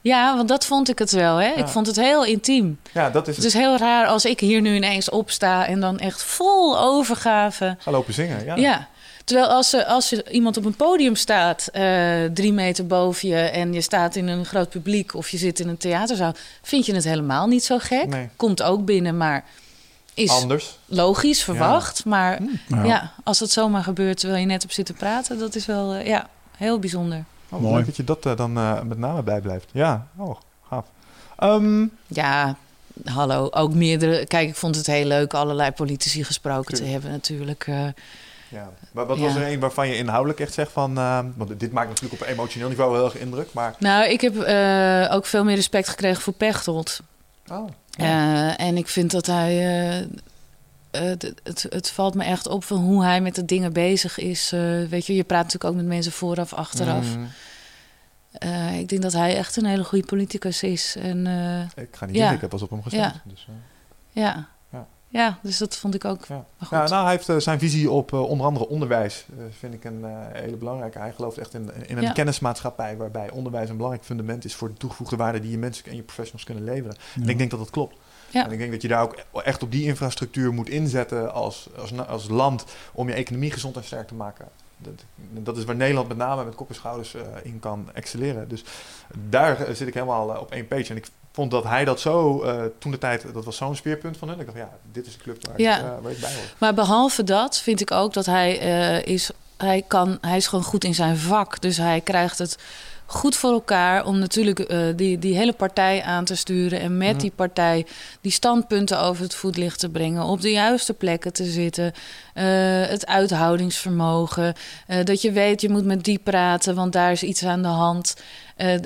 ja, 0.00 0.36
want 0.36 0.48
dat 0.48 0.64
vond 0.66 0.88
ik 0.88 0.98
het 0.98 1.10
wel. 1.12 1.36
Hè? 1.36 1.46
Ja. 1.48 1.54
Ik 1.54 1.68
vond 1.68 1.86
het 1.86 1.96
heel 1.96 2.24
intiem. 2.24 2.78
Ja, 2.92 3.10
dat 3.10 3.28
is 3.28 3.36
Het 3.36 3.44
het. 3.44 3.54
is 3.54 3.60
heel 3.60 3.76
raar 3.76 4.06
als 4.06 4.24
ik 4.24 4.40
hier 4.40 4.60
nu 4.60 4.74
ineens 4.74 5.10
opsta 5.10 5.66
en 5.66 5.80
dan 5.80 5.98
echt 5.98 6.22
vol 6.22 6.78
overgave. 6.78 7.76
Ga 7.78 7.90
lopen 7.90 8.14
zingen, 8.14 8.44
ja. 8.44 8.56
Ja. 8.56 8.88
Terwijl 9.24 9.48
als, 9.48 9.72
er- 9.72 9.84
als 9.84 10.12
er 10.12 10.30
iemand 10.30 10.56
op 10.56 10.64
een 10.64 10.74
podium 10.76 11.16
staat, 11.16 11.66
eh, 11.72 12.24
drie 12.34 12.52
meter 12.52 12.86
boven 12.86 13.28
je, 13.28 13.36
en 13.36 13.72
je 13.72 13.80
staat 13.80 14.16
in 14.16 14.28
een 14.28 14.44
groot 14.44 14.68
publiek 14.68 15.14
of 15.14 15.28
je 15.28 15.36
zit 15.36 15.60
in 15.60 15.68
een 15.68 15.76
theaterzaal, 15.76 16.32
vind 16.62 16.86
je 16.86 16.94
het 16.94 17.04
helemaal 17.04 17.46
niet 17.46 17.64
zo 17.64 17.78
gek. 17.78 18.06
Nee, 18.06 18.28
Komt 18.36 18.62
ook 18.62 18.84
binnen, 18.84 19.16
maar 19.16 19.44
is 20.14 20.30
anders. 20.30 20.78
logisch 20.86 21.42
verwacht. 21.42 22.04
Maar 22.04 22.38
Ja. 22.68 22.84
ja. 22.84 23.12
als 23.24 23.40
het 23.40 23.50
zomaar 23.50 23.82
gebeurt 23.82 24.18
terwijl 24.18 24.40
je 24.40 24.46
net 24.46 24.62
hebt 24.62 24.74
zitten 24.74 24.94
praten, 24.94 25.38
dat 25.38 25.54
is 25.54 25.66
wel 25.66 25.94
eh, 25.94 26.06
ja, 26.06 26.28
heel 26.56 26.78
bijzonder. 26.78 27.24
Oh, 27.48 27.60
Mooi. 27.60 27.74
Leuk 27.74 27.86
dat 27.86 27.96
je 27.96 28.04
dat 28.04 28.26
eh, 28.26 28.36
dan 28.36 28.52
met 28.88 28.98
name 28.98 29.22
bijblijft. 29.22 29.68
Ja, 29.72 30.06
oh, 30.16 30.36
gaaf. 30.68 30.84
Ehm, 31.38 31.86
Ja, 32.06 32.56
hallo, 33.04 33.48
ook 33.50 33.74
meerdere. 33.74 34.26
Kijk, 34.26 34.48
ik 34.48 34.54
vond 34.56 34.76
het 34.76 34.86
heel 34.86 35.06
leuk 35.06 35.34
allerlei 35.34 35.70
politici 35.70 36.24
gesproken 36.24 36.74
te 36.74 36.84
hebben 36.84 37.10
natuurlijk. 37.10 37.66
Eh. 38.54 38.60
ja. 38.62 38.70
Maar 38.92 39.06
wat 39.06 39.18
Ja. 39.18 39.22
was 39.24 39.34
er 39.34 39.52
een 39.52 39.60
waarvan 39.60 39.88
je 39.88 39.96
inhoudelijk 39.96 40.40
echt 40.40 40.52
zegt 40.52 40.72
van... 40.72 40.98
ehm, 40.98 41.26
want 41.36 41.60
dit 41.60 41.72
maakt 41.72 41.88
natuurlijk 41.88 42.22
op 42.22 42.28
emotioneel 42.28 42.68
niveau 42.68 42.90
wel 42.92 43.00
heel 43.00 43.10
erg 43.12 43.20
indruk, 43.22 43.52
maar... 43.52 43.74
Nou, 43.78 44.08
ik 44.08 44.20
heb 44.20 44.36
eh, 44.40 45.08
ook 45.14 45.26
veel 45.26 45.44
meer 45.44 45.54
respect 45.54 45.88
gekregen 45.88 46.22
voor 46.22 46.32
Pechtold. 46.32 47.00
Oh, 47.50 47.68
Eh, 47.98 48.60
en 48.60 48.76
ik 48.76 48.88
vind 48.88 49.10
dat 49.10 49.26
hij. 49.26 49.50
eh, 49.58 49.98
eh, 50.00 50.06
het, 50.90 51.32
het, 51.42 51.66
het 51.68 51.90
valt 51.90 52.14
me 52.14 52.24
echt 52.24 52.46
op 52.48 52.64
van 52.64 52.76
hoe 52.76 53.04
hij 53.04 53.20
met 53.20 53.34
de 53.34 53.44
dingen 53.44 53.72
bezig 53.72 54.18
is. 54.18 54.52
Eh, 54.52 54.60
weet 54.88 55.06
je, 55.06 55.14
je 55.14 55.24
praat 55.24 55.42
natuurlijk 55.42 55.70
ook 55.70 55.76
met 55.76 55.86
mensen 55.86 56.12
vooraf, 56.12 56.52
achteraf. 56.52 57.16
Mm, 57.16 57.28
Eh, 58.38 58.78
ik 58.78 58.88
denk 58.88 59.02
dat 59.02 59.12
hij 59.12 59.36
echt 59.36 59.56
een 59.56 59.64
hele 59.64 59.84
goede 59.84 60.06
politicus 60.06 60.62
is. 60.62 60.96
En 61.00 61.26
eh, 61.26 61.82
ik 61.84 61.96
ga 61.96 62.06
niet 62.06 62.14
Ja. 62.14 62.18
denken, 62.20 62.34
ik 62.34 62.40
heb 62.40 62.50
pas 62.50 62.62
op 62.62 62.70
hem 62.70 62.82
gestemd. 62.82 63.04
Ja. 63.14 63.20
Dus, 63.24 63.46
eh, 63.48 64.22
ja. 64.22 64.48
Ja. 65.18 65.38
dus 65.42 65.58
dat 65.58 65.76
vond 65.76 65.94
ik 65.94 66.04
ook 66.04 66.26
Ja. 66.26 66.44
Ja, 66.70 66.88
nou, 66.88 67.02
hij 67.02 67.10
heeft 67.10 67.28
eh, 67.28 67.36
zijn 67.36 67.58
visie 67.58 67.90
op 67.90 68.12
eh, 68.12 68.28
onder 68.28 68.46
andere 68.46 68.68
onderwijs, 68.68 69.26
eh, 69.38 69.44
vind 69.58 69.74
ik 69.74 69.84
een 69.84 70.04
hele 70.32 70.56
belangrijke. 70.56 70.98
Hij 70.98 71.12
gelooft 71.12 71.38
echt 71.38 71.54
in, 71.54 71.70
in 71.86 71.96
een 71.96 72.02
Ja. 72.02 72.12
kennismaatschappij 72.12 72.96
waarbij 72.96 73.30
onderwijs 73.30 73.68
een 73.68 73.76
belangrijk 73.76 74.04
fundament 74.06 74.44
is 74.44 74.54
voor 74.54 74.68
de 74.68 74.74
toegevoegde 74.74 75.16
waarde 75.16 75.40
die 75.40 75.50
je 75.50 75.58
mensen 75.58 75.84
en 75.86 75.96
je 75.96 76.02
professionals 76.02 76.44
kunnen 76.44 76.64
leveren. 76.64 76.96
Ja. 77.14 77.22
En 77.22 77.28
ik 77.28 77.38
denk 77.38 77.50
dat 77.50 77.58
dat 77.58 77.70
klopt. 77.70 77.96
Ja. 78.30 78.44
En 78.44 78.52
ik 78.52 78.58
denk 78.58 78.70
dat 78.70 78.82
je 78.82 78.88
daar 78.88 79.02
ook 79.02 79.24
echt 79.42 79.62
op 79.62 79.70
die 79.70 79.84
infrastructuur 79.84 80.52
moet 80.52 80.68
inzetten 80.68 81.32
als, 81.32 81.68
als, 81.78 82.06
als 82.06 82.28
land 82.28 82.64
om 82.92 83.08
je 83.08 83.14
economie 83.14 83.50
gezond 83.50 83.76
en 83.76 83.84
sterk 83.84 84.08
te 84.08 84.14
maken. 84.14 84.48
Dat, 84.76 85.04
dat 85.30 85.56
is 85.56 85.64
waar 85.64 85.76
Nederland 85.76 86.08
met 86.08 86.16
name 86.16 86.44
met 86.44 86.54
kop 86.54 86.68
en 86.68 86.74
schouders 86.74 87.16
in 87.42 87.60
kan 87.60 87.88
excelleren. 87.92 88.48
Dus 88.48 88.64
daar 89.28 89.56
zit 89.72 89.88
ik 89.88 89.94
helemaal 89.94 90.28
op 90.28 90.50
één 90.50 90.68
page. 90.68 90.90
En 90.90 90.96
ik 90.96 91.06
vond 91.34 91.50
dat 91.50 91.64
hij 91.64 91.84
dat 91.84 92.00
zo, 92.00 92.42
eh, 92.42 92.62
toen 92.78 92.90
de 92.90 92.98
tijd, 92.98 93.24
dat 93.34 93.44
was 93.44 93.56
zo'n 93.56 93.76
speerpunt 93.76 94.16
van 94.16 94.28
hun. 94.28 94.40
Ik 94.40 94.46
dacht, 94.46 94.58
ja, 94.58 94.70
dit 94.92 95.06
is 95.06 95.12
de 95.16 95.22
club 95.22 95.46
waar, 95.46 95.60
Ja. 95.60 95.76
ik, 95.76 95.82
eh, 95.82 95.90
waar 96.02 96.12
ik 96.12 96.20
bij 96.20 96.32
hoor. 96.34 96.44
Maar 96.58 96.74
behalve 96.74 97.24
dat 97.24 97.58
vind 97.58 97.80
ik 97.80 97.90
ook 97.90 98.12
dat 98.12 98.26
hij 98.26 98.58
eh, 98.60 99.12
is, 99.14 99.30
hij 99.56 99.84
kan, 99.88 100.18
hij 100.20 100.36
is 100.36 100.46
gewoon 100.46 100.64
goed 100.64 100.84
in 100.84 100.94
zijn 100.94 101.16
vak. 101.16 101.60
Dus 101.60 101.76
hij 101.76 102.00
krijgt 102.00 102.38
het 102.38 102.58
goed 103.06 103.36
voor 103.36 103.52
elkaar 103.52 104.06
om 104.06 104.18
natuurlijk 104.18 104.58
eh, 104.58 104.78
die, 104.96 105.18
die 105.18 105.36
hele 105.36 105.52
partij 105.52 106.02
aan 106.02 106.24
te 106.24 106.36
sturen 106.36 106.80
en 106.80 106.96
met 106.96 107.20
die 107.20 107.32
partij 107.34 107.86
die 108.20 108.32
standpunten 108.32 109.00
over 109.00 109.22
het 109.22 109.34
voetlicht 109.34 109.78
te 109.78 109.88
brengen, 109.88 110.22
op 110.22 110.40
de 110.40 110.50
juiste 110.50 110.94
plekken 110.94 111.32
te 111.32 111.44
zitten, 111.44 111.92
eh, 112.34 112.44
het 112.86 113.06
uithoudingsvermogen, 113.06 114.54
eh, 114.86 115.04
dat 115.04 115.22
je 115.22 115.32
weet 115.32 115.60
je 115.60 115.68
moet 115.68 115.84
met 115.84 116.04
die 116.04 116.18
praten, 116.18 116.74
want 116.74 116.92
daar 116.92 117.12
is 117.12 117.22
iets 117.22 117.44
aan 117.44 117.62
de 117.62 117.68
hand. 117.68 118.16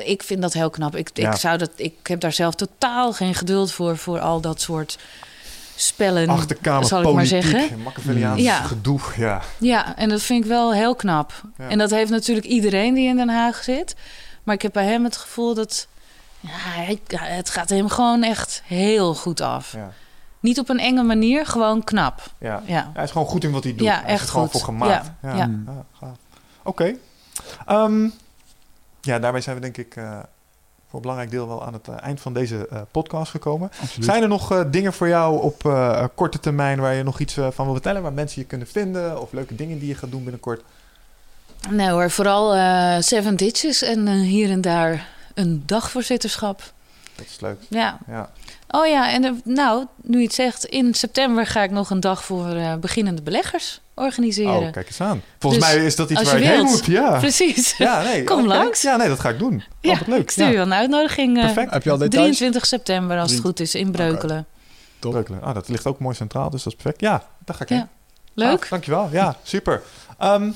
Ik 0.04 0.22
vind 0.22 0.42
dat 0.42 0.52
heel 0.52 0.70
knap. 0.70 0.96
Ik, 0.96 1.10
Ja. 1.12 1.30
ik, 1.30 1.36
zou 1.36 1.58
dat, 1.58 1.70
ik 1.76 1.94
heb 2.02 2.20
daar 2.20 2.32
zelf 2.32 2.54
totaal 2.54 3.12
geen 3.12 3.34
geduld 3.34 3.72
voor, 3.72 3.96
voor 3.96 4.20
al 4.20 4.40
dat 4.40 4.60
soort 4.60 4.98
spellen. 5.80 6.28
Achterkamer 6.28 6.84
zal 6.84 7.02
ik 7.02 7.12
maar 7.14 7.26
zeggen. 7.26 7.82
Machiavelliaans 7.82 8.40
Ja. 8.42 8.60
gedoe, 8.62 9.00
ja. 9.16 9.42
Ja, 9.58 9.96
en 9.96 10.08
dat 10.08 10.22
vind 10.22 10.44
ik 10.44 10.50
wel 10.50 10.72
heel 10.72 10.94
knap. 10.96 11.42
Ja. 11.58 11.68
En 11.68 11.78
dat 11.78 11.90
heeft 11.90 12.10
natuurlijk 12.10 12.46
iedereen 12.46 12.94
die 12.94 13.08
in 13.08 13.16
Den 13.16 13.28
Haag 13.28 13.62
zit. 13.64 13.96
Maar 14.42 14.54
ik 14.54 14.62
heb 14.62 14.72
bij 14.72 14.84
hem 14.84 15.04
het 15.04 15.16
gevoel 15.16 15.54
dat... 15.54 15.88
Ja, 16.40 16.50
het 17.22 17.50
gaat 17.50 17.68
hem 17.68 17.88
gewoon 17.88 18.22
echt 18.22 18.62
heel 18.64 19.14
goed 19.14 19.40
af. 19.40 19.72
ja. 19.72 19.92
Niet 20.40 20.58
op 20.58 20.68
een 20.68 20.78
enge 20.78 21.02
manier, 21.02 21.46
gewoon 21.46 21.84
knap. 21.84 22.22
ja. 22.38 22.62
Ja, 22.66 22.90
Hij 22.94 23.04
is 23.04 23.10
gewoon 23.10 23.26
goed 23.26 23.44
in 23.44 23.50
wat 23.50 23.64
hij 23.64 23.72
doet. 23.72 23.86
Ja, 23.86 23.94
Hij 24.04 24.14
is 24.14 24.20
echt 24.20 24.30
gewoon 24.30 24.48
goed. 24.48 24.52
voor 24.60 24.68
gemaakt. 24.68 25.10
Ja, 25.22 25.34
Ja. 25.34 25.50
Oké. 26.62 26.94
Ehm, 27.66 28.08
ja, 29.00 29.18
daarmee 29.18 29.40
zijn 29.40 29.56
we 29.56 29.62
denk 29.62 29.76
ik 29.76 29.96
eh, 29.96 30.18
voor 30.88 30.94
een 30.96 31.00
belangrijk 31.00 31.30
deel 31.30 31.48
wel 31.48 31.64
aan 31.66 31.72
het 31.72 31.88
eh, 31.88 31.94
eind 32.00 32.20
van 32.20 32.32
deze 32.32 32.68
eh, 32.68 32.80
podcast 32.90 33.30
gekomen. 33.30 33.70
Absoluut. 33.80 34.04
Zijn 34.04 34.22
er 34.22 34.28
nog 34.28 34.52
eh, 34.52 34.60
dingen 34.70 34.92
voor 34.92 35.08
jou 35.08 35.42
op 35.42 35.64
eh, 35.66 36.04
korte 36.14 36.40
termijn 36.40 36.80
waar 36.80 36.94
je 36.94 37.02
nog 37.02 37.20
iets 37.20 37.34
van 37.34 37.64
wil 37.64 37.74
vertellen? 37.74 38.02
Waar 38.02 38.12
mensen 38.12 38.40
je 38.40 38.46
kunnen 38.46 38.66
vinden? 38.66 39.20
Of 39.20 39.32
leuke 39.32 39.54
dingen 39.54 39.78
die 39.78 39.88
je 39.88 39.94
gaat 39.94 40.10
doen 40.10 40.22
binnenkort? 40.22 40.62
nee 41.70 41.90
hoor, 41.90 42.10
vooral 42.10 42.54
eh, 42.54 42.96
Seven 43.00 43.36
Ditches 43.36 43.82
en 43.82 44.08
hier 44.08 44.50
en 44.50 44.60
daar 44.60 45.08
een 45.34 45.62
dagvoorzitterschap. 45.66 46.72
Dat 47.14 47.26
is 47.26 47.40
leuk. 47.40 47.56
Ja. 47.68 47.98
Ja. 48.06 48.30
Oh 48.70 48.86
ja, 48.86 49.12
en 49.12 49.40
nou, 49.44 49.86
nu 50.02 50.18
je 50.18 50.24
het 50.24 50.34
zegt, 50.34 50.64
in 50.64 50.94
september 50.94 51.46
ga 51.46 51.62
ik 51.62 51.70
nog 51.70 51.90
een 51.90 52.00
dag 52.00 52.24
voor 52.24 52.46
eh, 52.48 52.74
beginnende 52.74 53.22
beleggers 53.22 53.80
organiseren. 53.94 54.54
Oh, 54.66 54.72
kijk 54.72 54.86
eens 54.86 55.00
aan. 55.00 55.22
Volgens 55.38 55.64
Dus 55.64 55.72
mij 55.74 55.84
is 55.84 55.96
dat 55.96 56.10
iets 56.10 56.22
waar 56.22 56.38
je 56.40 56.46
heen 56.46 56.64
moet. 56.64 56.84
Ja. 56.86 57.18
Precies. 57.18 57.76
Ja, 57.76 58.02
nee. 58.02 58.24
Kom 58.34 58.46
langs. 58.46 58.82
Ja, 58.82 58.96
nee, 58.96 59.08
dat 59.08 59.20
ga 59.20 59.28
ik 59.28 59.38
doen. 59.38 59.62
Ja, 59.80 59.92
Oh, 59.92 60.00
leuk. 60.08 60.20
ik 60.20 60.30
stuur 60.30 60.44
Ja. 60.44 60.50
je 60.50 60.56
een 60.56 60.74
uitnodiging. 60.74 61.36
eh, 61.38 61.44
Perfect. 61.44 61.70
Heb 61.70 61.82
je 61.82 61.90
al 61.90 61.96
details? 61.98 62.12
23 62.36 62.66
september, 62.66 63.18
als 63.18 63.30
het 63.32 63.40
goed 63.40 63.60
is, 63.60 63.74
in 63.74 63.90
Breukelen. 63.90 64.46
Top. 64.98 65.10
Breukelen. 65.12 65.42
Ah, 65.42 65.54
dat 65.54 65.68
ligt 65.68 65.86
ook 65.86 65.98
mooi 65.98 66.14
centraal, 66.14 66.50
dus 66.50 66.62
dat 66.62 66.72
is 66.72 66.78
perfect. 66.82 67.00
Ja, 67.02 67.22
daar 67.44 67.56
ga 67.56 67.62
ik 67.62 67.68
Ja. 67.68 67.76
heen. 67.76 67.86
Leuk? 68.34 68.58
Gaaf, 68.60 68.68
dankjewel. 68.68 69.08
Ja, 69.12 69.36
super. 69.42 69.82
Ehm, 70.18 70.50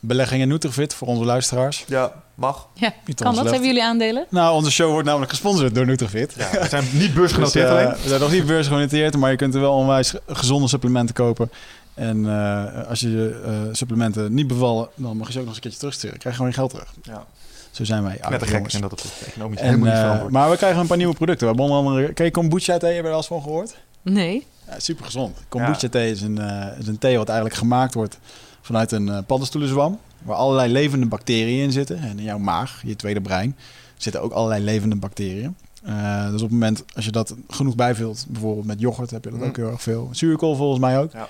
Belegging 0.00 0.42
in 0.42 0.48
Nutrifit 0.48 0.94
voor 0.94 1.08
onze 1.08 1.24
luisteraars. 1.24 1.84
ja, 1.88 2.12
mag. 2.42 2.68
Ja, 2.74 2.92
Niet 3.04 3.16
kan 3.16 3.26
dat? 3.26 3.34
left. 3.34 3.50
Hebben 3.50 3.68
jullie 3.68 3.84
aandelen? 3.84 4.26
Nou, 4.28 4.54
onze 4.54 4.70
show 4.70 4.90
wordt 4.90 5.06
namelijk 5.06 5.30
gesponsord 5.30 5.74
door 5.74 5.86
Nutrifit. 5.86 6.34
Ja, 6.38 6.50
we 6.60 6.68
zijn 6.68 6.84
niet 6.92 7.14
beursgenoteerd 7.14 7.68
Dus, 7.68 7.78
eh, 7.78 7.86
alleen. 7.86 8.02
we 8.02 8.08
zijn 8.08 8.20
nog 8.20 8.32
niet 8.32 8.46
beursgenoteerd, 8.46 9.16
maar 9.16 9.30
je 9.30 9.36
kunt 9.36 9.54
er 9.54 9.60
wel 9.60 9.72
onwijs 9.72 10.14
gezonde 10.26 10.68
supplementen 10.68 11.14
kopen. 11.14 11.50
En 11.94 12.26
eh, 12.26 12.88
als 12.88 13.00
je 13.00 13.10
je 13.10 13.40
eh, 13.44 13.52
supplementen 13.72 14.34
niet 14.34 14.46
bevallen, 14.46 14.88
dan 14.94 15.16
mag 15.16 15.26
je 15.26 15.32
ze 15.32 15.38
ook 15.38 15.44
nog 15.44 15.54
eens 15.54 15.56
een 15.56 15.62
keertje 15.62 15.78
terugsturen. 15.78 16.18
Krijg 16.18 16.36
je 16.36 16.42
gewoon 16.42 16.50
je 16.50 16.56
geld 16.56 16.70
terug. 16.70 16.94
Ja. 17.02 17.26
Zo 17.70 17.84
zijn 17.84 18.02
wij. 18.02 18.20
Net 18.28 18.38
te 18.38 18.46
gek 18.46 18.54
jongens. 18.54 18.74
en 18.74 18.80
dat 18.80 18.90
het 18.90 19.12
economisch 19.26 19.58
En, 19.58 19.64
helemaal 19.64 19.88
niet 19.88 19.98
verantwoord. 19.98 20.32
maar 20.32 20.50
we 20.50 20.56
krijgen 20.56 20.80
een 20.80 20.86
paar 20.86 20.96
nieuwe 20.96 21.14
producten. 21.14 21.48
We 21.48 21.54
hebben 21.54 21.74
onder 21.74 21.90
andere... 21.90 22.12
Ken 22.12 22.24
je 22.24 22.30
kombucha 22.30 22.78
thee? 22.78 22.94
Heb 22.94 23.00
je 23.02 23.06
er 23.06 23.12
al 23.14 23.16
eens 23.18 23.26
van 23.26 23.42
gehoord? 23.42 23.74
Nee. 24.02 24.46
Ja, 24.68 24.78
super 24.78 25.04
gezond. 25.04 25.38
Kombucha 25.48 25.88
thee 25.88 26.10
is 26.10 26.20
een, 26.20 26.38
is 26.78 26.86
een 26.86 26.98
thee 26.98 27.16
wat 27.16 27.28
eigenlijk 27.28 27.58
gemaakt 27.58 27.94
wordt 27.94 28.18
vanuit 28.62 28.92
een 28.92 29.08
eh, 29.08 29.18
paddenstoelenzwam. 29.26 29.98
Waar 30.22 30.36
allerlei 30.36 30.72
levende 30.72 31.06
bacteriën 31.06 31.62
in 31.62 31.72
zitten. 31.72 31.98
En 31.98 32.18
in 32.18 32.24
jouw 32.24 32.38
maag, 32.38 32.80
je 32.84 32.96
tweede 32.96 33.20
brein, 33.20 33.56
zitten 33.96 34.22
ook 34.22 34.32
allerlei 34.32 34.64
levende 34.64 34.96
bacteriën. 34.96 35.56
Eh, 35.84 36.24
dus 36.24 36.34
op 36.34 36.40
het 36.40 36.50
moment 36.50 36.84
als 36.94 37.04
je 37.04 37.10
dat 37.10 37.34
genoeg 37.48 37.74
bijvult, 37.74 38.24
bijvoorbeeld 38.28 38.66
met 38.66 38.80
yoghurt 38.80 39.10
heb 39.10 39.24
je 39.24 39.30
dat 39.30 39.38
Mm. 39.40 39.46
ook 39.46 39.56
heel 39.56 39.70
erg 39.70 39.82
veel. 39.82 40.08
Zuurkool 40.12 40.54
volgens 40.56 40.80
mij 40.80 40.98
ook. 40.98 41.12
Ja. 41.12 41.28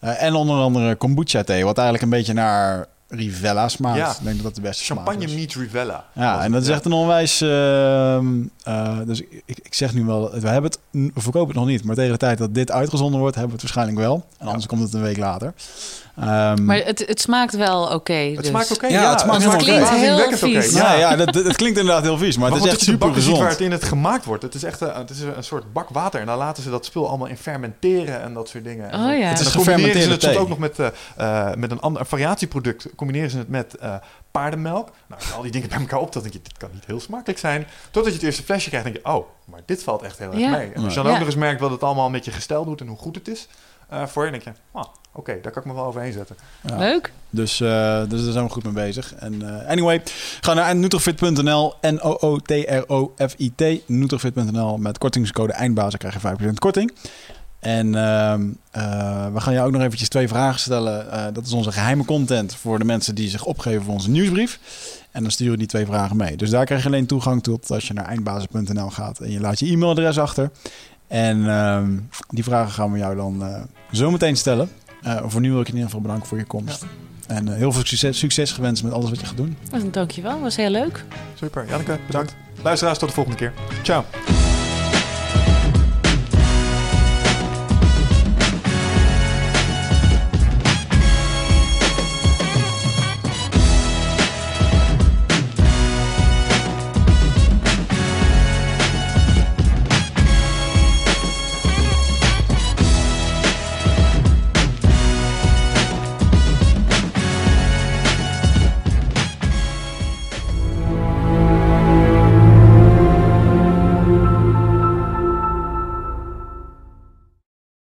Eh, 0.00 0.22
en 0.22 0.34
onder 0.34 0.56
andere 0.60 0.94
kombucha 0.94 1.42
thee, 1.42 1.64
wat 1.64 1.76
eigenlijk 1.78 2.04
een 2.12 2.18
beetje 2.18 2.32
naar 2.32 2.86
Rivella 3.08 3.68
smaakt. 3.68 3.96
Ja. 3.98 4.10
Ik 4.10 4.16
denk 4.22 4.34
dat 4.34 4.44
dat 4.44 4.54
de 4.54 4.60
beste 4.60 4.84
Champagne 4.84 5.20
smaak 5.20 5.28
is. 5.30 5.34
meets 5.34 5.56
Rivella. 5.56 6.04
Ja, 6.14 6.42
en 6.44 6.52
dat 6.52 6.62
is 6.62 6.68
echt 6.68 6.84
een 6.84 6.92
onwijs. 6.92 7.40
ehm, 7.40 8.26
eh, 8.62 8.98
dus 9.06 9.20
ik, 9.20 9.42
ik 9.62 9.74
zeg 9.74 9.94
nu 9.94 10.04
wel, 10.04 10.30
we 10.30 10.48
hebben 10.48 10.70
het, 10.70 10.78
we 11.14 11.20
verkopen 11.20 11.48
het 11.48 11.56
nog 11.56 11.66
niet, 11.66 11.84
maar 11.84 11.94
tegen 11.94 12.12
de 12.12 12.18
tijd 12.18 12.38
dat 12.38 12.54
dit 12.54 12.70
uitgezonden 12.70 13.20
wordt, 13.20 13.36
hebben 13.36 13.56
we 13.56 13.62
het 13.62 13.72
waarschijnlijk 13.74 14.06
wel. 14.08 14.26
En 14.38 14.46
anders 14.46 14.66
komt 14.66 14.82
het 14.82 14.92
een 14.94 15.02
week 15.02 15.16
later. 15.18 15.52
Ehm, 16.16 16.64
Maar 16.64 16.76
het, 16.76 17.04
het 17.06 17.20
smaakt 17.20 17.56
wel 17.56 17.82
oké. 17.94 18.12
Het 18.12 18.36
dus. 18.36 18.46
smaakt 18.46 18.72
oké. 18.72 18.86
Ja, 18.86 19.10
het 19.10 19.20
smaakt 19.20 19.42
het 19.44 19.88
Heel 19.88 20.24
oké. 20.24 20.36
vies. 20.36 20.72
ja, 20.72 20.92
ja, 20.94 21.16
dat, 21.16 21.32
dat 21.34 21.56
klinkt 21.56 21.78
inderdaad 21.78 22.02
heel 22.02 22.18
vies, 22.18 22.36
maar, 22.36 22.50
Maar 22.50 22.58
het 22.58 22.66
is 22.66 22.72
echt 22.72 22.78
als 22.78 22.88
je 22.88 22.96
de 22.98 23.04
super 23.04 23.22
ziet 23.22 23.24
waar 23.30 23.36
gezond. 23.36 23.50
het 23.50 23.60
in 23.60 23.70
het 23.72 23.84
gemaakt 23.84 24.24
wordt. 24.24 24.42
Het 24.42 24.54
is 24.54 24.62
echt 24.62 24.80
een, 24.80 24.92
het 24.94 25.10
is 25.10 25.20
een 25.20 25.44
soort 25.44 25.72
bak 25.72 25.88
water. 25.88 26.20
En 26.20 26.26
dan 26.26 26.38
laten 26.38 26.62
ze 26.62 26.70
dat 26.70 26.84
spul 26.84 27.08
allemaal 27.08 27.26
in 27.26 27.36
fermenteren 27.36 28.22
en 28.22 28.34
dat 28.34 28.48
soort 28.48 28.64
dingen. 28.64 28.90
En 28.90 29.00
Oh 29.00 29.06
ja. 29.18 29.22
en 29.22 29.28
Het 29.28 29.40
is 29.40 29.50
combineren 29.52 30.02
ze 30.02 30.10
het 30.10 30.20
thee. 30.20 30.38
ook 30.38 30.48
nog 30.48 30.58
met, 30.58 30.78
eh, 30.78 30.86
eh, 31.16 31.54
met 31.54 31.70
een 31.70 31.80
ander 31.80 32.00
een 32.00 32.06
variatieproduct. 32.08 32.86
Combineren 32.96 33.30
ze 33.30 33.38
het 33.38 33.48
met 33.48 33.74
eh, 33.76 33.94
paardenmelk. 34.30 34.88
Nou, 35.06 35.22
al 35.36 35.42
die 35.42 35.50
dingen 35.52 35.68
bij 35.68 35.78
elkaar 35.78 35.98
op, 36.00 36.12
dan 36.12 36.22
denk 36.22 36.34
je, 36.34 36.40
dit 36.42 36.56
kan 36.58 36.70
niet 36.72 36.84
heel 36.86 37.00
smakelijk 37.00 37.38
zijn. 37.38 37.66
Totdat 37.90 38.12
je 38.12 38.18
het 38.18 38.26
eerste 38.26 38.42
flesje 38.42 38.68
krijgt, 38.68 38.86
denk 38.86 38.98
je, 39.04 39.12
oh, 39.12 39.26
maar 39.44 39.60
dit 39.66 39.82
valt 39.82 40.02
echt 40.02 40.18
heel 40.18 40.30
erg 40.30 40.38
Ja. 40.40 40.50
mee. 40.50 40.70
En 40.74 40.84
als 40.84 40.94
je 40.94 40.98
dan 41.00 41.06
Ja. 41.08 41.12
ook 41.12 41.18
nog 41.18 41.26
eens 41.26 41.36
merkt 41.36 41.60
wat 41.60 41.70
het 41.70 41.82
allemaal 41.82 42.10
met 42.10 42.24
je 42.24 42.30
gestel 42.30 42.64
doet 42.64 42.80
en 42.80 42.86
hoe 42.86 42.98
goed 42.98 43.14
het 43.14 43.28
is 43.28 43.48
eh, 43.88 44.06
voor 44.06 44.24
je, 44.24 44.30
denk 44.30 44.42
je, 44.42 44.52
ah, 44.72 44.84
oké, 45.12 45.38
daar 45.42 45.52
kan 45.52 45.62
ik 45.62 45.68
me 45.68 45.74
wel 45.74 45.84
overheen 45.84 46.12
zetten. 46.12 46.36
Ja. 46.66 46.78
Leuk. 46.78 47.12
Dus, 47.30 47.60
eh, 47.60 48.02
dus 48.08 48.22
daar 48.24 48.32
zijn 48.32 48.44
we 48.44 48.50
goed 48.50 48.64
mee 48.64 48.72
bezig. 48.72 49.14
En 49.14 49.62
eh, 49.62 49.68
anyway, 49.68 50.02
ga 50.40 50.54
naar 50.54 50.76
nutrofit.nl, 50.76 51.74
N-O-O-T-R-O-F-I-T, 51.80 53.62
nutrofit.nl 53.86 54.76
met 54.76 54.98
kortingscode 54.98 55.52
eindbazen 55.52 55.98
krijg 55.98 56.14
je 56.14 56.20
5% 56.20 56.58
korting. 56.58 56.92
En 57.60 57.94
ehm, 57.94 58.48
eh, 58.70 59.26
we 59.32 59.40
gaan 59.40 59.52
jou 59.52 59.66
ook 59.66 59.72
nog 59.72 59.82
eventjes 59.82 60.08
twee 60.08 60.28
vragen 60.28 60.60
stellen. 60.60 61.12
Eh, 61.12 61.24
dat 61.32 61.46
is 61.46 61.52
onze 61.52 61.72
geheime 61.72 62.04
content 62.04 62.54
voor 62.54 62.78
de 62.78 62.84
mensen 62.84 63.14
die 63.14 63.28
zich 63.28 63.44
opgeven 63.44 63.82
voor 63.82 63.94
onze 63.94 64.10
nieuwsbrief. 64.10 64.58
En 65.10 65.22
dan 65.22 65.30
sturen 65.30 65.52
we 65.52 65.58
die 65.58 65.66
twee 65.66 65.86
vragen 65.86 66.16
mee. 66.16 66.36
Dus 66.36 66.50
daar 66.50 66.64
krijg 66.64 66.82
je 66.82 66.88
alleen 66.88 67.06
toegang 67.06 67.42
tot 67.42 67.70
als 67.70 67.88
je 67.88 67.94
naar 67.94 68.04
eindbazen.nl 68.04 68.90
gaat 68.90 69.18
en 69.18 69.30
je 69.30 69.40
laat 69.40 69.58
je 69.58 69.66
e-mailadres 69.66 70.18
achter. 70.18 70.50
En 71.06 71.48
ehm, 71.48 71.98
die 72.28 72.44
vragen 72.44 72.72
gaan 72.72 72.92
we 72.92 72.98
jou 72.98 73.16
dan 73.16 73.44
eh, 73.44 73.62
zo 73.92 74.10
meteen 74.10 74.36
stellen. 74.36 74.70
Eh, 75.02 75.22
voor 75.26 75.40
nu 75.40 75.50
wil 75.50 75.60
ik 75.60 75.66
je 75.66 75.72
in 75.72 75.78
ieder 75.78 75.90
geval 75.90 76.02
bedanken 76.02 76.28
voor 76.28 76.38
je 76.38 76.44
komst. 76.44 76.86
En 77.26 77.48
eh, 77.48 77.54
heel 77.54 77.72
veel 77.72 77.84
succes, 77.86 78.18
succes 78.18 78.52
gewenst 78.52 78.82
met 78.82 78.92
alles 78.92 79.10
wat 79.10 79.20
je 79.20 79.26
gaat 79.26 79.36
doen. 79.36 79.56
Dankjewel, 79.90 80.40
was 80.40 80.56
heel 80.56 80.70
leuk. 80.70 81.04
Super, 81.34 81.68
Janneke, 81.68 81.98
bedankt. 82.06 82.34
Luisteraars, 82.62 82.98
tot 82.98 83.08
de 83.08 83.14
volgende 83.14 83.38
keer. 83.38 83.52
Ciao. 83.82 84.04